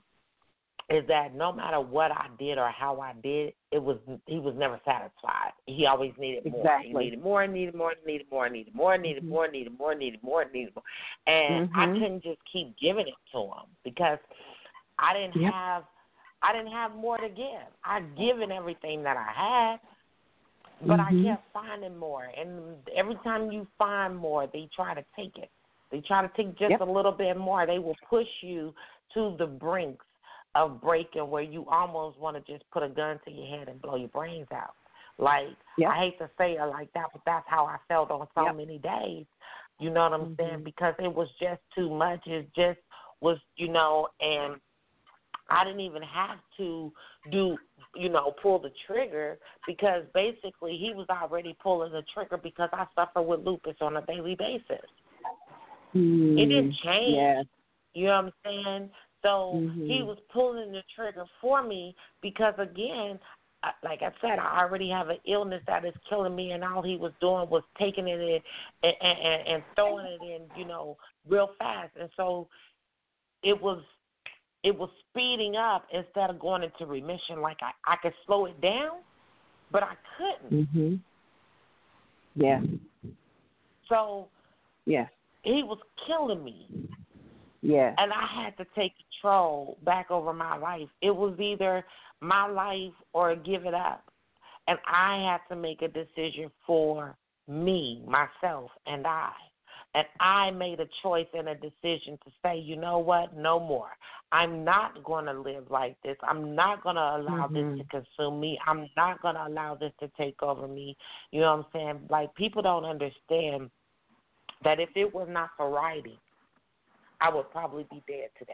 is 0.90 1.04
that 1.08 1.34
no 1.34 1.52
matter 1.52 1.80
what 1.80 2.12
I 2.12 2.28
did 2.38 2.58
or 2.60 2.70
how 2.70 3.00
I 3.00 3.14
did, 3.24 3.54
it 3.72 3.82
was 3.82 3.98
he 4.28 4.38
was 4.38 4.54
never 4.58 4.80
satisfied. 4.86 5.54
He 5.66 5.88
always 5.88 6.12
needed 6.20 6.46
more. 6.46 6.66
Exactly. 6.68 6.88
He 6.90 6.94
needed 6.94 7.24
more, 7.24 7.48
needed 7.48 7.74
more, 7.74 7.94
needed 8.06 8.28
more, 8.30 8.50
needed 8.50 8.76
more, 8.76 8.98
needed 8.98 9.24
Mhm. 9.24 9.30
more, 9.30 9.48
needed 9.48 9.80
more, 9.80 9.96
needed 9.96 10.22
more, 10.22 10.46
needed 10.54 10.76
more, 10.76 10.84
and 11.26 11.66
I 11.74 11.88
Mhm. 11.88 11.94
couldn't 11.98 12.24
just 12.24 12.40
keep 12.52 12.78
giving 12.78 13.08
it 13.08 13.16
to 13.32 13.40
him 13.40 13.68
because 13.84 14.20
I 15.00 15.14
didn't 15.14 15.42
Yep. 15.42 15.54
have 15.54 15.84
I 16.46 16.52
didn't 16.52 16.74
have 16.74 16.94
more 16.94 17.18
to 17.18 17.30
give. 17.30 17.68
I'd 17.86 18.18
given 18.18 18.52
everything 18.52 19.02
that 19.04 19.16
I 19.16 19.32
had, 19.32 19.80
but 20.82 21.00
Mhm. 21.00 21.24
I 21.24 21.30
kept 21.30 21.54
finding 21.54 21.98
more. 21.98 22.26
And 22.36 22.86
every 22.94 23.16
time 23.24 23.50
you 23.50 23.66
find 23.78 24.18
more, 24.18 24.46
they 24.48 24.68
try 24.76 24.94
to 24.94 25.04
take 25.16 25.38
it. 25.38 25.50
They 25.90 26.02
try 26.02 26.22
to 26.22 26.28
take 26.36 26.54
just 26.56 26.72
Yep. 26.72 26.82
a 26.82 26.86
little 26.86 27.14
bit 27.14 27.38
more. 27.38 27.66
They 27.66 27.80
will 27.80 27.96
push 28.10 28.28
you 28.42 28.76
to 29.14 29.38
the 29.38 29.48
brinks 29.48 30.06
of 30.56 30.82
breaking 30.82 31.30
where 31.30 31.44
you 31.44 31.66
almost 31.70 32.18
want 32.18 32.36
to 32.36 32.52
just 32.52 32.70
put 32.72 32.84
a 32.84 32.90
gun 32.90 33.20
to 33.20 33.32
your 33.32 33.48
head 33.48 33.70
and 33.70 33.82
blow 33.82 33.96
your 33.96 34.10
brains 34.10 34.52
out. 34.52 34.76
Like 35.18 35.56
Yep. 35.78 35.92
I 35.92 35.96
hate 35.98 36.18
to 36.18 36.30
say 36.38 36.58
it 36.58 36.66
like 36.66 36.92
that, 36.92 37.08
but 37.14 37.24
that's 37.26 37.48
how 37.48 37.66
I 37.66 37.78
felt 37.88 38.12
on 38.12 38.28
so 38.36 38.46
Yep. 38.48 38.56
many 38.56 38.80
days. 38.80 39.26
You 39.80 39.92
know 39.92 40.04
what 40.10 40.14
I'm 40.14 40.36
saying? 40.36 40.60
Mhm. 40.60 40.64
Because 40.66 40.96
it 41.00 41.14
was 41.14 41.32
just 41.40 41.62
too 41.72 41.90
much. 41.90 42.28
It 42.28 42.52
just 42.54 42.82
was, 43.22 43.40
you 43.56 43.70
know, 43.70 44.10
and 44.20 44.60
I 45.50 45.64
didn't 45.64 45.82
even 45.82 46.02
have 46.04 46.40
to 46.58 46.92
do, 47.32 47.58
you 47.96 48.10
know, 48.10 48.34
pull 48.42 48.60
the 48.60 48.72
trigger 48.88 49.38
because 49.68 50.04
basically 50.14 50.78
he 50.78 50.94
was 50.94 51.08
already 51.10 51.56
pulling 51.62 51.92
the 51.92 52.04
trigger 52.14 52.38
because 52.38 52.70
I 52.74 52.86
suffer 52.96 53.22
with 53.22 53.42
lupus 53.42 53.76
on 53.82 53.98
a 53.98 54.06
daily 54.06 54.36
basis. 54.36 54.90
It 55.94 56.48
didn't 56.48 56.72
Mm, 56.72 56.84
change. 56.84 57.16
Yeah. 57.16 57.44
You 57.94 58.06
know 58.06 58.16
what 58.16 58.26
I'm 58.26 58.34
saying? 58.44 58.92
So 59.22 59.62
Mhm. 59.62 59.88
he 59.88 60.02
was 60.02 60.20
pulling 60.30 60.72
the 60.72 60.84
trigger 60.96 61.26
for 61.40 61.62
me 61.62 61.96
because 62.22 62.58
again, 62.58 63.20
like 63.82 64.02
I 64.02 64.12
said, 64.20 64.40
I 64.40 64.60
already 64.60 64.90
have 64.90 65.10
an 65.10 65.20
illness 65.26 65.64
that 65.68 65.86
is 65.86 65.96
killing 66.10 66.36
me, 66.36 66.52
and 66.52 66.64
all 66.64 66.82
he 66.82 66.98
was 66.98 67.14
doing 67.22 67.50
was 67.50 67.64
taking 67.78 68.08
it 68.10 68.20
in 68.20 68.42
and, 68.84 68.96
and, 69.02 69.48
and 69.48 69.64
throwing 69.76 70.06
it 70.06 70.22
in, 70.22 70.50
you 70.58 70.66
know, 70.66 70.98
real 71.28 71.52
fast. 71.58 71.96
And 71.96 72.10
so 72.18 72.50
it 73.42 73.60
was 73.62 73.82
it 74.64 74.78
was 74.78 74.90
speeding 75.10 75.56
up 75.56 75.86
instead 75.92 76.30
of 76.30 76.40
going 76.40 76.64
into 76.64 76.86
remission. 76.86 77.42
Like 77.42 77.58
I, 77.62 77.72
I 77.92 77.98
could 77.98 78.14
slow 78.26 78.46
it 78.46 78.60
down, 78.62 79.00
but 79.72 79.84
I 79.84 79.96
couldn't. 80.18 80.74
Mhm. 80.74 81.00
Yeah. 82.36 82.62
So 83.90 84.30
Yeah. 84.86 85.08
he 85.44 85.64
was 85.64 85.80
killing 86.08 86.44
me. 86.44 86.68
Yeah. 87.62 87.94
And 87.98 88.12
I 88.12 88.26
had 88.44 88.58
to 88.58 88.66
take 88.76 88.94
control 89.12 89.78
back 89.84 90.12
over 90.12 90.34
my 90.34 90.58
life. 90.58 90.90
It 91.02 91.16
was 91.16 91.40
either 91.40 91.86
my 92.20 92.48
life 92.48 92.94
or 93.14 93.36
give 93.36 93.66
it 93.66 93.74
up. 93.74 94.04
And 94.68 94.80
I 94.88 95.18
had 95.30 95.40
to 95.54 95.60
make 95.60 95.82
a 95.82 95.90
decision 95.90 96.50
for 96.66 97.16
me, 97.48 98.02
myself, 98.08 98.72
and 98.86 99.06
I. 99.06 99.34
And 99.96 100.08
I 100.20 100.50
made 100.52 100.80
a 100.80 100.88
choice 101.04 101.28
and 101.34 101.50
a 101.50 101.56
decision 101.56 102.18
to 102.26 102.32
say, 102.42 102.58
you 102.58 102.76
know 102.76 102.98
what, 102.98 103.36
no 103.38 103.60
more. 103.60 103.92
I'm 104.32 104.64
not 104.64 105.04
going 105.04 105.26
to 105.26 105.34
live 105.34 105.70
like 105.70 106.02
this. 106.02 106.18
I'm 106.24 106.56
not 106.56 106.82
going 106.82 106.96
to 106.96 107.18
allow 107.18 107.48
Mhm. 107.48 107.54
this 107.54 107.78
to 107.78 107.84
consume 108.02 108.40
me. 108.40 108.60
I'm 108.66 108.90
not 108.98 109.22
going 109.22 109.36
to 109.36 109.46
allow 109.46 109.76
this 109.76 109.94
to 110.00 110.08
take 110.18 110.42
over 110.42 110.68
me. 110.68 110.98
You 111.32 111.42
know 111.42 111.56
what 111.56 111.66
I'm 111.66 111.72
saying? 111.72 112.08
Like, 112.10 112.34
people 112.34 112.64
don't 112.64 112.86
understand 112.86 113.70
that 114.64 114.80
if 114.80 114.90
it 114.96 115.14
was 115.14 115.28
not 115.30 115.52
for 115.56 115.70
writing, 115.70 116.18
I 117.22 117.30
would 117.30 117.52
probably 117.52 117.84
be 117.84 118.04
dead 118.08 118.30
today. 118.38 118.54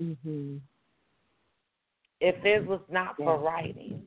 Mhm. 0.00 0.60
If 2.20 2.44
it 2.44 2.66
was 2.66 2.80
not 2.88 3.16
for 3.16 3.38
writing, 3.38 4.06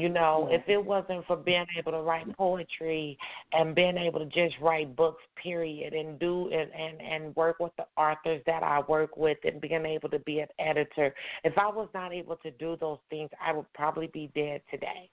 you 0.00 0.08
know, 0.08 0.48
if 0.50 0.62
it 0.68 0.84
wasn't 0.84 1.26
for 1.26 1.36
being 1.36 1.66
able 1.78 1.92
to 1.92 2.00
write 2.00 2.36
poetry 2.36 3.18
and 3.52 3.74
being 3.74 3.96
able 3.96 4.20
to 4.20 4.26
just 4.26 4.54
write 4.60 4.94
books, 4.96 5.22
period, 5.42 5.92
and 5.92 6.18
do 6.18 6.50
and, 6.50 6.70
and, 6.72 7.00
and 7.00 7.36
work 7.36 7.58
with 7.58 7.72
the 7.76 7.86
authors 7.96 8.42
that 8.46 8.62
I 8.62 8.80
work 8.88 9.16
with 9.16 9.38
and 9.44 9.60
being 9.60 9.86
able 9.86 10.08
to 10.10 10.18
be 10.20 10.40
an 10.40 10.48
editor, 10.58 11.14
if 11.44 11.56
I 11.56 11.68
was 11.68 11.88
not 11.94 12.12
able 12.12 12.36
to 12.36 12.50
do 12.52 12.76
those 12.80 12.98
things, 13.10 13.30
I 13.44 13.52
would 13.52 13.72
probably 13.72 14.08
be 14.08 14.30
dead 14.34 14.62
today. 14.70 15.08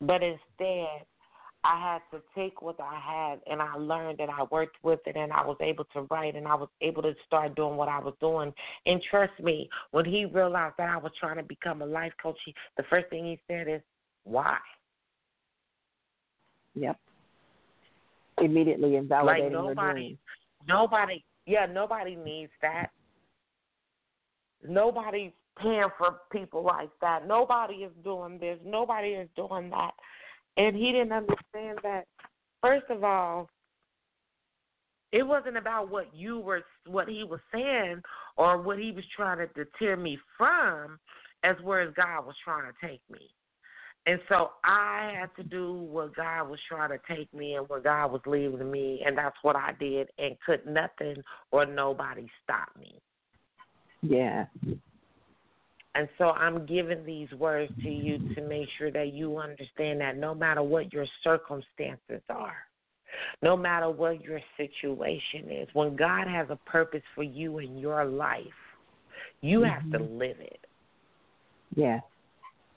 But 0.00 0.22
instead, 0.22 1.06
I 1.66 1.80
had 1.80 2.16
to 2.16 2.22
take 2.36 2.62
what 2.62 2.76
I 2.80 3.00
had 3.00 3.40
and 3.50 3.60
I 3.60 3.74
learned 3.76 4.20
and 4.20 4.30
I 4.30 4.44
worked 4.52 4.76
with 4.84 5.00
it 5.06 5.16
and 5.16 5.32
I 5.32 5.44
was 5.44 5.56
able 5.60 5.84
to 5.94 6.02
write 6.02 6.36
and 6.36 6.46
I 6.46 6.54
was 6.54 6.68
able 6.80 7.02
to 7.02 7.12
start 7.26 7.56
doing 7.56 7.76
what 7.76 7.88
I 7.88 7.98
was 7.98 8.14
doing. 8.20 8.52
And 8.86 9.02
trust 9.10 9.32
me, 9.42 9.68
when 9.90 10.04
he 10.04 10.26
realized 10.26 10.74
that 10.78 10.90
I 10.90 10.96
was 10.96 11.10
trying 11.18 11.38
to 11.38 11.42
become 11.42 11.82
a 11.82 11.86
life 11.86 12.12
coach, 12.22 12.38
he, 12.44 12.54
the 12.76 12.84
first 12.88 13.10
thing 13.10 13.24
he 13.24 13.40
said 13.48 13.66
is, 13.68 13.80
Why? 14.22 14.56
Yep. 16.76 16.96
Immediately 18.42 18.90
Like 18.90 19.02
invalidating 19.02 19.52
your 19.52 19.74
nobody 19.74 20.00
dreams. 20.00 20.18
nobody 20.68 21.24
yeah, 21.46 21.66
nobody 21.66 22.16
needs 22.16 22.52
that. 22.60 22.88
Nobody's 24.68 25.32
paying 25.60 25.88
for 25.96 26.20
people 26.32 26.64
like 26.64 26.90
that. 27.00 27.26
Nobody 27.26 27.76
is 27.76 27.92
doing 28.04 28.38
this. 28.38 28.58
Nobody 28.64 29.10
is 29.10 29.28
doing 29.36 29.70
that. 29.70 29.92
And 30.56 30.74
he 30.76 30.92
didn't 30.92 31.12
understand 31.12 31.78
that 31.82 32.04
first 32.62 32.86
of 32.90 33.04
all, 33.04 33.48
it 35.12 35.22
wasn't 35.22 35.56
about 35.56 35.90
what 35.90 36.14
you 36.14 36.40
were 36.40 36.62
what 36.86 37.08
he 37.08 37.24
was 37.24 37.40
saying 37.52 38.02
or 38.36 38.60
what 38.60 38.78
he 38.78 38.92
was 38.92 39.04
trying 39.14 39.38
to 39.38 39.46
deter 39.54 39.96
me 39.96 40.18
from 40.36 40.98
as 41.44 41.56
where 41.62 41.82
as 41.82 41.94
God 41.94 42.26
was 42.26 42.34
trying 42.44 42.70
to 42.70 42.86
take 42.86 43.00
me. 43.10 43.30
And 44.06 44.20
so 44.28 44.52
I 44.64 45.12
had 45.18 45.34
to 45.36 45.48
do 45.48 45.72
what 45.72 46.14
God 46.14 46.48
was 46.48 46.60
trying 46.68 46.90
to 46.90 46.98
take 47.12 47.32
me 47.34 47.54
and 47.54 47.68
what 47.68 47.82
God 47.82 48.12
was 48.12 48.20
leading 48.24 48.70
me, 48.70 49.02
and 49.04 49.18
that's 49.18 49.36
what 49.42 49.56
I 49.56 49.72
did, 49.80 50.08
and 50.18 50.36
could 50.46 50.64
nothing 50.64 51.16
or 51.50 51.66
nobody 51.66 52.26
stop 52.44 52.68
me. 52.78 53.00
Yeah. 54.02 54.46
And 55.96 56.08
so 56.18 56.30
I'm 56.30 56.66
giving 56.66 57.04
these 57.06 57.30
words 57.32 57.72
to 57.82 57.88
you 57.88 58.18
to 58.34 58.42
make 58.42 58.68
sure 58.76 58.90
that 58.90 59.14
you 59.14 59.38
understand 59.38 60.00
that 60.00 60.18
no 60.18 60.34
matter 60.34 60.62
what 60.62 60.92
your 60.92 61.06
circumstances 61.24 62.20
are, 62.28 62.56
no 63.40 63.56
matter 63.56 63.88
what 63.88 64.20
your 64.20 64.40
situation 64.58 65.50
is, 65.50 65.68
when 65.72 65.96
God 65.96 66.28
has 66.28 66.48
a 66.50 66.56
purpose 66.68 67.02
for 67.14 67.22
you 67.22 67.58
in 67.58 67.78
your 67.78 68.04
life, 68.04 68.44
you 69.40 69.62
have 69.62 69.90
to 69.92 69.98
live 69.98 70.36
it. 70.40 70.60
Yeah. 71.74 72.00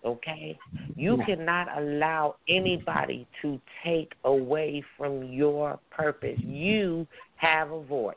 okay? 0.05 0.57
You 0.95 1.17
No. 1.17 1.25
cannot 1.25 1.77
allow 1.77 2.37
anybody 2.47 3.27
to 3.41 3.59
take 3.83 4.13
away 4.23 4.81
from 4.97 5.23
your 5.23 5.77
purpose. 5.89 6.39
You 6.39 7.05
have 7.35 7.71
a 7.71 7.81
voice. 7.81 8.15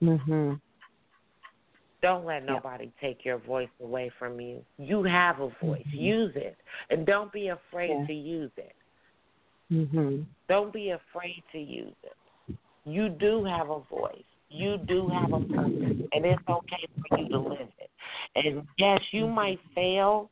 Mhm. 0.00 0.58
Don't 2.02 2.24
let 2.24 2.44
Yeah. 2.44 2.54
nobody 2.54 2.90
take 3.00 3.24
your 3.24 3.38
voice 3.38 3.68
away 3.82 4.08
from 4.18 4.40
you. 4.40 4.64
You 4.78 5.02
have 5.02 5.40
a 5.40 5.48
voice. 5.62 5.86
Mhm. 5.86 6.00
Use 6.00 6.36
it. 6.36 6.56
And 6.88 7.06
don't 7.06 7.30
be 7.32 7.48
afraid 7.48 7.90
Yeah. 7.90 8.06
to 8.06 8.14
use 8.14 8.52
it. 8.56 8.74
Mhm. 9.70 10.24
Don't 10.48 10.72
be 10.72 10.90
afraid 10.90 11.42
to 11.52 11.58
use 11.58 11.94
it. 12.02 12.16
You 12.84 13.08
do 13.08 13.44
have 13.44 13.70
a 13.70 13.80
voice. 13.80 14.24
You 14.48 14.78
do 14.78 15.08
have 15.08 15.32
a 15.32 15.40
purpose. 15.40 16.08
And 16.12 16.24
it's 16.24 16.48
okay 16.48 16.86
for 17.08 17.18
you 17.18 17.28
to 17.28 17.38
live 17.38 17.72
it. 17.78 17.90
And 18.34 18.66
yes, 18.78 19.00
you 19.12 19.28
might 19.28 19.60
fail. 19.74 20.30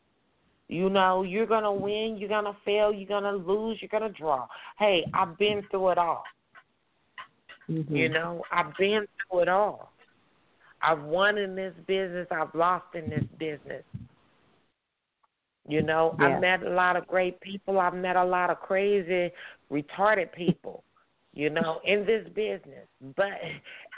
You 0.68 0.90
know, 0.90 1.22
you're 1.22 1.46
going 1.46 1.64
to 1.64 1.72
win, 1.72 2.18
you're 2.18 2.28
going 2.28 2.44
to 2.44 2.52
fail, 2.62 2.92
you're 2.92 3.08
going 3.08 3.24
to 3.24 3.32
lose, 3.32 3.80
you're 3.80 3.88
going 3.88 4.02
to 4.02 4.18
draw. 4.18 4.46
Hey, 4.78 5.02
I've 5.14 5.38
been 5.38 5.62
through 5.70 5.90
it 5.90 5.98
all. 5.98 6.24
Mhm. 7.70 7.90
You 7.90 8.08
know, 8.10 8.42
I've 8.50 8.76
been 8.76 9.06
through 9.30 9.40
it 9.40 9.48
all. 9.48 9.92
I've 10.82 11.02
won 11.02 11.38
in 11.38 11.54
this 11.54 11.74
business, 11.86 12.26
I've 12.30 12.54
lost 12.54 12.94
in 12.94 13.10
this 13.10 13.24
business. 13.38 13.84
You 15.66 15.82
know, 15.82 16.16
Yeah. 16.18 16.26
I've 16.26 16.40
met 16.40 16.62
a 16.62 16.70
lot 16.70 16.96
of 16.96 17.06
great 17.06 17.40
people, 17.40 17.78
I've 17.78 17.94
met 17.94 18.16
a 18.16 18.24
lot 18.24 18.50
of 18.50 18.60
crazy, 18.60 19.30
retarded 19.70 20.32
people, 20.32 20.82
you 21.34 21.50
know, 21.50 21.80
in 21.84 22.06
this 22.06 22.26
business. 22.30 22.88
But 23.14 23.38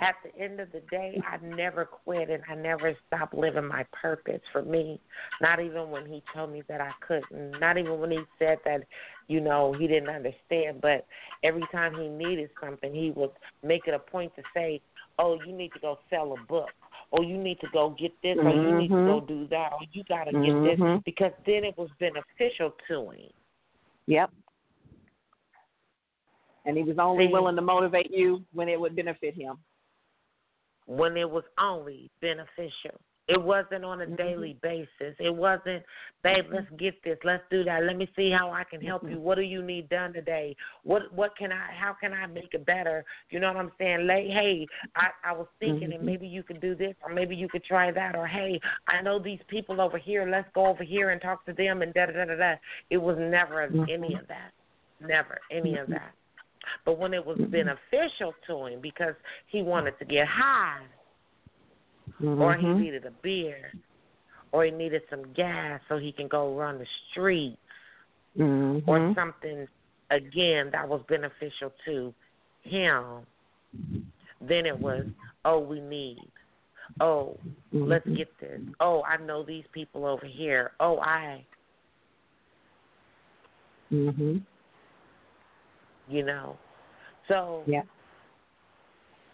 at 0.01 0.17
the 0.25 0.37
end 0.37 0.59
of 0.59 0.73
the 0.73 0.81
day, 0.91 1.21
I 1.25 1.37
never 1.45 1.85
quit 1.85 2.29
and 2.29 2.43
I 2.49 2.57
never 2.57 2.97
stopped 3.07 3.35
living 3.35 3.67
my 3.67 3.85
purpose 3.93 4.41
for 4.53 4.63
me. 4.63 5.01
Not 5.41 5.61
even 5.61 5.91
when 5.91 6.07
he 6.07 6.25
told 6.35 6.51
me 6.51 6.63
that 6.69 6.81
I 6.81 6.91
couldn't, 7.07 7.61
not 7.61 7.79
even 7.79 8.01
when 8.01 8.11
he 8.11 8.21
said 8.39 8.59
that, 8.65 8.83
you 9.29 9.41
know, 9.41 9.73
he 9.73 9.87
didn't 9.87 10.09
understand. 10.09 10.81
But 10.81 11.07
every 11.45 11.65
time 11.71 11.95
he 11.95 12.09
needed 12.09 12.51
something, 12.61 12.93
he 12.93 13.13
would 13.13 13.31
make 13.63 13.87
it 13.87 13.95
a 13.95 13.99
point 14.01 14.35
to 14.35 14.43
say, 14.53 14.81
oh, 15.21 15.39
you 15.47 15.53
need 15.53 15.73
to 15.73 15.79
go 15.79 15.99
sell 16.09 16.33
a 16.33 16.47
book. 16.47 16.71
Or 17.13 17.25
you 17.25 17.37
need 17.37 17.59
to 17.61 17.67
go 17.73 17.91
get 17.99 18.13
this, 18.23 18.37
or 18.39 18.51
you 18.51 18.79
need 18.79 18.89
to 18.89 18.95
go 18.95 19.21
do 19.21 19.47
that, 19.49 19.73
or 19.73 19.81
you 19.93 20.05
got 20.05 20.25
to 20.25 20.33
get 20.33 20.63
this, 20.63 20.79
Mhm. 20.79 21.05
because 21.05 21.33
then 21.45 21.65
it 21.65 21.77
was 21.77 21.91
beneficial 21.99 22.71
to 22.87 23.11
him. 23.11 23.33
Yep. 24.07 24.31
And 26.65 26.77
he 26.77 26.85
was 26.85 26.99
only 26.99 27.27
See- 27.27 27.33
willing 27.33 27.57
to 27.57 27.63
motivate 27.63 28.13
you 28.13 28.45
when 28.53 28.69
it 28.69 28.79
would 28.79 28.95
benefit 28.95 29.35
him. 29.35 29.59
when 30.87 31.17
it 31.17 31.31
was 31.31 31.45
only 31.57 32.11
beneficial. 32.21 33.01
It 33.31 33.41
wasn't 33.41 33.85
on 33.85 34.01
a 34.01 34.07
Mhm. 34.07 34.17
daily 34.17 34.55
basis. 34.55 35.15
It 35.21 35.33
wasn't, 35.33 35.85
babe, 36.23 36.47
let's 36.51 36.67
mm-hmm. 36.67 36.77
get 36.77 37.01
this, 37.05 37.17
let's 37.23 37.49
do 37.49 37.63
that. 37.63 37.85
Let 37.85 37.97
me 37.97 38.09
see 38.17 38.29
how 38.29 38.51
I 38.51 38.65
can 38.65 38.81
help 38.81 39.03
mm-hmm. 39.03 39.13
you. 39.15 39.21
What 39.21 39.37
do 39.37 39.43
you 39.43 39.63
need 39.63 39.89
done 39.89 40.13
today? 40.13 40.57
What 40.83 41.13
what 41.13 41.37
can 41.37 41.53
I 41.53 41.71
how 41.73 41.93
can 41.93 42.13
I 42.13 42.27
make 42.27 42.55
it 42.55 42.67
better? 42.67 43.05
You 43.31 43.39
know 43.39 43.47
what 43.47 43.57
I'm 43.57 43.71
saying? 43.79 44.09
Like, 44.09 44.27
hey, 44.27 44.67
I, 44.97 45.11
I 45.23 45.33
was 45.33 45.47
thinking 45.61 45.85
and 45.85 45.95
mm-hmm. 45.95 46.07
maybe 46.07 46.27
you 46.27 46.43
could 46.43 46.61
do 46.61 46.75
this 46.75 46.97
or 47.05 47.15
maybe 47.15 47.37
you 47.37 47.49
could 47.49 47.63
try 47.63 47.93
that 47.93 48.17
or 48.17 48.27
hey, 48.27 48.61
I 48.89 49.01
know 49.01 49.21
these 49.21 49.41
people 49.47 49.81
over 49.81 49.97
here, 49.97 50.29
let's 50.29 50.49
go 50.53 50.67
over 50.67 50.83
here 50.83 51.11
and 51.11 51.23
talk 51.23 51.47
to 51.47 51.53
them 51.53 51.83
and 51.83 51.95
da 51.95 52.07
da 52.07 52.13
da 52.13 52.25
da 52.25 52.37
da. 52.37 52.55
It 52.91 52.99
was 52.99 53.17
never 53.17 53.63
any 53.63 54.15
of 54.15 54.27
that. 54.27 54.51
Never 55.01 55.39
any 55.53 55.79
of 55.79 55.89
that. 55.91 56.13
But 56.85 56.99
when 56.99 57.15
it 57.15 57.25
was 57.25 57.39
beneficial 57.39 58.35
to 58.49 58.67
him 58.67 58.81
because 58.81 59.15
he 59.47 59.63
wanted 59.63 59.99
to 60.01 60.05
get 60.05 60.27
high 60.27 60.83
or 62.23 62.55
he 62.55 62.67
Mhm. 62.67 62.81
needed 62.81 63.07
a 63.07 63.11
beer, 63.11 63.75
or 64.53 64.65
he 64.65 64.71
needed 64.71 65.03
some 65.09 65.33
gas 65.33 65.81
so 65.89 65.99
he 65.99 66.13
can 66.13 66.29
go 66.29 66.55
run 66.57 66.79
the 66.79 66.87
street, 67.11 67.59
or 68.39 68.99
Mhm. 68.99 69.15
something 69.15 69.69
again 70.11 70.71
that 70.71 70.89
was 70.89 71.03
beneficial 71.05 71.71
to 71.85 72.15
him. 72.63 73.27
Then 74.41 74.67
it 74.67 74.79
was, 74.79 75.07
oh, 75.45 75.59
we 75.59 75.81
need, 75.81 76.31
oh, 77.01 77.39
let's 77.73 78.07
Mhm. 78.07 78.17
get 78.17 78.39
this, 78.39 78.61
oh, 78.81 79.03
I 79.05 79.17
know 79.19 79.43
these 79.43 79.67
people 79.69 80.07
over 80.07 80.27
here, 80.27 80.73
oh, 80.81 80.99
I, 81.01 81.45
Mhm. 83.91 84.43
you 86.09 86.23
know, 86.23 86.59
so 87.29 87.65
Yeah. 87.67 87.83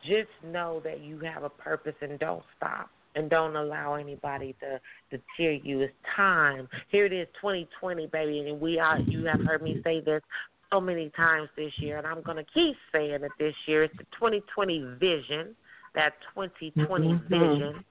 Just 0.07 0.31
know 0.45 0.81
that 0.85 1.01
you 1.01 1.19
have 1.20 1.43
a 1.43 1.51
purpose 1.51 1.95
and 2.01 2.19
don't 2.19 2.43
stop 2.57 2.91
and 3.15 3.31
don't 3.31 3.57
allow 3.57 3.95
anybody 3.95 4.55
to 4.61 4.81
deter 5.11 5.53
you. 5.53 5.81
It's 5.81 5.93
time. 6.15 6.69
Here 6.89 7.07
it 7.07 7.12
is, 7.12 7.27
2020, 7.41 8.07
baby, 8.09 8.49
and 8.49 8.61
we 8.61 8.78
are. 8.78 9.01
You 9.01 9.24
have 9.24 9.41
heard 9.41 9.62
me 9.62 9.77
say 9.83 10.01
this 10.01 10.23
so 10.70 10.81
many 10.81 11.11
times 11.16 11.49
this 11.57 11.73
year, 11.81 11.99
and 11.99 12.07
I'm 12.07 12.23
going 12.23 12.37
to 12.37 12.47
keep 12.53 12.77
saying 12.93 13.23
it 13.24 13.33
this 13.39 13.55
year. 13.66 13.85
It's 13.85 13.95
the 13.99 14.05
2020 14.12 14.97
vision, 14.99 15.57
that 15.95 16.15
2020 16.35 17.15
Mhm. 17.15 17.28
vision, 17.28 17.85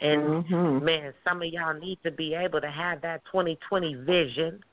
and 0.00 0.44
Mhm. 0.44 0.82
man, 0.82 1.14
some 1.24 1.42
of 1.42 1.48
y'all 1.48 1.74
need 1.74 2.02
to 2.02 2.10
be 2.10 2.34
able 2.34 2.60
to 2.60 2.70
have 2.70 3.02
that 3.02 3.24
2020 3.26 3.94
vision. 3.94 4.64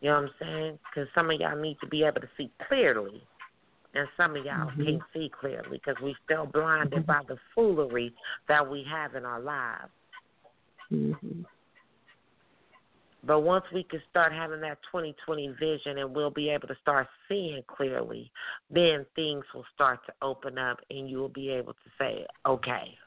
You 0.00 0.08
know 0.08 0.22
what 0.22 0.30
I'm 0.30 0.34
saying? 0.38 0.78
Because 0.84 1.12
some 1.14 1.30
of 1.30 1.38
y'all 1.38 1.56
need 1.56 1.78
to 1.80 1.86
be 1.86 2.04
able 2.04 2.22
to 2.22 2.28
see 2.38 2.50
clearly 2.66 3.26
And 3.94 4.08
some 4.16 4.36
of 4.36 4.44
y'all 4.44 4.70
Mhm. 4.70 4.84
can't 4.84 5.02
see 5.12 5.28
clearly 5.28 5.80
because 5.84 6.00
we're 6.00 6.16
still 6.24 6.46
blinded 6.46 7.06
by 7.06 7.22
the 7.24 7.36
foolery 7.54 8.14
that 8.46 8.68
we 8.68 8.84
have 8.84 9.14
in 9.16 9.24
our 9.24 9.40
lives. 9.40 9.92
Mhm. 10.90 11.44
But 13.22 13.40
once 13.40 13.70
we 13.72 13.82
can 13.82 14.02
start 14.08 14.32
having 14.32 14.60
that 14.60 14.82
2020 14.84 15.48
vision 15.48 15.98
and 15.98 16.14
we'll 16.14 16.30
be 16.30 16.48
able 16.48 16.68
to 16.68 16.76
start 16.76 17.08
seeing 17.28 17.62
clearly, 17.64 18.32
then 18.70 19.04
things 19.14 19.44
will 19.52 19.66
start 19.74 20.04
to 20.06 20.14
open 20.22 20.56
up 20.56 20.80
and 20.90 21.08
you 21.10 21.18
will 21.18 21.28
be 21.28 21.50
able 21.50 21.74
to 21.74 21.90
say, 21.98 22.26
okay, 22.46 22.98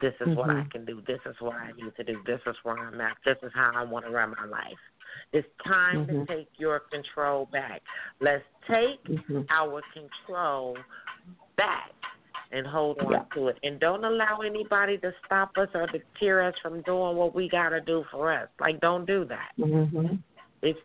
this 0.00 0.14
is 0.20 0.36
what 0.36 0.50
I 0.50 0.62
Mhm. 0.62 0.70
can 0.70 0.84
do. 0.84 1.00
This 1.00 1.20
is 1.26 1.40
what 1.40 1.56
I 1.56 1.72
need 1.72 1.96
to 1.96 2.04
do. 2.04 2.22
This 2.22 2.40
is 2.46 2.56
where 2.62 2.78
I'm 2.78 3.00
at. 3.00 3.16
This 3.24 3.38
is 3.42 3.52
how 3.54 3.72
I 3.72 3.82
want 3.82 4.04
to 4.04 4.12
run 4.12 4.34
my 4.36 4.44
life. 4.44 4.78
It's 5.32 5.48
time 5.66 6.06
Mhm. 6.06 6.26
to 6.26 6.34
take 6.34 6.48
your 6.58 6.80
control 6.80 7.46
back. 7.46 7.82
Let's 8.20 8.44
take 8.66 9.02
Mhm. 9.04 9.46
our 9.50 9.82
control 9.92 10.76
back 11.56 11.92
and 12.50 12.66
hold 12.66 12.98
on 13.00 13.12
Yeah. 13.12 13.24
to 13.34 13.48
it. 13.48 13.58
And 13.62 13.78
don't 13.78 14.04
allow 14.04 14.38
anybody 14.38 14.96
to 14.98 15.14
stop 15.24 15.56
us 15.58 15.68
or 15.74 15.86
deter 15.86 16.42
us 16.42 16.54
from 16.62 16.82
doing 16.82 17.16
what 17.16 17.34
we 17.34 17.48
got 17.48 17.70
to 17.70 17.80
do 17.80 18.04
for 18.10 18.32
us. 18.32 18.48
Like, 18.58 18.80
don't 18.80 19.04
do 19.04 19.24
that. 19.26 19.52
Mhm. 19.58 20.22
It's 20.62 20.80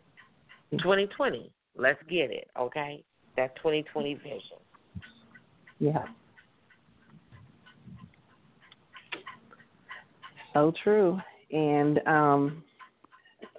2020. 0.72 1.50
Let's 1.76 2.02
get 2.04 2.30
it, 2.30 2.50
okay? 2.56 3.02
That 3.36 3.56
2020 3.56 4.14
vision. 4.14 4.58
Yeah. 5.78 6.06
So 10.52 10.72
true. 10.82 11.20
And 11.50 12.06
um 12.06 12.64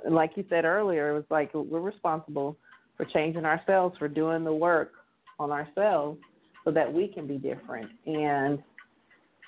like 0.09 0.31
you 0.35 0.45
said 0.49 0.65
earlier, 0.65 1.11
it 1.11 1.13
was 1.13 1.25
like 1.29 1.53
we're 1.53 1.79
responsible 1.79 2.57
for 2.97 3.05
changing 3.05 3.45
ourselves, 3.45 3.97
for 3.97 4.07
doing 4.07 4.43
the 4.43 4.53
work 4.53 4.91
on 5.39 5.51
ourselves 5.51 6.19
so 6.63 6.71
that 6.71 6.91
we 6.91 7.07
can 7.07 7.27
be 7.27 7.37
different. 7.37 7.89
And 8.05 8.61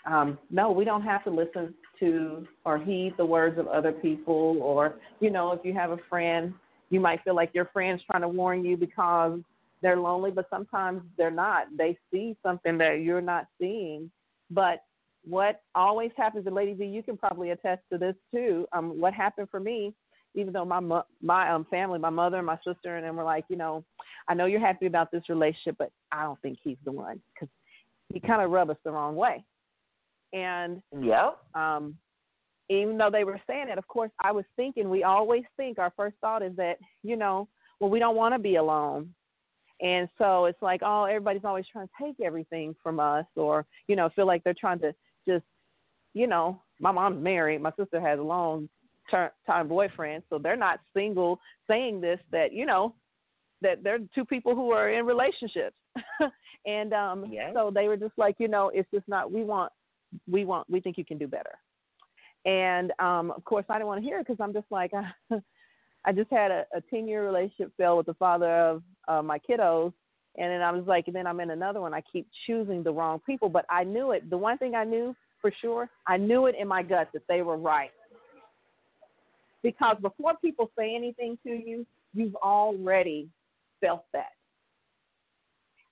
um 0.06 0.38
no, 0.50 0.72
we 0.72 0.86
don't 0.86 1.04
have 1.04 1.24
to 1.26 1.30
listen 1.30 1.74
to 2.00 2.48
or 2.66 2.78
heed 2.78 3.14
the 3.18 3.26
words 3.26 3.58
of 3.58 3.68
other 3.68 3.92
people 3.92 4.58
or 4.62 4.96
you 5.20 5.30
know, 5.30 5.52
if 5.52 5.62
you 5.64 5.74
have 5.74 5.92
a 5.92 5.98
friend, 6.10 6.54
you 6.90 7.00
might 7.00 7.24
feel 7.24 7.36
like 7.36 7.52
your 7.54 7.70
friend's 7.74 8.02
trying 8.10 8.22
to 8.22 8.30
warn 8.30 8.64
you 8.64 8.78
because 8.78 9.40
they're 9.82 9.98
lonely, 9.98 10.32
but 10.32 10.48
sometimes 10.50 11.02
they're 11.18 11.30
not. 11.32 11.68
They 11.78 11.98
see 12.12 12.36
something 12.44 12.78
that 12.80 13.02
you're 13.02 13.22
not 13.22 13.46
seeing. 13.60 14.10
But 14.50 14.84
what 15.24 15.62
always 15.76 16.12
happens, 16.18 16.46
and 16.48 16.56
Lady 16.56 16.74
V, 16.74 16.86
you 16.86 17.04
can 17.04 17.18
probably 17.18 17.52
attest 17.52 17.82
to 17.92 17.98
this 17.98 18.16
too. 18.34 18.66
Um, 18.72 19.00
what 19.00 19.14
happened 19.14 19.50
for 19.52 19.60
me, 19.60 19.94
even 20.36 20.54
though 20.54 20.66
my 20.66 20.80
mo- 20.80 21.06
my 21.22 21.50
um 21.52 21.66
family, 21.70 22.00
my 22.00 22.10
mother 22.10 22.38
and 22.38 22.46
my 22.46 22.58
sister, 22.66 22.98
and 22.98 23.06
them 23.06 23.16
were 23.16 23.24
like, 23.24 23.46
you 23.50 23.56
know, 23.56 23.84
I 24.28 24.34
know 24.34 24.46
you're 24.46 24.60
happy 24.60 24.86
about 24.86 25.12
this 25.12 25.30
relationship, 25.30 25.76
but 25.78 25.92
I 26.12 26.24
don't 26.24 26.42
think 26.42 26.60
he's 26.64 26.78
the 26.86 26.92
one 26.92 27.22
because 27.34 27.50
he 28.14 28.20
kind 28.20 28.42
of 28.42 28.52
rubbed 28.52 28.72
us 28.72 28.78
the 28.84 28.92
wrong 28.92 29.16
way. 29.16 29.44
And 30.34 30.82
Yep. 31.00 31.38
um, 31.56 31.98
even 32.70 32.98
though 32.98 33.10
they 33.10 33.24
were 33.24 33.40
saying 33.48 33.70
it, 33.70 33.78
of 33.78 33.88
course, 33.88 34.12
I 34.22 34.32
was 34.32 34.46
thinking, 34.56 34.90
we 34.90 35.04
always 35.04 35.44
think 35.56 35.80
our 35.80 35.94
first 35.96 36.16
thought 36.20 36.44
is 36.44 36.56
that, 36.58 36.78
you 37.04 37.16
know, 37.16 37.48
well, 37.80 37.90
we 37.90 38.00
don't 38.00 38.16
want 38.16 38.34
to 38.36 38.40
be 38.40 38.56
alone. 38.56 39.14
And 39.80 40.10
so 40.18 40.46
it's 40.46 40.62
like, 40.62 40.82
oh, 40.84 41.04
everybody's 41.04 41.46
always 41.46 41.66
trying 41.72 41.88
to 41.88 42.06
take 42.06 42.20
everything 42.20 42.76
from 42.82 43.00
us 43.00 43.26
or, 43.36 43.66
you 43.88 43.96
know, 43.96 44.10
feel 44.16 44.26
like 44.26 44.44
they're 44.44 44.56
trying 44.60 44.80
to 44.80 44.94
just, 45.28 45.46
you 46.14 46.28
know, 46.28 46.62
my 46.80 46.92
mom's 46.92 47.24
married. 47.24 47.62
My 47.62 47.72
sister 47.78 48.02
has 48.02 48.20
a 48.20 48.24
ter- 48.24 48.68
time 49.10 49.68
boyfriend. 49.68 50.24
So 50.30 50.38
they're 50.38 50.56
not 50.56 50.80
single 50.94 51.40
saying 51.68 52.02
this, 52.02 52.20
that, 52.32 52.54
you 52.54 52.66
know, 52.66 52.94
that 53.62 53.84
they're 53.84 54.00
two 54.14 54.26
people 54.26 54.56
who 54.56 54.72
are 54.72 54.90
in 54.90 55.06
relationships. 55.06 55.76
and 56.66 56.94
um, 56.94 57.26
Yes. 57.32 57.52
so 57.54 57.72
they 57.74 57.88
were 57.88 57.98
just 57.98 58.18
like, 58.18 58.36
you 58.40 58.48
know, 58.48 58.70
it's 58.74 58.90
just 58.94 59.08
not, 59.08 59.32
we 59.32 59.44
want, 59.44 59.72
we 60.30 60.46
want, 60.46 60.70
we 60.70 60.80
think 60.80 60.98
you 60.98 61.06
can 61.06 61.18
do 61.18 61.28
better. 61.28 61.58
And 62.46 62.94
um, 63.00 63.32
of 63.32 63.44
course, 63.44 63.66
I 63.70 63.74
didn't 63.74 63.88
want 63.88 64.02
to 64.02 64.08
hear 64.08 64.20
it 64.20 64.28
because 64.28 64.40
I'm 64.42 64.54
just 64.54 64.68
like, 64.70 64.92
I 66.06 66.12
just 66.14 66.32
had 66.32 66.52
a, 66.52 66.66
a 66.76 66.82
10 66.90 67.08
year 67.08 67.26
relationship 67.26 67.72
fail 67.78 67.98
with 67.98 68.06
the 68.06 68.14
father 68.14 68.50
of 68.50 68.84
uh, 69.08 69.22
my 69.22 69.40
kiddos. 69.40 69.92
And 70.38 70.52
then 70.52 70.62
I 70.62 70.72
was 70.72 70.86
like, 70.86 71.08
and 71.08 71.16
then 71.16 71.26
I'm 71.26 71.40
in 71.40 71.50
another 71.50 71.82
one. 71.82 71.94
I 71.94 72.02
keep 72.02 72.28
choosing 72.46 72.84
the 72.84 72.94
wrong 72.94 73.20
people, 73.26 73.50
but 73.50 73.66
I 73.70 73.84
knew 73.84 74.12
it. 74.12 74.30
The 74.30 74.38
one 74.38 74.58
thing 74.60 74.76
I 74.76 74.84
knew 74.84 75.16
for 75.42 75.52
sure, 75.62 75.90
I 76.06 76.18
knew 76.18 76.46
it 76.46 76.56
in 76.60 76.68
my 76.68 76.84
gut 76.84 77.10
that 77.14 77.24
they 77.28 77.42
were 77.42 77.58
right. 77.58 77.90
Because 79.64 79.98
before 80.02 80.36
people 80.38 80.72
say 80.78 80.96
anything 80.96 81.38
to 81.44 81.50
you, 81.50 81.86
you've 82.14 82.36
already 82.36 83.30
felt 83.82 84.06
that. 84.14 84.32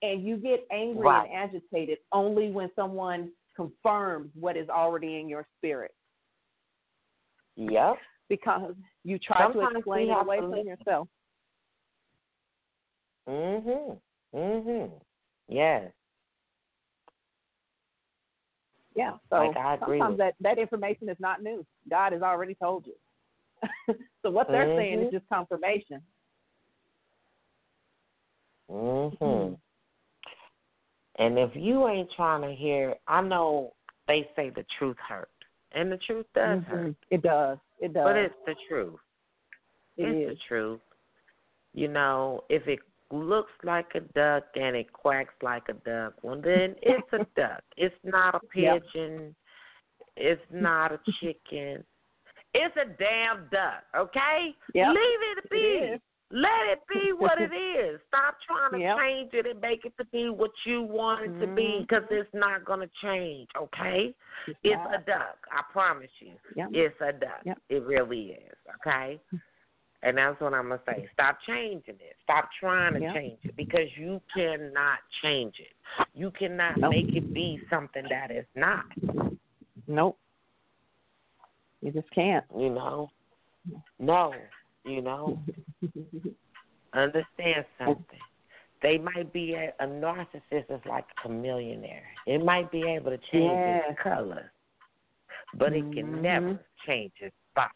And 0.01 0.23
you 0.25 0.37
get 0.37 0.65
angry 0.71 1.05
Right. 1.05 1.29
and 1.29 1.51
agitated 1.51 1.99
only 2.11 2.51
when 2.51 2.73
someone 2.75 3.31
confirms 3.55 4.31
what 4.35 4.57
is 4.57 4.69
already 4.69 5.19
in 5.19 5.29
your 5.29 5.47
spirit 5.57 5.95
Yep. 7.55 7.97
because 8.27 8.75
you 9.03 9.17
try 9.17 9.37
Sometimes 9.37 9.71
to 9.71 9.77
explain 9.77 10.09
it 10.09 10.17
away 10.17 10.39
from 10.39 10.67
yourself. 10.67 11.07
Mhm. 13.27 14.01
Mhm. 14.33 15.01
Yes. 15.47 15.93
Yeah. 18.93 19.17
So 19.29 19.37
Like, 19.37 19.79
sometimes 19.79 20.17
that, 20.17 20.35
that 20.39 20.57
information 20.57 21.09
is 21.09 21.19
not 21.19 21.41
new. 21.41 21.65
God 21.89 22.13
has 22.13 22.21
already 22.21 22.55
told 22.55 22.85
you. 22.87 22.95
so 24.21 24.29
what 24.31 24.47
they're 24.47 24.75
saying 24.77 24.99
is 25.01 25.07
Mhm. 25.07 25.11
just 25.11 25.29
confirmation. 25.29 26.01
Mhm. 28.69 29.57
And 31.17 31.39
if 31.39 31.55
you 31.55 31.87
ain't 31.87 32.11
trying 32.15 32.41
to 32.41 32.53
hear, 32.53 32.95
I 33.07 33.21
know 33.21 33.73
they 34.07 34.29
say 34.35 34.49
the 34.49 34.65
truth 34.77 34.97
hurt, 34.99 35.29
and 35.71 35.91
the 35.91 35.97
truth 35.97 36.25
does 36.33 36.61
hurt, 36.63 36.87
Mhm. 36.87 36.95
It 37.09 37.21
does. 37.21 37.57
It 37.79 37.93
does. 37.93 38.03
but 38.03 38.17
it's 38.17 38.35
the 38.45 38.55
truth. 38.67 38.99
It 39.97 40.09
it's 40.09 40.31
is. 40.31 40.37
the 40.37 40.43
truth. 40.47 40.81
You 41.73 41.87
know, 41.89 42.43
if 42.49 42.67
it 42.67 42.79
looks 43.11 43.51
like 43.63 43.93
a 43.95 43.99
duck 44.01 44.45
and 44.55 44.75
it 44.75 44.91
quacks 44.91 45.33
like 45.41 45.69
a 45.69 45.73
duck, 45.73 46.21
well 46.23 46.39
then 46.41 46.75
it's 46.81 47.13
a 47.13 47.25
duck. 47.35 47.63
It's 47.77 47.95
not 48.03 48.35
a 48.35 48.39
Yep. 48.53 48.83
pigeon. 48.83 49.35
It's 50.17 50.41
not 50.51 50.91
a 50.91 50.99
chicken. 51.21 51.85
It's 52.55 52.75
a 52.77 52.85
damn 52.97 53.47
duck, 53.51 53.83
okay? 53.95 54.55
Yep. 54.73 54.87
Leave 54.89 55.37
it 55.37 55.49
be. 55.49 55.57
is. 55.57 56.01
Let 56.31 56.71
it 56.71 56.79
be 56.91 57.11
what 57.17 57.39
it 57.39 57.53
is. 57.53 57.99
Stop 58.07 58.35
trying 58.47 58.71
to 58.71 58.79
Yep. 58.79 58.97
change 58.97 59.33
it 59.33 59.45
and 59.45 59.61
make 59.61 59.85
it 59.85 59.93
to 59.97 60.05
be 60.05 60.29
what 60.29 60.51
you 60.65 60.81
want 60.81 61.23
it 61.25 61.39
to 61.39 61.47
be 61.47 61.61
mm-hmm. 61.63 61.81
because 61.81 62.03
it's 62.09 62.33
not 62.33 62.65
going 62.65 62.79
to 62.79 62.89
change, 63.01 63.47
okay? 63.57 64.13
It's 64.47 64.59
It's 64.63 64.81
a 64.93 64.99
duck. 65.05 65.37
I 65.51 65.61
promise 65.71 66.09
you. 66.19 66.31
Yep. 66.55 66.69
It's 66.73 67.01
a 67.01 67.13
duck. 67.13 67.57
It 67.69 67.83
really 67.83 68.31
is, 68.31 68.57
okay? 68.79 69.19
And 70.03 70.19
that's 70.19 70.39
what 70.39 70.53
I'm 70.53 70.67
going 70.67 70.77
to 70.77 70.85
say. 70.85 71.09
Stop 71.13 71.39
changing 71.47 71.95
it. 71.95 72.15
Stop 72.23 72.49
trying 72.59 72.93
to 72.93 72.99
change 73.11 73.39
it 73.41 73.55
because 73.57 73.87
you 73.97 74.21
cannot 74.35 74.99
change 75.23 75.55
it. 75.57 76.05
You 76.13 76.29
cannot 76.29 76.77
Nope. 76.77 76.91
make 76.91 77.15
it 77.15 77.33
be 77.33 77.59
something 77.71 78.03
that 78.11 78.29
is 78.29 78.45
not, 78.55 78.85
Nope. 79.87 80.19
You 81.85 81.91
just 81.91 82.09
can't. 82.09 82.43
you 82.57 82.71
know? 82.71 83.11
No, 83.99 84.33
you 84.85 85.03
know? 85.03 85.39
Understand 86.93 87.63
something. 87.77 88.19
They 88.81 88.97
might 88.97 89.31
be 89.31 89.53
a, 89.53 89.71
a 89.79 89.85
narcissist 89.87 90.71
is 90.71 90.81
like 90.89 91.05
a 91.25 91.29
millionaire. 91.29 92.07
It 92.25 92.43
might 92.43 92.71
be 92.71 92.87
able 92.87 93.11
to 93.11 93.19
change 93.31 93.59
Yes. 93.67 93.83
its 93.91 93.99
color, 94.01 94.51
but 95.59 95.73
it 95.73 95.81
can 95.93 96.07
Mhm. 96.07 96.21
never 96.21 96.59
change 96.87 97.13
its 97.19 97.35
spots. 97.51 97.73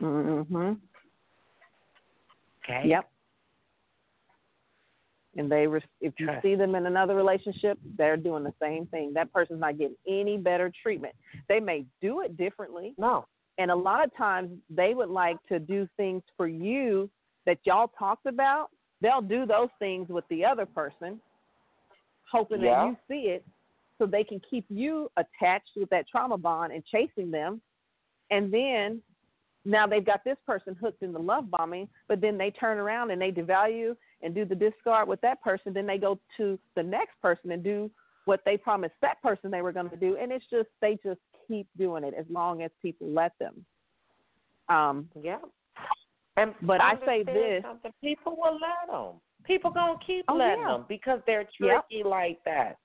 Mhm. 0.00 0.80
Okay. 2.64 2.88
Yep. 2.88 3.11
And 5.36 5.50
they, 5.50 5.66
re- 5.66 5.82
if 6.00 6.12
you 6.18 6.28
see 6.42 6.54
them 6.54 6.74
in 6.74 6.84
another 6.86 7.14
relationship, 7.14 7.78
they're 7.96 8.18
doing 8.18 8.44
the 8.44 8.52
same 8.60 8.86
thing. 8.86 9.12
That 9.14 9.32
person's 9.32 9.60
not 9.60 9.78
getting 9.78 9.96
any 10.06 10.36
better 10.36 10.70
treatment. 10.82 11.14
They 11.48 11.58
may 11.58 11.86
do 12.02 12.20
it 12.20 12.36
differently, 12.36 12.94
No. 12.98 13.26
and 13.56 13.70
a 13.70 13.74
lot 13.74 14.04
of 14.04 14.14
times 14.14 14.50
they 14.68 14.92
would 14.92 15.08
like 15.08 15.38
to 15.48 15.58
do 15.58 15.88
things 15.96 16.22
for 16.36 16.46
you 16.46 17.08
that 17.46 17.58
y'all 17.64 17.88
talked 17.98 18.26
about. 18.26 18.68
They'll 19.00 19.22
do 19.22 19.46
those 19.46 19.70
things 19.78 20.08
with 20.10 20.24
the 20.28 20.44
other 20.44 20.66
person, 20.66 21.18
hoping 22.30 22.60
Yeah. 22.60 22.84
that 22.84 22.86
you 22.90 22.96
see 23.08 23.28
it, 23.30 23.44
so 23.98 24.06
they 24.06 24.24
can 24.24 24.40
keep 24.50 24.66
you 24.68 25.10
attached 25.16 25.70
with 25.76 25.88
that 25.90 26.06
trauma 26.08 26.36
bond 26.36 26.72
and 26.74 26.84
chasing 26.84 27.30
them. 27.30 27.62
And 28.30 28.52
then 28.52 29.02
now 29.64 29.86
they've 29.86 30.04
got 30.04 30.24
this 30.24 30.38
person 30.46 30.74
hooked 30.74 31.02
in 31.02 31.12
the 31.12 31.18
love 31.18 31.50
bombing, 31.50 31.88
but 32.08 32.20
then 32.20 32.36
they 32.36 32.50
turn 32.50 32.78
around 32.78 33.10
and 33.10 33.20
they 33.20 33.30
devalue 33.32 33.96
and 34.22 34.34
do 34.34 34.44
the 34.44 34.54
discard 34.54 35.08
with 35.08 35.20
that 35.22 35.42
person. 35.42 35.72
Then 35.72 35.86
they 35.86 35.98
go 35.98 36.18
to 36.36 36.58
the 36.76 36.82
next 36.82 37.20
person 37.20 37.50
and 37.52 37.62
do 37.62 37.90
what 38.24 38.40
they 38.44 38.56
promised 38.56 38.94
that 39.02 39.20
person 39.22 39.50
they 39.50 39.62
were 39.62 39.72
going 39.72 39.90
to 39.90 39.96
do, 39.96 40.16
and 40.16 40.30
it's 40.30 40.44
just 40.50 40.68
they 40.80 40.98
just 41.04 41.20
keep 41.48 41.66
doing 41.76 42.04
it 42.04 42.14
as 42.16 42.26
long 42.30 42.62
as 42.62 42.70
people 42.80 43.08
let 43.08 43.32
them. 43.38 43.64
Um, 44.68 45.08
Yeah. 45.20 45.38
And 46.36 46.54
But 46.62 46.80
I 46.80 46.96
say 47.04 47.24
this- 47.24 47.62
something. 47.62 47.92
People 48.00 48.36
will 48.36 48.58
let 48.58 48.86
them. 48.90 49.20
People 49.44 49.70
gonna 49.70 49.98
keep 49.98 50.24
Oh, 50.28 50.34
letting 50.34 50.62
yeah. 50.62 50.68
them 50.68 50.84
because 50.88 51.20
they're 51.26 51.46
Yep. 51.60 51.88
tricky 51.88 52.02
like 52.04 52.42
that. 52.44 52.78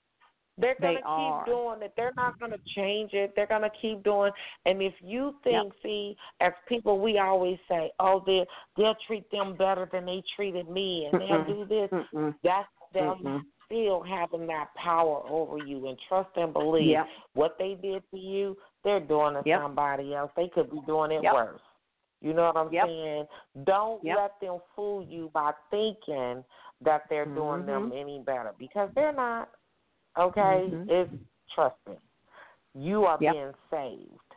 They're 0.57 0.75
gonna 0.81 0.99
are. 1.05 1.45
keep 1.45 1.53
doing 1.53 1.81
it. 1.84 1.93
They're 1.95 2.13
not 2.15 2.39
gonna 2.39 2.57
change 2.75 3.13
it. 3.13 3.34
They're 3.35 3.47
gonna 3.47 3.69
keep 3.81 4.03
doing. 4.03 4.31
And 4.65 4.81
if 4.81 4.93
you 5.01 5.35
think, 5.43 5.73
see, 5.84 6.17
as 6.39 6.53
people, 6.67 6.99
we 6.99 7.19
always 7.19 7.59
say, 7.69 7.91
"Oh, 7.99 8.21
they 8.25 8.45
they'll 8.75 8.95
treat 9.05 9.29
them 9.29 9.55
better 9.55 9.88
than 9.91 10.05
they 10.05 10.23
treated 10.35 10.67
me, 10.69 11.05
and 11.05 11.21
they'll 11.21 11.45
do 11.45 11.65
this." 11.65 11.91
Mm-mm. 11.91 12.35
That's 12.43 12.67
them 12.93 13.19
Mm-mm. 13.23 13.45
still 13.65 14.01
having 14.01 14.47
that 14.47 14.73
power 14.75 15.21
over 15.29 15.57
you. 15.59 15.88
And 15.88 15.97
trust 16.07 16.29
and 16.35 16.53
believe 16.53 16.89
Yep. 16.89 17.07
what 17.34 17.57
they 17.59 17.75
did 17.75 18.03
to 18.11 18.17
you, 18.17 18.57
they're 18.84 18.99
doing 18.99 19.35
to 19.35 19.43
Yep. 19.45 19.61
somebody 19.61 20.15
else. 20.15 20.31
They 20.35 20.49
could 20.49 20.71
be 20.71 20.81
doing 20.88 21.11
it 21.11 21.21
Yep. 21.21 21.34
worse. 21.34 21.61
You 22.21 22.34
know 22.34 22.45
what 22.45 22.57
I'm 22.57 22.71
Yep. 22.71 22.85
saying? 22.85 23.27
Don't 23.65 24.03
Yep. 24.03 24.15
let 24.17 24.39
them 24.39 24.59
fool 24.75 25.03
you 25.03 25.29
by 25.34 25.53
thinking 25.69 26.43
that 26.81 27.03
they're 27.09 27.25
doing 27.25 27.65
them 27.65 27.91
Mhm. 27.91 28.01
any 28.01 28.19
better 28.19 28.53
because 28.57 28.91
they're 28.93 29.11
not. 29.11 29.49
Okay? 30.18 30.69
Mhm. 30.72 30.89
It's 30.89 31.11
trust 31.53 31.76
me. 31.88 31.98
You 32.73 33.06
are 33.06 33.18
Yep. 33.19 33.34
being 33.34 33.53
saved. 33.69 34.35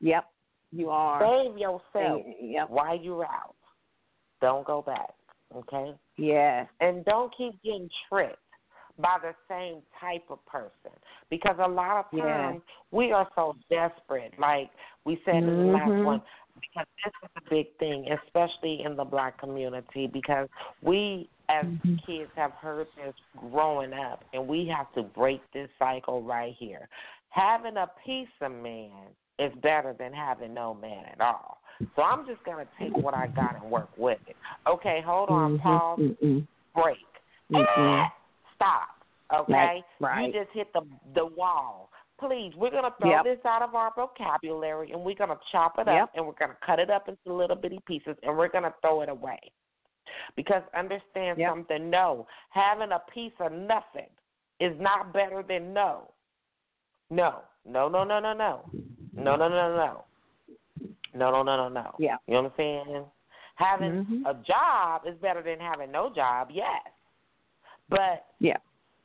Yep. 0.00 0.30
You 0.72 0.90
are. 0.90 1.20
Save 1.20 1.58
yourself 1.58 2.22
Yep. 2.40 2.70
while 2.70 2.96
you're 2.96 3.24
out. 3.24 3.56
Don't 4.40 4.66
go 4.66 4.82
back. 4.82 5.14
Okay? 5.54 5.96
Yeah. 6.16 6.66
And 6.80 7.04
don't 7.04 7.34
keep 7.34 7.60
getting 7.62 7.90
tricked 8.08 8.38
by 8.98 9.16
the 9.22 9.34
same 9.48 9.82
type 10.00 10.24
of 10.28 10.44
person. 10.46 10.92
Because 11.30 11.56
a 11.58 11.68
lot 11.68 12.04
of 12.04 12.12
Yeah. 12.12 12.24
times 12.24 12.62
we 12.90 13.12
are 13.12 13.28
so 13.34 13.56
desperate, 13.70 14.36
like 14.38 14.70
we 15.04 15.22
said 15.24 15.36
in 15.36 15.46
the 15.46 15.72
last 15.72 15.90
Mhm. 15.90 16.04
one, 16.04 16.22
because 16.60 16.86
this 17.04 17.12
is 17.22 17.30
a 17.36 17.50
big 17.50 17.66
thing, 17.78 18.06
especially 18.26 18.82
in 18.84 18.96
the 18.96 19.04
black 19.04 19.38
community, 19.38 20.06
because 20.06 20.48
we 20.82 21.28
as 21.48 21.66
Mhm. 21.66 22.04
kids 22.04 22.30
have 22.36 22.52
heard 22.52 22.86
this 22.96 23.14
growing 23.36 23.94
up 23.94 24.22
and 24.34 24.46
we 24.46 24.66
have 24.66 24.92
to 24.92 25.02
break 25.02 25.40
this 25.52 25.70
cycle 25.78 26.22
right 26.22 26.54
here. 26.54 26.88
Having 27.30 27.78
a 27.78 27.86
piece 28.04 28.28
of 28.42 28.52
man 28.52 29.14
is 29.38 29.54
better 29.56 29.94
than 29.94 30.12
having 30.12 30.52
no 30.52 30.74
man 30.74 31.06
at 31.06 31.20
all. 31.20 31.58
So 31.96 32.02
I'm 32.02 32.26
just 32.26 32.42
gonna 32.44 32.66
take 32.78 32.96
what 32.96 33.14
I 33.14 33.28
got 33.28 33.54
and 33.56 33.70
work 33.70 33.90
with 33.96 34.18
it. 34.26 34.36
Okay, 34.66 35.00
hold 35.00 35.30
on, 35.30 35.58
Mhm. 35.58 35.62
pause, 35.62 35.98
Mm-mm. 36.00 36.46
break. 36.74 37.06
Mm-mm. 37.50 38.12
Stop. 38.54 38.90
Okay? 39.32 39.52
Right, 39.52 39.84
right. 40.00 40.34
You 40.34 40.44
just 40.44 40.50
hit 40.52 40.72
the 40.72 40.82
the 41.14 41.26
wall. 41.26 41.87
Please, 42.18 42.52
we're 42.56 42.70
gonna 42.70 42.92
throw 43.00 43.10
Yep. 43.10 43.24
this 43.24 43.44
out 43.44 43.62
of 43.62 43.74
our 43.74 43.92
vocabulary 43.94 44.90
and 44.92 45.02
we're 45.04 45.14
gonna 45.14 45.38
chop 45.52 45.78
it 45.78 45.86
Yep. 45.86 46.02
up 46.02 46.10
and 46.14 46.26
we're 46.26 46.32
gonna 46.32 46.56
cut 46.62 46.80
it 46.80 46.90
up 46.90 47.08
into 47.08 47.32
little 47.32 47.56
bitty 47.56 47.78
pieces 47.86 48.16
and 48.22 48.36
we're 48.36 48.48
gonna 48.48 48.74
throw 48.82 49.02
it 49.02 49.08
away. 49.08 49.38
Because 50.34 50.62
understand 50.74 51.38
Yep. 51.38 51.50
something, 51.50 51.90
no. 51.90 52.26
Having 52.50 52.92
a 52.92 52.98
piece 53.00 53.38
of 53.40 53.52
nothing 53.52 54.08
is 54.58 54.78
not 54.80 55.12
better 55.12 55.42
than 55.42 55.72
no. 55.72 56.12
No. 57.10 57.42
No, 57.64 57.88
no, 57.88 58.02
no, 58.02 58.18
no, 58.18 58.32
no. 58.32 58.64
No, 59.12 59.36
no, 59.36 59.48
no, 59.48 59.76
no. 59.76 60.04
No, 61.14 61.30
no, 61.30 61.42
no, 61.42 61.56
no, 61.56 61.68
no. 61.68 61.94
Yeah. 61.98 62.16
You 62.26 62.34
know 62.34 62.42
what 62.42 62.50
I'm 62.52 62.56
saying? 62.56 63.10
Having 63.54 64.04
Mhm. 64.06 64.26
a 64.26 64.34
job 64.42 65.06
is 65.06 65.16
better 65.18 65.42
than 65.42 65.60
having 65.60 65.90
no 65.92 66.10
job, 66.10 66.50
yes. 66.50 66.82
But 67.88 68.26
Yeah. 68.40 68.56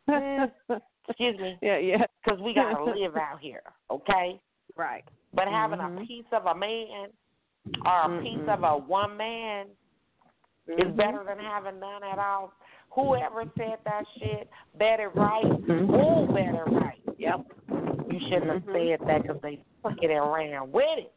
Mm. 1.05 1.09
excuse 1.09 1.39
me, 1.39 1.57
yeah, 1.61 1.77
yeah. 1.77 2.05
because 2.23 2.39
we 2.41 2.53
gotta 2.53 2.83
live 2.83 3.15
out 3.15 3.39
here, 3.41 3.63
okay? 3.89 4.39
Right. 4.75 5.03
But 5.33 5.47
having 5.47 5.79
Mhm. 5.79 6.03
a 6.03 6.05
piece 6.05 6.25
of 6.31 6.45
a 6.45 6.55
man 6.55 7.09
or 7.85 8.01
a 8.01 8.21
piece 8.21 8.37
Mm-mm. 8.37 8.53
of 8.53 8.63
a 8.63 8.77
one 8.77 9.17
man 9.17 9.67
is 10.67 10.79
Mhm. 10.79 10.95
better 10.95 11.23
than 11.23 11.39
having 11.39 11.79
none 11.79 12.03
at 12.03 12.19
all. 12.19 12.53
Whoever 12.91 13.45
said 13.57 13.79
that 13.85 14.05
shit, 14.19 14.49
bet 14.75 14.99
it 14.99 15.13
right. 15.15 15.43
Mhm. 15.43 15.87
Who 15.87 16.33
bet 16.33 16.53
it 16.53 16.67
right? 16.71 17.01
Yep. 17.17 17.41
You 18.09 18.19
shouldn't 18.19 18.51
have 18.51 18.63
Mhm. 18.63 18.97
said 18.97 19.07
that 19.07 19.21
because 19.23 19.41
they 19.41 19.63
and 19.83 20.31
ran 20.31 20.71
with 20.71 20.99
it. 20.99 21.13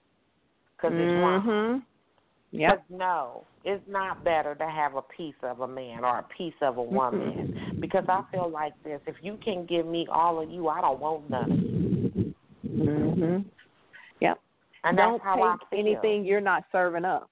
Because 0.76 0.92
it's 0.94 1.20
wrong. 1.20 1.86
Yep. 2.52 2.84
But 2.88 2.96
no, 2.96 3.44
it's 3.64 3.82
not 3.88 4.24
better 4.24 4.54
to 4.54 4.68
have 4.68 4.94
a 4.94 5.02
piece 5.02 5.34
of 5.42 5.60
a 5.60 5.68
man 5.68 6.04
or 6.04 6.20
a 6.20 6.22
piece 6.22 6.54
of 6.62 6.78
a 6.78 6.82
woman. 6.82 7.54
Because 7.80 8.04
I 8.08 8.22
feel 8.30 8.48
like 8.48 8.72
this: 8.84 9.00
if 9.06 9.16
you 9.20 9.38
can 9.44 9.66
give 9.66 9.86
me 9.86 10.06
all 10.10 10.40
of 10.40 10.48
you, 10.50 10.68
I 10.68 10.80
don't 10.80 11.00
want 11.00 11.28
none 11.28 11.52
of 11.52 11.58
you. 11.58 12.34
Mhm. 12.64 13.44
Yep. 14.20 14.40
And 14.84 14.96
Don't 14.96 15.12
that's 15.12 15.24
how 15.24 15.42
I 15.42 15.56
take 15.70 15.80
anything 15.80 16.24
you're 16.24 16.40
not 16.40 16.64
serving 16.70 17.04
up. 17.04 17.28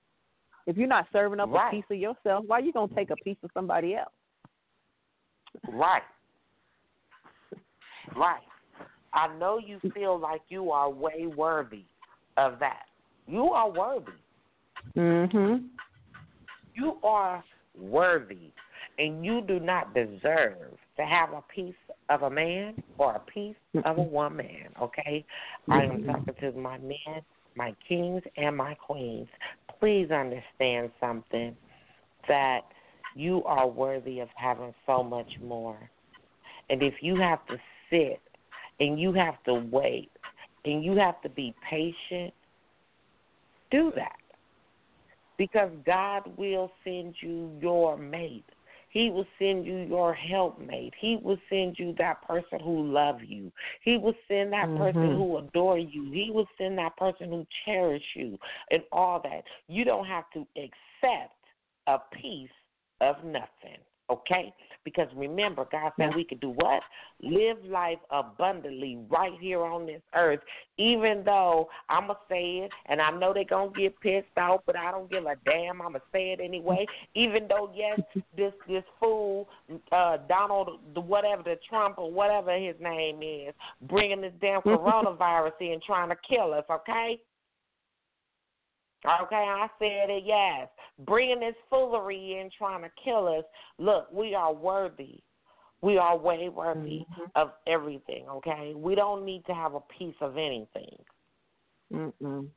If 0.66 0.77
you're 0.77 0.89
not 0.89 1.07
serving 1.12 1.41
up 1.41 1.51
Right. 1.51 1.69
a 1.69 1.70
piece 1.70 1.85
of 1.91 1.99
yourself, 1.99 2.45
why 2.47 2.59
you 2.59 2.73
gonna 2.73 2.93
take 2.95 3.11
a 3.11 3.16
piece 3.16 3.43
of 3.43 3.51
somebody 3.53 3.95
else? 3.95 4.12
Right. 5.69 6.03
Right. 8.16 8.43
I 9.12 9.28
know 9.36 9.59
you 9.59 9.78
feel 9.95 10.19
like 10.19 10.43
you 10.49 10.73
are 10.73 10.91
way 10.91 11.27
worthy 11.27 11.85
of 12.36 12.59
that. 12.59 12.89
You 13.27 13.53
are 13.53 13.70
worthy. 13.70 14.12
Mhm. 14.97 15.69
You 16.74 16.98
are 17.02 17.44
worthy. 17.74 18.52
And 18.98 19.24
you 19.24 19.40
do 19.40 19.59
not 19.59 19.93
deserve 19.94 20.78
to 20.97 21.05
have 21.05 21.32
a 21.32 21.43
piece 21.43 21.74
of 22.09 22.23
a 22.23 22.31
man 22.31 22.82
or 22.98 23.16
a 23.16 23.20
piece 23.20 23.56
of 23.85 23.98
a 23.98 24.02
woman, 24.02 24.73
okay? 24.81 25.24
I 25.69 25.82
am 25.82 26.05
talking 26.05 26.35
to 26.40 26.52
my 26.52 26.78
men, 26.78 27.24
my 27.56 27.74
kings, 27.89 28.23
and 28.36 28.56
my 28.56 28.74
queens. 28.74 29.28
Please 29.81 30.11
understand 30.12 30.93
something 31.01 31.56
that 32.28 32.61
you 33.16 33.43
are 33.44 33.66
worthy 33.66 34.20
of 34.20 34.28
having 34.36 34.74
so 34.86 35.02
much 35.02 35.31
more. 35.40 35.90
And 36.70 36.82
if 36.82 36.94
you 37.02 37.16
have 37.16 37.44
to 37.47 37.59
sit 37.90 38.20
and 38.81 39.01
you 39.01 39.12
have 39.12 39.43
to 39.44 39.55
wait 39.55 40.11
and 40.65 40.85
you 40.85 40.97
have 40.97 41.20
to 41.23 41.28
be 41.28 41.55
patient, 41.69 42.32
do 43.70 43.93
that. 43.97 44.16
Because 45.36 45.70
God 45.85 46.23
will 46.36 46.70
send 46.85 47.15
you 47.20 47.51
your 47.61 47.97
mate. 47.97 48.44
He 48.89 49.11
will 49.11 49.27
send 49.40 49.66
you 49.66 49.78
your 49.78 50.15
helpmate. 50.15 50.94
He 51.01 51.19
will 51.20 51.39
send 51.51 51.77
you 51.81 51.94
that 51.98 52.23
person 52.23 52.61
who 52.61 52.86
love 52.86 53.20
you. 53.24 53.51
He 53.82 53.98
will 53.98 54.15
send 54.28 54.52
that 54.52 54.69
person 54.77 55.11
Mhm. 55.11 55.16
who 55.16 55.39
adore 55.39 55.78
you. 55.78 56.12
He 56.12 56.31
will 56.31 56.48
send 56.56 56.78
that 56.78 56.97
person 56.97 57.31
who 57.31 57.44
cherish 57.65 58.15
you 58.15 58.39
and 58.70 58.85
all 58.93 59.19
that. 59.20 59.44
You 59.66 59.85
don't 59.85 60.06
have 60.06 60.31
to 60.31 60.47
accept 60.56 61.35
a 61.89 61.98
piece 61.98 62.52
of 63.01 63.24
nothing. 63.24 63.78
Okay? 64.11 64.55
Because 64.85 65.09
remember, 65.16 65.66
God 65.70 65.93
said 65.98 66.15
we 66.15 66.24
could 66.24 66.40
do 66.40 66.51
what? 66.51 66.82
Live 67.23 67.56
life 67.65 67.98
abundantly 68.11 68.98
right 69.09 69.32
here 69.40 69.62
on 69.62 69.86
this 69.86 70.02
earth. 70.15 70.40
Even 70.77 71.23
though 71.24 71.69
I'm 71.89 72.09
going 72.09 72.16
to 72.16 72.35
say 72.35 72.44
it, 72.65 72.70
and 72.86 73.01
I 73.01 73.11
know 73.11 73.32
they're 73.32 73.44
going 73.44 73.73
to 73.73 73.81
get 73.81 74.01
pissed 74.01 74.36
off, 74.36 74.61
but 74.66 74.77
I 74.77 74.90
don't 74.90 75.11
give 75.11 75.24
a 75.24 75.36
damn. 75.44 75.81
I'm 75.81 75.93
going 75.93 76.01
to 76.01 76.06
say 76.12 76.32
it 76.32 76.40
anyway. 76.43 76.86
Even 77.15 77.48
though, 77.48 77.70
yes, 77.74 78.01
this 78.36 78.52
this 78.69 78.85
fool, 79.01 79.48
uh, 79.93 80.19
Donald, 80.28 80.81
the 80.94 81.01
whatever, 81.01 81.43
the 81.43 81.56
Trump 81.69 81.98
or 81.98 82.11
whatever 82.11 82.56
his 82.59 82.74
name 82.81 83.23
is, 83.23 83.55
bringing 83.82 84.20
this 84.20 84.32
damn 84.40 84.61
coronavirus 84.62 85.52
in 85.61 85.81
trying 85.86 86.11
to 86.11 86.16
kill 86.28 86.52
us, 86.52 86.65
okay? 86.70 87.19
Okay, 89.07 89.37
I 89.37 89.69
said 89.79 90.11
it, 90.11 90.25
yes. 90.25 90.69
Bringing 91.01 91.41
this 91.41 91.55
foolery 91.69 92.39
in, 92.41 92.51
trying 92.57 92.83
to 92.83 92.91
kill 93.03 93.29
us. 93.29 93.45
Look, 93.79 94.11
we 94.13 94.35
are 94.35 94.53
worthy. 94.53 95.21
We 95.83 95.99
are 95.99 96.17
way 96.17 96.49
worthy 96.49 97.05
Mhm. 97.11 97.31
of 97.35 97.53
everything, 97.67 98.27
okay? 98.29 98.73
We 98.75 98.95
don't 98.95 99.25
need 99.25 99.45
to 99.47 99.55
have 99.55 99.75
a 99.75 99.81
piece 99.81 100.17
of 100.23 100.39
anything. 100.39 101.05
Mm-mm. 101.93 102.49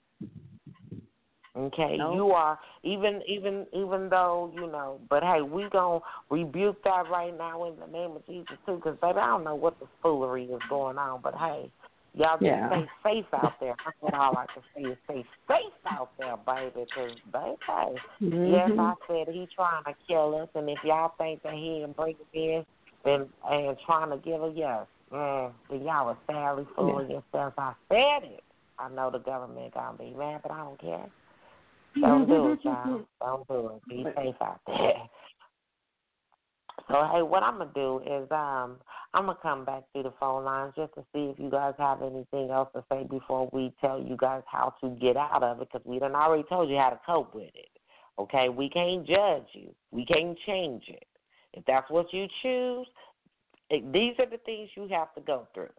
Okay, 1.58 1.98
No. 1.98 2.14
you 2.14 2.32
are 2.32 2.60
even 2.84 3.22
even 3.28 3.66
even 3.74 4.10
though 4.10 4.52
you 4.54 4.68
know, 4.68 5.02
but 5.10 5.24
hey, 5.24 5.42
we 5.42 5.68
gonna 5.70 6.00
rebuke 6.30 6.84
that 6.84 7.10
right 7.10 7.36
now 7.36 7.64
in 7.66 7.80
the 7.80 7.88
name 7.88 8.12
of 8.12 8.26
Jesus 8.28 8.58
too, 8.66 8.76
because 8.76 8.98
baby, 9.00 9.18
I 9.18 9.26
don't 9.26 9.44
know 9.44 9.56
what 9.56 9.80
the 9.80 9.88
foolery 10.02 10.46
is 10.46 10.62
going 10.70 11.00
on, 11.00 11.22
but 11.22 11.34
hey, 11.34 11.72
y'all 12.18 12.38
just 12.38 12.44
Yeah. 12.44 12.68
stay 12.70 12.90
safe 13.04 13.34
out 13.34 13.60
there. 13.60 13.76
That's 13.84 13.98
what 14.00 14.14
all 14.14 14.38
I 14.38 14.46
can 14.48 14.64
say 14.76 14.84
is 14.84 14.98
stay 15.06 15.26
safe 15.48 15.74
out 15.86 16.12
there, 16.18 16.38
baby, 16.38 16.86
because 16.86 17.18
baby, 17.32 18.02
yes, 18.22 18.72
Mhm. 18.72 18.80
I 18.80 18.94
said 19.08 19.28
he 19.34 19.48
trying 19.48 19.84
to 19.84 19.94
kill 20.08 20.36
us, 20.36 20.50
and 20.56 20.70
if 20.70 20.84
y'all 20.84 21.10
think 21.18 21.44
that 21.44 21.54
he 21.54 21.84
ain't 21.84 21.96
break 21.96 22.20
it 22.20 22.28
in 22.38 22.66
and 23.06 23.30
and 23.50 23.80
trying 23.86 24.10
to 24.10 24.18
give 24.18 24.44
a 24.44 24.50
yes, 24.50 24.88
mm, 25.12 25.54
then 25.70 25.82
y'all 25.84 26.10
are 26.10 26.18
sadly 26.28 26.66
fooling 26.76 27.12
yourselves. 27.12 27.56
I 27.58 27.74
said 27.90 28.24
it. 28.24 28.44
I 28.80 28.90
know 28.90 29.10
the 29.10 29.20
government 29.20 29.74
gonna 29.74 29.98
be 29.98 30.12
mad, 30.12 30.42
but 30.44 30.52
I 30.52 30.58
don't 30.60 30.80
care. 30.80 31.10
Don't 32.00 32.28
do 32.28 32.52
it, 32.52 32.60
y'all. 32.64 33.06
Don't 33.22 33.48
do 33.48 33.68
it. 33.70 33.90
Be 33.90 34.04
safe 34.16 34.36
out 34.42 34.62
there. 34.68 34.94
So 36.88 37.06
hey, 37.12 37.22
what 37.22 37.44
I'm 37.44 37.58
gonna 37.58 37.72
do 37.76 38.00
is 38.06 38.32
um 38.32 38.78
I'm 39.18 39.26
gonna 39.26 39.40
come 39.42 39.66
back 39.66 39.82
through 39.92 40.04
the 40.04 40.14
phone 40.20 40.44
lines 40.44 40.74
just 40.76 40.94
to 40.94 41.02
see 41.12 41.32
if 41.34 41.40
you 41.40 41.50
guys 41.50 41.74
have 41.80 42.04
anything 42.04 42.52
else 42.52 42.70
to 42.76 42.84
say 42.88 43.04
before 43.04 43.50
we 43.52 43.74
tell 43.82 44.00
you 44.00 44.16
guys 44.16 44.44
how 44.46 44.76
to 44.80 44.92
get 44.92 45.18
out 45.18 45.42
of 45.42 45.60
it 45.60 45.70
because 45.72 45.84
we 45.88 45.98
done 45.98 46.14
already 46.14 46.44
told 46.44 46.70
you 46.70 46.78
how 46.78 46.92
to 46.92 47.00
cope 47.04 47.34
with 47.34 47.50
it. 47.56 47.70
Okay, 48.20 48.48
we 48.50 48.70
can't 48.70 49.08
judge 49.08 49.48
you. 49.54 49.74
We 49.90 50.06
can't 50.06 50.38
change 50.46 50.84
it. 50.88 51.08
If 51.54 51.66
that's 51.66 51.90
what 51.90 52.14
you 52.14 52.28
choose, 52.44 52.86
these 53.72 54.14
are 54.20 54.30
the 54.30 54.38
things 54.46 54.70
you 54.76 54.88
have 54.92 55.12
to 55.16 55.22
go 55.22 55.48
through. 55.52 55.74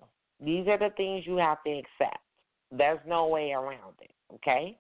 These 0.44 0.66
are 0.66 0.78
the 0.78 0.90
things 0.97 1.24
you 1.24 1.36
have 1.36 1.62
to 1.62 1.70
accept. 1.70 2.24
There's 2.73 2.98
no 3.06 3.28
way 3.28 3.52
around 3.52 3.94
it. 4.01 4.10
Okay. 4.35 4.77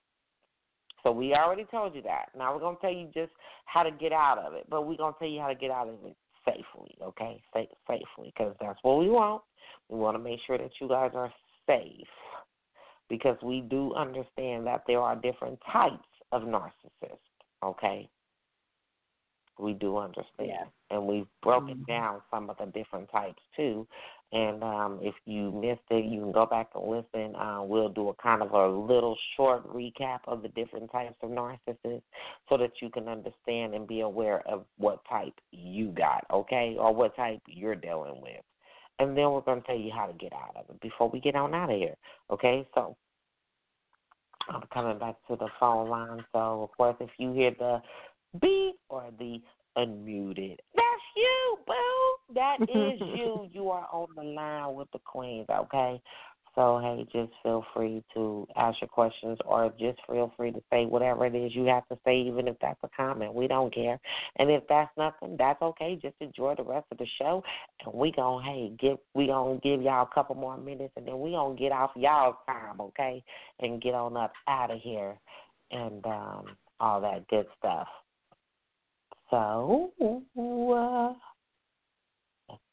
So 1.04 1.12
we 1.12 1.32
already 1.32 1.64
told 1.70 1.94
you 1.94 2.02
that. 2.02 2.30
Now 2.36 2.52
we're 2.52 2.60
gonna 2.60 2.76
tell 2.80 2.92
you 2.92 3.08
just 3.14 3.30
how 3.66 3.84
to 3.84 3.92
get 3.92 4.12
out 4.12 4.38
of 4.38 4.54
it, 4.54 4.66
but 4.68 4.84
we're 4.84 4.96
gonna 4.96 5.14
tell 5.16 5.28
you 5.28 5.40
how 5.40 5.46
to 5.46 5.54
get 5.54 5.70
out 5.70 5.86
of 5.86 6.04
it 6.04 6.16
safely. 6.48 6.96
Okay, 7.02 7.42
Sa- 7.52 7.76
safely, 7.88 8.32
because 8.36 8.54
that's 8.60 8.78
what 8.82 8.98
we 8.98 9.08
want. 9.08 9.42
We 9.88 9.98
want 9.98 10.16
to 10.16 10.22
make 10.22 10.40
sure 10.46 10.58
that 10.58 10.70
you 10.80 10.88
guys 10.88 11.10
are 11.14 11.32
safe 11.66 12.06
because 13.08 13.36
we 13.42 13.62
do 13.62 13.94
understand 13.94 14.66
that 14.66 14.82
there 14.86 15.00
are 15.00 15.16
different 15.16 15.58
types 15.70 16.08
of 16.32 16.42
narcissists. 16.42 17.18
Okay, 17.62 18.08
we 19.58 19.72
do 19.74 19.98
understand, 19.98 20.48
Yeah. 20.48 20.64
and 20.90 21.06
we've 21.06 21.26
broken 21.42 21.78
Mhm. 21.78 21.86
down 21.86 22.22
some 22.30 22.48
of 22.50 22.56
the 22.58 22.66
different 22.66 23.10
types 23.10 23.42
too. 23.56 23.86
And 24.30 24.62
um, 24.62 24.98
if 25.00 25.14
you 25.24 25.50
missed 25.52 25.80
it, 25.90 26.04
you 26.04 26.20
can 26.20 26.32
go 26.32 26.44
back 26.44 26.68
and 26.74 26.84
listen. 26.84 27.34
Uh, 27.34 27.62
we'll 27.62 27.88
do 27.88 28.10
a 28.10 28.14
kind 28.14 28.42
of 28.42 28.52
a 28.52 28.68
little 28.68 29.16
short 29.36 29.66
recap 29.72 30.18
of 30.26 30.42
the 30.42 30.48
different 30.48 30.92
types 30.92 31.16
of 31.22 31.30
narcissists 31.30 32.02
so 32.48 32.58
that 32.58 32.72
you 32.82 32.90
can 32.90 33.08
understand 33.08 33.74
and 33.74 33.86
be 33.86 34.00
aware 34.00 34.46
of 34.46 34.64
what 34.76 35.00
type 35.08 35.32
you 35.50 35.88
got, 35.88 36.26
okay, 36.30 36.76
or 36.78 36.94
what 36.94 37.16
type 37.16 37.40
you're 37.46 37.74
dealing 37.74 38.20
with. 38.20 38.42
And 38.98 39.16
then 39.16 39.30
we're 39.30 39.40
going 39.40 39.62
to 39.62 39.66
tell 39.66 39.78
you 39.78 39.92
how 39.94 40.06
to 40.06 40.12
get 40.14 40.32
out 40.34 40.56
of 40.56 40.64
it 40.68 40.80
before 40.82 41.08
we 41.08 41.20
get 41.20 41.34
on 41.34 41.54
out 41.54 41.70
of 41.70 41.78
here, 41.78 41.94
okay? 42.30 42.66
So 42.74 42.96
I'm 44.50 44.62
coming 44.74 44.98
back 44.98 45.14
to 45.28 45.36
the 45.36 45.48
phone 45.58 45.88
line. 45.88 46.24
So, 46.32 46.64
of 46.64 46.76
course, 46.76 46.96
if 47.00 47.10
you 47.18 47.32
hear 47.32 47.52
the 47.58 47.80
beep 48.40 48.76
or 48.88 49.04
the 49.18 49.40
unmuted, 49.76 50.56
that's 50.74 51.02
you, 51.16 51.58
boo. 51.66 51.97
That 52.34 52.58
is 52.62 53.00
you. 53.00 53.48
You 53.52 53.70
are 53.70 53.86
on 53.92 54.08
the 54.16 54.22
line 54.22 54.74
with 54.74 54.88
the 54.92 54.98
queens, 55.00 55.46
okay? 55.50 56.00
So, 56.58 56.80
hey, 56.82 57.06
just 57.12 57.32
feel 57.44 57.64
free 57.72 58.02
to 58.14 58.44
ask 58.56 58.80
your 58.80 58.88
questions 58.88 59.38
or 59.44 59.72
just 59.78 60.00
feel 60.08 60.32
free 60.36 60.50
to 60.50 60.60
say 60.72 60.86
whatever 60.86 61.24
it 61.26 61.34
is 61.36 61.54
you 61.54 61.66
have 61.66 61.86
to 61.86 61.96
say, 62.04 62.16
even 62.22 62.48
if 62.48 62.56
that's 62.60 62.80
a 62.82 62.88
comment. 62.96 63.32
We 63.32 63.46
don't 63.46 63.72
care. 63.72 64.00
And 64.40 64.50
if 64.50 64.64
that's 64.68 64.90
nothing, 64.96 65.36
that's 65.38 65.62
okay. 65.62 65.96
Just 66.02 66.16
enjoy 66.20 66.56
the 66.56 66.64
rest 66.64 66.86
of 66.90 66.98
the 66.98 67.06
show. 67.16 67.44
And 67.84 67.94
we 67.94 68.10
gonna 68.10 68.44
hey 68.44 68.72
give 68.80 68.98
we 69.14 69.28
gonna 69.28 69.60
give 69.62 69.82
y'all 69.82 70.08
a 70.10 70.14
couple 70.14 70.34
more 70.34 70.56
minutes 70.56 70.94
and 70.96 71.06
then 71.06 71.20
we 71.20 71.30
gonna 71.30 71.54
get 71.54 71.70
off 71.70 71.92
y'all's 71.94 72.34
time, 72.48 72.80
okay? 72.80 73.22
And 73.60 73.80
get 73.80 73.94
on 73.94 74.16
up 74.16 74.32
out 74.48 74.72
of 74.72 74.80
here 74.80 75.14
and 75.70 76.04
um 76.06 76.56
all 76.80 77.00
that 77.00 77.28
good 77.28 77.46
stuff. 77.56 77.86
So 79.30 79.92
uh, 80.00 81.12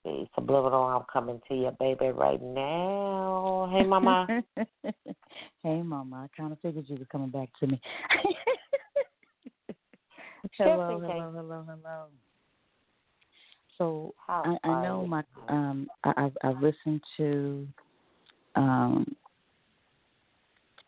see. 0.06 0.30
Subliminal, 0.36 0.84
I'm 0.84 1.04
coming 1.12 1.42
to 1.50 1.56
you, 1.56 1.72
baby, 1.80 2.10
right 2.10 2.42
now. 2.42 3.70
Hey 3.72 3.84
mama. 3.86 4.28
hey, 5.64 5.82
Mama. 5.82 6.28
I 6.28 6.28
kind 6.40 6.54
of 6.54 6.60
figured 6.62 6.86
you 6.88 6.98
were 6.98 7.06
coming 7.06 7.30
back 7.30 7.50
to 7.60 7.68
me. 7.68 7.82
Hello, 10.58 11.02
hello, 11.02 11.34
hello, 11.36 11.66
hello. 11.68 12.06
So 13.78 14.16
How 14.26 14.58
I, 14.64 14.70
I 14.70 14.84
know 14.84 15.06
my 15.06 15.22
um 15.50 15.90
I, 16.06 16.14
I've 16.16 16.38
I've 16.44 16.62
listened 16.62 17.02
to 17.18 17.68
um 18.56 19.16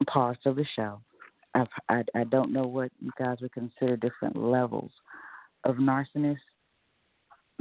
parts 0.07 0.39
of 0.45 0.55
the 0.55 0.65
show. 0.75 1.01
I've 1.53 1.67
I 1.89 2.03
I 2.15 2.23
don't 2.25 2.53
know 2.53 2.65
what 2.65 2.91
you 3.01 3.11
guys 3.19 3.39
would 3.41 3.51
consider 3.51 3.97
different 3.97 4.37
levels 4.37 4.91
of 5.65 5.75
narcissist 5.77 6.37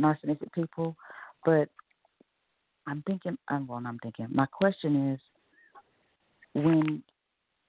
narcissistic 0.00 0.52
people, 0.52 0.96
but 1.46 1.70
I'm 2.86 3.02
thinking 3.06 3.38
I'm 3.48 3.66
well 3.66 3.80
I'm 3.86 3.98
thinking 4.00 4.26
my 4.30 4.46
question 4.46 5.12
is 5.12 5.20
when 6.52 7.02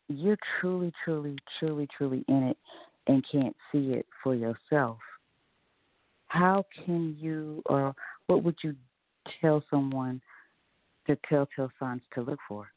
you're 0.10 0.38
truly, 0.60 0.92
truly, 1.04 1.36
truly, 1.60 1.88
truly 1.98 2.24
in 2.28 2.44
it 2.44 2.58
and 3.08 3.24
can't 3.30 3.56
see 3.72 3.92
it 3.92 4.06
for 4.24 4.36
yourself, 4.36 4.98
how 6.28 6.66
can 6.86 7.16
you 7.20 7.62
or 7.66 7.94
what 8.28 8.44
would 8.44 8.56
you 8.64 8.76
tell 9.42 9.64
someone 9.70 10.22
the 11.08 11.18
telltale 11.30 11.72
signs 11.80 12.02
to 12.14 12.22
look 12.22 12.40
for? 12.48 12.68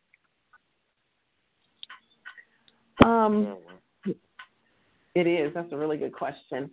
Um, 3.05 3.57
it 5.15 5.27
is. 5.27 5.53
That's 5.55 5.73
a 5.73 5.77
really 5.77 5.97
good 5.97 6.13
question. 6.13 6.71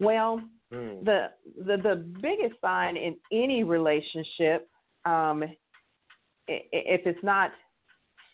Well, 0.00 0.42
Mm. 0.72 1.02
the 1.04 1.32
the 1.64 1.78
the 1.78 1.96
biggest 1.96 2.60
sign 2.60 2.98
in 2.98 3.16
any 3.32 3.64
relationship, 3.64 4.68
um, 5.06 5.42
i- 5.42 5.56
if 6.46 7.06
it's 7.06 7.22
not 7.22 7.52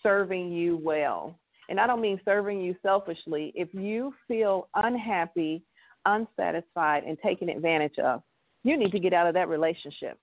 serving 0.03 0.51
you 0.51 0.77
well, 0.77 1.39
and 1.69 1.79
I 1.79 1.87
don't 1.87 2.01
mean 2.01 2.21
serving 2.25 2.61
you 2.61 2.75
selfishly, 2.83 3.53
if 3.55 3.73
you 3.73 4.13
feel 4.27 4.69
unhappy, 4.75 5.63
unsatisfied, 6.07 7.05
and 7.05 7.17
taken 7.21 7.49
advantage 7.49 7.99
of, 8.01 8.23
you 8.65 8.77
need 8.77 8.91
to 8.91 8.99
get 8.99 9.13
out 9.13 9.29
of 9.29 9.35
that 9.35 9.49
relationship, 9.49 10.19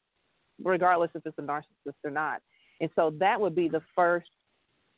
regardless 0.62 1.12
if 1.16 1.26
it's 1.26 1.38
a 1.38 1.42
narcissist 1.42 1.96
or 2.04 2.12
not. 2.12 2.42
And 2.82 2.92
so 2.96 3.12
that 3.12 3.40
would 3.40 3.56
be 3.56 3.70
the 3.70 3.82
first 3.96 4.30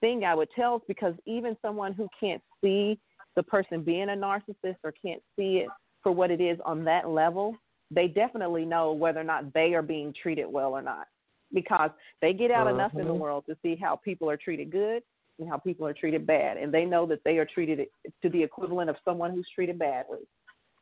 thing 0.01 0.25
I 0.25 0.33
would 0.33 0.49
tell 0.51 0.79
because 0.87 1.13
even 1.27 1.55
someone 1.61 1.93
who 1.93 2.09
can't 2.19 2.41
see 2.59 2.99
the 3.35 3.43
person 3.43 3.83
being 3.83 4.09
a 4.09 4.13
narcissist 4.15 4.77
or 4.83 4.91
can't 4.93 5.21
see 5.35 5.59
it 5.59 5.69
for 6.03 6.11
what 6.11 6.29
it 6.29 6.41
is 6.41 6.59
on 6.65 6.83
that 6.83 7.09
level, 7.09 7.57
they 7.89 8.07
definitely 8.07 8.65
know 8.65 8.91
whether 8.91 9.21
or 9.21 9.25
not 9.25 9.53
they 9.53 9.73
are 9.73 9.81
being 9.81 10.13
treated 10.21 10.45
well 10.45 10.73
or 10.73 10.81
not. 10.81 11.07
Because 11.53 11.91
they 12.21 12.33
get 12.33 12.51
out 12.51 12.67
enough 12.67 12.93
in 12.95 13.07
the 13.07 13.13
Mhm. 13.13 13.19
world 13.19 13.45
to 13.45 13.55
see 13.61 13.75
how 13.75 13.95
people 13.95 14.29
are 14.29 14.37
treated 14.37 14.71
good 14.71 15.03
and 15.39 15.47
how 15.47 15.57
people 15.57 15.85
are 15.85 15.93
treated 15.93 16.25
bad. 16.25 16.57
And 16.57 16.73
they 16.73 16.85
know 16.85 17.05
that 17.05 17.23
they 17.23 17.37
are 17.37 17.45
treated 17.45 17.87
to 18.21 18.29
the 18.29 18.41
equivalent 18.41 18.89
of 18.89 18.97
someone 19.05 19.31
who's 19.31 19.49
treated 19.49 19.77
badly. 19.77 20.27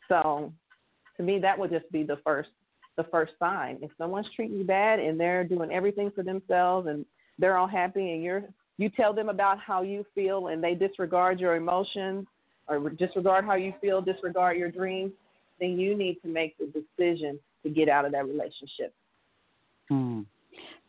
So 0.07 0.53
to 1.18 1.23
me 1.23 1.39
that 1.39 1.57
would 1.57 1.72
just 1.72 1.91
be 1.91 2.03
the 2.03 2.18
first 2.18 2.49
the 2.98 3.03
first 3.06 3.34
sign. 3.39 3.80
If 3.81 3.91
someone's 3.98 4.30
treating 4.35 4.57
you 4.57 4.65
bad 4.65 4.99
and 4.99 5.18
they're 5.19 5.45
doing 5.45 5.72
everything 5.72 6.11
for 6.11 6.23
themselves 6.23 6.88
and 6.88 7.06
they're 7.39 7.57
all 7.57 7.68
happy 7.68 8.11
and 8.11 8.23
you're 8.23 8.43
you 8.77 8.89
tell 8.89 9.14
them 9.14 9.30
about 9.30 9.60
how 9.60 9.81
you 9.81 10.06
feel 10.15 10.48
and 10.48 10.64
they 10.64 10.76
disregard 10.76 11.39
your 11.39 11.56
emotions 11.56 12.27
or 12.72 12.89
disregard 12.89 13.45
how 13.45 13.56
you 13.56 13.73
feel, 13.81 14.02
disregard 14.02 14.57
your 14.57 14.72
dreams, 14.72 15.11
then 15.60 15.77
you 15.80 15.95
need 15.95 16.18
to 16.22 16.27
make 16.27 16.57
the 16.57 16.65
decision 16.65 17.39
to 17.64 17.69
get 17.69 17.89
out 17.89 18.06
of 18.06 18.11
that 18.11 18.26
relationship. 18.26 18.93
Hmm. 19.89 20.22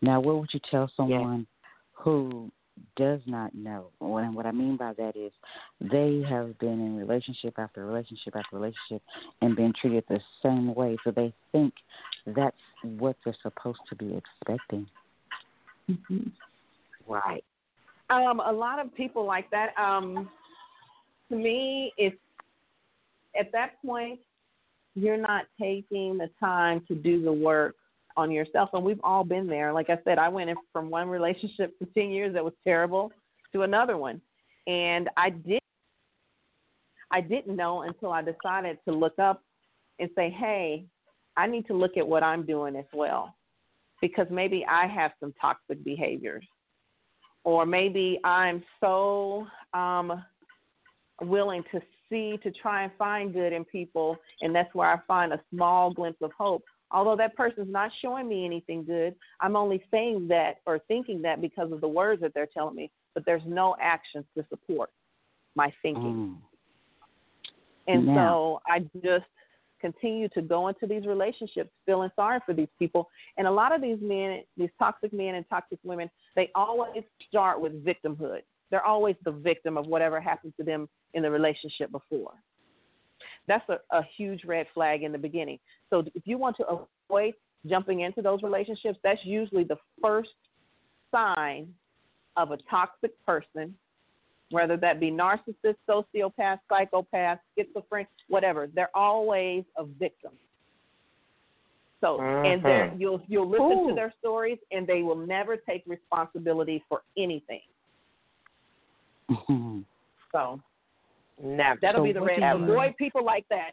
Now, 0.00 0.20
what 0.20 0.38
would 0.38 0.50
you 0.52 0.60
tell 0.70 0.90
someone 0.96 1.46
who 1.92 2.50
does 2.96 3.20
not 3.26 3.54
know? 3.54 3.86
What, 3.98 4.32
what 4.32 4.46
I 4.46 4.52
mean 4.52 4.76
by 4.76 4.92
that 4.94 5.16
is 5.16 5.32
they 5.80 6.24
have 6.28 6.59
been 6.59 6.80
in 6.80 6.96
relationship 6.96 7.54
after 7.59 7.84
relationship 7.84 8.34
after 8.36 8.56
relationship 8.56 9.02
and 9.40 9.54
been 9.54 9.72
treated 9.80 10.04
the 10.09 10.20
same 10.42 10.74
way, 10.74 10.96
so 11.04 11.10
they 11.10 11.32
think 11.52 11.74
that's 12.26 12.56
what 12.82 13.16
they're 13.24 13.36
supposed 13.42 13.80
to 13.88 13.96
be 13.96 14.16
expecting. 14.16 14.86
Right. 17.06 17.44
Um, 18.10 18.40
a 18.40 18.52
lot 18.52 18.78
of 18.78 18.94
people 18.94 19.24
like 19.24 19.50
that. 19.50 19.70
Um, 19.78 20.28
to 21.32 21.38
me, 21.38 21.92
it's 21.96 22.16
at 23.38 23.50
that 23.52 23.80
point 23.84 24.20
you're 24.94 25.16
not 25.16 25.46
taking 25.59 26.18
the 26.18 26.28
time 26.38 26.84
to 26.86 26.94
do 26.94 27.24
the 27.24 27.32
work 27.32 27.74
on 28.18 28.30
yourself, 28.30 28.68
and 28.74 28.84
we've 28.84 29.00
all 29.02 29.24
been 29.24 29.46
there. 29.46 29.72
Like 29.72 29.88
I 29.88 29.98
said, 30.04 30.18
I 30.18 30.28
went 30.28 30.50
from 30.70 30.90
one 30.90 31.09
relationship 31.09 31.74
for 31.78 31.86
ten 31.94 32.10
years 32.10 32.34
that 32.34 32.44
was 32.44 32.52
terrible 32.62 33.10
to 33.54 33.62
another 33.62 33.96
one, 33.96 34.20
and 34.66 35.09
I 35.16 35.30
did. 35.30 35.60
I 37.10 37.22
didn't 37.22 37.56
know 37.56 37.82
until 37.82 38.12
I 38.12 38.22
decided 38.22 38.78
to 38.86 38.94
look 38.94 39.18
up 39.18 39.42
and 39.98 40.10
say, 40.14 40.28
"Hey, 40.28 40.84
I 41.38 41.46
need 41.46 41.66
to 41.68 41.74
look 41.74 41.96
at 41.96 42.06
what 42.06 42.22
I'm 42.22 42.44
doing 42.44 42.76
as 42.76 42.84
well." 42.92 43.34
Because 44.02 44.26
maybe 44.30 44.66
I 44.68 44.86
have 44.86 45.12
some 45.20 45.32
toxic 45.40 45.82
behaviors 45.84 46.44
or 47.44 47.66
maybe 47.66 48.18
I'm 48.24 48.62
so 48.80 49.46
um, 49.74 50.24
willing 51.23 51.65
to 51.73 51.81
see 52.09 52.39
to 52.43 52.51
try 52.51 52.85
and 52.85 52.93
find 52.99 53.32
good 53.32 53.53
in 53.53 53.65
people, 53.65 54.16
and 54.40 54.55
that's 54.55 54.74
where 54.74 54.89
I 54.89 54.99
find 55.07 55.32
a 55.32 55.40
small 55.51 55.93
glimpse 55.93 56.20
of 56.23 56.32
hope. 56.36 56.62
Although 56.90 57.16
that 57.16 57.36
person's 57.36 57.73
not 57.73 57.90
showing 58.03 58.28
me 58.28 58.44
anything 58.44 58.85
good, 58.85 59.15
I'm 59.40 59.57
only 59.57 59.82
saying 59.90 60.28
that 60.28 60.57
or 60.66 60.78
thinking 60.89 61.23
that 61.23 61.40
because 61.40 61.73
of 61.73 61.81
the 61.81 61.89
words 61.89 62.20
that 62.20 62.35
they're 62.35 62.49
telling 62.53 62.77
me, 62.77 62.90
but 63.15 63.24
there's 63.24 63.43
no 63.47 63.74
actions 63.81 64.27
to 64.36 64.44
support 64.51 64.90
my 65.55 65.73
thinking. 65.82 66.03
Mm. 66.05 66.36
And 67.89 68.07
Now- 68.07 68.15
so 68.15 68.61
I 68.66 68.81
just 69.03 69.24
continue 69.81 70.28
to 70.28 70.40
go 70.40 70.69
into 70.69 70.86
these 70.86 71.07
relationships 71.07 71.70
feeling 71.85 72.11
sorry 72.15 72.40
for 72.47 72.55
these 72.55 72.69
people. 72.78 73.11
And 73.36 73.47
a 73.47 73.51
lot 73.51 73.74
of 73.74 73.82
these 73.82 74.01
men, 74.01 74.44
these 74.57 74.70
toxic 74.78 75.12
men 75.12 75.35
and 75.35 75.49
toxic 75.49 75.78
women, 75.82 76.09
they 76.36 76.51
always 76.55 77.03
start 77.28 77.61
with 77.61 77.85
victimhood. 77.85 78.43
They're 78.73 78.85
always 78.85 79.15
the 79.24 79.31
victim 79.31 79.77
of 79.77 79.86
whatever 79.86 80.20
happened 80.20 80.55
to 80.59 80.65
them 80.65 80.89
in 81.15 81.23
the 81.23 81.31
relationship 81.31 81.93
before. 81.93 82.32
that's 83.47 83.69
a, 83.69 83.78
a 83.97 84.03
huge 84.16 84.44
red 84.44 84.66
flag 84.74 85.03
in 85.05 85.12
the 85.12 85.19
beginning. 85.19 85.59
So 85.90 86.03
if 86.15 86.23
you 86.27 86.39
want 86.39 86.57
to 86.57 86.65
avoid 87.11 87.35
jumping 87.66 88.01
into 88.01 88.23
those 88.23 88.43
relationships, 88.43 88.99
that's 89.05 89.20
usually 89.24 89.65
the 89.65 89.77
first 90.03 90.31
sign 91.15 91.73
of 92.36 92.51
a 92.51 92.59
toxic 92.70 93.12
person, 93.24 93.74
whether 94.51 94.77
that 94.78 95.01
be 95.01 95.11
narcissist, 95.11 95.77
sociopath, 95.89 96.59
psychopath, 96.69 97.39
schizophrenic, 97.57 98.09
whatever. 98.28 98.69
They're 98.74 98.97
always 98.97 99.65
a 99.77 99.85
victim. 99.85 100.32
So 102.01 102.20
and 102.20 102.62
Mhm. 102.62 102.99
you'll 103.01 103.23
you'll 103.28 103.49
listen 103.49 103.78
Ooh. 103.78 103.89
to 103.90 103.94
their 103.94 104.12
stories, 104.19 104.59
and 104.73 104.86
they 104.86 105.03
will 105.03 105.16
never 105.36 105.57
take 105.57 105.85
responsibility 105.86 106.82
for 106.89 107.03
anything. 107.16 107.61
So 110.32 110.60
Never. 111.42 111.78
that'll 111.82 112.00
So 112.00 112.04
be 112.04 112.12
the 112.12 112.20
what 112.20 112.28
red. 112.28 112.40
do 112.40 112.42
you- 112.59 112.72
Avoid 112.72 112.96
people 112.96 113.24
like 113.24 113.46
that. 113.48 113.72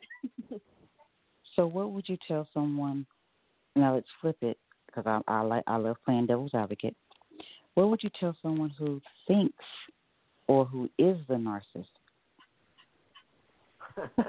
So, 1.56 1.68
what 1.68 1.92
would 1.92 2.08
you 2.08 2.18
tell 2.26 2.48
someone? 2.54 3.06
Now, 3.76 3.96
let's 3.96 4.08
flip 4.22 4.38
it 4.42 4.58
because 4.86 5.06
I, 5.06 5.20
I 5.28 5.42
like 5.42 5.64
I 5.68 5.76
love 5.76 5.98
playing 6.06 6.28
devil's 6.28 6.54
advocate. 6.54 6.96
What 7.74 7.90
would 7.90 8.02
you 8.02 8.10
tell 8.18 8.34
someone 8.42 8.70
who 8.80 9.02
thinks 9.28 9.66
or 10.48 10.64
who 10.64 10.86
is 10.98 11.18
the 11.28 11.34
narcissist 11.36 11.88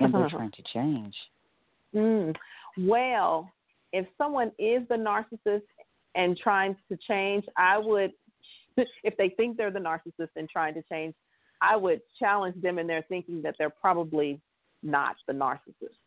and 0.01 0.13
they're 0.13 0.29
trying 0.31 0.51
to 0.53 0.63
change? 0.73 1.15
Mm. 1.95 2.35
Well, 2.79 3.51
if 3.93 4.07
someone 4.17 4.53
is 4.61 4.83
the 4.89 4.95
narcissist 4.95 5.63
and 6.15 6.37
trying 6.39 6.77
to 6.89 6.97
change, 7.09 7.45
I 7.57 7.79
would, 7.79 8.13
if 9.05 9.17
they 9.17 9.31
think 9.31 9.57
they're 9.57 9.71
the 9.71 9.79
narcissist 9.79 10.31
and 10.37 10.49
trying 10.49 10.75
to 10.75 10.83
change, 10.91 11.15
I 11.63 11.77
would 11.77 12.01
challenge 12.19 12.61
them 12.63 12.79
in 12.79 12.87
their 12.87 13.03
thinking 13.09 13.43
that 13.43 13.55
they're 13.59 13.71
probably 13.71 14.41
not 14.83 15.17
the 15.27 15.33
narcissist. 15.33 15.99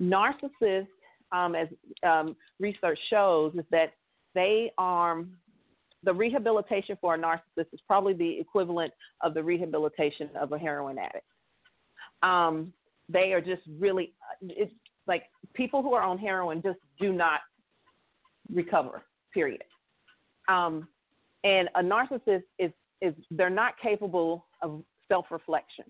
Narcissists, 0.00 0.88
um, 1.32 1.54
as 1.54 1.68
um, 2.02 2.36
research 2.58 2.98
shows, 3.08 3.54
is 3.54 3.64
that 3.70 3.92
they 4.34 4.72
are 4.76 5.24
the 6.04 6.12
rehabilitation 6.12 6.96
for 7.00 7.14
a 7.14 7.18
narcissist 7.18 7.66
is 7.72 7.80
probably 7.86 8.12
the 8.12 8.38
equivalent 8.38 8.92
of 9.22 9.34
the 9.34 9.42
rehabilitation 9.42 10.28
of 10.40 10.52
a 10.52 10.58
heroin 10.58 10.98
addict. 10.98 11.26
Um, 12.22 12.72
they 13.08 13.32
are 13.32 13.40
just 13.40 13.62
really 13.78 14.12
it's 14.42 14.72
like 15.06 15.24
people 15.54 15.82
who 15.82 15.94
are 15.94 16.02
on 16.02 16.18
heroin 16.18 16.62
just 16.62 16.78
do 17.00 17.12
not 17.12 17.40
recover 18.52 19.02
period 19.32 19.62
um, 20.48 20.88
and 21.46 21.68
a 21.76 21.82
narcissist 21.82 22.42
is 22.58 22.72
is 23.00 23.14
they're 23.30 23.50
not 23.50 23.74
capable 23.80 24.46
of 24.62 24.82
self-reflection. 25.08 25.84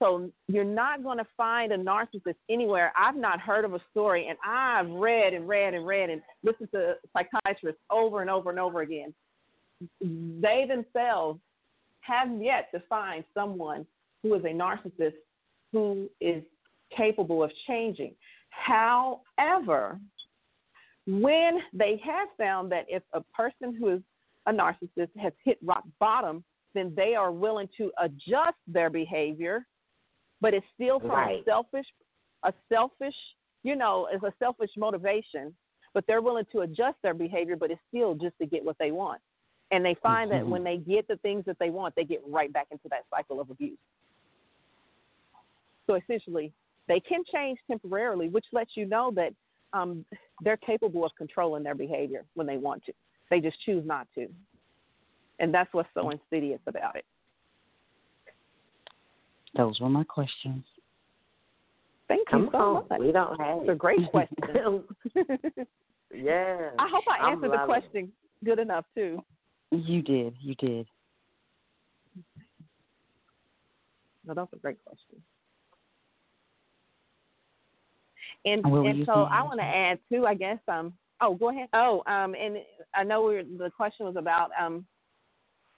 So 0.00 0.30
you're 0.48 0.64
not 0.64 1.02
going 1.02 1.18
to 1.18 1.26
find 1.36 1.72
a 1.72 1.76
narcissist 1.76 2.36
anywhere. 2.48 2.92
I've 2.96 3.16
not 3.16 3.40
heard 3.40 3.64
of 3.64 3.74
a 3.74 3.80
story 3.90 4.28
and 4.28 4.38
i've 4.46 4.88
read 4.90 5.34
and 5.34 5.48
read 5.48 5.74
and 5.74 5.86
read 5.86 6.10
and 6.10 6.22
listened 6.42 6.68
to 6.72 6.94
psychiatrists 7.12 7.80
over 7.90 8.20
and 8.20 8.30
over 8.30 8.50
and 8.50 8.58
over 8.58 8.80
again. 8.82 9.12
They 10.00 10.66
themselves 10.68 11.40
have 12.00 12.28
yet 12.40 12.70
to 12.72 12.82
find 12.88 13.24
someone 13.34 13.86
who 14.22 14.34
is 14.34 14.44
a 14.44 14.48
narcissist 14.48 15.14
who 15.72 16.08
is 16.20 16.42
capable 16.96 17.42
of 17.42 17.50
changing. 17.66 18.14
However, 18.50 19.98
when 21.06 21.58
they 21.72 22.00
have 22.04 22.28
found 22.38 22.70
that 22.72 22.86
if 22.88 23.02
a 23.12 23.20
person 23.36 23.76
who 23.78 23.88
is 23.96 24.00
a 24.46 24.52
narcissist 24.52 25.10
has 25.18 25.32
hit 25.44 25.58
rock 25.62 25.84
bottom, 25.98 26.44
then 26.74 26.92
they 26.96 27.14
are 27.14 27.32
willing 27.32 27.68
to 27.76 27.92
adjust 27.98 28.58
their 28.66 28.90
behavior, 28.90 29.66
but 30.40 30.54
it's 30.54 30.66
still 30.74 31.00
from 31.00 31.10
Right. 31.10 31.40
a 31.40 31.44
selfish, 31.44 31.86
a 32.42 32.52
selfish, 32.68 33.16
you 33.62 33.76
know, 33.76 34.08
it's 34.12 34.24
a 34.24 34.32
selfish 34.38 34.70
motivation. 34.76 35.56
But 35.94 36.04
they're 36.08 36.22
willing 36.22 36.44
to 36.50 36.62
adjust 36.62 37.00
their 37.02 37.14
behavior, 37.14 37.54
but 37.54 37.70
it's 37.70 37.80
still 37.86 38.16
just 38.16 38.36
to 38.38 38.46
get 38.46 38.64
what 38.64 38.76
they 38.78 38.90
want. 38.90 39.22
And 39.70 39.84
they 39.84 39.94
find 39.94 40.28
that 40.32 40.42
Mhm. 40.42 40.48
when 40.48 40.64
they 40.64 40.76
get 40.78 41.06
the 41.06 41.16
things 41.18 41.44
that 41.44 41.56
they 41.60 41.70
want, 41.70 41.94
they 41.94 42.04
get 42.04 42.20
right 42.26 42.52
back 42.52 42.66
into 42.72 42.88
that 42.88 43.04
cycle 43.08 43.40
of 43.40 43.50
abuse. 43.50 43.78
So 45.86 45.94
essentially, 45.94 46.52
they 46.88 46.98
can 46.98 47.22
change 47.32 47.60
temporarily, 47.68 48.28
which 48.28 48.46
lets 48.52 48.76
you 48.76 48.86
know 48.86 49.12
that 49.12 49.32
um, 49.72 50.04
they're 50.40 50.56
capable 50.56 51.04
of 51.04 51.14
controlling 51.16 51.62
their 51.62 51.74
behavior 51.74 52.24
when 52.34 52.46
they 52.46 52.56
want 52.56 52.84
to. 52.86 52.92
They 53.30 53.40
just 53.40 53.60
choose 53.64 53.84
not 53.86 54.06
to. 54.14 54.28
And 55.38 55.52
that's 55.52 55.72
what's 55.72 55.88
so 55.94 56.10
insidious 56.10 56.60
about 56.66 56.96
it. 56.96 57.04
Those 59.56 59.80
were 59.80 59.88
my 59.88 60.04
questions. 60.04 60.64
Thank 62.08 62.28
Come 62.28 62.44
you 62.44 62.48
so 62.52 62.58
on. 62.58 62.86
much. 62.88 63.00
We 63.00 63.12
don't 63.12 63.40
have 63.40 63.60
It's 63.62 63.70
a 63.70 63.74
great 63.74 64.10
question. 64.10 64.84
yeah. 66.14 66.70
I 66.78 66.88
hope 66.90 67.04
I 67.08 67.30
answered 67.30 67.50
the 67.50 67.56
loving 67.56 67.60
it. 67.60 67.66
question 67.66 68.12
good 68.44 68.58
enough, 68.58 68.84
too. 68.94 69.22
You 69.70 70.02
did. 70.02 70.34
You 70.40 70.54
did. 70.56 70.86
No, 74.26 74.34
that's 74.34 74.52
a 74.52 74.56
great 74.56 74.78
question. 74.84 75.20
And 78.44 78.64
and 78.64 79.06
so 79.06 79.12
I 79.12 79.42
want 79.42 79.60
to 79.60 79.64
add 79.64 79.98
too. 80.10 80.26
I 80.26 80.34
guess 80.34 80.58
um. 80.68 80.92
Oh, 81.20 81.34
go 81.34 81.50
ahead. 81.50 81.68
Oh, 81.72 82.02
um, 82.06 82.34
and 82.34 82.58
I 82.94 83.04
know 83.04 83.22
we 83.22 83.42
the 83.56 83.70
question 83.70 84.06
was 84.06 84.16
about 84.16 84.50
um, 84.60 84.84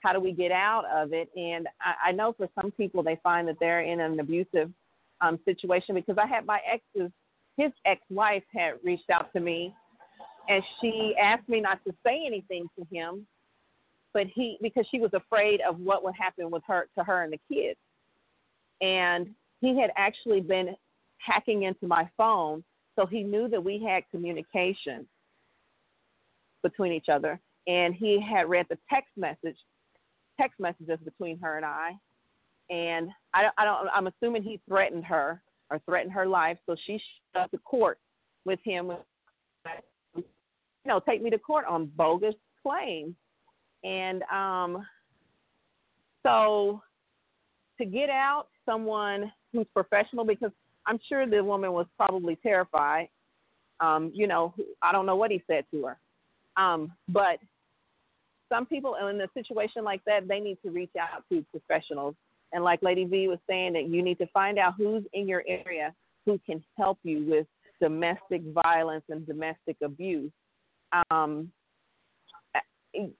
how 0.03 0.13
do 0.13 0.19
we 0.19 0.31
get 0.31 0.51
out 0.51 0.83
of 0.93 1.13
it? 1.13 1.29
And 1.35 1.67
I, 1.81 2.09
I 2.09 2.11
know 2.11 2.33
for 2.33 2.47
some 2.59 2.71
people 2.71 3.03
they 3.03 3.19
find 3.23 3.47
that 3.47 3.57
they're 3.59 3.81
in 3.81 3.99
an 3.99 4.19
abusive 4.19 4.71
um 5.21 5.39
situation 5.45 5.95
because 5.95 6.17
I 6.21 6.27
had 6.27 6.45
my 6.45 6.59
ex's 6.71 7.11
his 7.55 7.71
ex-wife 7.85 8.43
had 8.53 8.73
reached 8.83 9.09
out 9.09 9.33
to 9.33 9.39
me, 9.39 9.73
and 10.47 10.63
she 10.79 11.15
asked 11.21 11.49
me 11.49 11.59
not 11.59 11.83
to 11.85 11.93
say 12.05 12.23
anything 12.25 12.67
to 12.77 12.85
him, 12.95 13.25
but 14.13 14.27
he 14.27 14.57
because 14.61 14.85
she 14.89 14.99
was 14.99 15.11
afraid 15.13 15.61
of 15.61 15.79
what 15.79 16.03
would 16.03 16.15
happen 16.15 16.51
with 16.51 16.63
her 16.67 16.87
to 16.97 17.03
her 17.03 17.23
and 17.23 17.33
the 17.33 17.39
kids 17.51 17.77
and 18.81 19.27
he 19.61 19.79
had 19.79 19.91
actually 19.97 20.41
been 20.41 20.75
hacking 21.17 21.63
into 21.63 21.87
my 21.87 22.09
phone 22.15 22.63
so 22.95 23.05
he 23.05 23.23
knew 23.23 23.47
that 23.47 23.63
we 23.63 23.83
had 23.83 24.03
communication 24.11 25.05
between 26.63 26.91
each 26.91 27.09
other 27.09 27.39
and 27.67 27.93
he 27.93 28.21
had 28.21 28.49
read 28.49 28.65
the 28.69 28.77
text 28.89 29.11
message 29.15 29.57
text 30.39 30.59
messages 30.59 30.99
between 31.03 31.39
her 31.39 31.57
and 31.57 31.65
I 31.65 31.91
and 32.69 33.09
I 33.33 33.43
don't, 33.43 33.53
I 33.57 33.65
don't 33.65 33.87
I'm 33.93 34.07
assuming 34.07 34.43
he 34.43 34.59
threatened 34.67 35.05
her 35.05 35.41
or 35.69 35.79
threatened 35.85 36.13
her 36.13 36.25
life 36.25 36.57
so 36.65 36.75
she 36.85 36.99
showed 37.33 37.41
up 37.41 37.51
to 37.51 37.57
court 37.59 37.99
with 38.45 38.59
him 38.63 38.91
you 40.15 40.23
know 40.85 40.99
take 40.99 41.21
me 41.21 41.29
to 41.29 41.39
court 41.39 41.65
on 41.67 41.91
bogus 41.95 42.35
claims 42.63 43.15
and 43.83 44.23
um 44.23 44.85
so 46.23 46.81
to 47.77 47.85
get 47.85 48.09
out 48.09 48.47
someone 48.65 49.31
who's 49.53 49.67
professional 49.73 50.25
because 50.25 50.51
I'm 50.85 50.99
sure 51.07 51.27
the 51.27 51.43
woman 51.43 51.73
was 51.73 51.85
probably 51.97 52.37
terrified. 52.37 53.09
Um, 53.79 54.11
you 54.13 54.25
know, 54.25 54.55
I 54.81 54.91
don't 54.91 55.05
know 55.05 55.15
what 55.15 55.31
he 55.31 55.43
said 55.47 55.65
to 55.71 55.85
her. 55.85 55.99
Um, 56.57 56.91
but 57.07 57.39
some 58.49 58.65
people 58.65 58.95
in 58.95 59.21
a 59.21 59.27
situation 59.33 59.83
like 59.83 60.01
that, 60.05 60.27
they 60.27 60.39
need 60.39 60.57
to 60.65 60.71
reach 60.71 60.91
out 60.99 61.23
to 61.31 61.45
professionals. 61.51 62.15
And 62.53 62.63
like 62.63 62.81
Lady 62.81 63.05
V 63.05 63.27
was 63.27 63.39
saying, 63.47 63.73
that 63.73 63.89
you 63.89 64.01
need 64.01 64.17
to 64.19 64.27
find 64.27 64.57
out 64.57 64.73
who's 64.77 65.03
in 65.13 65.27
your 65.27 65.43
area 65.47 65.93
who 66.25 66.39
can 66.45 66.63
help 66.77 66.97
you 67.03 67.25
with 67.29 67.47
domestic 67.81 68.41
violence 68.63 69.03
and 69.09 69.25
domestic 69.27 69.77
abuse. 69.83 70.31
Um, 71.11 71.51
it- 72.93 73.13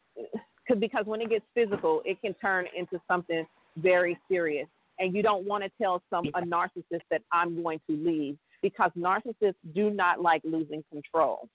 because 0.80 1.06
when 1.06 1.22
it 1.22 1.30
gets 1.30 1.46
physical, 1.54 2.02
it 2.04 2.20
can 2.22 2.34
turn 2.36 2.66
into 2.76 3.00
something 3.08 3.46
very 3.78 4.20
serious. 4.28 4.68
And 5.00 5.16
you 5.16 5.22
don't 5.22 5.46
want 5.46 5.64
to 5.64 5.70
tell 5.82 6.02
some 6.10 6.28
a 6.34 6.42
narcissist 6.42 7.04
that 7.12 7.22
I'm 7.32 7.62
going 7.62 7.80
to 7.90 7.96
leave 7.96 8.38
because 8.62 8.92
narcissists 8.98 9.56
do 9.74 9.92
not 9.92 10.22
like 10.22 10.42
losing 10.44 10.84
control. 10.92 11.48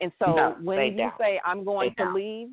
And 0.00 0.12
so 0.18 0.26
No, 0.34 0.56
when 0.62 0.92
you 0.92 0.96
don't. 0.98 1.18
say 1.18 1.40
I'm 1.44 1.64
going 1.64 1.90
They 1.90 1.94
to 2.04 2.04
don't. 2.04 2.14
leave, 2.14 2.48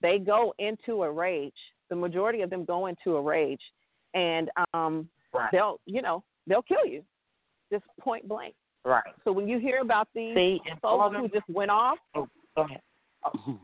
they 0.00 0.18
go 0.18 0.54
into 0.58 1.02
a 1.04 1.10
rage. 1.10 1.54
The 1.88 1.96
majority 1.96 2.40
of 2.42 2.50
them 2.50 2.64
go 2.64 2.86
into 2.86 3.16
a 3.16 3.22
rage, 3.22 3.60
and 4.14 4.50
um, 4.72 5.08
Right. 5.32 5.50
they'll 5.52 5.80
you 5.86 6.02
know 6.02 6.22
they'll 6.46 6.62
kill 6.62 6.84
you, 6.86 7.04
just 7.72 7.84
point 8.00 8.26
blank. 8.28 8.54
Right. 8.84 9.02
So 9.24 9.32
when 9.32 9.48
you 9.48 9.58
hear 9.58 9.80
about 9.80 10.08
these 10.14 10.34
See, 10.34 10.60
folks 10.82 11.16
who 11.16 11.28
just 11.28 11.48
went 11.48 11.70
off, 11.70 11.98
Oh, 12.14 12.28
go 12.56 12.62
ahead. 12.62 12.80
Mhm. 13.24 13.58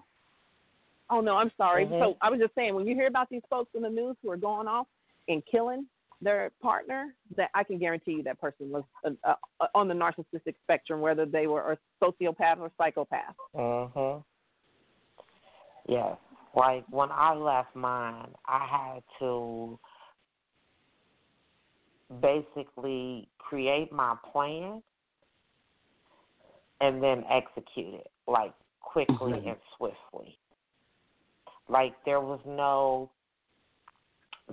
Oh 1.10 1.20
no, 1.20 1.36
I'm 1.36 1.50
sorry. 1.56 1.86
Mhm. 1.86 1.98
So 2.00 2.16
I 2.20 2.30
was 2.30 2.38
just 2.40 2.54
saying, 2.54 2.74
when 2.74 2.86
you 2.86 2.94
hear 2.94 3.06
about 3.08 3.28
these 3.28 3.42
folks 3.50 3.74
in 3.74 3.82
the 3.82 3.90
news 3.90 4.16
who 4.22 4.30
are 4.30 4.36
going 4.36 4.68
off 4.68 4.86
and 5.28 5.44
killing 5.46 5.86
their 6.20 6.50
partner, 6.60 7.14
that 7.36 7.50
I 7.54 7.64
can 7.64 7.78
guarantee 7.78 8.12
you 8.12 8.22
that 8.24 8.40
person 8.40 8.70
was 8.70 8.84
uh, 9.04 9.10
uh, 9.24 9.66
on 9.74 9.88
the 9.88 9.94
narcissistic 9.94 10.54
spectrum, 10.62 11.00
whether 11.00 11.26
they 11.26 11.46
were 11.46 11.72
a 11.72 11.78
sociopath 12.04 12.58
or 12.58 12.70
psychopath. 12.76 13.34
Mhm. 13.54 14.24
Yes. 15.86 16.16
Like 16.54 16.84
when 16.90 17.10
I 17.10 17.34
left 17.34 17.74
mine, 17.74 18.34
I 18.46 18.66
had 18.66 19.02
to 19.20 19.78
basically 22.20 23.28
create 23.38 23.92
my 23.92 24.16
plan 24.32 24.82
and 26.80 27.02
then 27.02 27.24
execute 27.30 27.94
it 27.94 28.10
like 28.26 28.52
quickly 28.80 29.32
Mhm. 29.32 29.46
and 29.46 29.60
swiftly. 29.76 30.38
Like 31.68 31.94
there 32.04 32.20
was 32.20 32.40
no 32.44 33.10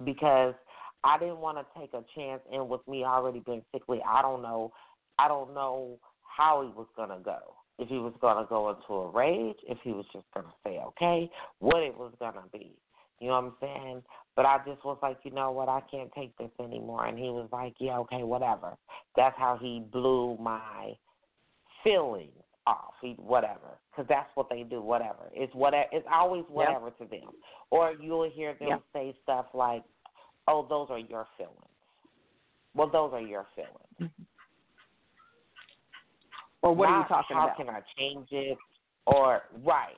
because 0.03 0.53
I 1.03 1.17
didn't 1.17 1.39
want 1.39 1.57
to 1.57 1.79
take 1.79 1.93
a 1.93 2.03
chance 2.15 2.41
and 2.51 2.67
with 2.67 2.85
me 2.87 3.03
already 3.03 3.39
being 3.39 3.63
sickly, 3.71 3.99
I 4.07 4.21
don't 4.21 4.41
know 4.41 4.71
I 5.19 5.27
don't 5.27 5.53
know 5.53 5.99
how 6.21 6.61
he 6.61 6.69
was 6.69 6.87
gonna 6.95 7.19
go. 7.23 7.37
If 7.79 7.89
he 7.89 7.97
was 7.97 8.13
gonna 8.21 8.45
go 8.47 8.69
into 8.69 8.93
a 8.93 9.09
rage, 9.09 9.57
if 9.67 9.77
he 9.83 9.91
was 9.91 10.05
just 10.13 10.25
gonna 10.33 10.53
say 10.65 10.79
okay, 10.87 11.29
what 11.59 11.81
it 11.83 11.97
was 11.97 12.13
gonna 12.19 12.43
be. 12.51 12.75
You 13.19 13.29
know 13.29 13.33
what 13.33 13.45
I'm 13.45 13.53
saying? 13.59 14.03
But 14.35 14.45
I 14.45 14.59
just 14.65 14.85
was 14.85 14.99
like, 15.01 15.17
you 15.23 15.31
know 15.31 15.51
what, 15.51 15.69
I 15.69 15.81
can't 15.89 16.11
take 16.13 16.37
this 16.37 16.51
anymore. 16.59 17.07
And 17.07 17.17
he 17.17 17.25
was 17.25 17.49
like, 17.51 17.73
yeah, 17.79 17.97
okay, 17.99 18.21
whatever. 18.21 18.77
That's 19.15 19.35
how 19.39 19.57
he 19.59 19.83
blew 19.91 20.37
my 20.39 20.93
feelings 21.83 22.43
off. 22.67 22.93
He 23.01 23.13
whatever, 23.17 23.79
because 23.91 24.07
that's 24.07 24.29
what 24.35 24.49
they 24.49 24.61
do. 24.63 24.81
Whatever. 24.81 25.31
It's 25.33 25.53
whatever. 25.55 25.87
It's 25.91 26.05
always 26.11 26.43
whatever 26.49 26.91
to 26.91 27.05
them. 27.05 27.29
Or 27.71 27.93
you'll 27.99 28.29
hear 28.29 28.53
them 28.59 28.69
Yep. 28.69 28.81
say 28.93 29.15
stuff 29.23 29.47
like, 29.53 29.83
"Oh, 30.47 30.65
those 30.67 30.87
are 30.89 30.99
your 30.99 31.27
feelings." 31.37 31.55
Well, 32.73 32.89
those 32.89 33.11
are 33.13 33.21
your 33.21 33.47
feelings. 33.55 33.71
Mm-hmm. 33.99 34.23
Or 36.61 36.75
what 36.75 36.89
are 36.89 36.91
you 36.91 36.99
Not 36.99 37.07
talking 37.07 37.37
how 37.37 37.45
about? 37.45 37.57
can 37.57 37.69
I 37.69 37.81
change 37.97 38.27
it? 38.31 38.57
Or 39.05 39.43
right, 39.63 39.97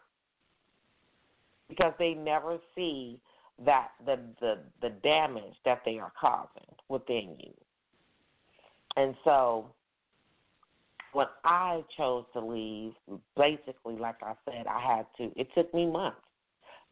because 1.68 1.94
they 1.98 2.14
never 2.14 2.60
see 2.76 3.20
that 3.66 3.90
the 4.06 4.20
the 4.40 4.60
the 4.82 4.90
damage 5.02 5.56
that 5.66 5.82
they 5.86 5.98
are 5.98 6.12
causing 6.20 6.76
within 6.88 7.36
you. 7.40 7.54
And 8.96 9.16
so 9.24 9.66
when 11.14 11.28
I 11.44 11.84
chose 11.98 12.26
to 12.34 12.40
leave, 12.40 12.94
basically 13.36 13.96
like 13.98 14.18
I 14.22 14.34
said, 14.46 14.68
I 14.68 14.80
had 14.80 15.06
to 15.18 15.32
it 15.40 15.48
took 15.56 15.74
me 15.74 15.86
months. 15.86 16.18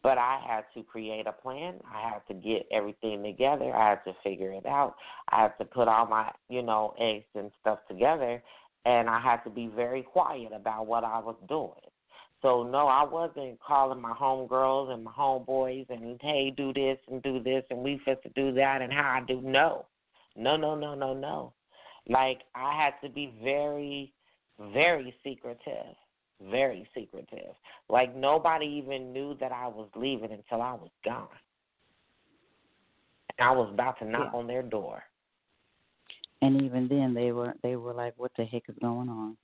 But 0.04 0.18
I 0.18 0.40
had 0.48 0.66
to 0.76 0.84
create 0.84 1.28
a 1.28 1.32
plan. 1.32 1.76
I 1.92 2.10
had 2.10 2.22
to 2.28 2.34
get 2.34 2.68
everything 2.72 3.24
together. 3.24 3.76
I 3.76 3.90
had 3.90 4.04
to 4.06 4.14
figure 4.24 4.52
it 4.52 4.66
out. 4.66 4.96
I 5.30 5.44
had 5.44 5.58
to 5.58 5.66
put 5.66 5.88
all 5.88 6.06
my, 6.06 6.32
you 6.50 6.62
know, 6.62 6.94
eggs 7.00 7.26
and 7.36 7.52
stuff 7.62 7.80
together 7.90 8.42
and 8.88 9.10
I 9.10 9.20
had 9.20 9.44
to 9.44 9.50
be 9.50 9.68
very 9.68 10.02
quiet 10.02 10.54
about 10.56 10.88
what 10.88 11.04
I 11.04 11.20
was 11.20 11.36
doing. 11.50 11.72
So 12.42 12.64
no, 12.64 12.88
I 12.88 13.04
wasn't 13.04 13.60
calling 13.60 14.00
my 14.00 14.14
homegirls 14.14 14.92
and 14.92 15.04
my 15.04 15.12
homeboys 15.12 15.90
and 15.90 16.20
hey, 16.22 16.54
do 16.56 16.72
this 16.72 16.98
and 17.12 17.22
do 17.22 17.44
this 17.44 17.64
and 17.70 17.80
we 17.80 18.00
fit 18.06 18.24
to 18.24 18.30
do 18.30 18.54
that 18.54 18.82
and 18.82 18.94
how 18.94 19.20
I 19.22 19.26
do. 19.28 19.42
No, 19.42 19.88
no, 20.38 20.56
no, 20.56 20.76
no, 20.76 20.96
no, 20.96 21.14
no. 21.14 21.54
Like 22.08 22.40
I 22.56 22.82
had 22.82 22.94
to 23.06 23.14
be 23.14 23.34
very, 23.44 24.14
very 24.74 25.14
secretive, 25.22 25.96
very 26.42 26.88
secretive. 26.94 27.56
Like 27.90 28.16
nobody 28.16 28.66
even 28.66 29.14
knew 29.14 29.36
that 29.40 29.52
I 29.52 29.68
was 29.68 29.90
leaving 29.96 30.32
until 30.32 30.62
I 30.62 30.74
was 30.74 30.92
gone. 31.04 31.28
And 33.38 33.48
I 33.48 33.52
was 33.52 33.70
about 33.72 34.00
to 34.00 34.06
knock 34.06 34.34
on 34.34 34.48
their 34.48 34.64
door. 34.64 35.04
And 36.42 36.62
even 36.62 36.88
then, 36.88 37.14
they 37.14 37.32
were 37.32 37.54
they 37.64 37.76
were 37.76 37.94
like, 37.94 38.14
"What 38.18 38.32
the 38.38 38.46
heck 38.46 38.64
is 38.70 38.76
going 38.80 39.10
on?" 39.10 39.38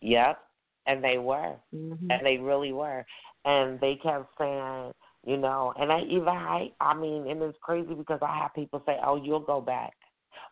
Yep, 0.00 0.38
and 0.86 1.02
they 1.02 1.18
were. 1.18 1.56
Mhm. 1.74 2.10
and 2.10 2.24
they 2.24 2.38
really 2.38 2.72
were. 2.72 3.04
And 3.44 3.80
they 3.80 3.96
kept 3.96 4.36
saying, 4.38 4.92
you 5.26 5.36
know, 5.36 5.72
and 5.78 5.92
I 5.92 6.02
even 6.02 6.28
I 6.28 6.72
I 6.80 6.94
mean, 6.94 7.26
and 7.28 7.42
it's 7.42 7.58
crazy 7.60 7.94
because 7.94 8.20
I 8.22 8.38
have 8.38 8.54
people 8.54 8.82
say, 8.86 8.98
"Oh, 9.04 9.16
you'll 9.16 9.40
go 9.40 9.60
back." 9.60 9.94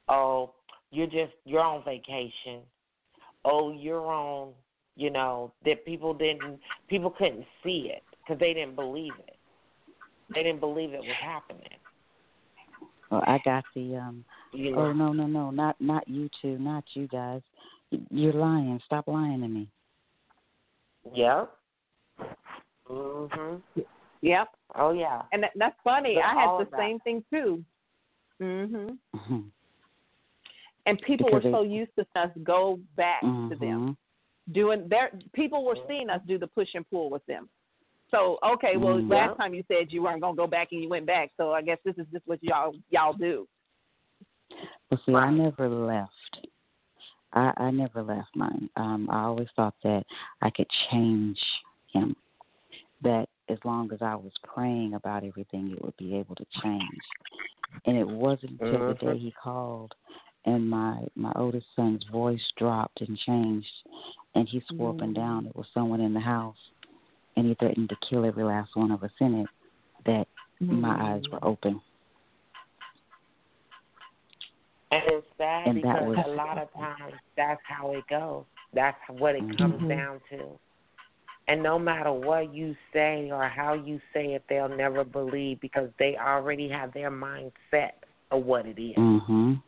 Oh, 0.09 0.55
you're 0.91 1.07
just 1.07 1.33
you're 1.45 1.61
on 1.63 1.85
vacation. 1.85 2.63
Oh, 3.45 3.71
you're 3.73 4.07
on, 4.07 4.53
you 4.97 5.11
know, 5.11 5.53
that 5.65 5.85
people 5.85 6.15
didn't 6.15 6.59
people 6.89 7.11
couldn't 7.11 7.45
see 7.63 7.93
it 7.95 8.03
because 8.19 8.41
they 8.41 8.53
didn't 8.55 8.75
believe 8.75 9.13
it. 9.27 9.37
They 10.35 10.43
didn't 10.43 10.61
believe 10.61 10.93
it 10.93 11.01
was 11.01 11.17
happening. 11.23 11.63
Oh, 13.13 13.23
I 13.27 13.39
got 13.45 13.65
the 13.75 13.97
um. 13.97 14.25
You 14.53 14.73
know, 14.73 14.79
Oh 14.79 14.93
no 14.93 15.13
no 15.13 15.27
no 15.27 15.51
not 15.51 15.77
not 15.81 16.09
you 16.09 16.29
two 16.43 16.59
not 16.59 16.85
you 16.95 17.07
guys. 17.09 17.43
You're 18.11 18.33
lying. 18.33 18.81
Stop 18.85 19.07
lying 19.07 19.43
to 19.43 19.49
me. 19.49 19.69
Yep. 21.15 21.53
Mhm. 22.89 23.63
Yep. 24.23 24.49
Oh 24.75 24.93
yeah. 24.93 25.23
And 25.33 25.43
that, 25.43 25.51
that's 25.57 25.77
funny. 25.85 26.15
But 26.15 26.25
I 26.25 26.41
had 26.41 26.49
the 26.49 26.63
of 26.63 26.71
that- 26.71 26.81
same 26.81 26.99
thing 27.01 27.25
too. 27.31 27.65
Mhm. 28.41 28.99
Mhm. 29.15 29.51
And 30.87 31.01
people 31.03 31.27
Because 31.27 31.45
were 31.45 31.51
so 31.51 31.63
used 31.63 31.91
to 31.97 32.07
us 32.15 32.31
go 32.43 32.79
back 32.97 33.21
to 33.21 33.57
them. 33.59 33.97
Doing 34.53 34.89
their 34.89 35.11
people 35.33 35.65
were 35.65 35.77
seeing 35.89 36.09
us 36.09 36.21
do 36.27 36.39
the 36.39 36.47
push 36.47 36.69
and 36.75 36.89
pull 36.89 37.11
with 37.11 37.25
them. 37.27 37.49
So 38.11 38.39
okay, 38.45 38.77
well 38.77 38.97
Mm. 39.01 39.11
last 39.11 39.37
time 39.37 39.55
you 39.55 39.65
said 39.67 39.93
you 39.93 40.03
weren't 40.03 40.21
gonna 40.21 40.37
go 40.37 40.47
back 40.47 40.69
and 40.73 40.83
you 40.83 40.89
went 40.89 41.07
back, 41.07 41.33
so 41.37 41.53
I 41.53 41.63
guess 41.63 41.79
this 41.85 41.97
is 41.99 42.07
just 42.13 42.27
what 42.27 42.43
y'all 42.43 42.75
y'all 42.91 43.13
do. 43.13 43.49
But 44.89 45.01
see, 45.05 45.15
I 45.15 45.31
never 45.31 45.69
left. 45.69 46.47
I 47.33 47.53
I 47.57 47.71
never 47.73 48.03
left 48.03 48.35
mine. 48.37 48.71
Um, 48.77 49.09
I 49.11 49.25
always 49.25 49.49
thought 49.57 49.75
that 49.83 50.05
I 50.43 50.51
could 50.51 50.69
change 50.91 51.39
him. 51.93 52.15
That 53.03 53.29
as 53.49 53.59
long 53.65 53.93
as 53.93 54.01
I 54.01 54.15
was 54.15 54.33
praying 54.43 54.95
about 54.95 55.25
everything, 55.25 55.73
it 55.73 55.85
would 55.85 55.97
be 55.97 56.17
able 56.17 56.35
to 56.37 56.47
change. 56.63 57.05
And 57.85 57.97
it 57.97 58.07
wasn't 58.07 58.61
until 58.61 58.87
the 58.87 58.95
Mhm. 58.95 58.99
day 59.01 59.19
he 59.19 59.33
called, 59.33 59.95
and 60.47 60.69
my 60.69 61.07
my 61.15 61.33
oldest 61.37 61.67
son's 61.75 62.05
voice 62.11 62.41
dropped 62.57 63.01
and 63.03 63.19
changed, 63.19 63.67
and 64.35 64.49
he 64.49 64.63
swore 64.69 64.91
up 64.91 65.01
and 65.01 65.15
down 65.15 65.47
it 65.47 65.55
was 65.57 65.67
someone 65.75 66.01
in 66.01 66.15
the 66.15 66.21
house, 66.21 66.57
and 67.37 67.47
he 67.47 67.55
threatened 67.55 67.89
to 67.91 67.97
kill 68.09 68.25
every 68.25 68.45
last 68.45 68.71
one 68.75 68.91
of 68.91 69.03
us 69.03 69.11
in 69.21 69.35
it. 69.35 69.49
That 70.07 70.27
my 70.61 71.13
eyes 71.13 71.23
were 71.31 71.45
open. 71.45 71.81
And 74.93 75.03
it's 75.07 75.27
sad 75.37 75.69
And 75.69 75.83
that 75.83 75.83
because 75.83 76.17
was- 76.17 76.27
a 76.27 76.29
lot 76.31 76.59
of 76.59 76.73
times 76.75 77.15
that's 77.37 77.61
how 77.65 77.93
it 77.93 78.07
goes. 78.09 78.45
That's 78.73 78.97
what 79.09 79.35
it 79.35 79.59
comes 79.59 79.83
Mhm. 79.83 79.89
down 79.89 80.21
to. 80.31 80.59
And 81.49 81.63
no 81.63 81.79
matter 81.79 82.13
what 82.13 82.53
you 82.55 82.77
say 82.93 83.31
or 83.31 83.49
how 83.49 83.75
you 83.75 84.01
say 84.13 84.35
it, 84.35 84.45
they'll 84.49 84.69
never 84.69 85.05
believe 85.05 85.61
because 85.61 85.91
they 85.99 86.17
already 86.17 86.69
have 86.69 86.93
their 86.93 87.11
mind 87.11 87.53
set 87.71 88.05
of 88.31 88.45
what 88.45 88.67
it 88.67 88.81
is, 88.81 88.97
Mhm. 88.97 89.63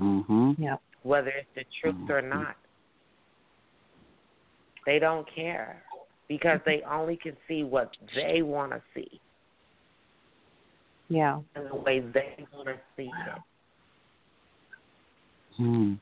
Mhm. 0.00 0.58
Yeah. 0.58 0.76
whether 1.02 1.30
it's 1.30 1.52
the 1.54 1.64
truth 1.80 2.08
or 2.08 2.22
Mhm. 2.22 2.28
not. 2.28 2.56
They 4.86 5.00
don't 5.00 5.26
care 5.26 5.84
because 6.28 6.60
they 6.64 6.82
only 6.82 7.16
can 7.16 7.36
see 7.48 7.64
what 7.64 7.96
they 8.14 8.42
want 8.42 8.70
to 8.72 8.80
see 8.94 9.20
Yeah. 11.08 11.40
and 11.56 11.68
the 11.68 11.74
way 11.74 11.98
they 11.98 12.46
want 12.52 12.68
to 12.68 12.80
see 12.96 13.08
it. 13.08 13.42
Hmm. 15.56 15.94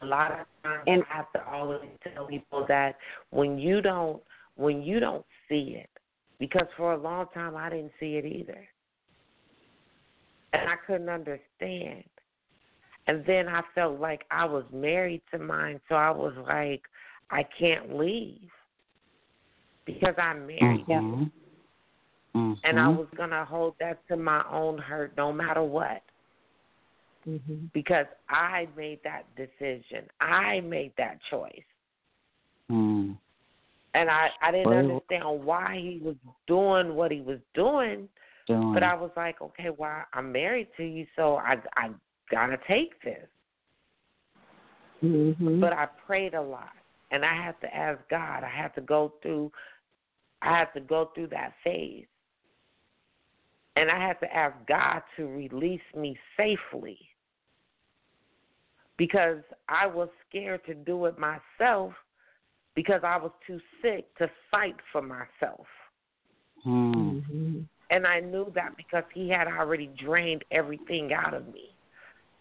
a 0.00 0.06
lot 0.06 0.32
of 0.32 0.46
times 0.62 0.84
And- 0.86 1.02
I 1.04 1.14
have 1.14 1.32
to 1.32 1.46
always 1.48 1.88
tell 2.02 2.26
people 2.26 2.64
that 2.66 2.96
when 3.30 3.58
you 3.58 3.80
don't 3.80 4.22
when 4.56 4.82
you 4.82 5.00
don't 5.00 5.26
see 5.48 5.74
it, 5.76 5.90
because 6.38 6.68
for 6.76 6.92
a 6.92 6.96
long 6.96 7.26
time 7.34 7.56
I 7.56 7.70
didn't 7.70 7.92
see 7.98 8.16
it 8.16 8.24
either. 8.24 8.68
And 10.52 10.70
I 10.70 10.76
couldn't 10.76 11.08
understand. 11.08 12.04
And 13.06 13.24
then 13.26 13.48
I 13.48 13.62
felt 13.74 14.00
like 14.00 14.24
I 14.30 14.44
was 14.44 14.64
married 14.72 15.22
to 15.30 15.38
mine, 15.38 15.80
so 15.88 15.94
I 15.94 16.10
was 16.10 16.34
like, 16.46 16.82
I 17.30 17.42
can't 17.58 17.96
leave. 17.96 18.50
Because 19.84 20.14
I'm 20.16 20.46
married. 20.46 20.86
Mhm. 20.86 21.30
Mhm. 22.34 22.58
And 22.64 22.80
I 22.80 22.88
was 22.88 23.06
gonna 23.16 23.44
hold 23.44 23.76
that 23.78 24.06
to 24.08 24.16
my 24.16 24.42
own 24.50 24.78
hurt 24.78 25.14
no 25.16 25.32
matter 25.32 25.62
what. 25.62 26.02
Mhm. 27.26 27.70
Because 27.72 28.06
I 28.28 28.68
made 28.76 29.02
that 29.02 29.24
decision. 29.36 30.08
I 30.20 30.60
made 30.60 30.94
that 30.96 31.20
choice. 31.24 31.64
Mm. 32.70 33.18
And 33.92 34.10
I, 34.10 34.30
I 34.40 34.50
didn't 34.50 34.68
Well- 34.70 34.78
understand 34.78 35.44
why 35.44 35.76
he 35.76 35.98
was 36.02 36.16
doing 36.46 36.94
what 36.96 37.10
he 37.12 37.20
was 37.20 37.40
doing, 37.52 38.08
Doing. 38.46 38.72
but 38.72 38.82
I 38.82 38.94
was 38.94 39.10
like, 39.16 39.40
okay, 39.40 39.70
well, 39.70 40.04
I'm 40.14 40.32
married 40.32 40.68
to 40.78 40.84
you, 40.84 41.06
so 41.16 41.36
I 41.36 41.58
I 41.76 41.90
gotta 42.34 42.58
take 42.66 43.00
this. 43.02 43.28
Mhm. 45.02 45.60
But 45.60 45.72
I 45.72 45.86
prayed 45.86 46.34
a 46.34 46.42
lot, 46.42 46.76
and 47.10 47.24
I 47.24 47.34
had 47.34 47.60
to 47.60 47.74
ask 47.74 48.00
God. 48.08 48.42
I 48.44 48.48
had 48.48 48.74
to 48.74 48.80
go 48.80 49.14
through, 49.22 49.52
I 50.42 50.58
had 50.58 50.72
to 50.74 50.80
go 50.80 51.06
through 51.14 51.28
that 51.28 51.54
phase, 51.62 52.06
and 53.76 53.90
I 53.90 53.98
had 53.98 54.18
to 54.20 54.34
ask 54.34 54.56
God 54.66 55.02
to 55.16 55.26
release 55.26 55.94
me 55.94 56.18
safely 56.36 56.98
because 58.96 59.42
I 59.68 59.86
was 59.86 60.08
scared 60.28 60.64
to 60.66 60.74
do 60.74 61.06
it 61.06 61.18
myself 61.18 61.92
because 62.74 63.02
I 63.04 63.16
was 63.16 63.32
too 63.46 63.60
sick 63.82 64.12
to 64.18 64.30
fight 64.50 64.76
for 64.92 65.02
myself. 65.02 65.66
Hmm. 66.62 67.18
Mhm. 67.18 67.68
And 67.90 68.06
I 68.06 68.20
knew 68.20 68.50
that 68.54 68.76
because 68.76 69.04
he 69.12 69.28
had 69.28 69.46
already 69.46 69.88
drained 69.88 70.44
everything 70.50 71.12
out 71.12 71.34
of 71.34 71.52
me. 71.52 71.73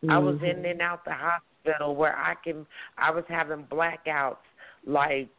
I 0.10 0.18
was 0.18 0.36
Mm-hmm. 0.36 0.46
in 0.46 0.66
and 0.66 0.82
out 0.82 1.06
the 1.06 1.14
hospital 1.14 1.96
where 1.96 2.18
I 2.18 2.36
can 2.44 2.66
I 2.98 3.12
was 3.12 3.24
having 3.30 3.64
blackouts 3.66 4.38
like 4.86 5.30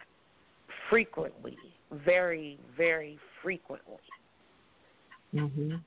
frequently, 0.88 1.58
very 1.92 2.58
very 2.76 3.18
frequently. 3.42 3.98
Mhm. 5.34 5.80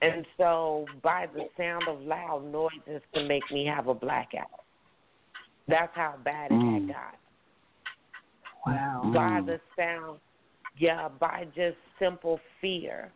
And 0.00 0.26
so 0.36 0.86
by 1.02 1.26
the 1.26 1.48
sound 1.56 1.88
of 1.88 2.00
loud 2.00 2.44
noises 2.44 3.02
can 3.12 3.26
make 3.26 3.50
me 3.50 3.66
have 3.66 3.88
a 3.88 3.94
blackout. 3.94 4.64
That's 5.66 5.94
how 5.94 6.16
bad 6.24 6.50
it 6.52 6.54
Mm. 6.54 6.72
had 6.74 6.88
got. 6.88 7.18
Wow. 8.64 9.10
By 9.12 9.40
Mm. 9.40 9.46
the 9.46 9.60
sound 9.76 10.20
yeah, 10.76 11.08
by 11.08 11.44
just 11.54 11.76
simple 11.98 12.40
fear 12.60 13.12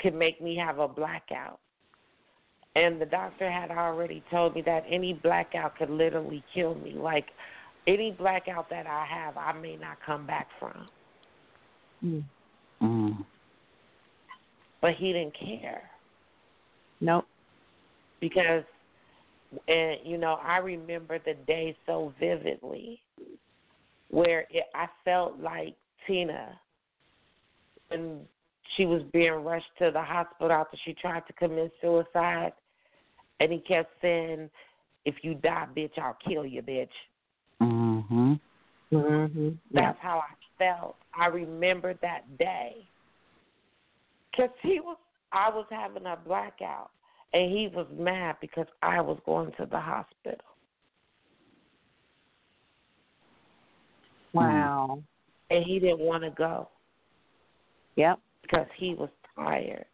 could 0.00 0.14
make 0.14 0.40
me 0.40 0.54
have 0.56 0.78
a 0.78 0.86
blackout. 0.86 1.58
And 2.76 3.00
the 3.00 3.06
doctor 3.06 3.50
had 3.50 3.70
already 3.70 4.22
told 4.30 4.54
me 4.54 4.62
that 4.62 4.84
any 4.88 5.12
blackout 5.12 5.76
could 5.76 5.90
literally 5.90 6.42
kill 6.54 6.76
me. 6.76 6.94
Like 6.94 7.26
any 7.86 8.12
blackout 8.12 8.70
that 8.70 8.86
I 8.86 9.04
have, 9.06 9.36
I 9.36 9.52
may 9.52 9.76
not 9.76 9.98
come 10.04 10.26
back 10.26 10.46
from. 10.58 10.88
Mm. 12.04 12.24
Mm. 12.80 13.24
But 14.80 14.94
he 14.94 15.12
didn't 15.12 15.36
care 15.38 15.82
Nope. 17.00 17.26
because, 18.20 18.64
and 19.68 19.96
you 20.04 20.16
know, 20.16 20.38
I 20.42 20.58
remember 20.58 21.18
the 21.18 21.34
day 21.46 21.76
so 21.84 22.14
vividly 22.18 23.00
where 24.08 24.46
it, 24.50 24.64
I 24.74 24.86
felt 25.04 25.38
like 25.40 25.76
Tina 26.06 26.58
when 27.88 28.20
she 28.76 28.86
was 28.86 29.02
being 29.12 29.32
rushed 29.32 29.66
to 29.78 29.90
the 29.92 30.02
hospital 30.02 30.52
after 30.52 30.76
she 30.84 30.94
tried 30.94 31.26
to 31.26 31.32
commit 31.34 31.72
suicide, 31.80 32.52
and 33.40 33.52
he 33.52 33.58
kept 33.58 33.92
saying, 34.00 34.50
"If 35.04 35.16
you 35.22 35.34
die, 35.34 35.66
bitch, 35.74 35.98
I'll 35.98 36.16
kill 36.26 36.46
you, 36.46 36.62
bitch." 36.62 36.92
Mhm. 37.60 38.38
Mhm. 38.92 39.58
Yeah. 39.70 39.80
That's 39.80 39.98
how 40.00 40.20
I 40.20 40.34
felt. 40.58 40.96
I 41.14 41.26
remember 41.26 41.94
that 41.94 42.38
day. 42.38 42.86
Cause 44.36 44.50
he 44.62 44.80
was, 44.80 44.96
I 45.32 45.48
was 45.50 45.66
having 45.70 46.06
a 46.06 46.16
blackout, 46.16 46.90
and 47.32 47.50
he 47.50 47.68
was 47.68 47.86
mad 47.90 48.36
because 48.40 48.66
I 48.82 49.00
was 49.00 49.18
going 49.26 49.52
to 49.52 49.66
the 49.66 49.80
hospital. 49.80 50.38
Wow. 54.32 55.02
and 55.50 55.64
he 55.64 55.80
didn't 55.80 55.98
want 55.98 56.22
to 56.22 56.30
go 56.30 56.68
Yep. 57.96 58.20
because 58.42 58.68
he 58.76 58.94
was 58.94 59.10
tired. 59.34 59.84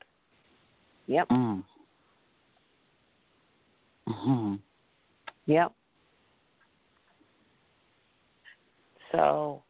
Yep. 1.06 1.28
Mm. 1.30 1.64
Mhm. 4.08 4.60
Yep. 5.46 5.72
So, 9.12 9.62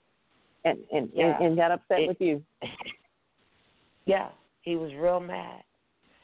And 0.64 0.78
and 0.92 1.10
Yeah. 1.14 1.36
and, 1.36 1.46
and 1.46 1.56
got 1.56 1.70
upset 1.70 2.00
It- 2.00 2.08
with 2.08 2.20
you. 2.20 2.44
yeah, 4.06 4.30
he 4.62 4.76
was 4.76 4.92
real 4.94 5.20
mad. 5.20 5.62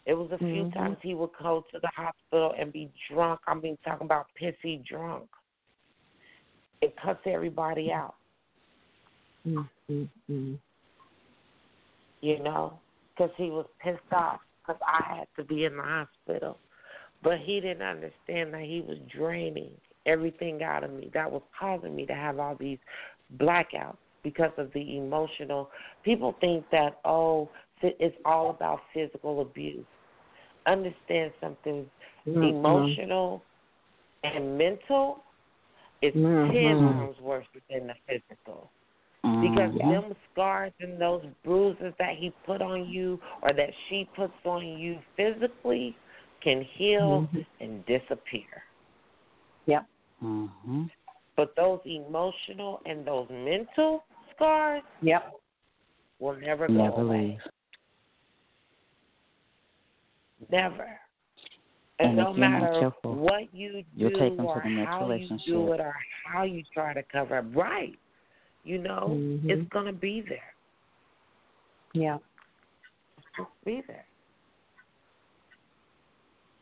It 0.04 0.14
was 0.14 0.32
a 0.32 0.38
few 0.38 0.64
Mhm. 0.64 0.74
times 0.74 0.96
he 1.00 1.14
would 1.14 1.32
go 1.34 1.64
to 1.70 1.78
the 1.78 1.88
hospital 1.88 2.54
and 2.58 2.72
be 2.72 2.90
drunk. 3.08 3.40
I 3.46 3.54
mean, 3.54 3.76
talking 3.84 4.06
about 4.06 4.26
pissy 4.34 4.84
drunk. 4.84 5.30
It 6.80 6.96
cuts 6.96 7.24
everybody 7.26 7.92
out, 7.92 8.16
Mm, 9.46 9.68
mm, 9.88 10.08
mm. 10.28 10.58
you 12.20 12.38
know, 12.40 12.80
because 13.10 13.30
he 13.36 13.50
was 13.50 13.66
pissed 13.78 14.12
off 14.12 14.40
because 14.58 14.80
I 14.84 15.02
had 15.18 15.28
to 15.36 15.44
be 15.44 15.64
in 15.66 15.76
the 15.76 15.82
hospital. 15.84 16.58
But 17.22 17.38
he 17.38 17.60
didn't 17.60 17.82
understand 17.82 18.52
that 18.54 18.62
he 18.62 18.84
was 18.86 18.98
draining 19.16 19.70
everything 20.06 20.62
out 20.62 20.82
of 20.82 20.92
me 20.92 21.10
that 21.14 21.30
was 21.30 21.42
causing 21.58 21.94
me 21.94 22.06
to 22.06 22.14
have 22.14 22.38
all 22.38 22.56
these 22.58 22.78
blackouts 23.38 23.96
because 24.22 24.50
of 24.56 24.72
the 24.72 24.96
emotional. 24.96 25.70
People 26.04 26.34
think 26.40 26.64
that, 26.72 26.98
oh, 27.04 27.48
it's 27.82 28.16
all 28.24 28.50
about 28.50 28.80
physical 28.92 29.40
abuse. 29.40 29.84
Understand 30.66 31.32
something 31.40 31.90
Mhm. 32.26 32.50
emotional 32.50 33.42
and 34.22 34.56
mental 34.56 35.24
is 36.00 36.12
10 36.14 36.22
Mhm. 36.22 36.98
times 36.98 37.20
worse 37.20 37.46
than 37.68 37.88
the 37.88 37.94
physical. 38.06 38.70
Mm. 39.24 39.40
Because 39.40 39.78
them 39.78 40.16
scars 40.32 40.72
and 40.80 41.00
those 41.00 41.24
bruises 41.44 41.94
that 41.98 42.16
he 42.16 42.30
put 42.44 42.60
on 42.60 42.88
you 42.88 43.20
or 43.42 43.52
that 43.52 43.70
she 43.88 44.04
puts 44.16 44.34
on 44.44 44.66
you 44.66 45.00
physically 45.16 45.96
can 46.42 46.62
heal 46.62 47.28
Mhm. 47.32 47.46
and 47.60 47.86
disappear. 47.86 48.64
Yep. 49.66 49.86
Mhm. 50.22 50.90
But 51.36 51.54
those 51.56 51.80
emotional 51.84 52.80
and 52.84 53.04
those 53.06 53.28
mental 53.30 54.04
scars 54.34 54.82
Yep. 55.00 55.32
will 56.18 56.36
never 56.36 56.66
go 56.66 56.74
Never 56.74 57.02
away. 57.02 57.18
leave. 57.18 57.42
Never. 60.50 61.00
And 61.98 62.08
And, 62.08 62.16
no 62.16 62.30
if 62.30 62.36
you're 62.38 62.48
not 62.48 62.60
matter 62.60 62.80
careful, 62.80 63.14
what 63.14 63.54
you 63.54 63.84
you'll 63.94 64.10
do 64.10 64.16
take 64.16 64.32
'em 64.32 64.36
to 64.38 64.42
or 64.44 64.60
the 64.64 64.70
next 64.70 64.88
how 64.90 65.00
you 65.00 65.06
relationship. 65.06 65.46
do 65.46 65.72
it 65.72 65.80
or 65.80 65.94
how 66.24 66.42
you 66.42 66.64
try 66.74 66.92
to 66.92 67.02
cover 67.04 67.36
up, 67.38 67.44
right? 67.54 67.98
You 68.64 68.78
know, 68.78 69.08
Mhm. 69.10 69.48
it's 69.50 69.68
gonna 69.70 69.92
be 69.92 70.20
there. 70.20 70.54
Yeah. 71.92 72.18
It's 73.18 73.26
just 73.36 73.64
be 73.64 73.82
there. 73.82 74.06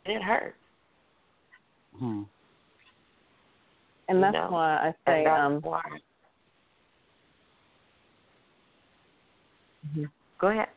It 0.04 0.22
hurts. 0.22 0.56
Mhm. 1.96 2.26
And 4.08 4.22
that's 4.22 4.34
No. 4.34 4.50
why 4.50 4.76
I 4.76 4.94
say 5.06 5.24
that's 5.24 5.40
um 5.40 5.60
why. 5.62 5.82
Mhm. 9.88 10.10
Go 10.38 10.48
ahead. 10.48 10.68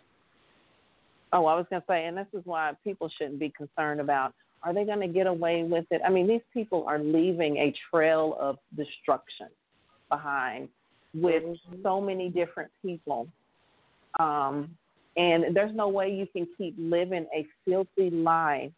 Oh, 1.32 1.48
I 1.48 1.56
was 1.56 1.66
going 1.70 1.82
to 1.82 1.86
say, 1.88 2.06
and 2.06 2.16
this 2.16 2.28
is 2.34 2.46
why 2.46 2.74
people 2.84 3.10
shouldn't 3.10 3.40
be 3.40 3.50
concerned 3.50 4.00
about 4.00 4.34
are 4.62 4.74
they 4.74 4.86
going 4.86 5.02
to 5.02 5.08
get 5.08 5.28
away 5.28 5.64
with 5.64 5.86
it? 5.92 6.02
I 6.06 6.10
mean, 6.10 6.28
these 6.28 6.44
people 6.54 6.86
are 6.88 7.00
leaving 7.00 7.58
a 7.58 7.74
trail 7.90 8.38
of 8.40 8.58
destruction 8.78 9.50
behind 10.10 10.70
with 11.14 11.44
so 11.82 12.00
many 12.00 12.30
different 12.30 12.72
people. 12.82 13.28
Um, 14.20 14.78
and 15.18 15.56
there's 15.56 15.76
no 15.76 15.90
way 15.90 16.14
you 16.14 16.28
can 16.28 16.48
keep 16.58 16.76
living 16.78 17.26
a 17.36 17.46
filthy 17.66 18.10
life 18.10 18.72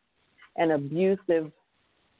and 0.57 0.71
abusive, 0.71 1.51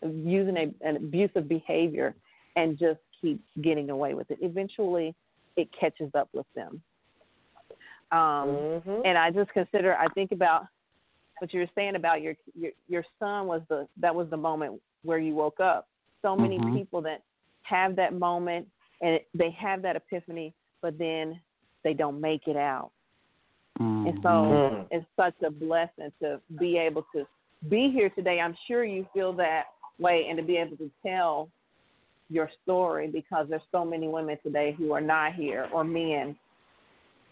using 0.02 0.58
a, 0.58 0.88
an 0.88 0.98
abusive 0.98 1.48
behavior 1.48 2.16
and 2.56 2.78
just 2.78 3.00
keep 3.22 3.42
getting 3.62 3.90
away 3.90 4.14
with 4.14 4.30
it. 4.32 4.38
Eventually, 4.42 5.16
it 5.58 5.70
catches 5.80 6.12
up 6.16 6.30
with 6.34 6.46
them. 6.56 6.82
Um, 8.12 8.82
Mhm. 8.86 9.02
and 9.06 9.18
I 9.18 9.32
just 9.32 9.52
consider 9.52 9.96
I 9.96 10.08
think 10.10 10.32
about 10.32 10.68
what 11.40 11.54
you 11.54 11.60
were 11.60 11.70
saying 11.76 11.96
about 11.96 12.22
your 12.22 12.36
your 12.54 12.72
your 12.88 13.04
son 13.20 13.48
was 13.48 13.62
the 13.68 13.88
that 13.98 14.14
was 14.14 14.30
the 14.30 14.38
moment 14.38 14.82
where 15.04 15.18
you 15.18 15.34
woke 15.34 15.60
up. 15.60 15.88
So 16.22 16.36
many 16.36 16.60
Mhm. 16.60 16.74
people 16.74 17.02
that 17.02 17.24
have 17.64 17.96
that 17.96 18.14
moment 18.14 18.68
and 19.02 19.16
it, 19.16 19.28
they 19.34 19.52
have 19.52 19.82
that 19.82 19.96
epiphany, 19.96 20.54
but 20.82 20.98
then 20.98 21.42
they 21.84 21.94
don't 21.94 22.22
make 22.22 22.48
it 22.48 22.56
out. 22.56 22.92
And 23.80 24.18
so 24.22 24.30
Mhm. 24.30 24.88
it's 24.92 25.06
such 25.16 25.36
a 25.42 25.50
blessing 25.50 26.12
to 26.22 26.42
be 26.58 26.78
able 26.78 27.04
to 27.14 27.28
be 27.70 27.92
here 27.94 28.10
today. 28.10 28.40
I'm 28.40 28.56
sure 28.68 28.84
you 28.84 29.08
feel 29.14 29.34
that 29.34 29.66
way 30.00 30.28
and 30.30 30.38
to 30.38 30.44
be 30.44 30.58
able 30.58 30.78
to 30.78 30.90
tell 31.06 31.50
your 32.30 32.50
story 32.64 33.08
because 33.08 33.48
there's 33.50 33.62
so 33.72 33.86
many 33.86 34.08
women 34.08 34.38
today 34.44 34.76
who 34.78 34.92
are 34.92 35.02
not 35.02 35.34
here 35.34 35.70
or 35.74 35.84
men 35.84 36.36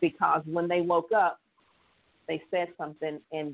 because 0.02 0.42
when 0.46 0.68
they 0.68 0.82
woke 0.82 1.12
up 1.12 1.40
they 2.28 2.42
said 2.52 2.68
something 2.78 3.20
and 3.32 3.54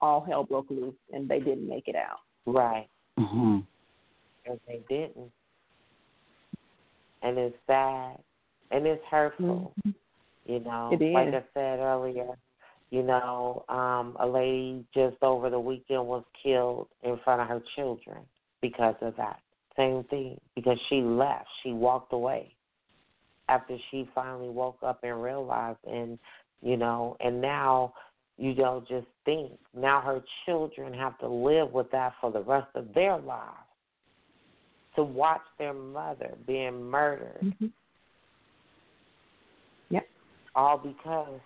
all 0.00 0.20
hell 0.20 0.44
broke 0.44 0.68
loose 0.70 0.94
and 1.12 1.28
they 1.28 1.38
didn't 1.38 1.68
make 1.68 1.88
it 1.88 1.96
out. 1.96 2.18
Right. 2.44 2.88
Mhm. 3.18 3.64
And 4.44 4.60
they 4.66 4.80
didn't. 4.88 5.32
And 7.22 7.38
it's 7.38 7.56
sad. 7.66 8.22
And 8.72 8.86
it's 8.86 9.04
hurtful. 9.04 9.74
You 10.44 10.60
know, 10.60 10.90
It 10.92 11.02
is. 11.02 11.14
like 11.14 11.28
I 11.28 11.44
said 11.54 11.78
earlier, 11.78 12.36
you 12.92 13.02
know, 13.02 13.64
um, 13.70 14.14
a 14.20 14.26
lady 14.26 14.84
just 14.94 15.16
over 15.22 15.48
the 15.48 15.58
weekend 15.58 16.06
was 16.06 16.22
killed 16.42 16.88
in 17.02 17.18
front 17.24 17.40
of 17.40 17.48
her 17.48 17.62
children 17.74 18.18
because 18.60 18.94
of 19.00 19.16
that. 19.16 19.40
Same 19.78 20.04
thing. 20.04 20.38
Because 20.54 20.78
she 20.90 20.96
left. 20.96 21.46
She 21.62 21.72
walked 21.72 22.12
away 22.12 22.54
after 23.48 23.78
she 23.90 24.06
finally 24.14 24.50
woke 24.50 24.76
up 24.82 25.00
and 25.04 25.22
realized 25.22 25.78
and 25.90 26.18
you 26.60 26.76
know, 26.76 27.16
and 27.20 27.40
now 27.40 27.94
you 28.36 28.54
don't 28.54 28.86
just 28.86 29.06
think. 29.24 29.52
Now 29.74 30.02
her 30.02 30.22
children 30.44 30.92
have 30.92 31.18
to 31.20 31.28
live 31.28 31.72
with 31.72 31.90
that 31.92 32.12
for 32.20 32.30
the 32.30 32.42
rest 32.42 32.68
of 32.74 32.92
their 32.94 33.16
lives. 33.16 33.56
To 34.96 35.02
watch 35.02 35.40
their 35.58 35.72
mother 35.72 36.34
being 36.46 36.82
murdered 36.84 37.40
Mm-hmm. 37.42 37.66
Yep. 39.88 40.06
all 40.54 40.76
because 40.76 41.40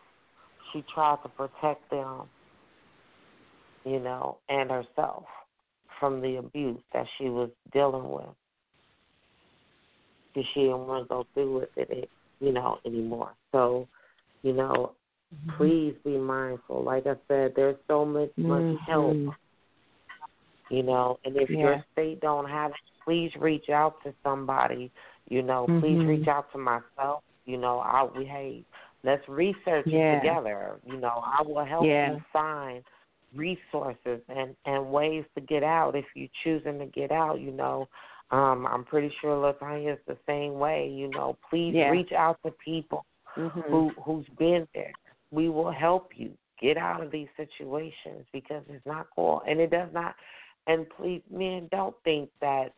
she 0.77 0.85
tried 0.95 1.19
to 1.23 1.29
protect 1.31 1.91
them 1.91 2.29
you 3.87 4.01
know, 4.01 4.39
and 4.49 4.71
herself 4.71 5.25
from 6.01 6.21
the 6.21 6.37
abuse 6.37 6.81
that 6.93 7.07
she 7.17 7.29
was 7.29 7.49
dealing 7.73 8.11
with. 8.11 8.27
Because 10.35 10.49
she 10.53 10.61
didn't 10.61 10.87
want 10.87 11.05
to 11.05 11.09
go 11.09 11.27
through 11.33 11.61
with 11.61 11.69
it, 11.77 12.11
you 12.41 12.53
know, 12.53 12.79
anymore. 12.85 13.35
So, 13.53 13.89
you 14.43 14.53
know, 14.53 14.93
Mm-hmm. 15.35 15.57
please 15.57 15.95
be 16.05 16.17
mindful. 16.17 16.85
Like 16.85 17.05
I 17.07 17.15
said, 17.27 17.53
there's 17.57 17.77
so 17.89 18.05
much 18.05 18.31
much 18.39 18.65
help, 18.87 19.17
you 20.71 20.85
know, 20.85 21.19
and 21.25 21.37
if 21.37 21.51
Yeah. 21.51 21.59
your 21.59 21.85
state 21.93 22.21
don't 22.21 22.49
have 22.49 22.71
it, 22.71 22.77
please 23.05 23.33
reach 23.41 23.69
out 23.71 23.97
to 24.05 24.15
somebody. 24.23 24.93
You 25.29 25.43
know, 25.43 25.67
please 25.81 25.99
Mhm. 25.99 26.07
reach 26.07 26.29
out 26.29 26.53
to 26.53 26.59
myself. 26.59 27.25
You 27.45 27.57
know, 27.57 27.81
I 27.81 28.05
we 28.05 28.25
hey, 28.25 28.65
let's 29.03 29.27
research 29.29 29.87
Yeah. 29.87 30.13
it 30.13 30.21
together. 30.21 30.81
You 30.85 30.99
know, 30.99 31.23
I 31.25 31.43
will 31.43 31.65
help 31.65 31.87
Yeah. 31.87 32.13
you 32.13 32.21
find 32.33 32.85
resources 33.35 34.21
and 34.29 34.57
and 34.65 34.91
ways 34.91 35.25
to 35.35 35.41
get 35.41 35.63
out 35.63 35.95
if 35.95 36.05
you're 36.15 36.29
choosing 36.45 36.79
to 36.79 36.87
get 36.87 37.13
out. 37.13 37.41
You 37.41 37.53
know, 37.53 37.89
um, 38.31 38.67
I'm 38.67 38.85
pretty 38.85 39.13
sure 39.21 39.37
LaTonia 39.37 39.95
is 39.95 39.99
the 40.07 40.17
same 40.27 40.55
way. 40.59 40.89
You 40.89 41.09
know, 41.09 41.37
please 41.49 41.75
Yeah. 41.75 41.91
reach 41.91 42.13
out 42.13 42.39
to 42.45 42.53
people 42.53 43.05
Mhm. 43.37 43.63
who 43.71 43.95
who's 44.03 44.29
been 44.39 44.67
there. 44.75 44.93
We 45.31 45.49
will 45.49 45.71
help 45.71 46.17
you 46.17 46.37
get 46.61 46.77
out 46.79 47.03
of 47.03 47.11
these 47.11 47.29
situations 47.37 48.27
because 48.33 48.63
it's 48.69 48.87
not 48.87 49.09
cool 49.15 49.43
and 49.47 49.61
it 49.61 49.71
does 49.71 49.93
not. 49.93 50.15
And 50.67 50.89
please, 50.91 51.23
men, 51.31 51.69
don't 51.71 51.95
think 52.03 52.31
that 52.41 52.73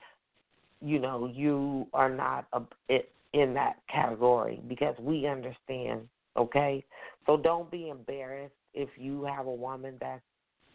you 0.81 0.99
know 0.99 1.27
you 1.27 1.87
are 1.95 2.11
not 2.11 2.47
a, 2.53 2.63
it, 2.89 3.11
in 3.33 3.55
that 3.55 3.77
category 3.93 4.61
because 4.69 4.97
we 4.99 5.27
understand. 5.27 6.09
Okay, 6.37 6.85
so 7.27 7.37
don't 7.37 7.71
be 7.71 7.89
embarrassed 7.89 8.55
if 8.75 8.89
you 8.97 9.25
have 9.25 9.47
a 9.47 9.53
woman 9.53 9.97
that's 10.01 10.23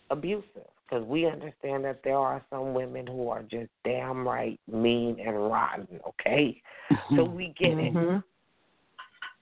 abusive 0.09 0.67
because 0.85 1.05
we 1.05 1.25
understand 1.25 1.85
that 1.85 2.01
there 2.03 2.17
are 2.17 2.43
some 2.49 2.73
women 2.73 3.07
who 3.07 3.29
are 3.29 3.43
just 3.43 3.69
damn 3.85 4.27
right 4.27 4.59
mean 4.71 5.17
and 5.19 5.35
rotten. 5.35 5.99
Okay, 6.07 6.61
so 7.15 7.23
we 7.23 7.53
get 7.57 7.77
it. 7.77 7.93
Mhm. 7.93 8.23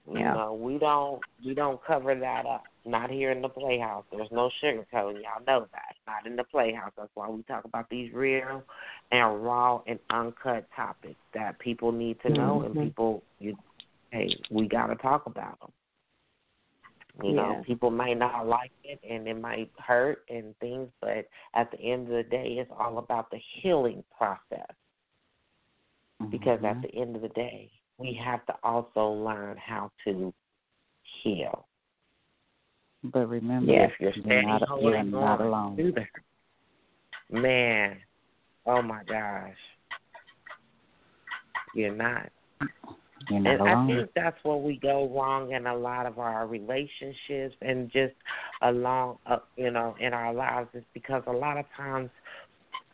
You 0.06 0.18
Yeah. 0.18 0.34
know, 0.34 0.54
we 0.54 0.78
don't 0.78 1.22
we 1.44 1.54
don't 1.54 1.82
cover 1.84 2.14
that 2.14 2.46
up. 2.46 2.64
Not 2.84 3.10
here 3.10 3.30
in 3.30 3.42
the 3.42 3.48
playhouse. 3.48 4.04
There's 4.10 4.30
no 4.32 4.50
sugarcoating. 4.62 5.22
Y'all 5.22 5.44
know 5.46 5.68
that. 5.72 5.94
Not 6.06 6.26
in 6.26 6.34
the 6.34 6.44
playhouse. 6.44 6.92
That's 6.96 7.10
why 7.14 7.28
we 7.28 7.42
talk 7.44 7.64
about 7.64 7.88
these 7.88 8.12
real 8.12 8.62
and 9.12 9.44
raw 9.44 9.82
and 9.86 10.00
uncut 10.10 10.66
topics 10.74 11.20
that 11.32 11.58
people 11.60 11.92
need 11.92 12.20
to 12.22 12.30
know 12.30 12.62
and 12.62 12.74
Mhm. 12.74 12.82
people 12.82 13.22
you 13.38 13.56
hey, 14.10 14.36
we 14.50 14.68
gotta 14.68 14.96
talk 14.96 15.26
about 15.26 15.58
them. 15.60 15.72
You 17.22 17.34
know, 17.34 17.62
people 17.64 17.90
might 17.90 18.18
not 18.18 18.46
like 18.46 18.72
it 18.84 18.98
and 19.08 19.28
it 19.28 19.38
might 19.38 19.70
hurt 19.78 20.24
and 20.28 20.56
things, 20.58 20.90
but 21.00 21.28
at 21.54 21.70
the 21.70 21.78
end 21.80 22.08
of 22.08 22.14
the 22.14 22.22
day, 22.24 22.58
it's 22.58 22.70
all 22.72 22.98
about 22.98 23.30
the 23.30 23.38
healing 23.38 24.02
process 24.16 24.74
because 26.30 26.60
Mhm. 26.60 26.70
at 26.70 26.82
the 26.82 26.94
end 26.94 27.16
of 27.16 27.22
the 27.22 27.28
day, 27.30 27.70
we 27.98 28.12
have 28.14 28.44
to 28.46 28.58
also 28.62 29.10
learn 29.10 29.56
how 29.56 29.90
to 30.04 30.32
heal. 31.02 31.68
But 33.04 33.28
remember. 33.28 33.72
If 33.72 33.92
you're 33.98 34.12
you're 34.14 34.42
not, 34.42 34.62
you're 34.80 35.02
not 35.02 35.40
alone. 35.40 35.76
that, 35.96 36.06
man, 37.30 37.96
oh 38.66 38.82
my 38.82 39.02
gosh, 39.04 39.56
you're 41.74 41.94
not. 41.94 42.30
You're 43.28 43.40
not 43.40 43.60
And 43.60 43.68
I 43.68 43.86
think 43.86 44.10
that's 44.14 44.36
where 44.44 44.56
we 44.56 44.76
go 44.76 45.08
wrong 45.12 45.52
in 45.52 45.66
a 45.66 45.74
lot 45.74 46.06
of 46.06 46.18
our 46.18 46.46
relationships 46.46 47.56
and 47.60 47.90
just 47.90 48.14
along, 48.62 49.18
uh, 49.26 49.38
you 49.56 49.70
know, 49.70 49.96
in 50.00 50.12
our 50.12 50.32
lives 50.32 50.68
is 50.74 50.84
because 50.94 51.22
a 51.26 51.32
lot 51.32 51.56
of 51.56 51.64
times 51.76 52.10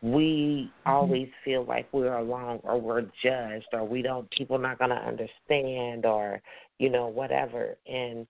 we 0.03 0.71
always 0.87 1.29
feel 1.45 1.65
like 1.65 1.89
we're 1.93 2.17
alone 2.17 2.61
or 2.63 2.81
we're 2.81 3.03
judged 3.23 3.67
or 3.73 3.85
we 3.85 4.01
don't 4.01 4.31
people 4.31 4.59
not 4.59 4.79
going 4.79 4.91
to 4.91 4.97
understand 4.97 6.07
or 6.07 6.41
you 6.79 6.89
know 6.89 7.09
whatever 7.09 7.77
and 7.89 8.27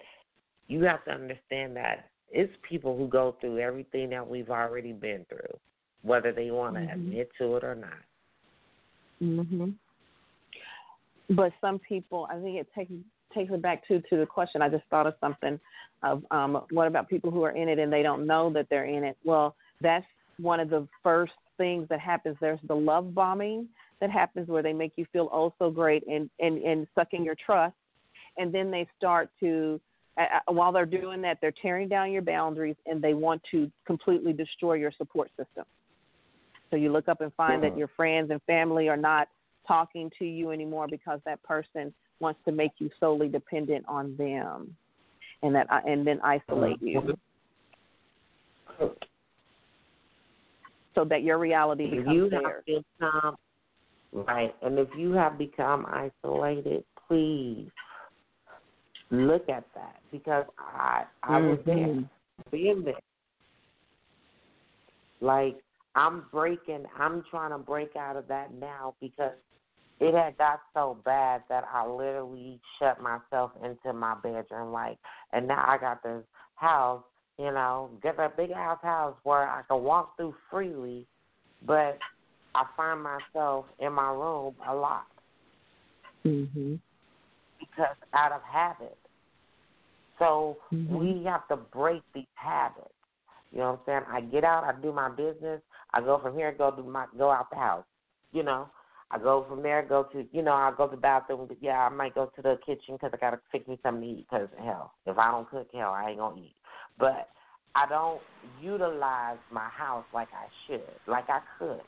you 0.68 0.84
have 0.84 1.04
to 1.04 1.10
understand 1.10 1.74
that 1.76 2.08
it's 2.30 2.52
people 2.68 2.96
who 2.96 3.08
go 3.08 3.34
through 3.40 3.58
everything 3.58 4.10
that 4.10 4.26
we've 4.26 4.50
already 4.50 4.92
been 4.92 5.24
through 5.28 5.58
whether 6.02 6.32
they 6.32 6.50
want 6.50 6.74
to 6.74 6.80
Mhm. 6.80 6.92
admit 6.92 7.30
to 7.38 7.56
it 7.56 7.64
or 7.64 7.74
not 7.74 7.98
Mhm. 9.20 9.74
But 11.30 11.52
some 11.60 11.78
people, 11.78 12.26
I 12.30 12.40
think 12.40 12.56
it 12.58 12.72
takes 12.72 12.92
takes 13.34 13.52
it 13.52 13.60
back 13.60 13.86
to 13.88 14.00
to 14.00 14.16
the 14.16 14.26
question. 14.26 14.62
I 14.62 14.68
just 14.68 14.84
thought 14.86 15.06
of 15.06 15.14
something 15.20 15.60
of 16.02 16.24
um, 16.30 16.64
what 16.70 16.86
about 16.86 17.08
people 17.08 17.30
who 17.30 17.42
are 17.42 17.50
in 17.50 17.68
it 17.68 17.78
and 17.78 17.92
they 17.92 18.02
don't 18.02 18.26
know 18.26 18.50
that 18.50 18.68
they're 18.70 18.86
in 18.86 19.04
it? 19.04 19.16
Well, 19.24 19.54
that's 19.80 20.06
one 20.38 20.60
of 20.60 20.70
the 20.70 20.88
first 21.02 21.34
things 21.56 21.88
that 21.88 22.00
happens. 22.00 22.36
There's 22.40 22.60
the 22.68 22.74
love 22.74 23.14
bombing 23.14 23.68
that 24.00 24.10
happens 24.10 24.48
where 24.48 24.62
they 24.62 24.72
make 24.72 24.92
you 24.96 25.04
feel 25.12 25.28
oh 25.32 25.52
so 25.58 25.70
great 25.70 26.06
and 26.06 26.30
and 26.40 26.58
and 26.62 26.86
sucking 26.94 27.24
your 27.24 27.34
trust, 27.34 27.76
and 28.36 28.52
then 28.52 28.70
they 28.70 28.86
start 28.96 29.30
to. 29.40 29.80
Uh, 30.18 30.24
while 30.52 30.72
they're 30.72 30.86
doing 30.86 31.22
that, 31.22 31.38
they're 31.40 31.54
tearing 31.62 31.88
down 31.88 32.10
your 32.10 32.22
boundaries 32.22 32.76
and 32.86 33.00
they 33.00 33.14
want 33.14 33.40
to 33.50 33.70
completely 33.86 34.32
destroy 34.32 34.74
your 34.74 34.92
support 34.98 35.30
system. 35.36 35.64
So 36.70 36.76
you 36.76 36.92
look 36.92 37.08
up 37.08 37.20
and 37.20 37.32
find 37.34 37.62
that 37.62 37.78
your 37.78 37.88
friends 37.96 38.30
and 38.30 38.42
family 38.42 38.88
are 38.88 38.96
not 38.96 39.28
talking 39.66 40.10
to 40.18 40.24
you 40.24 40.50
anymore 40.50 40.86
because 40.88 41.20
that 41.24 41.42
person 41.42 41.94
wants 42.20 42.40
to 42.46 42.52
make 42.52 42.72
you 42.78 42.90
solely 42.98 43.28
dependent 43.28 43.84
on 43.88 44.16
them, 44.16 44.74
and 45.42 45.54
that 45.54 45.66
and 45.86 46.06
then 46.06 46.20
isolate 46.22 46.82
you, 46.82 47.16
so 50.94 51.04
that 51.04 51.22
your 51.22 51.38
reality 51.38 51.90
becomes 51.90 52.14
you 52.14 52.28
theirs. 52.28 52.64
have 52.66 52.84
become 53.00 53.36
right 54.12 54.54
and 54.62 54.78
if 54.78 54.88
you 54.96 55.12
have 55.12 55.38
become 55.38 55.86
isolated 55.86 56.82
please 57.06 57.68
look 59.10 59.48
at 59.48 59.64
that 59.74 59.96
because 60.12 60.44
i 60.58 61.04
i 61.22 61.38
was 61.38 61.58
there 61.64 62.04
been 62.50 62.82
there 62.84 62.94
like 65.20 65.56
i'm 65.94 66.24
breaking 66.30 66.84
i'm 66.98 67.22
trying 67.30 67.50
to 67.50 67.58
break 67.58 67.96
out 67.96 68.16
of 68.16 68.28
that 68.28 68.52
now 68.54 68.94
because 69.00 69.32
it 70.00 70.14
had 70.14 70.36
got 70.38 70.60
so 70.74 70.96
bad 71.04 71.42
that 71.48 71.64
i 71.72 71.86
literally 71.86 72.60
shut 72.78 73.00
myself 73.00 73.50
into 73.64 73.92
my 73.92 74.14
bedroom 74.22 74.72
like 74.72 74.98
and 75.32 75.48
now 75.48 75.64
i 75.66 75.78
got 75.78 76.02
this 76.02 76.22
house 76.56 77.02
you 77.38 77.50
know 77.50 77.90
get 78.02 78.18
a 78.18 78.30
big 78.36 78.50
ass 78.50 78.78
house 78.82 79.16
where 79.22 79.48
i 79.48 79.62
can 79.68 79.82
walk 79.82 80.16
through 80.16 80.34
freely 80.50 81.06
but 81.66 81.98
I 82.54 82.64
find 82.76 83.02
myself 83.02 83.66
in 83.78 83.92
my 83.92 84.10
room 84.10 84.54
a 84.66 84.74
lot 84.74 85.06
Mhm. 86.24 86.80
because 87.58 87.96
out 88.12 88.32
of 88.32 88.42
habit. 88.42 88.97
So 90.18 90.58
Mhm. 90.72 90.98
we 90.98 91.24
have 91.24 91.46
to 91.48 91.56
break 91.56 92.02
these 92.14 92.26
habits. 92.34 92.94
You 93.50 93.58
know 93.58 93.70
what 93.72 93.80
I'm 93.80 93.84
saying? 93.86 94.02
I 94.12 94.20
get 94.20 94.44
out, 94.44 94.64
I 94.64 94.72
do 94.80 94.92
my 94.92 95.08
business, 95.08 95.62
I 95.94 96.00
go 96.00 96.18
from 96.18 96.36
here, 96.36 96.52
go 96.52 96.70
to 96.70 96.82
my 96.82 97.06
go 97.16 97.30
out 97.30 97.50
the 97.50 97.56
house. 97.56 97.84
You 98.32 98.42
know, 98.42 98.68
I 99.10 99.18
go 99.18 99.44
from 99.48 99.62
there, 99.62 99.82
go 99.82 100.02
to 100.04 100.26
you 100.32 100.42
know, 100.42 100.52
I 100.52 100.72
go 100.76 100.86
to 100.86 100.96
the 100.96 101.00
bathroom. 101.00 101.48
Yeah, 101.60 101.86
I 101.86 101.88
might 101.88 102.14
go 102.14 102.26
to 102.26 102.42
the 102.42 102.58
kitchen 102.66 102.94
because 102.94 103.10
I 103.14 103.16
gotta 103.16 103.40
fix 103.50 103.66
me 103.66 103.78
something 103.82 104.02
to 104.02 104.20
eat. 104.20 104.26
Because 104.30 104.48
hell, 104.58 104.92
if 105.06 105.16
I 105.16 105.30
don't 105.30 105.48
cook, 105.48 105.68
hell, 105.72 105.92
I 105.92 106.10
ain't 106.10 106.18
gonna 106.18 106.40
eat. 106.40 106.56
But 106.98 107.30
I 107.74 107.86
don't 107.88 108.22
utilize 108.60 109.38
my 109.50 109.68
house 109.68 110.04
like 110.12 110.28
I 110.34 110.46
should, 110.66 111.00
like 111.06 111.30
I 111.30 111.40
could. 111.58 111.82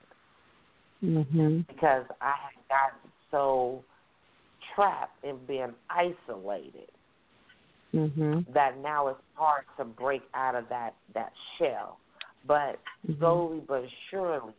Mhm. 1.02 1.66
because 1.66 2.04
I 2.20 2.32
had 2.32 2.68
gotten 2.68 3.10
so 3.30 3.82
trapped 4.74 5.24
in 5.24 5.38
being 5.46 5.74
isolated 5.88 6.90
Mhm. 7.92 8.44
that 8.52 8.78
now 8.78 9.08
it's 9.08 9.20
hard 9.34 9.64
to 9.76 9.84
break 9.84 10.22
out 10.34 10.54
of 10.54 10.68
that 10.68 10.94
that 11.14 11.32
shell. 11.58 11.98
But 12.44 12.78
Mhm. 13.06 13.18
slowly 13.18 13.60
but 13.60 13.88
surely, 14.08 14.54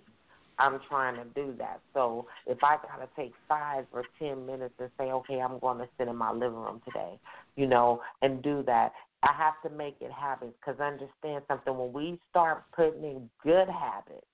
I'm 0.60 0.80
trying 0.82 1.16
to 1.16 1.26
do 1.26 1.54
that. 1.54 1.82
So 1.94 2.28
if 2.46 2.64
I 2.64 2.78
gotta 2.78 3.08
take 3.16 3.34
five 3.48 3.88
or 3.92 4.06
ten 4.20 4.46
minutes 4.46 4.76
and 4.80 4.92
say, 4.98 5.12
okay, 5.12 5.42
I'm 5.42 5.60
going 5.60 5.80
to 5.80 5.90
sit 5.98 6.08
in 6.08 6.16
my 6.16 6.32
living 6.32 6.60
room 6.60 6.82
today, 6.86 7.20
you 7.56 7.66
know, 7.66 8.02
and 8.22 8.42
do 8.44 8.62
that, 8.64 8.94
I 9.24 9.34
have 9.34 9.60
to 9.64 9.70
make 9.70 9.98
it 10.02 10.12
habits 10.12 10.54
because 10.60 10.80
understand 10.80 11.44
something. 11.48 11.78
When 11.78 11.94
we 11.94 12.20
start 12.30 12.64
putting 12.76 13.04
in 13.04 13.30
good 13.44 13.70
habits 13.70 14.26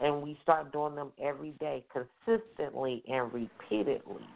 and 0.00 0.22
we 0.22 0.38
start 0.42 0.72
doing 0.72 0.94
them 0.94 1.12
every 1.20 1.50
day 1.60 1.84
consistently 1.92 3.02
and 3.08 3.32
repeatedly, 3.32 4.26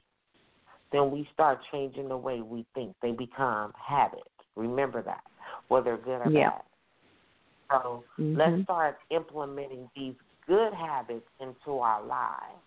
then 0.93 1.11
we 1.11 1.29
start 1.33 1.59
changing 1.73 2.09
the 2.09 2.17
way 2.17 2.41
we 2.41 2.65
think. 2.75 2.95
They 3.03 3.13
become 3.13 3.73
habits. 3.75 4.23
Remember 4.57 5.03
that, 5.03 5.23
whether 5.69 5.97
good 5.97 6.21
or 6.21 6.31
Yeah. 6.31 6.51
bad. 6.51 6.63
So 7.71 8.05
Mhm. 8.19 8.37
let's 8.37 8.63
start 8.63 8.99
implementing 9.11 9.91
these 9.95 10.15
good 10.47 10.73
habits 10.73 11.29
into 11.41 11.79
our 11.81 12.03
lives 12.03 12.63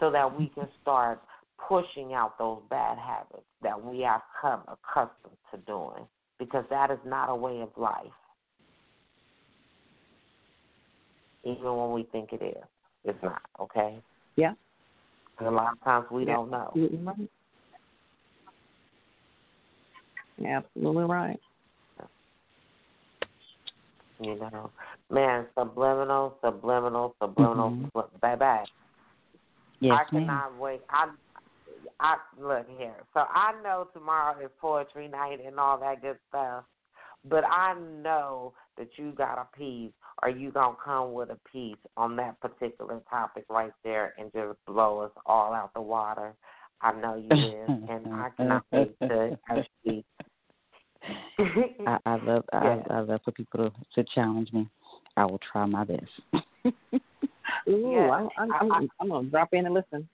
so 0.00 0.10
that 0.10 0.34
we 0.34 0.48
can 0.48 0.68
start 0.80 1.22
pushing 1.58 2.12
out 2.12 2.36
those 2.38 2.60
bad 2.68 2.98
habits 2.98 3.46
that 3.60 3.80
we 3.80 4.00
have 4.00 4.22
come 4.40 4.64
accustomed 4.66 5.38
to 5.52 5.58
doing 5.58 6.08
because 6.38 6.68
that 6.68 6.90
is 6.90 6.98
not 7.04 7.28
a 7.28 7.36
way 7.36 7.60
of 7.60 7.70
life. 7.76 8.12
even 11.44 11.76
when 11.76 11.92
we 11.92 12.04
think 12.04 12.32
it 12.32 12.42
is. 12.42 12.64
It's 13.04 13.22
not, 13.22 13.42
okay? 13.60 14.00
Yeah. 14.36 14.52
And 15.38 15.48
a 15.48 15.50
lot 15.50 15.72
of 15.72 15.80
times 15.82 16.06
we 16.10 16.24
don't 16.24 16.50
know. 16.50 16.68
Absolutely 16.68 16.98
right. 16.98 17.30
Absolutely 20.44 21.04
right. 21.04 21.40
You 24.20 24.36
know, 24.36 24.70
man, 25.10 25.46
subliminal, 25.58 26.38
subliminal, 26.44 27.16
subliminal, 27.20 27.70
Mhm. 27.70 27.90
sublim- 27.90 28.20
baby. 28.20 28.70
Yes, 29.80 29.98
I 29.98 30.04
cannot 30.04 30.54
wait. 30.58 30.82
I, 30.88 31.10
I 31.98 32.18
look 32.38 32.68
here. 32.78 32.94
So 33.14 33.26
I 33.28 33.52
know 33.62 33.88
tomorrow 33.92 34.38
is 34.38 34.50
poetry 34.60 35.08
night 35.08 35.40
and 35.44 35.58
all 35.58 35.76
that 35.78 36.02
good 36.02 36.18
stuff, 36.28 36.64
but 37.24 37.44
I 37.44 37.74
know 37.74 38.54
that 38.78 38.88
you 38.96 39.12
got 39.12 39.38
a 39.38 39.56
piece, 39.56 39.92
or 40.22 40.28
you 40.28 40.50
gonna 40.50 40.76
come 40.84 41.12
with 41.12 41.30
a 41.30 41.38
piece 41.50 41.76
on 41.96 42.16
that 42.16 42.40
particular 42.40 43.00
topic 43.10 43.44
right 43.48 43.72
there 43.84 44.14
and 44.18 44.32
just 44.32 44.58
blow 44.66 45.00
us 45.00 45.10
all 45.26 45.52
out 45.52 45.72
the 45.74 45.80
water. 45.80 46.34
I 46.80 46.92
know 46.92 47.16
you 47.16 47.30
is, 47.30 47.68
and 47.88 48.06
I 48.12 48.28
cannot 48.36 48.64
wait 48.72 48.98
to 49.00 49.38
actually. 49.50 50.04
I, 51.86 51.98
I 52.06 52.16
love 52.16 52.44
I, 52.52 52.64
Yeah. 52.64 52.82
I 52.90 53.00
love 53.00 53.20
for 53.24 53.32
people 53.32 53.70
to, 53.70 54.02
to 54.02 54.08
challenge 54.14 54.52
me. 54.52 54.68
I 55.16 55.24
will 55.24 55.40
try 55.52 55.66
my 55.66 55.84
best. 55.84 56.02
Ooh, 57.68 57.92
Yeah. 57.92 58.10
I'm, 58.10 58.28
I'm, 58.38 58.72
I'm, 58.72 58.88
I'm 59.00 59.08
gonna 59.08 59.28
drop 59.30 59.48
in 59.52 59.66
and 59.66 59.74
listen. 59.74 60.08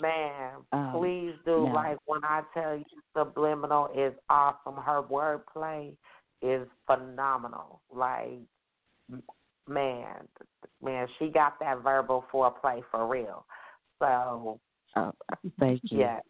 Man, 0.00 0.54
Um, 0.72 0.92
please 0.92 1.34
do. 1.44 1.64
yeah. 1.64 1.72
Like 1.72 1.98
when 2.06 2.24
I 2.24 2.42
tell 2.52 2.76
you, 2.76 2.84
subliminal 3.16 3.88
is 3.96 4.12
awesome. 4.28 4.76
Her 4.76 5.02
wordplay 5.02 5.92
is 6.42 6.66
phenomenal. 6.86 7.80
Like, 7.94 8.40
man, 9.68 10.28
man, 10.82 11.06
she 11.18 11.28
got 11.28 11.58
that 11.60 11.82
verbal 11.82 12.24
foreplay 12.32 12.82
for 12.90 13.06
real. 13.06 13.44
So, 13.98 14.58
Uh, 14.96 15.12
thank 15.58 15.82
you. 15.90 15.98
yeah. 15.98 16.20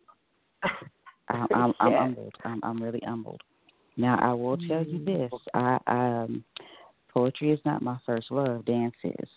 I'm, 1.29 1.47
I'm 1.55 1.75
Yeah. 1.91 1.99
humbled. 1.99 2.35
I'm, 2.45 2.61
I'm 2.63 2.83
really 2.83 3.03
humbled. 3.05 3.41
Now 3.97 4.19
I 4.21 4.33
will 4.33 4.57
tell 4.57 4.85
you 4.85 4.99
Mm-hmm. 4.99 5.05
this: 5.05 5.33
I 5.55 5.79
um, 5.87 6.45
poetry 7.13 7.53
is 7.53 7.61
not 7.65 7.83
my 7.83 7.99
first 8.07 8.31
love. 8.31 8.65
Dance 8.65 8.95
is. 9.05 9.29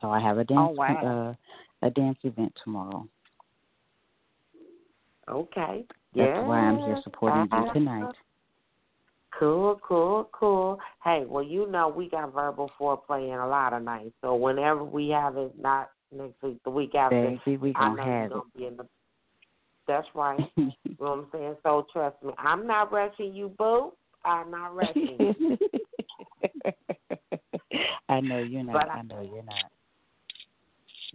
So 0.00 0.10
I 0.10 0.20
have 0.20 0.38
a 0.38 0.44
dance 0.44 0.60
Oh, 0.60 0.74
wow. 0.74 1.34
uh, 1.82 1.86
a 1.86 1.90
dance 1.90 2.18
event 2.22 2.52
tomorrow. 2.62 3.06
Okay. 5.30 5.84
That's 6.14 6.32
yeah. 6.32 6.46
why 6.46 6.58
I'm 6.58 6.78
here 6.80 6.98
supporting 7.02 7.48
you 7.50 7.72
tonight. 7.72 8.14
Cool, 9.38 9.80
cool, 9.86 10.28
cool. 10.32 10.78
Hey, 11.02 11.24
well, 11.26 11.42
you 11.42 11.66
know 11.70 11.88
we 11.88 12.08
got 12.08 12.32
verbal 12.32 12.70
foreplay 12.78 13.32
in 13.32 13.38
a 13.40 13.48
lot 13.48 13.72
of 13.72 13.82
nights. 13.82 14.14
So 14.20 14.34
whenever 14.34 14.84
we 14.84 15.08
have 15.08 15.36
it, 15.36 15.52
not 15.60 15.90
next 16.14 16.40
week, 16.42 16.58
the 16.64 16.70
week 16.70 16.94
after, 16.94 17.30
Baby, 17.44 17.56
we 17.56 17.72
I 17.74 17.80
gonna 17.80 17.96
know 17.96 18.04
you're 18.04 18.12
have 18.12 18.30
gonna 18.30 18.42
be 18.56 18.66
in 18.66 18.76
the. 18.76 18.86
That's 19.86 20.06
right. 20.14 20.50
You 20.96 21.06
know 21.06 21.10
what 21.10 21.18
I'm 21.18 21.26
saying? 21.32 21.56
So 21.64 21.86
trust 21.92 22.22
me, 22.22 22.32
I'm 22.38 22.68
not 22.68 22.92
rushing 22.92 23.34
you, 23.34 23.48
boo. 23.58 23.92
I'm 24.24 24.48
not 24.52 24.76
rushing 24.76 25.16
you. 25.18 25.58
I 28.08 28.20
know 28.20 28.38
you're 28.38 28.62
not. 28.62 28.74
But 28.74 28.90
I- 28.90 28.98
I 28.98 29.02
know 29.02 29.20
you're 29.20 29.42
not. 29.42 29.72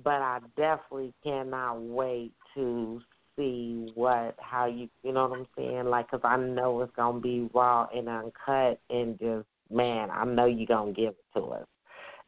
but 0.03 0.21
I 0.21 0.39
definitely 0.57 1.13
cannot 1.23 1.81
wait 1.81 2.33
to 2.55 3.01
see 3.39 3.91
what 3.95 4.35
how 4.39 4.65
you 4.65 4.89
you 5.03 5.13
know 5.13 5.27
what 5.27 5.39
I'm 5.39 5.47
saying? 5.57 5.85
Like 5.85 6.11
because 6.11 6.21
I 6.23 6.37
know 6.37 6.81
it's 6.81 6.95
gonna 6.95 7.19
be 7.19 7.49
raw 7.53 7.87
and 7.95 8.09
uncut 8.09 8.79
and 8.89 9.17
just 9.17 9.47
man 9.71 10.09
I 10.11 10.25
know 10.25 10.45
you're 10.45 10.67
gonna 10.67 10.91
give 10.91 11.09
it 11.13 11.25
to 11.35 11.45
us 11.45 11.67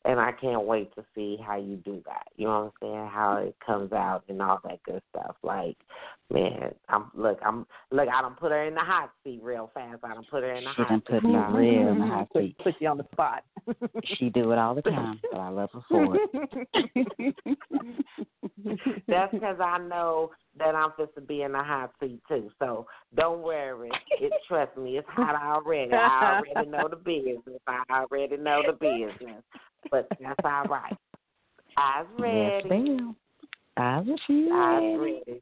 and 0.05 0.19
I 0.19 0.31
can't 0.31 0.63
wait 0.63 0.93
to 0.95 1.03
see 1.13 1.37
how 1.45 1.57
you 1.57 1.77
do 1.77 2.01
that 2.05 2.27
you 2.35 2.47
know 2.47 2.71
what 2.81 2.89
I'm 2.91 2.95
saying 2.95 3.09
how 3.11 3.37
it 3.37 3.55
comes 3.65 3.91
out 3.91 4.23
and 4.29 4.41
all 4.41 4.59
that 4.63 4.81
good 4.83 5.01
stuff 5.09 5.35
like 5.43 5.77
man 6.31 6.73
I'm 6.89 7.11
look 7.13 7.39
I'm 7.45 7.65
look 7.91 8.07
I 8.09 8.21
don't 8.21 8.37
put 8.37 8.51
her 8.51 8.63
in 8.65 8.73
the 8.73 8.81
hot 8.81 9.11
seat 9.23 9.39
real 9.41 9.69
fast 9.73 10.03
I 10.03 10.13
don't 10.13 10.29
put 10.29 10.43
her 10.43 10.53
in 10.53 10.63
the 10.63 10.69
She 10.71 10.81
hot 10.81 10.89
done 10.89 10.99
seat 10.99 11.13
put 11.13 11.23
me 11.23 11.35
real 11.35 11.87
in 11.89 11.99
the 11.99 12.05
hot 12.05 12.29
seat. 12.35 12.57
put 12.59 12.75
you 12.79 12.87
on 12.87 12.97
the 12.97 13.07
spot. 13.11 13.43
She 14.17 14.29
do 14.29 14.51
it 14.51 14.57
all 14.57 14.75
the 14.75 14.81
time, 14.83 15.19
but 15.29 15.39
I 15.39 15.49
love 15.49 15.69
her 15.73 15.81
for 15.89 16.15
it. 16.15 17.35
That's 19.07 19.31
because 19.31 19.57
I 19.59 19.77
know 19.77 20.31
that 20.57 20.75
I'm 20.75 20.91
supposed 20.91 21.15
to 21.15 21.21
be 21.21 21.43
in 21.43 21.51
the 21.53 21.63
hot 21.63 21.93
seat 21.99 22.21
too. 22.27 22.51
So 22.59 22.87
don't 23.15 23.41
worry. 23.41 23.91
It 24.19 24.31
trust 24.47 24.77
me, 24.77 24.97
it's 24.97 25.07
hot 25.09 25.35
already. 25.35 25.93
I 25.93 26.41
already 26.41 26.69
know 26.69 26.87
the 26.87 26.95
business. 26.95 27.61
I 27.67 27.83
already 27.91 28.37
know 28.37 28.61
the 28.65 28.73
business. 28.73 29.43
But 29.89 30.07
that's 30.21 30.39
all 30.43 30.65
right. 30.65 30.95
Eyes 31.77 32.05
Yes, 32.19 32.63
ready. 32.63 32.69
ma'am. 32.69 33.15
I 33.77 33.99
was 33.99 34.19
you 34.27 34.53
Eyes 34.53 34.99
ready. 34.99 35.21
ready. 35.27 35.41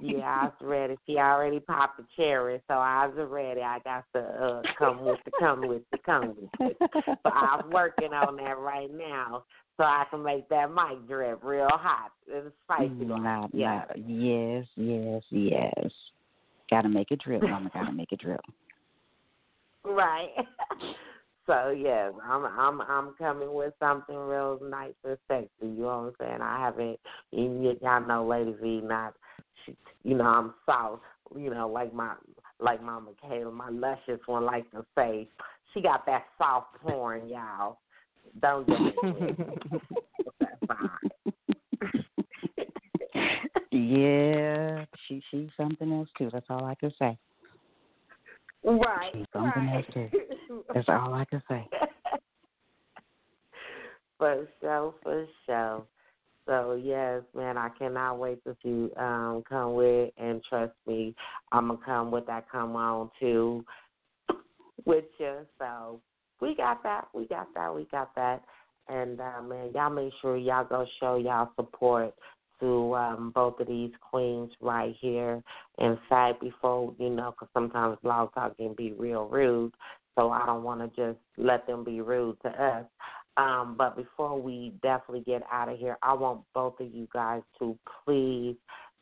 Yeah, 0.00 0.26
eyes 0.44 0.52
ready. 0.60 0.96
She 1.06 1.16
already 1.16 1.60
popped 1.60 1.98
the 1.98 2.04
cherry, 2.16 2.60
so 2.68 2.74
eyes 2.74 3.10
are 3.16 3.26
ready. 3.26 3.62
I 3.62 3.78
got 3.80 4.04
to 4.14 4.20
uh, 4.20 4.62
come 4.78 5.04
with 5.04 5.18
the 5.24 5.30
come 5.38 5.66
with 5.66 5.82
the 5.92 5.98
come 5.98 6.34
with 6.38 6.70
it. 6.70 6.76
But 7.22 7.32
I'm 7.34 7.70
working 7.70 8.12
on 8.12 8.36
that 8.36 8.58
right 8.58 8.90
now, 8.92 9.44
so 9.76 9.84
I 9.84 10.04
can 10.10 10.22
make 10.22 10.48
that 10.50 10.70
mic 10.72 11.06
drip 11.08 11.42
real 11.42 11.68
hot 11.70 12.12
and 12.32 12.52
spicy. 12.64 12.88
Nah, 13.04 13.48
yeah. 13.52 13.84
nah. 13.88 14.02
Yes, 14.06 14.66
yes, 14.76 15.22
yes. 15.30 15.90
Gotta 16.70 16.88
make 16.88 17.10
it 17.10 17.20
drip, 17.24 17.42
mama. 17.42 17.70
Gotta 17.72 17.92
make 17.92 18.12
it 18.12 18.20
drip. 18.20 18.40
Right. 19.84 20.30
so 21.46 21.70
yes, 21.70 22.12
I'm 22.24 22.44
I'm 22.44 22.80
I'm 22.82 23.14
coming 23.18 23.52
with 23.52 23.74
something 23.80 24.16
real 24.16 24.58
nice 24.62 24.94
and 25.04 25.18
sexy. 25.28 25.48
You 25.62 25.68
know 25.68 25.86
what 25.86 25.94
I'm 25.94 26.12
saying? 26.20 26.40
I 26.42 26.60
haven't. 26.60 27.00
You, 27.30 27.76
y'all 27.82 28.06
know, 28.06 28.26
Lady 28.26 28.54
V, 28.60 28.80
not. 28.82 29.14
She, 29.64 29.76
you 30.04 30.16
know, 30.16 30.24
I'm 30.24 30.54
soft. 30.66 31.02
You 31.36 31.50
know, 31.50 31.68
like 31.68 31.92
my 31.92 32.14
like 32.60 32.82
my 32.82 32.98
Michaela, 33.00 33.50
my 33.50 33.70
luscious 33.70 34.20
one, 34.26 34.44
like 34.44 34.70
to 34.72 34.84
say, 34.96 35.28
she 35.72 35.80
got 35.80 36.06
that 36.06 36.24
soft 36.38 36.76
porn, 36.80 37.28
y'all. 37.28 37.78
Don't 38.40 38.66
do 38.66 38.92
it. 39.02 39.36
Yeah, 43.72 44.84
she 45.08 45.22
she's 45.30 45.48
something 45.56 45.90
else 45.92 46.08
too. 46.18 46.28
That's 46.30 46.46
all 46.50 46.64
I 46.64 46.74
can 46.74 46.92
say. 46.98 47.16
Right. 48.64 49.10
She's 49.14 49.26
right. 49.34 49.84
That's 50.74 50.88
all 50.88 51.14
I 51.14 51.24
can 51.24 51.42
say. 51.48 51.68
for 54.18 54.48
sure, 54.60 54.94
for 55.02 55.26
sure. 55.46 55.84
So 56.46 56.80
yes, 56.82 57.22
man, 57.36 57.56
I 57.56 57.68
cannot 57.78 58.18
wait 58.18 58.42
to 58.44 58.56
see 58.62 58.92
um 58.96 59.42
come 59.48 59.74
with 59.74 60.10
and 60.16 60.42
trust 60.48 60.72
me, 60.86 61.14
I'm 61.52 61.68
gonna 61.68 61.80
come 61.84 62.10
with 62.10 62.26
that 62.26 62.50
come 62.50 62.74
on 62.74 63.10
too 63.20 63.64
with 64.84 65.04
you. 65.18 65.46
So 65.58 66.00
we 66.40 66.56
got 66.56 66.82
that, 66.82 67.08
we 67.14 67.26
got 67.26 67.46
that, 67.54 67.74
we 67.74 67.86
got 67.92 68.14
that. 68.16 68.42
And 68.88 69.20
uh 69.20 69.42
man, 69.42 69.70
y'all 69.74 69.90
make 69.90 70.12
sure 70.20 70.36
y'all 70.36 70.64
go 70.64 70.84
show 70.98 71.16
y'all 71.16 71.50
support 71.56 72.14
to 72.62 72.94
um 72.94 73.32
both 73.34 73.60
of 73.60 73.66
these 73.66 73.92
queens 74.00 74.50
right 74.62 74.96
here. 75.00 75.42
In 75.78 75.98
fact, 76.08 76.40
before 76.40 76.94
you 76.98 77.10
know, 77.10 77.32
because 77.32 77.48
sometimes 77.52 77.98
blog 78.02 78.32
talk 78.32 78.56
can 78.56 78.72
be 78.72 78.92
real 78.92 79.26
rude, 79.26 79.74
so 80.16 80.30
I 80.30 80.46
don't 80.46 80.62
want 80.62 80.80
to 80.80 80.88
just 80.96 81.18
let 81.36 81.66
them 81.66 81.84
be 81.84 82.00
rude 82.00 82.38
to 82.42 82.48
us. 82.48 82.86
Um, 83.36 83.76
but 83.78 83.96
before 83.96 84.40
we 84.40 84.72
definitely 84.82 85.24
get 85.24 85.42
out 85.50 85.68
of 85.68 85.78
here, 85.78 85.96
I 86.02 86.12
want 86.12 86.42
both 86.54 86.78
of 86.80 86.94
you 86.94 87.08
guys 87.12 87.42
to 87.58 87.78
please 88.04 88.56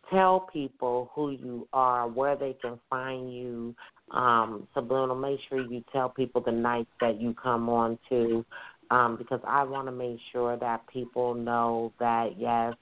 tell 0.09 0.49
people 0.53 1.11
who 1.15 1.31
you 1.31 1.69
are, 1.73 2.09
where 2.09 2.37
they 2.37 2.57
can 2.61 2.79
find 2.89 3.33
you. 3.33 3.75
Um, 4.13 4.67
Subliminal, 4.75 5.17
make 5.17 5.41
sure 5.49 5.61
you 5.61 5.85
tell 5.93 6.09
people 6.09 6.41
the 6.41 6.53
nights 6.53 6.91
that 7.01 7.21
you 7.21 7.35
come 7.41 7.69
on 7.69 7.99
to, 8.09 8.45
um, 8.91 9.17
because 9.17 9.41
I 9.47 9.63
want 9.63 9.87
to 9.87 9.93
make 9.93 10.19
sure 10.33 10.57
that 10.57 10.87
people 10.89 11.35
know 11.35 11.93
that 12.01 12.39
yes, 12.39 12.75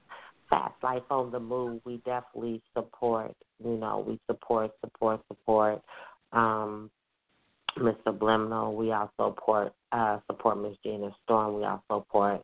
Fast 0.49 0.75
Life 0.83 1.03
on 1.09 1.31
the 1.31 1.39
Move, 1.39 1.81
we 1.85 1.97
definitely 2.05 2.61
support. 2.75 3.35
You 3.63 3.77
know, 3.77 4.03
we 4.07 4.19
support, 4.27 4.71
support, 4.81 5.21
support. 5.27 5.81
Um, 6.31 6.89
Miss 7.77 7.95
Subliminal. 8.05 8.75
We 8.75 8.91
also 8.91 9.35
support 9.35 9.73
uh, 9.91 10.19
support 10.27 10.61
Miss 10.61 10.75
Gina 10.83 11.11
Storm. 11.23 11.55
We 11.55 11.63
also 11.65 11.81
support 12.05 12.41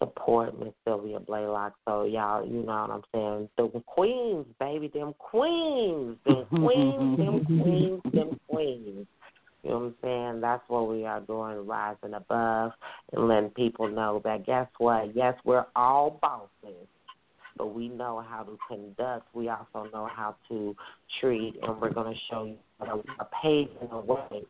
support 0.00 0.58
Miss 0.58 0.72
Sylvia 0.84 1.20
Blaylock. 1.20 1.74
So 1.86 2.04
y'all, 2.04 2.46
you 2.46 2.62
know 2.62 2.86
what 2.86 2.90
I'm 2.90 3.02
saying? 3.12 3.48
The 3.56 3.82
queens, 3.86 4.46
baby, 4.60 4.88
them 4.92 5.14
queens, 5.18 6.16
them 6.24 6.46
queens, 6.50 7.18
them 7.18 7.44
queens, 7.44 8.02
them 8.12 8.40
queens. 8.48 9.06
You 9.64 9.70
know 9.70 9.78
what 9.78 9.84
I'm 9.84 9.94
saying? 10.02 10.40
That's 10.40 10.62
what 10.68 10.88
we 10.88 11.04
are 11.04 11.20
doing, 11.20 11.66
rising 11.66 12.14
above 12.14 12.72
and 13.12 13.26
letting 13.26 13.50
people 13.50 13.88
know 13.88 14.20
that 14.24 14.46
guess 14.46 14.68
what? 14.78 15.16
Yes, 15.16 15.34
we're 15.44 15.66
all 15.74 16.18
bosses, 16.22 16.86
but 17.58 17.74
we 17.74 17.88
know 17.88 18.24
how 18.26 18.44
to 18.44 18.56
conduct. 18.68 19.26
We 19.34 19.48
also 19.48 19.90
know 19.92 20.08
how 20.10 20.36
to 20.48 20.74
treat, 21.20 21.56
and 21.62 21.80
we're 21.80 21.92
going 21.92 22.14
to 22.14 22.20
show 22.30 22.44
you 22.44 23.04
a 23.18 23.24
page 23.42 23.68
in 23.82 23.90
a 23.90 24.00
way 24.00 24.44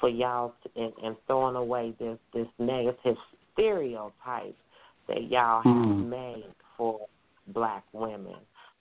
for 0.00 0.08
y'all 0.08 0.54
to, 0.62 0.80
and, 0.80 0.92
and 1.02 1.16
throwing 1.26 1.56
away 1.56 1.94
this 1.98 2.18
this 2.32 2.46
negative 2.58 3.16
stereotype 3.52 4.56
that 5.08 5.30
y'all 5.30 5.62
have 5.62 5.74
Mm. 5.74 6.08
made 6.08 6.46
for 6.76 7.00
black 7.48 7.84
women. 7.92 8.36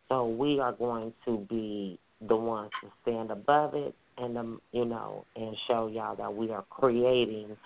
So 0.10 0.27
we 0.27 0.60
are 0.60 0.74
going 0.74 1.14
to 1.26 1.38
be 1.50 2.00
the 2.22 2.35
ones 2.35 2.72
to 2.82 2.92
stand 3.02 3.32
above 3.32 3.74
it 3.74 3.93
and 4.18 4.38
um, 4.38 4.61
you 4.72 4.85
know 4.85 5.26
and 5.35 5.56
show 5.68 5.88
y'all 5.88 6.16
that 6.16 6.34
we 6.34 6.52
are 6.52 6.64
creating 6.69 7.58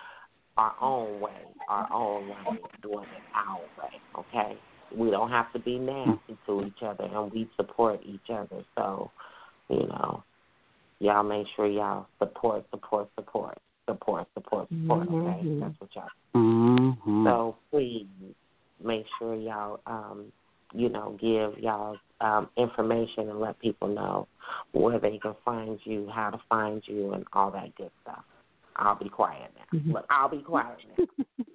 our 0.57 0.75
own 0.81 1.19
way, 1.19 1.31
our 1.69 1.87
own 1.93 2.29
way, 2.29 2.59
doing 2.81 3.03
it 3.03 3.23
our 3.35 3.59
way. 3.77 4.01
Okay, 4.17 4.57
we 4.95 5.09
don't 5.11 5.29
have 5.29 5.51
to 5.53 5.59
be 5.59 5.77
nasty 5.79 6.37
to 6.45 6.63
each 6.65 6.81
other, 6.83 7.05
and 7.05 7.31
we 7.31 7.49
support 7.55 8.01
each 8.05 8.29
other. 8.29 8.63
So, 8.75 9.11
you 9.69 9.87
know, 9.87 10.23
y'all 10.99 11.23
make 11.23 11.47
sure 11.55 11.67
y'all 11.67 12.07
support, 12.19 12.65
support, 12.71 13.09
support, 13.15 13.57
support, 13.87 14.27
support, 14.33 14.69
support. 14.69 15.07
Okay, 15.07 15.43
Mhm. 15.43 15.59
that's 15.59 15.79
what 15.79 15.95
y'all. 15.95 16.09
Mm-hmm. 16.35 17.25
So 17.25 17.55
please 17.71 18.07
make 18.83 19.05
sure 19.17 19.35
y'all, 19.35 19.79
um, 19.85 20.31
you 20.73 20.89
know, 20.89 21.17
give 21.19 21.57
y'all 21.59 21.97
um, 22.19 22.49
information 22.57 23.29
and 23.29 23.39
let 23.39 23.59
people 23.59 23.87
know 23.87 24.27
where 24.71 24.99
they 24.99 25.17
can 25.19 25.35
find 25.45 25.79
you, 25.85 26.09
how 26.09 26.29
to 26.31 26.39
find 26.49 26.81
you, 26.87 27.13
and 27.13 27.25
all 27.33 27.51
that 27.51 27.75
good 27.75 27.91
stuff. 28.01 28.23
I'll 28.75 28.95
be 28.95 29.09
quiet 29.09 29.51
now. 29.55 29.79
Mhm. 29.79 29.93
Look, 29.93 30.05
I'll 30.09 30.29
be 30.29 30.41
quiet 30.41 30.77
now. 30.97 31.05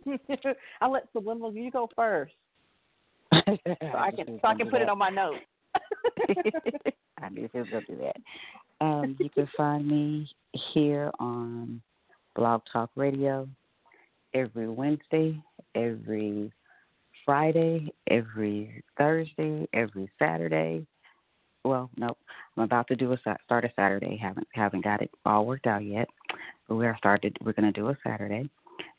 I'll 0.80 0.90
let 0.92 1.08
Subliminal 1.12 1.52
you 1.52 1.70
go 1.70 1.88
first, 1.94 2.34
so 3.46 3.98
I 3.98 4.10
can 4.10 4.38
so 4.40 4.48
I 4.48 4.54
can 4.54 4.70
put 4.70 4.82
it 4.82 4.88
on 4.88 4.98
my 4.98 5.10
notes. 5.10 5.38
I 7.22 7.28
knew 7.30 7.48
he 7.52 7.58
was 7.58 7.68
to 7.70 7.80
do 7.82 7.98
that. 7.98 8.16
Um, 8.84 9.16
you 9.18 9.30
can 9.30 9.48
find 9.56 9.86
me 9.86 10.28
here 10.72 11.10
on 11.20 11.80
Blog 12.34 12.62
Talk 12.72 12.90
Radio 12.96 13.48
every 14.34 14.68
Wednesday, 14.68 15.40
every 15.74 16.52
Friday, 17.24 17.92
every 18.10 18.82
Thursday, 18.98 19.68
every 19.72 20.10
Saturday. 20.18 20.86
Well, 21.64 21.90
no, 21.96 22.16
I'm 22.56 22.64
about 22.64 22.88
to 22.88 22.96
do 22.96 23.12
a 23.12 23.18
start 23.18 23.64
a 23.64 23.72
Saturday. 23.76 24.16
haven't 24.16 24.48
haven't 24.52 24.84
got 24.84 25.00
it 25.00 25.10
all 25.24 25.46
worked 25.46 25.66
out 25.66 25.84
yet, 25.84 26.08
but 26.68 26.74
we 26.74 26.86
are 26.86 26.96
started. 26.98 27.36
We're 27.40 27.52
going 27.52 27.72
to 27.72 27.80
do 27.80 27.88
a 27.88 27.98
Saturday, 28.04 28.48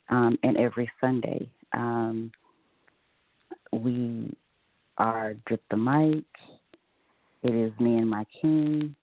um, 0.10 0.38
and 0.44 0.56
every 0.58 0.90
Sunday. 1.02 1.50
Um, 1.74 2.32
we 3.82 4.36
are 4.98 5.36
drip 5.48 5.62
the 5.70 5.78
mic. 5.78 6.26
It 7.44 7.54
is 7.54 7.72
me 7.80 7.98
and 7.98 8.10
my 8.10 8.26
king. 8.42 8.96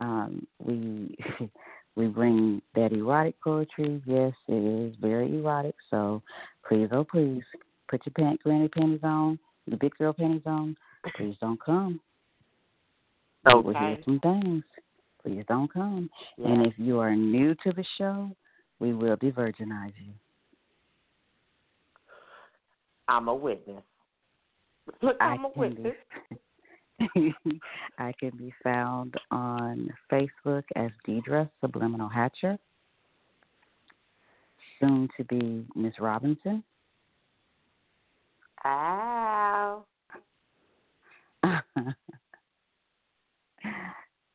Um, 0.00 0.46
we 0.58 1.16
we 1.96 2.06
bring 2.06 2.62
that 2.74 2.92
erotic 2.92 3.40
poetry. 3.42 4.02
Yes, 4.06 4.32
it 4.48 4.88
is 4.88 4.94
very 5.00 5.38
erotic. 5.38 5.74
So 5.90 6.22
please, 6.68 6.88
oh 6.92 7.04
please, 7.04 7.42
put 7.88 8.02
your 8.04 8.12
pant 8.12 8.42
granny 8.42 8.68
panties 8.68 9.00
on, 9.02 9.38
your 9.66 9.78
big 9.78 9.96
girl 9.96 10.12
panties 10.12 10.42
on. 10.46 10.76
Please 11.16 11.36
don't 11.40 11.62
come. 11.62 12.00
You 13.48 13.60
will 13.60 13.74
hear 13.74 13.98
some 14.04 14.20
things. 14.20 14.64
Please 15.22 15.44
don't 15.48 15.72
come. 15.72 16.10
Yeah. 16.36 16.48
And 16.48 16.66
if 16.66 16.74
you 16.76 16.98
are 16.98 17.14
new 17.14 17.54
to 17.64 17.72
the 17.72 17.84
show, 17.96 18.30
we 18.80 18.92
will 18.92 19.16
de-virginize 19.16 19.92
you. 19.98 20.12
I'm 23.08 23.28
a 23.28 23.34
witness. 23.34 23.82
Look, 25.02 25.16
I'm 25.20 25.44
a 25.44 25.48
I 25.48 25.52
can 25.52 25.60
witness. 25.60 25.94
be, 27.14 27.34
I 27.98 28.12
can 28.18 28.30
be 28.36 28.52
found 28.62 29.14
on 29.30 29.90
Facebook 30.10 30.64
as 30.76 30.90
Deidre 31.06 31.48
Subliminal 31.60 32.08
Hatcher, 32.08 32.58
soon 34.80 35.08
to 35.16 35.24
be 35.24 35.66
Miss 35.74 35.94
Robinson. 36.00 36.62
Ow. 38.64 39.84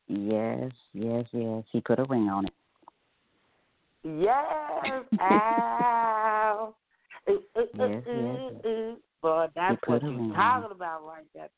yes, 0.08 0.70
yes, 0.94 1.26
yes. 1.32 1.64
He 1.70 1.80
put 1.80 1.98
a 1.98 2.04
ring 2.04 2.28
on 2.28 2.46
it. 2.46 2.52
Yes. 4.04 5.04
Ow. 5.20 5.98
Ooh, 7.30 7.42
ooh, 7.56 7.60
ooh, 7.60 7.66
Yes, 7.78 8.02
ooh, 8.08 8.50
yes. 8.54 8.66
ooh. 8.66 8.96
Boy, 9.22 9.46
that's 9.54 9.78
put 9.84 10.02
what 10.02 10.02
you're 10.02 10.34
talking 10.34 10.70
about 10.72 11.06
right 11.06 11.26
there. 11.34 11.48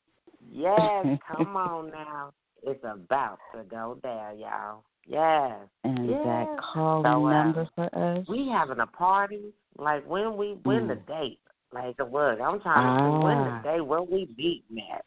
Yes, 0.51 1.19
come 1.27 1.57
on 1.57 1.89
now. 1.89 2.31
It's 2.63 2.83
about 2.83 3.39
to 3.55 3.63
go 3.63 3.97
down, 4.03 4.39
y'all. 4.39 4.83
Yes. 5.07 5.67
And 5.83 6.09
yes. 6.09 6.23
that 6.23 6.57
call 6.73 7.03
So, 7.03 7.25
uh, 7.25 7.29
number 7.31 7.69
for 7.75 7.95
us. 7.95 8.25
We 8.27 8.49
having 8.49 8.79
a 8.79 8.87
party. 8.87 9.53
Like 9.77 10.07
when 10.07 10.37
we 10.37 10.57
when 10.63 10.87
the 10.87 10.95
Mm. 10.95 11.07
date. 11.07 11.39
Like 11.73 11.95
look, 11.99 12.39
I'm 12.39 12.61
trying 12.61 12.85
to 12.85 13.19
see 13.19 13.25
when 13.25 13.43
the 13.43 13.51
Ah. 13.51 13.61
date 13.63 13.81
where 13.81 14.01
we 14.01 14.29
meeting 14.37 14.87
at. 14.93 15.05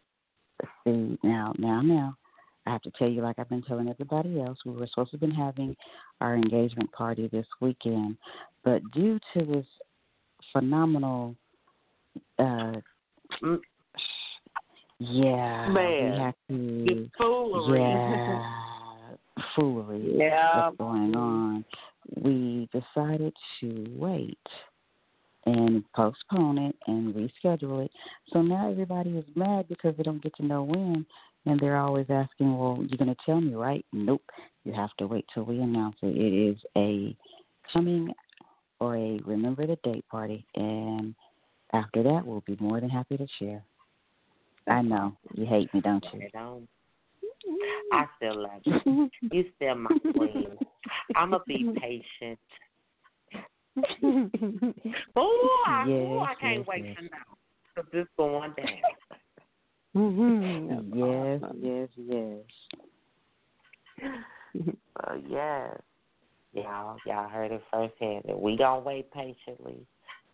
See 0.84 1.18
now, 1.22 1.54
now, 1.58 1.80
now. 1.80 2.16
I 2.66 2.72
have 2.72 2.82
to 2.82 2.90
tell 2.98 3.08
you, 3.08 3.22
like 3.22 3.38
I've 3.38 3.48
been 3.48 3.62
telling 3.62 3.88
everybody 3.88 4.40
else, 4.40 4.58
we 4.66 4.72
were 4.72 4.86
supposed 4.88 5.10
to 5.12 5.14
have 5.14 5.20
been 5.20 5.30
having 5.30 5.74
our 6.20 6.34
engagement 6.34 6.92
party 6.92 7.26
this 7.28 7.46
weekend, 7.62 8.18
but 8.62 8.82
due 8.92 9.18
to 9.32 9.44
this 9.46 9.66
phenomenal, 10.52 11.34
uh, 12.38 12.72
Mm. 13.42 13.60
yeah, 15.00 15.68
Man. 15.68 16.12
we 16.12 16.18
have 16.18 16.34
to, 16.48 17.10
foolery. 17.18 17.80
yeah, 17.80 19.16
foolery 19.56 20.16
Yeah. 20.18 20.52
that's 20.54 20.76
going 20.76 21.14
on. 21.16 21.64
We 22.16 22.68
decided 22.72 23.34
to 23.60 23.86
wait 23.96 24.38
and 25.46 25.84
postpone 25.94 26.58
it 26.58 26.76
and 26.86 27.14
reschedule 27.14 27.84
it. 27.84 27.90
So 28.32 28.42
now 28.42 28.70
everybody 28.70 29.16
is 29.16 29.24
mad 29.36 29.68
because 29.68 29.96
they 29.96 30.02
don't 30.02 30.22
get 30.22 30.34
to 30.36 30.44
know 30.44 30.62
when, 30.64 31.06
and 31.46 31.60
they're 31.60 31.76
always 31.78 32.06
asking, 32.10 32.56
"Well, 32.58 32.78
you're 32.88 32.98
going 32.98 33.14
to 33.14 33.22
tell 33.24 33.40
me, 33.40 33.54
right?" 33.54 33.84
Nope. 33.92 34.22
You 34.64 34.72
have 34.72 34.94
to 34.98 35.06
wait 35.06 35.26
till 35.32 35.44
we 35.44 35.60
announce 35.60 35.96
it. 36.02 36.16
It 36.16 36.32
is 36.50 36.58
a 36.76 37.16
coming 37.72 38.12
or 38.80 38.96
a 38.96 39.20
remember 39.24 39.66
the 39.66 39.76
date 39.84 40.04
party, 40.08 40.46
and 40.54 41.14
after 41.72 42.02
that, 42.02 42.24
we'll 42.24 42.42
be 42.46 42.56
more 42.60 42.80
than 42.80 42.90
happy 42.90 43.16
to 43.16 43.26
share. 43.38 43.62
I 44.68 44.82
know 44.82 45.16
you 45.34 45.46
hate 45.46 45.72
me, 45.72 45.80
don't 45.80 46.04
you? 46.12 46.22
I 46.22 46.28
don't. 46.38 46.68
I 47.92 48.06
still 48.16 48.42
love 48.42 48.62
you. 48.64 49.10
You 49.32 49.44
still 49.56 49.74
my 49.76 49.90
queen. 50.12 50.58
I'ma 51.16 51.38
be 51.46 51.72
patient. 51.80 52.38
oh, 55.16 55.64
I, 55.66 55.86
ooh, 55.88 56.20
I 56.20 56.34
can't 56.40 56.58
yes, 56.58 56.66
wait 56.66 56.84
yes. 56.84 56.96
to 56.96 57.02
know. 57.04 57.36
Cause 57.74 57.84
this 57.92 58.06
going 58.16 58.52
down. 58.56 58.66
Mhm. 59.96 60.92
Yes, 60.94 61.42
Awesome. 61.42 61.60
yes, 61.62 61.88
yes. 61.96 62.44
Uh, 65.04 65.14
yes. 65.28 65.80
Y'all, 66.54 66.96
y'all 67.06 67.28
heard 67.28 67.52
it 67.52 67.62
firsthand. 67.70 68.24
And 68.26 68.40
we 68.40 68.56
gonna 68.56 68.80
wait 68.80 69.10
patiently, 69.12 69.86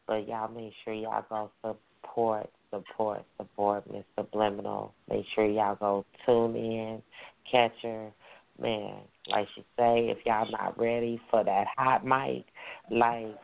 but 0.06 0.28
y'all 0.28 0.50
make 0.50 0.72
sure 0.84 0.94
y'all 0.94 1.24
go 1.28 1.50
support, 1.60 2.48
support, 2.70 3.24
support 3.36 3.90
Miss 3.92 4.04
Subliminal. 4.16 4.94
Make 5.10 5.24
sure 5.34 5.46
y'all 5.46 5.76
go 5.76 6.04
tune 6.24 6.56
in, 6.56 7.02
catch 7.50 7.74
her. 7.82 8.10
Man, 8.60 8.98
like 9.28 9.48
she 9.56 9.62
say, 9.76 10.10
if 10.10 10.18
y'all 10.24 10.48
not 10.48 10.78
ready 10.78 11.20
for 11.28 11.42
that 11.42 11.66
hot 11.76 12.06
mic, 12.06 12.44
like 12.88 13.36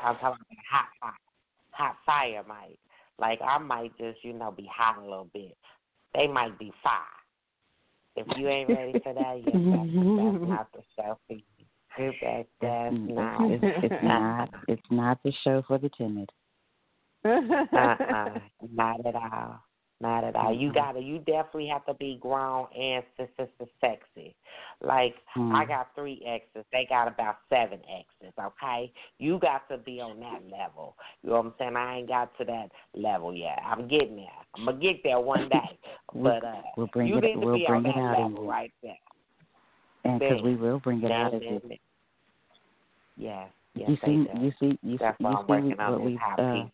I'm 0.00 0.14
talking 0.18 0.44
about 0.46 0.64
hot, 0.70 0.88
hot, 1.02 1.14
hot 1.72 1.96
fire 2.06 2.44
mic. 2.46 2.78
Like 3.18 3.40
I 3.42 3.58
might 3.58 3.96
just, 3.98 4.18
you 4.22 4.32
know, 4.32 4.52
be 4.52 4.68
hot 4.72 4.98
a 4.98 5.00
little 5.00 5.28
bit. 5.34 5.56
They 6.14 6.28
might 6.28 6.56
be 6.56 6.72
fire. 6.84 7.02
If 8.14 8.26
you 8.38 8.48
ain't 8.48 8.68
ready 8.68 8.92
for 9.02 9.12
that, 9.12 9.42
yes, 9.44 9.54
that's, 9.54 9.90
that's 9.92 10.48
not 10.48 10.72
the 10.72 10.82
show 10.96 11.18
for 11.26 11.34
you. 11.34 11.55
That, 11.96 12.46
that's 12.60 12.94
Mm, 12.94 13.14
not. 13.14 13.50
It's, 13.50 13.64
it's, 13.84 13.94
not. 14.02 14.50
It's 14.68 14.90
not 14.90 15.18
the 15.24 15.32
show 15.44 15.62
for 15.66 15.78
the 15.78 15.90
timid. 15.96 16.30
uh-uh, 17.24 18.38
not 18.72 19.04
at 19.06 19.14
all. 19.14 19.60
Not 19.98 20.24
at 20.24 20.36
all. 20.36 20.52
You 20.52 20.68
Mhm. 20.70 20.74
gotta. 20.74 21.00
You 21.00 21.18
definitely 21.20 21.68
have 21.68 21.86
to 21.86 21.94
be 21.94 22.18
grown 22.20 22.66
and 22.78 23.02
sister 23.16 23.48
sexy. 23.80 24.34
Like 24.82 25.14
Mm. 25.34 25.54
I 25.54 25.64
got 25.64 25.94
three 25.94 26.22
exes. 26.26 26.66
They 26.70 26.84
got 26.86 27.08
about 27.08 27.38
seven 27.48 27.80
exes. 27.88 28.34
Okay, 28.38 28.92
you 29.18 29.38
got 29.38 29.66
to 29.70 29.78
be 29.78 30.02
on 30.02 30.20
that 30.20 30.42
level. 30.50 30.96
You 31.22 31.30
know 31.30 31.36
what 31.36 31.46
I'm 31.46 31.54
saying? 31.58 31.76
I 31.76 31.96
ain't 31.98 32.08
got 32.08 32.36
to 32.36 32.44
that 32.44 32.70
level 32.94 33.34
yet. 33.34 33.58
I'm 33.64 33.88
getting 33.88 34.16
there. 34.16 34.26
I'm 34.54 34.66
gonna 34.66 34.78
get 34.78 35.02
there 35.02 35.18
one 35.18 35.48
day. 35.48 35.78
But 36.14 36.44
uh, 36.44 36.60
we'll 36.76 36.88
bring 36.88 37.08
you 37.08 37.16
it- 37.16 37.24
need 37.24 37.32
to 37.40 37.46
we'll 37.46 37.56
be 37.56 37.64
bring 37.66 37.86
on 37.86 37.86
it 37.86 37.94
that 37.94 38.00
out 38.02 38.18
level 38.32 38.46
right 38.46 38.72
there. 38.82 38.98
and 40.04 40.20
because 40.20 40.42
we 40.42 40.56
will 40.56 40.78
bring 40.78 41.02
it 41.02 41.10
out 41.10 41.30
There, 41.30 41.38
of 41.38 41.42
you. 41.64 41.78
Yes. 43.16 43.48
Yes, 43.74 43.90
You 43.90 43.96
see, 44.04 44.28
you 44.40 44.52
see, 44.58 44.78
you, 44.82 44.98
That's 44.98 45.18
see, 45.18 45.24
you 45.24 45.36
I'm 45.36 45.46
see 45.46 45.74
what 45.74 46.00
we 46.02 46.18
uh. 46.38 46.64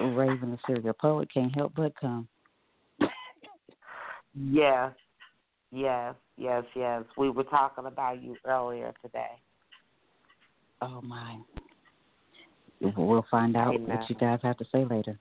Raven 0.00 0.50
the 0.50 0.58
serial 0.66 0.94
poet 0.94 1.28
can't 1.32 1.54
help 1.54 1.72
but 1.76 1.92
come. 2.00 2.26
Yes, 4.34 4.92
yes, 5.70 6.16
Yes, 6.36 6.64
yes. 6.74 7.04
We 7.16 7.30
were 7.30 7.44
talking 7.44 7.86
about 7.86 8.22
you 8.22 8.36
earlier 8.44 8.92
today. 9.02 9.40
Oh 10.82 11.00
my. 11.00 11.38
We'll 12.80 13.24
find 13.30 13.56
out 13.56 13.74
Amen. 13.74 13.96
what 13.96 14.10
you 14.10 14.16
guys 14.16 14.40
have 14.42 14.58
to 14.58 14.64
say 14.72 14.84
later. 14.84 15.18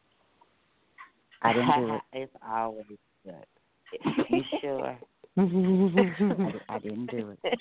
I 1.42 1.54
didn't 1.54 1.76
do 1.76 1.94
it. 1.94 2.02
it's 2.14 2.36
always 2.46 2.86
good. 3.24 3.46
You 4.30 4.44
sure? 4.62 4.98
I, 5.38 6.80
didn't 6.80 7.08
do 7.10 7.32
it. 7.32 7.56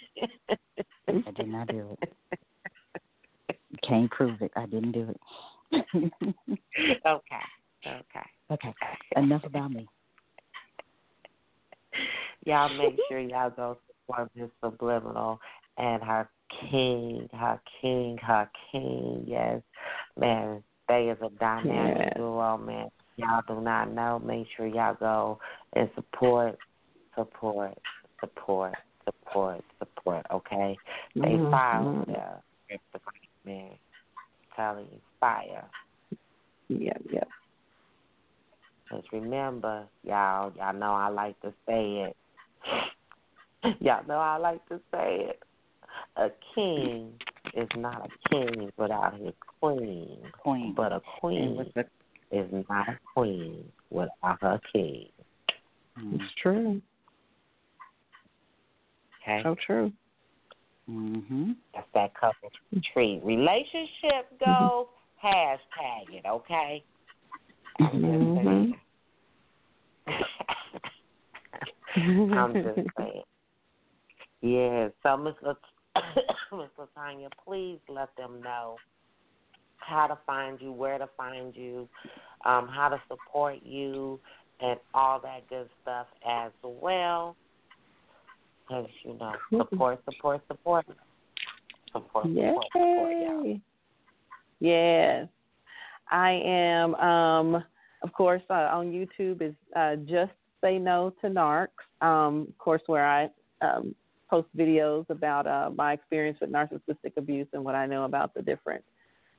I 1.09 1.31
did 1.31 1.49
not 1.49 1.69
do 1.69 1.97
it. 2.03 2.13
Can't 3.89 4.11
prove 4.11 4.43
it. 4.43 4.53
I 4.57 4.67
didn't 4.67 4.93
do 4.93 5.09
it. 5.09 5.21
okay. 7.07 7.43
Okay. 7.87 8.27
okay. 8.51 8.75
Enough 9.17 9.45
about 9.45 9.73
me. 9.73 9.89
Y'all 12.45 12.77
make 12.77 12.99
sure 13.09 13.21
y'all 13.21 13.51
go 13.51 13.79
support 14.07 14.31
Miss 14.35 14.51
Subliminal 14.63 15.41
and 15.79 16.03
her 16.03 16.29
king, 16.71 17.29
her 17.33 17.61
king, 17.81 18.19
her 18.19 18.51
king. 18.71 19.25
Yes, 19.27 19.63
man, 20.19 20.63
they 20.89 21.09
is 21.09 21.19
a 21.23 21.31
dynamic 21.39 21.97
Yes. 21.99 22.13
duo, 22.17 22.59
man. 22.59 22.91
Y'all 23.17 23.43
do 23.47 23.61
not 23.61 23.91
know. 23.93 24.19
Make 24.19 24.47
sure 24.57 24.67
y'all 24.67 24.95
go 24.95 25.39
and 25.75 25.89
support, 25.95 26.59
support, 27.15 27.79
support, 28.21 28.75
support, 29.05 29.65
support. 29.79 30.27
Okay, 30.31 30.79
they 31.15 31.37
Mhm. 31.37 31.51
fire 31.51 31.81
over 31.81 32.05
there. 32.07 32.43
Man, 33.45 33.79
telling 34.55 34.87
you, 34.87 35.01
fire. 35.21 35.69
Yeah, 36.69 36.97
yeah. 37.11 37.25
Just 38.91 39.11
remember, 39.13 39.87
y'all, 40.05 40.53
y'all 40.53 40.73
know 40.75 40.93
I 40.95 41.09
like 41.09 41.41
to 41.41 41.53
say 41.67 42.03
it. 42.03 42.17
Y'all 43.81 44.05
know 44.07 44.19
I 44.19 44.37
like 44.37 44.65
to 44.69 44.81
say 44.91 45.31
it. 45.31 45.43
A 46.17 46.31
king 46.55 47.13
is 47.55 47.69
not 47.77 48.09
a 48.09 48.29
king 48.29 48.73
without 48.77 49.15
his 49.15 49.35
queen. 49.61 50.19
Queen. 50.43 50.75
But 50.75 50.93
a 50.93 51.01
queen 51.21 51.57
with 51.57 51.73
the 51.75 51.85
is 52.31 52.51
not 52.69 52.89
a 52.89 52.99
queen 53.15 53.71
without 53.91 54.41
her 54.41 54.61
king. 54.73 55.09
It's 55.97 56.35
true. 56.43 56.81
Okay? 59.23 59.43
So 59.43 59.57
true. 59.65 59.93
mhm. 60.89 61.57
That's 61.75 61.87
that 61.95 62.15
couple 62.15 62.51
treat. 62.93 63.21
Relationship 63.25 64.39
goals, 64.45 64.89
hashtag 65.23 66.11
it, 66.11 66.27
okay? 66.27 66.85
Mm-hmm. 67.81 68.73
I'm 72.35 72.55
just 72.55 72.81
saying. 72.99 73.23
Yeah, 74.41 74.89
so 75.03 75.17
Miss 75.17 75.35
Miss 76.53 76.69
LaTonia, 76.79 77.29
please 77.45 77.79
let 77.89 78.15
them 78.17 78.41
know 78.43 78.77
how 79.77 80.07
to 80.07 80.19
find 80.27 80.61
you, 80.61 80.73
where 80.73 80.99
to 80.99 81.09
find 81.17 81.55
you, 81.55 81.89
um, 82.45 82.69
how 82.69 82.89
to 82.89 83.01
support 83.09 83.59
you, 83.63 84.19
and 84.61 84.79
all 84.95 85.21
that 85.21 85.49
good 85.49 85.69
stuff 85.83 86.07
as 86.29 86.51
well. 86.63 87.37
Because 88.67 88.89
you 89.05 89.19
know, 89.19 89.33
support, 89.57 90.01
support, 90.05 90.43
support, 90.49 90.87
support, 91.93 92.27
support, 92.27 92.27
support, 92.73 93.13
y'all. 93.13 93.61
Yes. 94.61 95.29
I 96.11 96.41
am 96.45 96.95
um 96.97 97.65
of 98.03 98.13
course 98.13 98.43
uh, 98.51 98.69
on 98.73 98.93
YouTube 98.93 99.43
is 99.43 99.55
uh 99.75 99.97
just 99.97 100.33
say 100.63 100.79
no 100.79 101.13
to 101.21 101.29
narcs. 101.29 101.69
Um 102.01 102.47
of 102.49 102.59
course 102.59 102.83
where 102.87 103.07
I 103.07 103.29
um 103.61 103.95
post 104.31 104.49
videos 104.57 105.09
about 105.11 105.47
uh 105.47 105.71
my 105.75 105.93
experience 105.93 106.39
with 106.41 106.53
narcissistic 106.53 107.17
abuse 107.17 107.49
and 107.53 107.65
what 107.65 107.75
I 107.75 107.87
know 107.87 108.05
about 108.05 108.35
the 108.35 108.43
different 108.43 108.85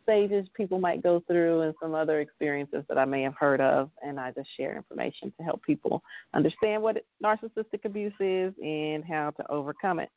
stages 0.04 0.48
people 0.54 0.80
might 0.80 1.02
go 1.02 1.24
through 1.28 1.62
and 1.62 1.74
some 1.82 1.96
other 1.96 2.20
experiences 2.20 2.84
that 2.88 2.98
I 2.98 3.06
may 3.06 3.24
have 3.24 3.36
heard 3.36 3.62
of 3.62 3.90
and 4.02 4.20
I 4.20 4.32
just 4.32 4.50
share 4.56 4.76
information 4.76 5.34
to 5.38 5.44
help 5.44 5.64
people 5.64 6.04
understand 6.34 6.82
what 6.84 7.04
narcissistic 7.24 7.86
abuse 7.86 8.14
is 8.20 8.54
and 8.64 9.04
how 9.04 9.32
to 9.38 9.52
overcome 9.52 10.00
it. 10.00 10.10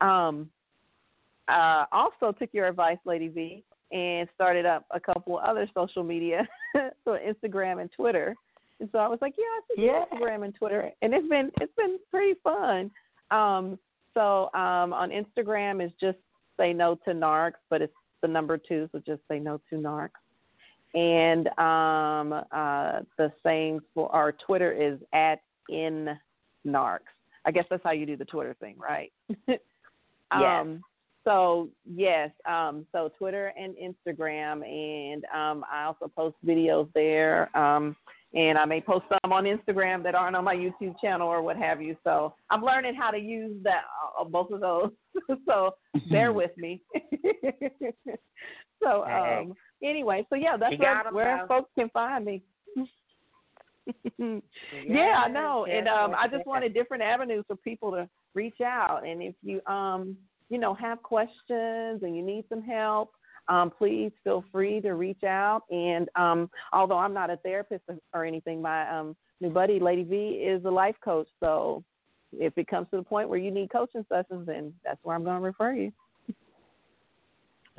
Um 0.00 0.48
uh, 1.48 1.84
also 1.92 2.32
took 2.32 2.48
your 2.52 2.66
advice, 2.68 2.98
Lady 3.04 3.28
V, 3.28 3.64
and 3.90 4.28
started 4.34 4.64
up 4.64 4.86
a 4.90 5.00
couple 5.00 5.38
other 5.38 5.68
social 5.74 6.02
media, 6.02 6.48
so 7.04 7.18
Instagram 7.18 7.80
and 7.80 7.90
Twitter. 7.94 8.34
And 8.80 8.88
so 8.92 8.98
I 8.98 9.08
was 9.08 9.18
like, 9.20 9.34
yeah, 9.36 9.44
I 9.44 9.60
should 9.68 9.84
Yeah. 9.84 10.04
Instagram 10.12 10.44
and 10.44 10.54
Twitter, 10.54 10.90
and 11.02 11.12
it's 11.12 11.28
been 11.28 11.50
it's 11.60 11.74
been 11.76 11.98
pretty 12.10 12.38
fun. 12.42 12.90
Um, 13.30 13.78
so 14.14 14.50
um, 14.54 14.92
on 14.92 15.10
Instagram 15.10 15.84
is 15.84 15.92
just 16.00 16.18
say 16.58 16.72
no 16.72 16.96
to 17.04 17.10
narcs, 17.12 17.60
but 17.70 17.82
it's 17.82 17.94
the 18.22 18.28
number 18.28 18.56
two, 18.56 18.88
so 18.92 19.02
just 19.04 19.20
say 19.28 19.38
no 19.38 19.60
to 19.70 19.76
narcs. 19.76 20.10
And 20.94 21.48
um, 21.58 22.32
uh, 22.52 23.00
the 23.18 23.32
same 23.44 23.80
for 23.94 24.10
our 24.14 24.32
Twitter 24.32 24.72
is 24.72 24.98
at 25.12 25.42
in 25.68 26.08
narcs. 26.66 27.00
I 27.44 27.50
guess 27.50 27.64
that's 27.70 27.82
how 27.82 27.92
you 27.92 28.06
do 28.06 28.16
the 28.16 28.24
Twitter 28.24 28.54
thing, 28.60 28.76
right? 28.78 29.12
Um, 30.32 30.82
so 31.24 31.68
yes, 31.84 32.30
um, 32.48 32.86
so 32.90 33.10
Twitter 33.18 33.52
and 33.56 33.74
Instagram, 33.76 34.66
and 34.66 35.24
um, 35.26 35.64
I 35.70 35.84
also 35.84 36.08
post 36.08 36.36
videos 36.44 36.88
there. 36.94 37.54
Um, 37.56 37.96
and 38.34 38.56
I 38.56 38.64
may 38.64 38.80
post 38.80 39.04
some 39.08 39.32
on 39.32 39.44
Instagram 39.44 40.02
that 40.04 40.14
aren't 40.14 40.36
on 40.36 40.44
my 40.44 40.54
YouTube 40.54 40.94
channel 41.00 41.28
or 41.28 41.42
what 41.42 41.56
have 41.56 41.82
you. 41.82 41.96
So 42.04 42.34
I'm 42.50 42.62
learning 42.64 42.94
how 42.94 43.10
to 43.10 43.18
use 43.18 43.54
that 43.64 43.82
uh, 44.18 44.24
both 44.24 44.50
of 44.50 44.60
those. 44.60 44.90
so 45.46 45.72
bear 46.10 46.32
with 46.32 46.56
me. 46.56 46.82
so 48.82 49.04
um, 49.04 49.54
anyway, 49.82 50.26
so 50.30 50.36
yeah, 50.36 50.56
that's 50.56 50.78
where, 50.78 51.04
where 51.12 51.46
folks 51.46 51.70
can 51.78 51.90
find 51.90 52.24
me. 52.24 52.42
yeah, 54.18 55.24
I 55.24 55.28
know. 55.28 55.66
And 55.66 55.88
um 55.88 56.14
I 56.16 56.28
just 56.28 56.46
wanted 56.46 56.72
different 56.72 57.02
avenues 57.02 57.44
for 57.46 57.56
people 57.56 57.90
to 57.92 58.08
reach 58.34 58.60
out. 58.60 59.06
And 59.06 59.22
if 59.22 59.34
you 59.42 59.60
um, 59.66 60.16
you 60.48 60.58
know, 60.58 60.74
have 60.74 61.02
questions 61.02 62.02
and 62.02 62.14
you 62.14 62.22
need 62.22 62.44
some 62.50 62.62
help, 62.62 63.12
um, 63.48 63.70
please 63.70 64.12
feel 64.24 64.44
free 64.52 64.80
to 64.80 64.92
reach 64.92 65.24
out. 65.24 65.62
And 65.70 66.08
um, 66.16 66.50
although 66.72 66.98
I'm 66.98 67.14
not 67.14 67.30
a 67.30 67.36
therapist 67.38 67.82
or, 67.88 67.96
or 68.14 68.24
anything, 68.24 68.62
my 68.62 68.88
um, 68.90 69.16
new 69.40 69.50
buddy, 69.50 69.80
Lady 69.80 70.04
V, 70.04 70.16
is 70.16 70.64
a 70.64 70.70
life 70.70 70.96
coach. 71.04 71.28
So 71.40 71.82
if 72.32 72.56
it 72.56 72.68
comes 72.68 72.86
to 72.90 72.96
the 72.96 73.02
point 73.02 73.28
where 73.28 73.38
you 73.38 73.50
need 73.50 73.70
coaching 73.70 74.06
sessions, 74.08 74.46
then 74.46 74.72
that's 74.84 75.00
where 75.02 75.16
I'm 75.16 75.24
going 75.24 75.40
to 75.40 75.46
refer 75.46 75.74
you. 75.74 75.92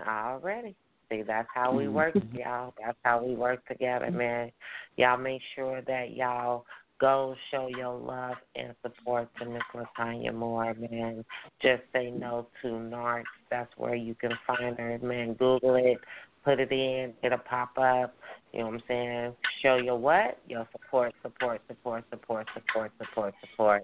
Already. 0.07 0.75
See, 1.09 1.21
that's 1.21 1.47
how 1.53 1.73
we 1.73 1.87
work, 1.89 2.15
y'all. 2.33 2.73
That's 2.83 2.97
how 3.03 3.23
we 3.23 3.35
work 3.35 3.65
together, 3.67 4.11
man. 4.11 4.51
Y'all 4.97 5.17
make 5.17 5.41
sure 5.55 5.81
that 5.81 6.15
y'all 6.15 6.65
go 7.03 7.35
show 7.51 7.67
your 7.67 7.93
love 7.93 8.37
and 8.55 8.73
support 8.81 9.27
to 9.37 9.45
Miss 9.45 9.61
LaTonia 9.75 10.33
Moore, 10.33 10.73
man. 10.73 11.25
Just 11.61 11.83
say 11.91 12.09
no 12.09 12.47
to 12.61 12.67
narcs. 12.69 13.23
That's 13.51 13.69
where 13.75 13.93
you 13.93 14.15
can 14.15 14.31
find 14.47 14.79
her, 14.79 14.97
man. 15.03 15.33
Google 15.33 15.75
it, 15.75 15.97
put 16.45 16.61
it 16.61 16.71
in, 16.71 17.13
it'll 17.21 17.39
pop 17.39 17.77
up. 17.77 18.15
You 18.53 18.59
know 18.59 18.67
what 18.67 18.73
I'm 18.75 18.83
saying? 18.87 19.33
Show 19.61 19.75
your 19.75 19.97
what? 19.97 20.37
Your 20.47 20.65
support, 20.71 21.13
support, 21.21 21.61
support, 21.67 22.05
support, 22.09 22.47
support, 22.53 22.91
support, 22.97 23.33
support. 23.41 23.83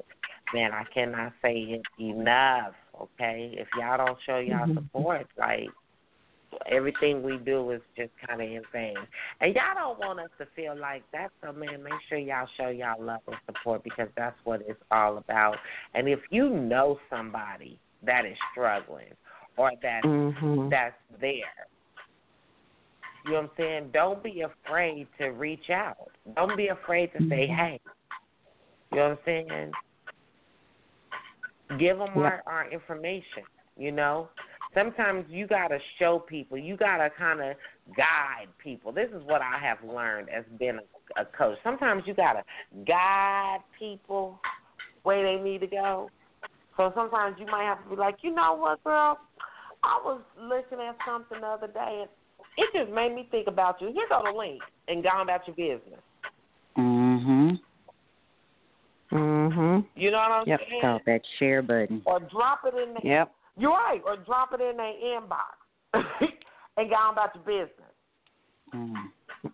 Man, 0.54 0.72
I 0.72 0.86
cannot 0.94 1.34
say 1.42 1.56
it 1.58 1.82
enough, 2.02 2.74
okay? 3.02 3.54
If 3.58 3.68
y'all 3.78 3.98
don't 3.98 4.18
show 4.26 4.38
y'all 4.38 4.66
Mhm. 4.66 4.76
support, 4.76 5.28
like 5.38 5.70
everything 6.70 7.24
we 7.24 7.38
do 7.38 7.72
is 7.72 7.82
just 7.96 8.12
kind 8.28 8.42
of 8.42 8.48
insane. 8.48 8.98
And 9.42 9.56
y'all 9.56 9.76
don't 9.76 10.00
want 10.00 10.20
us 10.20 10.30
to 10.40 10.48
feel 10.56 10.78
like 10.78 11.04
that, 11.12 11.30
so 11.44 11.52
man, 11.52 11.84
make 11.84 11.94
sure 12.08 12.18
y'all 12.18 12.48
show 12.58 12.70
y'all 12.70 13.02
love 13.04 13.22
and 13.28 13.38
support 13.46 13.84
because 13.84 14.08
that's 14.18 14.38
what 14.44 14.62
it's 14.68 14.82
all 14.92 15.18
about. 15.18 15.56
And 15.94 16.08
if 16.08 16.20
you 16.30 16.50
know 16.50 17.00
somebody 17.10 17.80
that 18.06 18.26
is 18.26 18.38
struggling 18.52 19.14
or 19.58 19.72
that 19.82 20.02
Mm-hmm. 20.04 20.70
that's 20.70 20.96
there, 21.20 21.34
you 23.26 23.32
know 23.32 23.42
what 23.42 23.44
I'm 23.44 23.50
saying? 23.58 23.90
Don't 23.94 24.24
be 24.24 24.42
afraid 24.42 25.08
to 25.18 25.28
reach 25.28 25.70
out. 25.70 26.10
Don't 26.36 26.56
be 26.56 26.68
afraid 26.68 27.12
to 27.14 27.20
say, 27.30 27.48
hey. 27.48 27.80
You 28.92 28.98
know 28.98 29.10
what 29.10 29.12
I'm 29.12 29.18
saying? 29.26 29.72
Give 31.80 31.98
them 31.98 32.10
Yeah. 32.16 32.22
our, 32.24 32.44
our 32.48 32.72
information, 32.72 33.44
you 33.78 33.92
know? 33.92 34.30
Sometimes 34.74 35.26
you 35.30 35.48
got 35.48 35.70
to 35.70 35.80
show 35.98 36.20
people. 36.20 36.58
You 36.58 36.78
got 36.78 36.98
to 36.98 37.10
kind 37.10 37.42
of 37.42 37.56
guide 37.98 38.48
people. 38.64 38.92
This 38.92 39.10
is 39.10 39.24
what 39.24 39.42
I 39.42 39.58
have 39.60 39.78
learned 39.84 40.30
as 40.30 40.44
being 40.60 40.80
a, 41.18 41.22
a 41.22 41.26
coach. 41.26 41.58
Sometimes 41.64 42.04
you 42.06 42.14
got 42.14 42.34
to 42.34 42.44
guide 42.86 43.60
people 43.78 44.40
where 45.04 45.24
they 45.24 45.42
need 45.44 45.62
to 45.62 45.68
go. 45.68 46.12
So 46.78 46.92
sometimes 46.96 47.38
you 47.40 47.46
might 47.48 47.64
have 47.64 47.84
to 47.84 47.90
be 47.90 47.96
like, 47.96 48.18
you 48.22 48.34
know 48.34 48.54
what, 48.54 48.84
girl? 48.84 49.18
I 49.84 50.00
was 50.04 50.22
looking 50.40 50.80
at 50.80 50.96
something 51.06 51.42
the 51.42 51.48
other 51.48 51.68
day, 51.68 52.04
and 52.04 52.10
it 52.58 52.70
just 52.74 52.94
made 52.94 53.16
me 53.16 53.28
think 53.32 53.48
about 53.48 53.82
you. 53.82 53.88
Here 53.88 54.06
go 54.10 54.22
the 54.24 54.38
link, 54.38 54.62
and 54.88 55.04
go 55.04 55.22
about 55.22 55.48
your 55.48 55.56
business. 55.56 56.00
Mhm. 56.78 57.60
Mhm. 59.12 59.86
You 59.96 60.12
know 60.12 60.18
what 60.18 60.32
I'm 60.32 60.48
Yep. 60.48 60.60
saying? 60.68 60.82
Call 60.82 61.00
that 61.06 61.26
share 61.38 61.62
button. 61.62 62.02
Or 62.06 62.20
drop 62.20 62.66
it 62.66 62.76
in 62.76 62.94
the 62.94 63.02
Yep. 63.04 63.34
You're 63.60 63.72
right. 63.72 64.02
Or 64.06 64.16
drop 64.18 64.54
it 64.54 64.62
in 64.62 64.78
their 64.78 64.94
inbox 64.94 65.60
and 66.78 66.90
go 66.90 66.96
on 66.96 67.14
about 67.14 67.36
your 67.36 67.44
business. 67.44 67.94
Mm. 68.74 68.94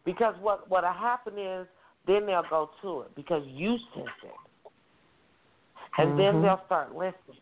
Because 0.05 0.35
what 0.41 0.69
what'll 0.69 0.93
happen 0.93 1.37
is 1.37 1.67
then 2.07 2.25
they'll 2.25 2.43
go 2.49 2.69
to 2.81 3.01
it 3.01 3.15
because 3.15 3.43
you 3.47 3.77
sent 3.93 4.07
it, 4.23 4.71
and 5.97 6.19
then 6.19 6.35
Mhm. 6.35 6.41
they'll 6.43 6.65
start 6.65 6.95
listening. 6.95 7.41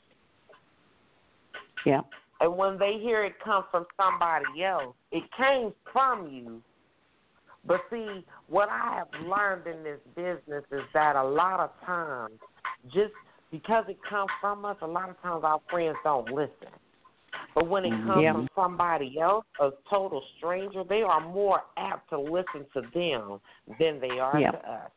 Yeah. 1.85 2.01
And 2.39 2.57
when 2.57 2.77
they 2.77 2.97
hear 2.97 3.23
it 3.23 3.39
come 3.39 3.65
from 3.71 3.85
somebody 3.97 4.63
else, 4.63 4.95
it 5.11 5.29
came 5.33 5.73
from 5.91 6.27
you. 6.27 6.61
But 7.65 7.81
see, 7.89 8.25
what 8.47 8.69
I 8.69 8.95
have 8.95 9.13
learned 9.21 9.67
in 9.67 9.83
this 9.83 9.99
business 10.15 10.65
is 10.71 10.83
that 10.93 11.15
a 11.15 11.23
lot 11.23 11.59
of 11.59 11.69
times, 11.85 12.39
just 12.93 13.13
because 13.53 13.85
it 13.87 13.99
comes 14.09 14.31
from 14.41 14.65
us, 14.65 14.75
a 14.81 14.87
lot 14.87 15.11
of 15.11 15.21
times 15.21 15.43
our 15.43 15.61
friends 15.69 15.95
don't 16.03 16.27
listen. 16.27 16.73
But 17.53 17.69
when 17.69 17.85
it 17.85 17.91
comes 18.03 18.23
Yep. 18.23 18.33
from 18.33 18.49
somebody 18.55 19.19
else, 19.19 19.45
a 19.59 19.71
total 19.87 20.23
stranger, 20.37 20.83
they 20.83 21.03
are 21.03 21.21
more 21.21 21.63
apt 21.77 22.09
to 22.09 22.19
listen 22.19 22.65
to 22.73 22.81
them 22.95 23.39
than 23.77 23.99
they 23.99 24.19
are 24.19 24.39
Yep. 24.39 24.51
to 24.53 24.71
us. 24.71 24.91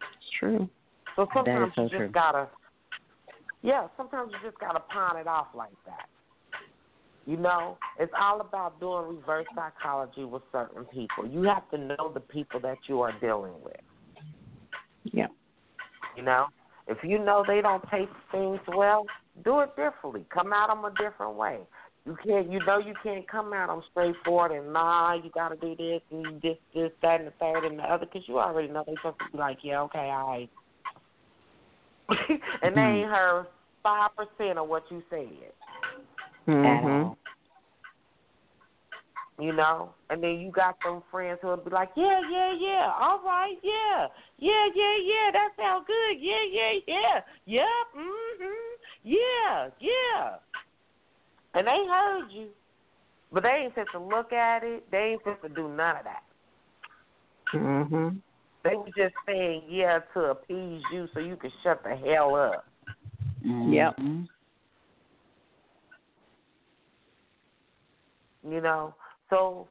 It's 0.00 0.30
true. 0.38 0.70
So 1.16 1.28
sometimes 1.34 1.74
so 1.74 1.82
you 1.82 1.88
just 1.90 1.98
true. 1.98 2.08
gotta, 2.08 2.48
yeah, 3.60 3.88
sometimes 3.98 4.32
you 4.32 4.38
just 4.42 4.58
gotta 4.58 4.80
pawn 4.80 5.18
it 5.18 5.26
off 5.26 5.54
like 5.54 5.76
that. 5.84 6.08
You 7.26 7.36
know, 7.36 7.78
it's 7.98 8.12
all 8.18 8.40
about 8.40 8.80
doing 8.80 9.16
reverse 9.16 9.46
psychology 9.54 10.24
with 10.24 10.42
certain 10.50 10.86
people. 10.86 11.26
You 11.26 11.42
have 11.42 11.68
to 11.72 11.78
know 11.78 12.10
the 12.12 12.20
people 12.20 12.58
that 12.60 12.78
you 12.88 13.02
are 13.02 13.12
dealing 13.20 13.60
with. 13.62 13.80
Yep. 15.12 15.30
You 16.16 16.22
know, 16.22 16.46
if 16.86 16.98
you 17.02 17.18
know 17.18 17.44
they 17.46 17.60
don't 17.60 17.82
take 17.90 18.08
things 18.30 18.60
well, 18.68 19.06
do 19.44 19.60
it 19.60 19.70
differently. 19.76 20.24
Come 20.32 20.52
at 20.52 20.68
them 20.68 20.84
a 20.84 20.90
different 20.90 21.34
way. 21.36 21.58
You 22.06 22.16
can't, 22.24 22.52
you 22.52 22.60
know, 22.66 22.78
you 22.78 22.94
can't 23.02 23.26
come 23.26 23.52
at 23.54 23.68
them 23.68 23.82
straightforward 23.90 24.52
and 24.52 24.72
nah, 24.72 25.14
you 25.14 25.30
got 25.30 25.48
to 25.48 25.56
do 25.56 25.74
this 25.74 26.02
and 26.10 26.40
this, 26.42 26.58
this, 26.74 26.90
that, 27.00 27.20
and 27.20 27.28
the 27.28 27.32
third 27.40 27.64
and 27.64 27.78
the 27.78 27.82
other 27.82 28.04
because 28.04 28.28
you 28.28 28.38
already 28.38 28.68
know 28.68 28.84
they're 28.86 28.96
supposed 28.96 29.16
to 29.20 29.32
be 29.32 29.38
like, 29.38 29.58
yeah, 29.62 29.80
okay, 29.82 30.10
all 30.10 30.28
right. 30.28 30.50
and 32.62 32.76
they 32.76 32.80
ain't 32.80 33.10
heard 33.10 33.46
five 33.82 34.10
percent 34.14 34.58
of 34.58 34.68
what 34.68 34.84
you 34.90 35.02
said. 35.08 35.52
At 36.46 36.54
Mhm. 36.54 37.04
all. 37.04 37.18
You 39.38 39.52
know, 39.52 39.92
and 40.10 40.22
then 40.22 40.38
you 40.38 40.52
got 40.52 40.76
some 40.84 41.02
friends 41.10 41.40
who'll 41.42 41.56
be 41.56 41.68
like, 41.70 41.90
yeah, 41.96 42.20
yeah, 42.30 42.54
yeah, 42.56 42.92
all 43.00 43.20
right, 43.24 43.56
yeah, 43.64 44.06
yeah, 44.38 44.66
yeah, 44.72 44.96
yeah, 45.02 45.30
that 45.32 45.48
sounds 45.56 45.84
good, 45.88 46.20
yeah, 46.20 46.44
yeah, 46.52 46.72
yeah, 46.86 47.20
yep, 47.44 47.64
mhm, 47.96 48.52
yeah, 49.02 49.70
yeah. 49.80 50.36
And 51.54 51.66
they 51.66 51.84
heard 51.88 52.30
you, 52.30 52.48
but 53.32 53.42
they 53.42 53.64
ain't 53.64 53.74
fit 53.74 53.88
to 53.92 53.98
look 53.98 54.32
at 54.32 54.62
it. 54.62 54.88
They 54.92 54.98
ain't 54.98 55.24
fit 55.24 55.42
to 55.42 55.48
do 55.48 55.68
none 55.68 55.96
of 55.96 56.04
that. 56.04 56.22
Mhm. 57.52 58.20
They 58.62 58.76
were 58.76 58.86
just 58.96 59.14
saying 59.26 59.64
yeah 59.68 60.00
to 60.14 60.30
appease 60.30 60.82
you 60.92 61.06
so 61.12 61.20
you 61.20 61.36
could 61.36 61.52
shut 61.62 61.82
the 61.84 61.94
hell 61.94 62.34
up. 62.34 62.66
Yep. 63.42 63.96
Mhm. 63.98 64.28
You 68.48 68.60
know, 68.60 68.94
so 69.30 69.68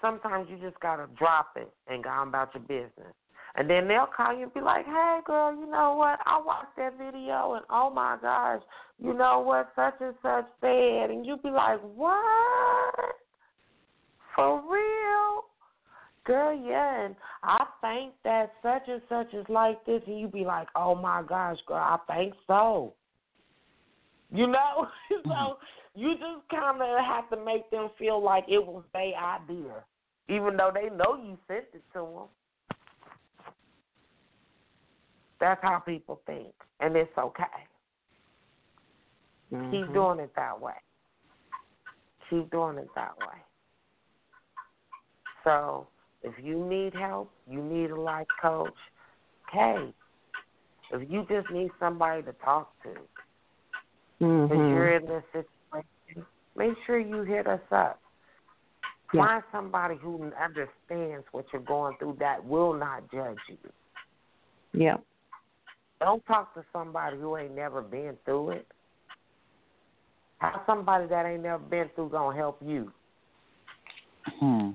sometimes 0.00 0.48
you 0.50 0.58
just 0.58 0.78
gotta 0.80 1.06
drop 1.18 1.56
it 1.56 1.72
and 1.88 2.04
go 2.04 2.10
on 2.10 2.28
about 2.28 2.54
your 2.54 2.62
business. 2.62 3.14
And 3.54 3.68
then 3.68 3.86
they'll 3.86 4.06
call 4.06 4.34
you 4.34 4.44
and 4.44 4.54
be 4.54 4.60
like, 4.60 4.86
"Hey, 4.86 5.20
girl, 5.24 5.54
you 5.54 5.66
know 5.66 5.94
what? 5.94 6.18
I 6.24 6.40
watched 6.40 6.74
that 6.76 6.96
video, 6.96 7.54
and 7.54 7.64
oh 7.68 7.90
my 7.90 8.16
gosh, 8.20 8.62
you 8.98 9.12
know 9.12 9.40
what? 9.40 9.70
Such 9.76 10.00
and 10.00 10.14
such 10.22 10.46
said," 10.60 11.10
and 11.10 11.26
you 11.26 11.36
be 11.36 11.50
like, 11.50 11.80
"What? 11.80 13.16
For 14.34 14.60
real?" 14.62 15.44
Girl, 16.24 16.54
yeah, 16.54 17.04
and 17.04 17.16
I 17.42 17.66
think 17.80 18.14
that 18.24 18.54
such 18.62 18.88
and 18.88 19.02
such 19.08 19.34
is 19.34 19.46
like 19.48 19.84
this, 19.84 20.02
and 20.06 20.18
you 20.18 20.28
be 20.28 20.44
like, 20.44 20.68
"Oh 20.74 20.94
my 20.94 21.22
gosh, 21.22 21.58
girl, 21.66 21.76
I 21.76 21.98
think 22.14 22.34
so." 22.46 22.94
You 24.30 24.46
know, 24.46 24.88
so 25.24 25.58
you 25.94 26.12
just 26.14 26.48
kind 26.50 26.80
of 26.80 27.04
have 27.04 27.28
to 27.30 27.36
make 27.44 27.70
them 27.70 27.90
feel 27.98 28.22
like 28.22 28.44
it 28.48 28.64
was 28.64 28.84
their 28.92 29.14
idea, 29.14 29.84
even 30.28 30.56
though 30.56 30.70
they 30.72 30.88
know 30.88 31.16
you 31.16 31.38
sent 31.46 31.66
it 31.74 31.82
to 31.92 32.00
them. 32.00 32.28
That's 35.40 35.60
how 35.62 35.80
people 35.80 36.20
think, 36.24 36.54
and 36.80 36.96
it's 36.96 37.16
okay. 37.18 37.44
Keep 39.70 39.88
Mhm. 39.88 39.92
doing 39.92 40.20
it 40.20 40.34
that 40.36 40.58
way. 40.58 40.74
Keep 42.30 42.50
doing 42.50 42.78
it 42.78 42.88
that 42.94 43.18
way. 43.18 43.34
So, 45.44 45.88
if 46.22 46.32
you 46.42 46.64
need 46.64 46.94
help, 46.94 47.30
you 47.46 47.60
need 47.62 47.90
a 47.90 48.00
life 48.00 48.28
coach. 48.40 48.76
Hey, 49.50 49.92
if 50.92 51.10
you 51.10 51.26
just 51.28 51.50
need 51.50 51.70
somebody 51.80 52.22
to 52.22 52.32
talk 52.34 52.72
to, 52.84 52.90
because 54.20 54.58
Mhm. 54.62 54.68
you're 54.68 54.96
in 54.96 55.06
this 55.06 55.24
situation, 55.32 55.61
make 56.56 56.72
sure 56.86 56.98
you 56.98 57.22
hit 57.22 57.46
us 57.46 57.60
up. 57.70 58.00
Yeah. 59.12 59.26
Find 59.26 59.42
somebody 59.52 59.96
who 60.00 60.32
understands 60.42 61.26
what 61.32 61.44
you're 61.52 61.62
going 61.62 61.96
through 61.98 62.16
that 62.20 62.44
will 62.44 62.72
not 62.72 63.10
judge 63.12 63.36
you. 63.48 63.58
Yep. 64.72 65.02
Don't 66.00 66.24
talk 66.26 66.54
to 66.54 66.64
somebody 66.72 67.16
who 67.18 67.36
ain't 67.36 67.54
never 67.54 67.82
been 67.82 68.16
through 68.24 68.50
it. 68.50 68.66
How 70.38 70.62
somebody 70.66 71.06
that 71.06 71.26
ain't 71.26 71.42
never 71.42 71.62
been 71.62 71.88
through 71.94 72.08
gonna 72.08 72.36
help 72.36 72.58
you? 72.64 72.90
Hmm. 74.40 74.70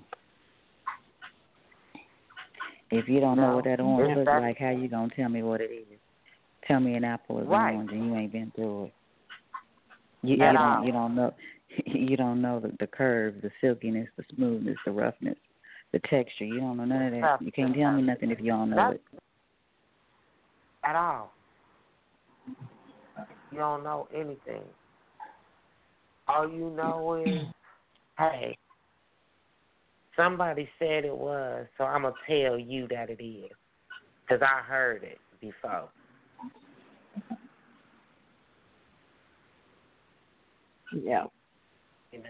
If 2.90 3.10
you 3.10 3.20
don't 3.20 3.38
know 3.38 3.56
what 3.56 3.66
that 3.66 3.82
orange 3.82 4.12
Is 4.12 4.18
looks 4.18 4.28
like, 4.28 4.58
how 4.60 4.70
you 4.70 4.88
gonna 4.88 5.10
tell 5.14 5.28
me 5.28 5.44
what 5.44 5.60
it 5.60 5.72
is? 5.72 6.00
Tell 6.68 6.80
me 6.80 6.96
an 6.96 7.04
apple 7.04 7.40
is 7.40 7.48
Right. 7.48 7.74
orange 7.74 7.92
and 7.92 8.06
you 8.06 8.16
ain't 8.16 8.32
been 8.32 8.52
through 8.56 8.86
it. 8.86 8.94
You, 10.22 10.32
you 10.32 10.38
don't 10.38 10.58
all. 10.58 10.86
you 10.86 10.92
don't 10.92 11.16
know 11.16 11.34
you 11.86 12.18
don't 12.18 12.42
know 12.42 12.60
the, 12.60 12.72
the 12.80 12.88
curve, 12.88 13.36
the 13.42 13.52
silkiness, 13.62 14.08
the 14.18 14.24
smoothness, 14.36 14.78
the 14.86 14.92
roughness, 14.92 15.38
the 15.92 16.00
texture. 16.00 16.46
You 16.46 16.60
don't 16.60 16.78
know 16.78 16.86
none 16.86 17.14
of 17.14 17.22
that. 17.22 17.42
You 17.42 17.52
can't 17.52 17.76
tell 17.76 17.92
me 17.94 18.02
nothing 18.02 18.32
if 18.32 18.40
you 18.40 18.48
don't 18.52 18.70
know 18.70 18.76
That's- 18.76 19.00
it. 19.14 19.24
At 20.84 20.96
all. 20.96 21.34
You 23.52 23.58
don't 23.58 23.84
know 23.84 24.08
anything. 24.14 24.62
All 26.30 26.50
you 26.50 26.70
know 26.70 27.24
is, 27.26 27.46
hey, 28.18 28.58
somebody 30.16 30.70
said 30.80 31.06
it 31.06 31.16
was, 31.16 31.66
so 31.78 31.86
I'm 31.86 32.04
going 32.04 32.14
to 32.14 32.44
tell 32.44 32.58
you 32.60 32.88
that 32.90 33.10
it 33.10 33.22
is. 33.24 33.52
Because 34.22 34.42
I 34.42 34.62
heard 34.62 35.04
it 35.04 35.20
before. 35.40 35.90
Yeah. 40.94 41.26
You 42.18 42.24
know, 42.24 42.30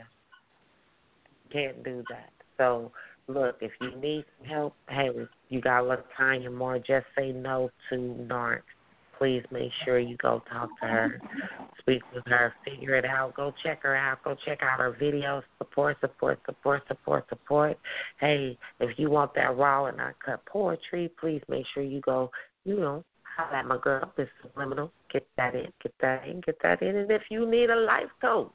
can't 1.52 1.84
do 1.84 2.04
that. 2.10 2.30
So, 2.58 2.92
look, 3.28 3.56
if 3.62 3.72
you 3.80 3.96
need 4.02 4.26
some 4.38 4.48
help, 4.48 4.74
hey, 4.90 5.10
you 5.48 5.62
got 5.62 5.82
to 5.82 5.88
look 5.88 6.06
Tanya 6.18 6.52
more. 6.52 6.78
Just 6.78 7.06
say 7.18 7.32
no 7.32 7.70
to 7.90 7.96
Narc. 8.30 8.62
Please 9.18 9.44
make 9.50 9.72
sure 9.84 9.98
you 9.98 10.18
go 10.18 10.44
talk 10.52 10.70
to 10.82 10.88
her, 10.88 11.22
speak 11.80 12.04
with 12.14 12.24
her, 12.28 12.54
figure 12.64 12.96
it 12.96 13.06
out. 13.06 13.34
Go 13.34 13.52
check 13.64 13.82
her 13.82 13.96
out. 13.96 14.24
Go 14.24 14.36
check 14.46 14.60
out 14.62 14.80
her 14.80 14.96
videos. 15.02 15.42
Support, 15.58 15.98
support, 16.02 16.40
support, 16.46 16.84
support, 16.88 17.26
support. 17.30 17.80
Hey, 18.20 18.58
if 18.80 19.00
you 19.00 19.10
want 19.10 19.34
that 19.36 19.58
raw 19.58 19.86
and 19.86 20.00
uncut 20.00 20.46
poetry, 20.46 21.10
please 21.20 21.42
make 21.50 21.66
sure 21.74 21.82
you 21.82 22.02
go, 22.02 22.30
you 22.64 22.80
know, 22.80 23.04
holla 23.38 23.58
at 23.58 23.66
my 23.66 23.78
girl, 23.82 24.12
Miss 24.18 24.28
Subliminal. 24.44 24.92
Get 25.12 25.26
that 25.38 25.56
in, 25.56 25.68
get 25.82 25.94
that 26.02 26.28
in, 26.28 26.42
get 26.42 26.58
that 26.62 26.82
in. 26.84 26.96
And 26.96 27.10
if 27.10 27.24
you 27.32 27.50
need 27.50 27.70
a 27.70 27.76
life 27.76 28.12
coach, 28.22 28.52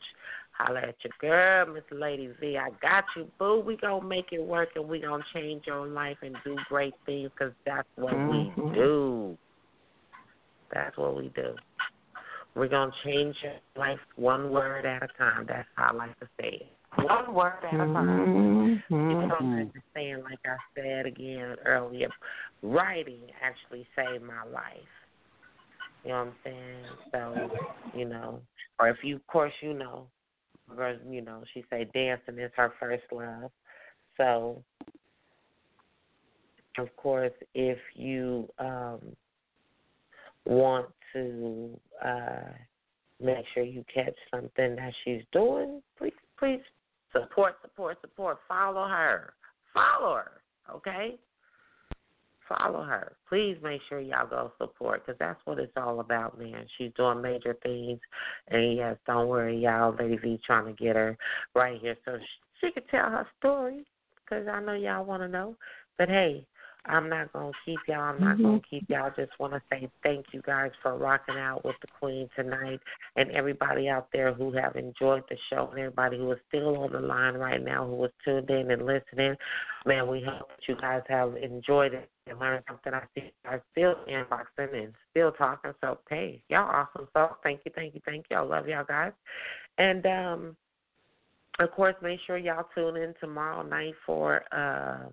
holla 0.53 0.81
at 0.81 0.97
your 1.03 1.13
girl, 1.21 1.75
Miss 1.75 1.85
Lady 1.91 2.31
V. 2.41 2.57
I 2.57 2.71
got 2.81 3.05
you, 3.17 3.31
boo. 3.39 3.61
We 3.61 3.77
gonna 3.77 4.07
make 4.07 4.33
it 4.33 4.43
work 4.43 4.71
and 4.77 4.89
we 4.89 5.01
gonna 5.01 5.25
change 5.35 5.67
your 5.67 5.87
life 5.87 6.19
and 6.23 6.37
do 6.45 6.57
great 6.69 6.95
things 7.07 7.31
because 7.37 7.55
that's 7.65 7.89
what 7.97 8.15
Mhm. 8.15 8.29
we 8.29 8.75
do. 8.75 9.39
That's 10.73 10.97
what 10.97 11.17
we 11.17 11.29
do. 11.31 11.57
We're 12.55 12.69
gonna 12.69 12.93
change 13.05 13.43
your 13.43 13.55
life 13.77 14.01
one 14.17 14.51
word 14.51 14.85
at 14.85 15.03
a 15.03 15.09
time. 15.19 15.47
That's 15.47 15.69
how 15.77 15.91
I 15.91 15.93
like 15.93 16.19
to 16.21 16.29
say 16.41 16.49
it. 16.49 16.77
One 17.05 17.33
word 17.35 17.65
at 17.65 17.75
a 17.75 17.93
time. 17.93 18.81
You 19.09 19.17
Mhm. 19.17 19.29
don't 19.29 19.53
understand, 19.53 20.25
like 20.25 20.39
I 20.47 20.57
said 20.75 21.07
again 21.07 21.57
earlier, 21.65 22.11
writing 22.63 23.31
actually 23.41 23.87
saved 23.97 24.23
my 24.23 24.45
life. 24.45 24.89
You 26.05 26.11
know 26.11 26.19
what 26.19 26.27
I'm 26.27 26.35
saying? 26.45 26.99
So, 27.11 27.51
you 27.95 28.05
know, 28.05 28.43
or 28.79 28.89
if 28.89 29.03
you, 29.03 29.17
of 29.17 29.27
course, 29.27 29.53
you 29.61 29.73
know, 29.73 30.09
you 31.09 31.23
know, 31.23 31.43
she 31.53 31.65
say 31.71 31.87
dancing 31.93 32.39
is 32.39 32.51
her 32.57 32.73
first 32.79 33.05
love. 33.13 33.51
So, 34.17 34.63
of 36.79 36.95
course, 36.97 37.33
if 37.55 37.79
you 37.95 38.49
um, 38.59 39.01
want 40.47 40.87
to 41.13 41.79
uh, 42.05 42.53
make 43.21 43.45
sure 43.55 43.63
you 43.63 43.85
catch 43.93 44.15
something 44.31 44.77
that 44.77 44.93
she's 45.05 45.23
doing, 45.33 45.83
please, 45.99 46.13
please 46.39 46.61
support, 47.13 47.57
support, 47.63 47.99
support. 48.01 48.39
Follow 48.49 48.87
her. 48.87 49.35
Follow 49.75 50.17
her, 50.17 50.43
okay? 50.75 51.17
Follow 52.49 52.83
her. 52.83 53.17
Please 53.29 53.57
make 53.63 53.81
sure 53.89 54.01
y'all 54.01 54.27
go 54.27 54.53
support 54.59 55.07
because 55.07 55.19
that's 55.19 55.41
what 55.45 55.59
it's 55.59 55.73
all 55.77 56.01
about, 56.01 56.39
man. 56.39 56.67
She's 56.77 56.93
doing 56.97 57.23
major 57.23 57.57
things. 57.63 58.01
And 58.49 58.77
yes, 58.77 58.97
don't 59.07 59.29
worry, 59.29 59.59
y'all. 59.59 59.95
Lady 59.99 60.17
V 60.17 60.41
trying 60.45 60.67
to 60.67 60.73
get 60.73 60.97
her 60.97 61.17
right 61.55 61.81
here 61.81 61.97
so 62.05 62.19
she, 62.19 62.67
she 62.67 62.73
can 62.73 62.83
tell 62.91 63.11
her 63.11 63.27
story 63.39 63.85
because 64.25 64.47
I 64.49 64.61
know 64.61 64.75
y'all 64.75 65.05
want 65.05 65.23
to 65.23 65.29
know. 65.29 65.57
But 65.99 66.09
hey, 66.09 66.45
I'm 66.87 67.09
not 67.09 67.33
gonna 67.33 67.53
keep 67.65 67.79
y'all. 67.87 68.01
I'm 68.01 68.21
not 68.21 68.39
Mhm. 68.39 68.43
gonna 68.43 68.61
keep 68.69 68.89
y'all. 68.91 69.11
Just 69.15 69.39
want 69.39 69.53
to 69.53 69.63
say 69.71 69.89
thank 70.03 70.33
you 70.33 70.43
guys 70.43 70.73
for 70.83 70.97
rocking 70.97 71.39
out 71.39 71.65
with 71.65 71.79
the 71.81 71.87
Queen 71.87 72.29
tonight, 72.35 72.81
and 73.15 73.31
everybody 73.31 73.89
out 73.89 74.11
there 74.11 74.33
who 74.33 74.51
have 74.53 74.75
enjoyed 74.75 75.23
the 75.29 75.37
show, 75.49 75.69
and 75.69 75.79
everybody 75.79 76.19
who 76.19 76.33
is 76.33 76.41
still 76.49 76.77
on 76.83 76.91
the 76.91 77.01
line 77.01 77.35
right 77.35 77.63
now, 77.63 77.87
who 77.87 78.05
is 78.05 78.13
tuned 78.25 78.51
in 78.51 78.71
and 78.73 78.85
listening. 78.85 79.37
Man, 79.87 80.09
we 80.09 80.23
hope 80.23 80.49
that 80.49 80.69
you 80.69 80.75
guys 80.75 81.03
have 81.09 81.37
enjoyed 81.37 81.95
it 81.95 82.11
and 82.27 82.39
learned 82.39 82.65
something. 82.69 82.95
I 82.95 83.03
see 83.15 83.33
guys 83.45 83.61
still 83.73 83.97
inboxing 84.09 84.75
and 84.75 84.95
still 85.11 85.33
talking. 85.33 85.73
So 85.81 85.99
hey, 86.09 86.43
y'all 86.49 86.69
awesome. 86.69 87.09
So 87.15 87.37
thank 87.43 87.61
you, 87.65 87.73
thank 87.75 87.95
you, 87.95 88.01
thank 88.05 88.27
you. 88.31 88.37
I 88.37 88.41
love 88.41 88.69
y'all 88.69 88.85
guys, 88.85 89.13
and 89.79 90.07
um, 90.07 90.57
of 91.59 91.71
course, 91.73 91.95
make 92.03 92.21
sure 92.27 92.39
y'all 92.39 92.69
tune 92.75 92.97
in 92.97 93.15
tomorrow 93.21 93.63
night 93.63 93.95
for. 94.07 94.43
Um, 94.55 95.13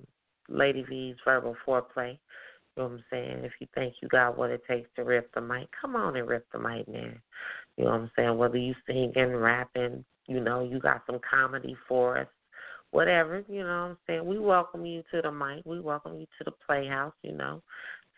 Lady 0.50 0.84
V's 0.84 1.16
verbal 1.24 1.56
foreplay. 1.66 2.18
You 2.76 2.84
know 2.84 2.90
what 2.90 2.92
I'm 2.92 3.04
saying? 3.12 3.44
If 3.44 3.52
you 3.60 3.68
think 3.76 3.96
you 4.02 4.08
got 4.08 4.38
what 4.38 4.52
it 4.52 4.64
takes 4.68 4.90
to 4.96 5.04
rip 5.04 5.34
the 5.34 5.42
mic, 5.42 5.70
come 5.80 5.96
on 5.96 6.16
and 6.16 6.28
rip 6.28 6.46
the 6.52 6.60
mic, 6.60 6.88
man. 6.88 7.20
You 7.78 7.86
know 7.86 7.92
what 7.92 8.00
I'm 8.02 8.12
saying? 8.16 8.38
Whether 8.38 8.58
you 8.58 8.74
singing, 8.88 9.36
rapping, 9.36 10.04
you 10.28 10.40
know, 10.40 10.64
you 10.64 10.80
got 10.80 11.02
some 11.06 11.20
comedy 11.30 11.76
for 11.88 12.20
us, 12.20 12.28
whatever, 12.92 13.44
you 13.48 13.64
know 13.64 13.66
what 13.66 13.90
I'm 13.92 13.98
saying? 14.08 14.26
We 14.26 14.40
welcome 14.40 14.86
you 14.86 15.04
to 15.14 15.22
the 15.22 15.32
mic. 15.32 15.66
We 15.66 15.80
welcome 15.80 16.20
you 16.20 16.26
to 16.38 16.44
the 16.46 16.52
playhouse, 16.66 17.14
you 17.24 17.34
know. 17.34 17.62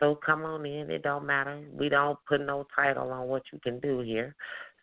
So 0.00 0.18
come 0.26 0.44
on 0.44 0.66
in. 0.66 0.90
It 0.90 1.02
don't 1.02 1.26
matter. 1.26 1.62
We 1.72 1.88
don't 1.88 2.18
put 2.28 2.40
no 2.40 2.66
title 2.74 3.10
on 3.10 3.28
what 3.28 3.42
you 3.52 3.60
can 3.60 3.78
do 3.78 4.00
here. 4.00 4.34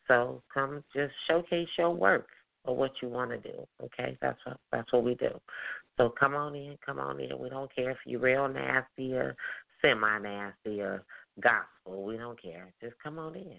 So 0.08 0.42
come 0.54 0.84
just 0.96 1.14
showcase 1.28 1.68
your 1.78 1.92
work 1.92 2.28
or 2.64 2.76
what 2.76 2.92
you 3.02 3.10
want 3.10 3.32
to 3.32 3.38
do. 3.38 3.68
Okay, 3.84 4.18
that's 4.22 4.40
what 4.46 4.58
that's 4.72 4.92
what 4.94 5.04
we 5.04 5.16
do. 5.16 5.40
So 5.98 6.14
come 6.18 6.36
on 6.36 6.56
in, 6.56 6.78
come 6.86 7.00
on 7.00 7.20
in. 7.20 7.38
We 7.38 7.50
don't 7.50 7.74
care 7.76 7.92
if 7.92 7.98
you're 8.06 8.22
real 8.22 8.48
nasty 8.48 9.14
or 9.14 9.36
semi 9.82 10.20
nasty 10.20 10.82
or 10.82 11.04
gospel. 11.42 12.04
We 12.06 12.18
don't 12.18 12.42
care. 12.42 12.72
Just 12.82 12.96
come 13.04 13.20
on 13.20 13.36
in. 13.36 13.58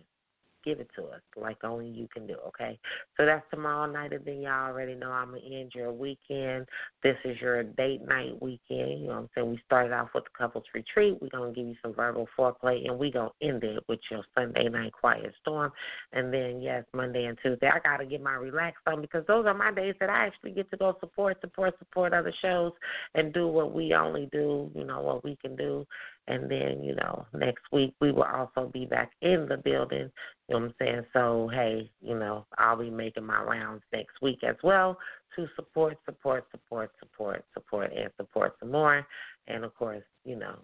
Give 0.65 0.81
it 0.81 0.91
to 0.97 1.05
us 1.05 1.21
like 1.37 1.65
only 1.65 1.89
you 1.89 2.09
can 2.13 2.27
do, 2.27 2.37
okay? 2.49 2.79
So 3.17 3.25
that's 3.25 3.45
tomorrow 3.51 3.91
night, 3.91 4.13
and 4.13 4.25
then 4.25 4.41
y'all 4.41 4.69
already 4.69 4.95
know 4.95 5.11
I'm 5.11 5.31
going 5.31 5.43
to 5.43 5.57
end 5.57 5.73
your 5.75 5.93
weekend. 5.93 6.67
This 7.03 7.17
is 7.25 7.41
your 7.41 7.63
date 7.63 8.03
night 8.07 8.41
weekend. 8.41 9.01
You 9.01 9.07
know 9.07 9.15
what 9.15 9.17
I'm 9.17 9.29
saying? 9.35 9.51
We 9.51 9.61
started 9.67 9.93
off 9.93 10.09
with 10.15 10.25
the 10.25 10.31
couples 10.37 10.65
retreat. 10.75 11.19
We're 11.21 11.29
going 11.29 11.55
to 11.55 11.61
give 11.61 11.69
you 11.69 11.77
some 11.83 11.95
verbal 11.95 12.29
foreplay, 12.39 12.87
and 12.89 12.99
we're 12.99 13.13
going 13.13 13.31
to 13.41 13.47
end 13.47 13.65
it 13.65 13.83
with 13.89 14.01
your 14.11 14.23
Sunday 14.35 14.69
night 14.69 14.93
quiet 14.93 15.33
storm. 15.41 15.73
And 16.13 16.33
then, 16.33 16.61
yes, 16.61 16.85
Monday 16.95 17.25
and 17.25 17.39
Tuesday, 17.43 17.69
I 17.69 17.79
got 17.81 17.99
to 17.99 18.07
get 18.07 18.23
my 18.23 18.35
relax 18.35 18.77
on 18.87 19.01
because 19.01 19.25
those 19.27 19.47
are 19.47 19.55
my 19.55 19.73
days 19.73 19.95
that 20.01 20.11
I 20.11 20.27
actually 20.27 20.53
get 20.53 20.71
to 20.71 20.77
go 20.77 20.97
support, 21.01 21.41
support, 21.41 21.79
support 21.79 22.13
other 22.13 22.35
shows 22.43 22.73
and 23.15 23.33
do 23.33 23.49
what 23.49 23.75
we 23.75 23.95
only 23.95 24.29
do, 24.33 24.71
you 24.75 24.85
know, 24.85 25.01
what 25.01 25.25
we 25.25 25.37
can 25.37 25.57
do. 25.57 25.87
And 26.31 26.49
then, 26.49 26.85
you 26.85 26.95
know, 26.95 27.27
next 27.35 27.65
week 27.73 27.93
we 28.01 28.13
will 28.13 28.23
also 28.23 28.71
be 28.73 28.87
back 28.87 29.11
in 29.21 29.49
the 29.49 29.57
building. 29.57 30.09
You 30.49 30.55
know 30.55 30.61
what 30.61 30.63
I'm 30.63 30.75
saying? 30.79 31.03
So, 31.13 31.51
hey, 31.53 31.91
you 32.01 32.17
know, 32.17 32.47
I'll 32.57 32.79
be 32.79 32.89
making 32.89 33.27
my 33.27 33.43
rounds 33.43 33.83
next 33.93 34.23
week 34.23 34.39
as 34.49 34.55
well 34.63 34.97
to 35.35 35.49
support, 35.57 35.99
support, 36.07 36.47
support, 36.53 36.93
support, 37.01 37.45
support, 37.53 37.93
and 37.93 38.11
support 38.17 38.55
some 38.61 38.71
more. 38.71 39.05
And 39.49 39.65
of 39.65 39.75
course, 39.75 40.05
you 40.25 40.37
know, 40.37 40.57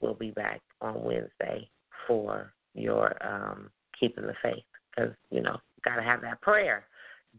we'll 0.00 0.14
be 0.14 0.30
back 0.30 0.60
on 0.80 1.02
Wednesday 1.02 1.68
for 2.06 2.52
your 2.74 3.16
um, 3.26 3.68
keeping 3.98 4.28
the 4.28 4.34
faith 4.40 4.62
because, 4.94 5.12
you 5.32 5.42
know, 5.42 5.56
got 5.84 5.96
to 5.96 6.02
have 6.02 6.20
that 6.22 6.40
prayer. 6.40 6.84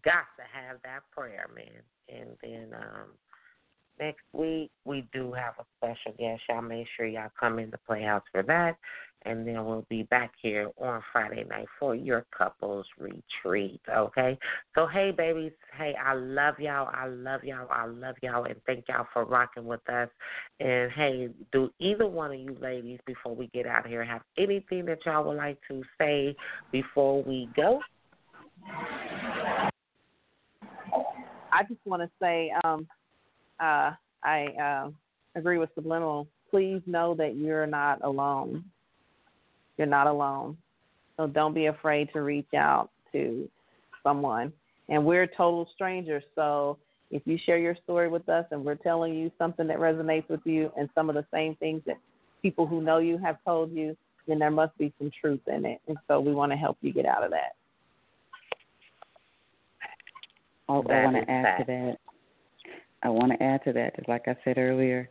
Got 0.03 0.25
to 0.35 0.43
have 0.51 0.81
that 0.83 1.03
prayer, 1.15 1.49
man. 1.55 1.83
And 2.09 2.31
then 2.41 2.77
um, 2.77 3.11
next 4.01 4.23
week 4.33 4.71
we 4.83 5.07
do 5.13 5.31
have 5.31 5.53
a 5.59 5.63
special 5.77 6.17
guest. 6.17 6.41
Y'all 6.49 6.61
make 6.61 6.87
sure 6.97 7.05
y'all 7.05 7.29
come 7.39 7.59
in 7.59 7.69
the 7.69 7.77
Playhouse 7.87 8.23
for 8.31 8.43
that. 8.43 8.75
And 9.23 9.47
then 9.47 9.63
we'll 9.65 9.85
be 9.87 10.01
back 10.03 10.31
here 10.41 10.71
on 10.81 11.03
Friday 11.13 11.45
night 11.47 11.67
for 11.79 11.93
your 11.93 12.25
couples 12.35 12.87
retreat. 12.97 13.79
Okay? 13.87 14.37
So 14.73 14.87
hey 14.87 15.11
babies, 15.15 15.51
hey, 15.77 15.93
I 16.03 16.15
love 16.15 16.55
y'all. 16.57 16.89
I 16.91 17.05
love 17.05 17.43
y'all. 17.43 17.67
I 17.69 17.85
love 17.85 18.15
y'all 18.23 18.45
and 18.45 18.55
thank 18.65 18.85
y'all 18.89 19.05
for 19.13 19.25
rocking 19.25 19.65
with 19.65 19.87
us. 19.87 20.09
And 20.59 20.91
hey, 20.91 21.29
do 21.51 21.69
either 21.79 22.07
one 22.07 22.31
of 22.31 22.39
you 22.39 22.57
ladies 22.59 22.99
before 23.05 23.35
we 23.35 23.47
get 23.53 23.67
out 23.67 23.85
of 23.85 23.91
here 23.91 24.03
have 24.03 24.23
anything 24.39 24.85
that 24.85 25.05
y'all 25.05 25.23
would 25.27 25.37
like 25.37 25.59
to 25.67 25.83
say 25.99 26.35
before 26.71 27.21
we 27.21 27.47
go? 27.55 27.79
I 31.53 31.63
just 31.67 31.81
want 31.85 32.01
to 32.01 32.09
say, 32.19 32.51
um, 32.63 32.87
uh, 33.61 33.91
I 34.23 34.45
uh, 34.61 34.89
agree 35.35 35.57
with 35.57 35.69
Subliminal. 35.75 36.27
Please 36.49 36.81
know 36.85 37.15
that 37.15 37.35
you're 37.35 37.67
not 37.67 38.03
alone. 38.03 38.65
You're 39.77 39.87
not 39.87 40.07
alone. 40.07 40.57
So 41.17 41.27
don't 41.27 41.53
be 41.53 41.67
afraid 41.67 42.09
to 42.13 42.21
reach 42.21 42.53
out 42.55 42.89
to 43.11 43.47
someone. 44.03 44.51
And 44.89 45.05
we're 45.05 45.27
total 45.27 45.67
strangers. 45.73 46.23
So 46.35 46.77
if 47.11 47.21
you 47.25 47.37
share 47.45 47.57
your 47.57 47.75
story 47.83 48.09
with 48.09 48.27
us 48.27 48.45
and 48.51 48.65
we're 48.65 48.75
telling 48.75 49.13
you 49.13 49.31
something 49.37 49.67
that 49.67 49.77
resonates 49.77 50.27
with 50.29 50.41
you 50.45 50.71
and 50.77 50.89
some 50.95 51.09
of 51.09 51.15
the 51.15 51.25
same 51.33 51.55
things 51.55 51.81
that 51.85 51.97
people 52.41 52.65
who 52.65 52.81
know 52.81 52.97
you 52.97 53.17
have 53.17 53.37
told 53.45 53.71
you, 53.71 53.95
then 54.27 54.39
there 54.39 54.51
must 54.51 54.77
be 54.77 54.93
some 54.97 55.11
truth 55.19 55.41
in 55.47 55.65
it. 55.65 55.79
And 55.87 55.97
so 56.07 56.19
we 56.19 56.33
want 56.33 56.51
to 56.51 56.57
help 56.57 56.77
you 56.81 56.93
get 56.93 57.05
out 57.05 57.23
of 57.23 57.31
that. 57.31 57.55
I, 60.69 60.73
I 60.73 60.77
want 60.77 61.15
to 61.17 61.31
add 61.31 61.57
to 61.59 61.63
that. 61.65 62.10
I 63.03 63.09
want 63.09 63.31
to 63.31 63.43
add 63.43 63.63
to 63.65 63.73
that. 63.73 63.95
Just 63.95 64.09
like 64.09 64.27
I 64.27 64.35
said 64.43 64.57
earlier, 64.57 65.09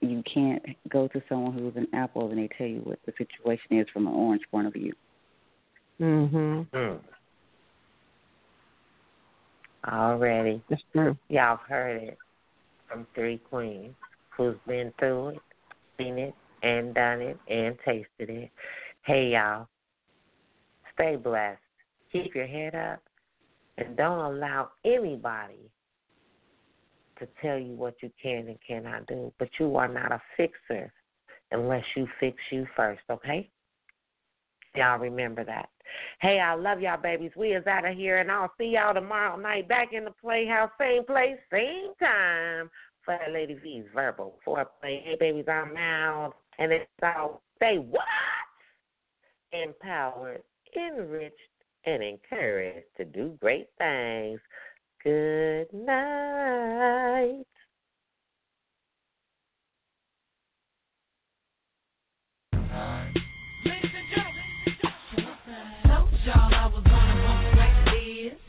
you 0.00 0.22
can't 0.32 0.62
go 0.88 1.08
to 1.08 1.22
someone 1.28 1.52
who's 1.52 1.76
an 1.76 1.88
apple 1.92 2.30
and 2.30 2.38
they 2.38 2.48
tell 2.56 2.66
you 2.66 2.80
what 2.80 2.98
the 3.06 3.12
situation 3.18 3.78
is 3.78 3.86
from 3.92 4.06
an 4.06 4.14
orange 4.14 4.42
point 4.50 4.66
of 4.66 4.72
view. 4.72 4.94
Mhm. 6.00 6.66
Hmm. 6.72 7.06
Already. 9.92 10.62
That's 10.68 10.82
true. 10.92 11.16
Y'all 11.28 11.56
have 11.56 11.68
heard 11.68 12.02
it 12.02 12.18
from 12.88 13.06
three 13.14 13.38
queens 13.38 13.94
who's 14.30 14.56
been 14.66 14.92
through 14.98 15.28
it, 15.30 15.42
seen 15.98 16.18
it, 16.18 16.34
and 16.62 16.94
done 16.94 17.20
it, 17.20 17.38
and 17.48 17.76
tasted 17.84 18.30
it. 18.30 18.50
Hey, 19.02 19.32
y'all, 19.32 19.68
stay 20.94 21.16
blessed. 21.16 21.60
Keep 22.12 22.34
your 22.34 22.46
head 22.46 22.74
up, 22.74 23.02
and 23.78 23.96
don't 23.96 24.18
allow 24.18 24.70
anybody 24.84 25.70
to 27.22 27.28
tell 27.40 27.58
you 27.58 27.74
what 27.74 27.94
you 28.02 28.10
can 28.20 28.48
and 28.48 28.58
cannot 28.66 29.06
do. 29.06 29.32
But 29.38 29.48
you 29.58 29.76
are 29.76 29.88
not 29.88 30.12
a 30.12 30.20
fixer 30.36 30.92
unless 31.50 31.84
you 31.96 32.06
fix 32.18 32.36
you 32.50 32.66
first, 32.76 33.02
okay? 33.10 33.48
Y'all 34.74 34.98
remember 34.98 35.44
that. 35.44 35.68
Hey, 36.20 36.40
I 36.40 36.54
love 36.54 36.80
y'all, 36.80 37.00
babies. 37.00 37.32
We 37.36 37.48
is 37.48 37.66
out 37.66 37.86
of 37.86 37.96
here, 37.96 38.18
and 38.20 38.30
I'll 38.30 38.52
see 38.58 38.72
y'all 38.74 38.94
tomorrow 38.94 39.36
night 39.36 39.68
back 39.68 39.92
in 39.92 40.04
the 40.04 40.14
Playhouse, 40.22 40.70
same 40.78 41.04
place, 41.04 41.36
same 41.50 41.92
time 42.00 42.70
for 43.04 43.18
Lady 43.32 43.54
V's 43.54 43.84
verbal 43.94 44.38
foreplay. 44.46 45.02
Hey, 45.02 45.16
babies, 45.20 45.44
I'm 45.46 45.76
out, 45.76 46.34
and 46.58 46.72
it's 46.72 46.86
all 47.02 47.42
say 47.60 47.76
what? 47.76 48.04
Empowered, 49.52 50.42
enriched, 50.74 51.36
and 51.84 52.02
encouraged 52.02 52.86
to 52.96 53.04
do 53.04 53.36
great 53.40 53.68
things. 53.76 54.40
Good 55.04 55.66
night. 55.72 57.42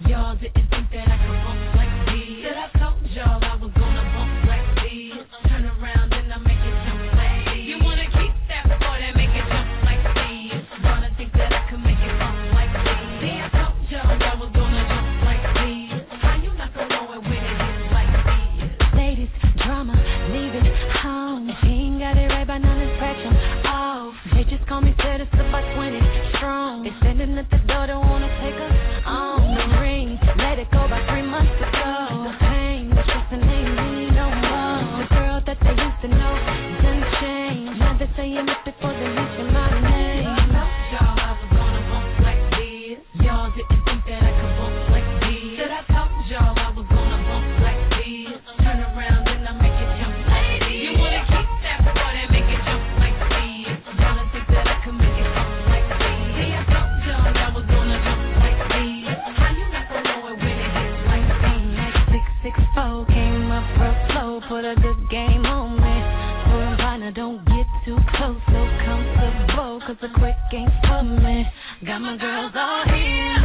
Y'all 0.08 0.36
didn't 0.36 0.70
think 0.70 0.92
that 0.92 1.08
I 1.08 1.18
could 1.26 1.43
at 27.38 27.50
the 27.50 27.58
door, 27.68 27.88
don't 27.88 28.08
wanna 28.10 28.28
take 28.42 28.56
her 28.56 29.04
on 29.06 29.56
the 29.56 29.80
ring. 29.80 30.20
Let 30.38 30.60
it 30.60 30.70
go 30.72 30.88
by 30.88 31.06
three 31.10 31.24
months. 31.24 31.73
The 70.04 70.10
quick 70.20 70.36
ain't 70.52 70.70
coming. 70.84 71.46
Got 71.86 72.02
my 72.02 72.18
girls 72.18 72.52
all 72.56 72.84
here. 72.88 73.43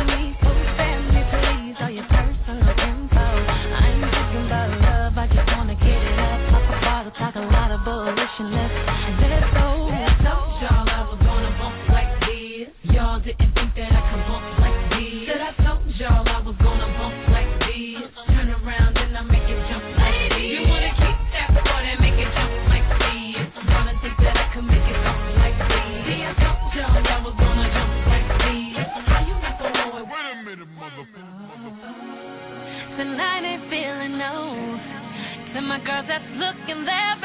girls 35.84 36.06
that's 36.08 36.24
looking 36.34 36.84
there 36.84 37.17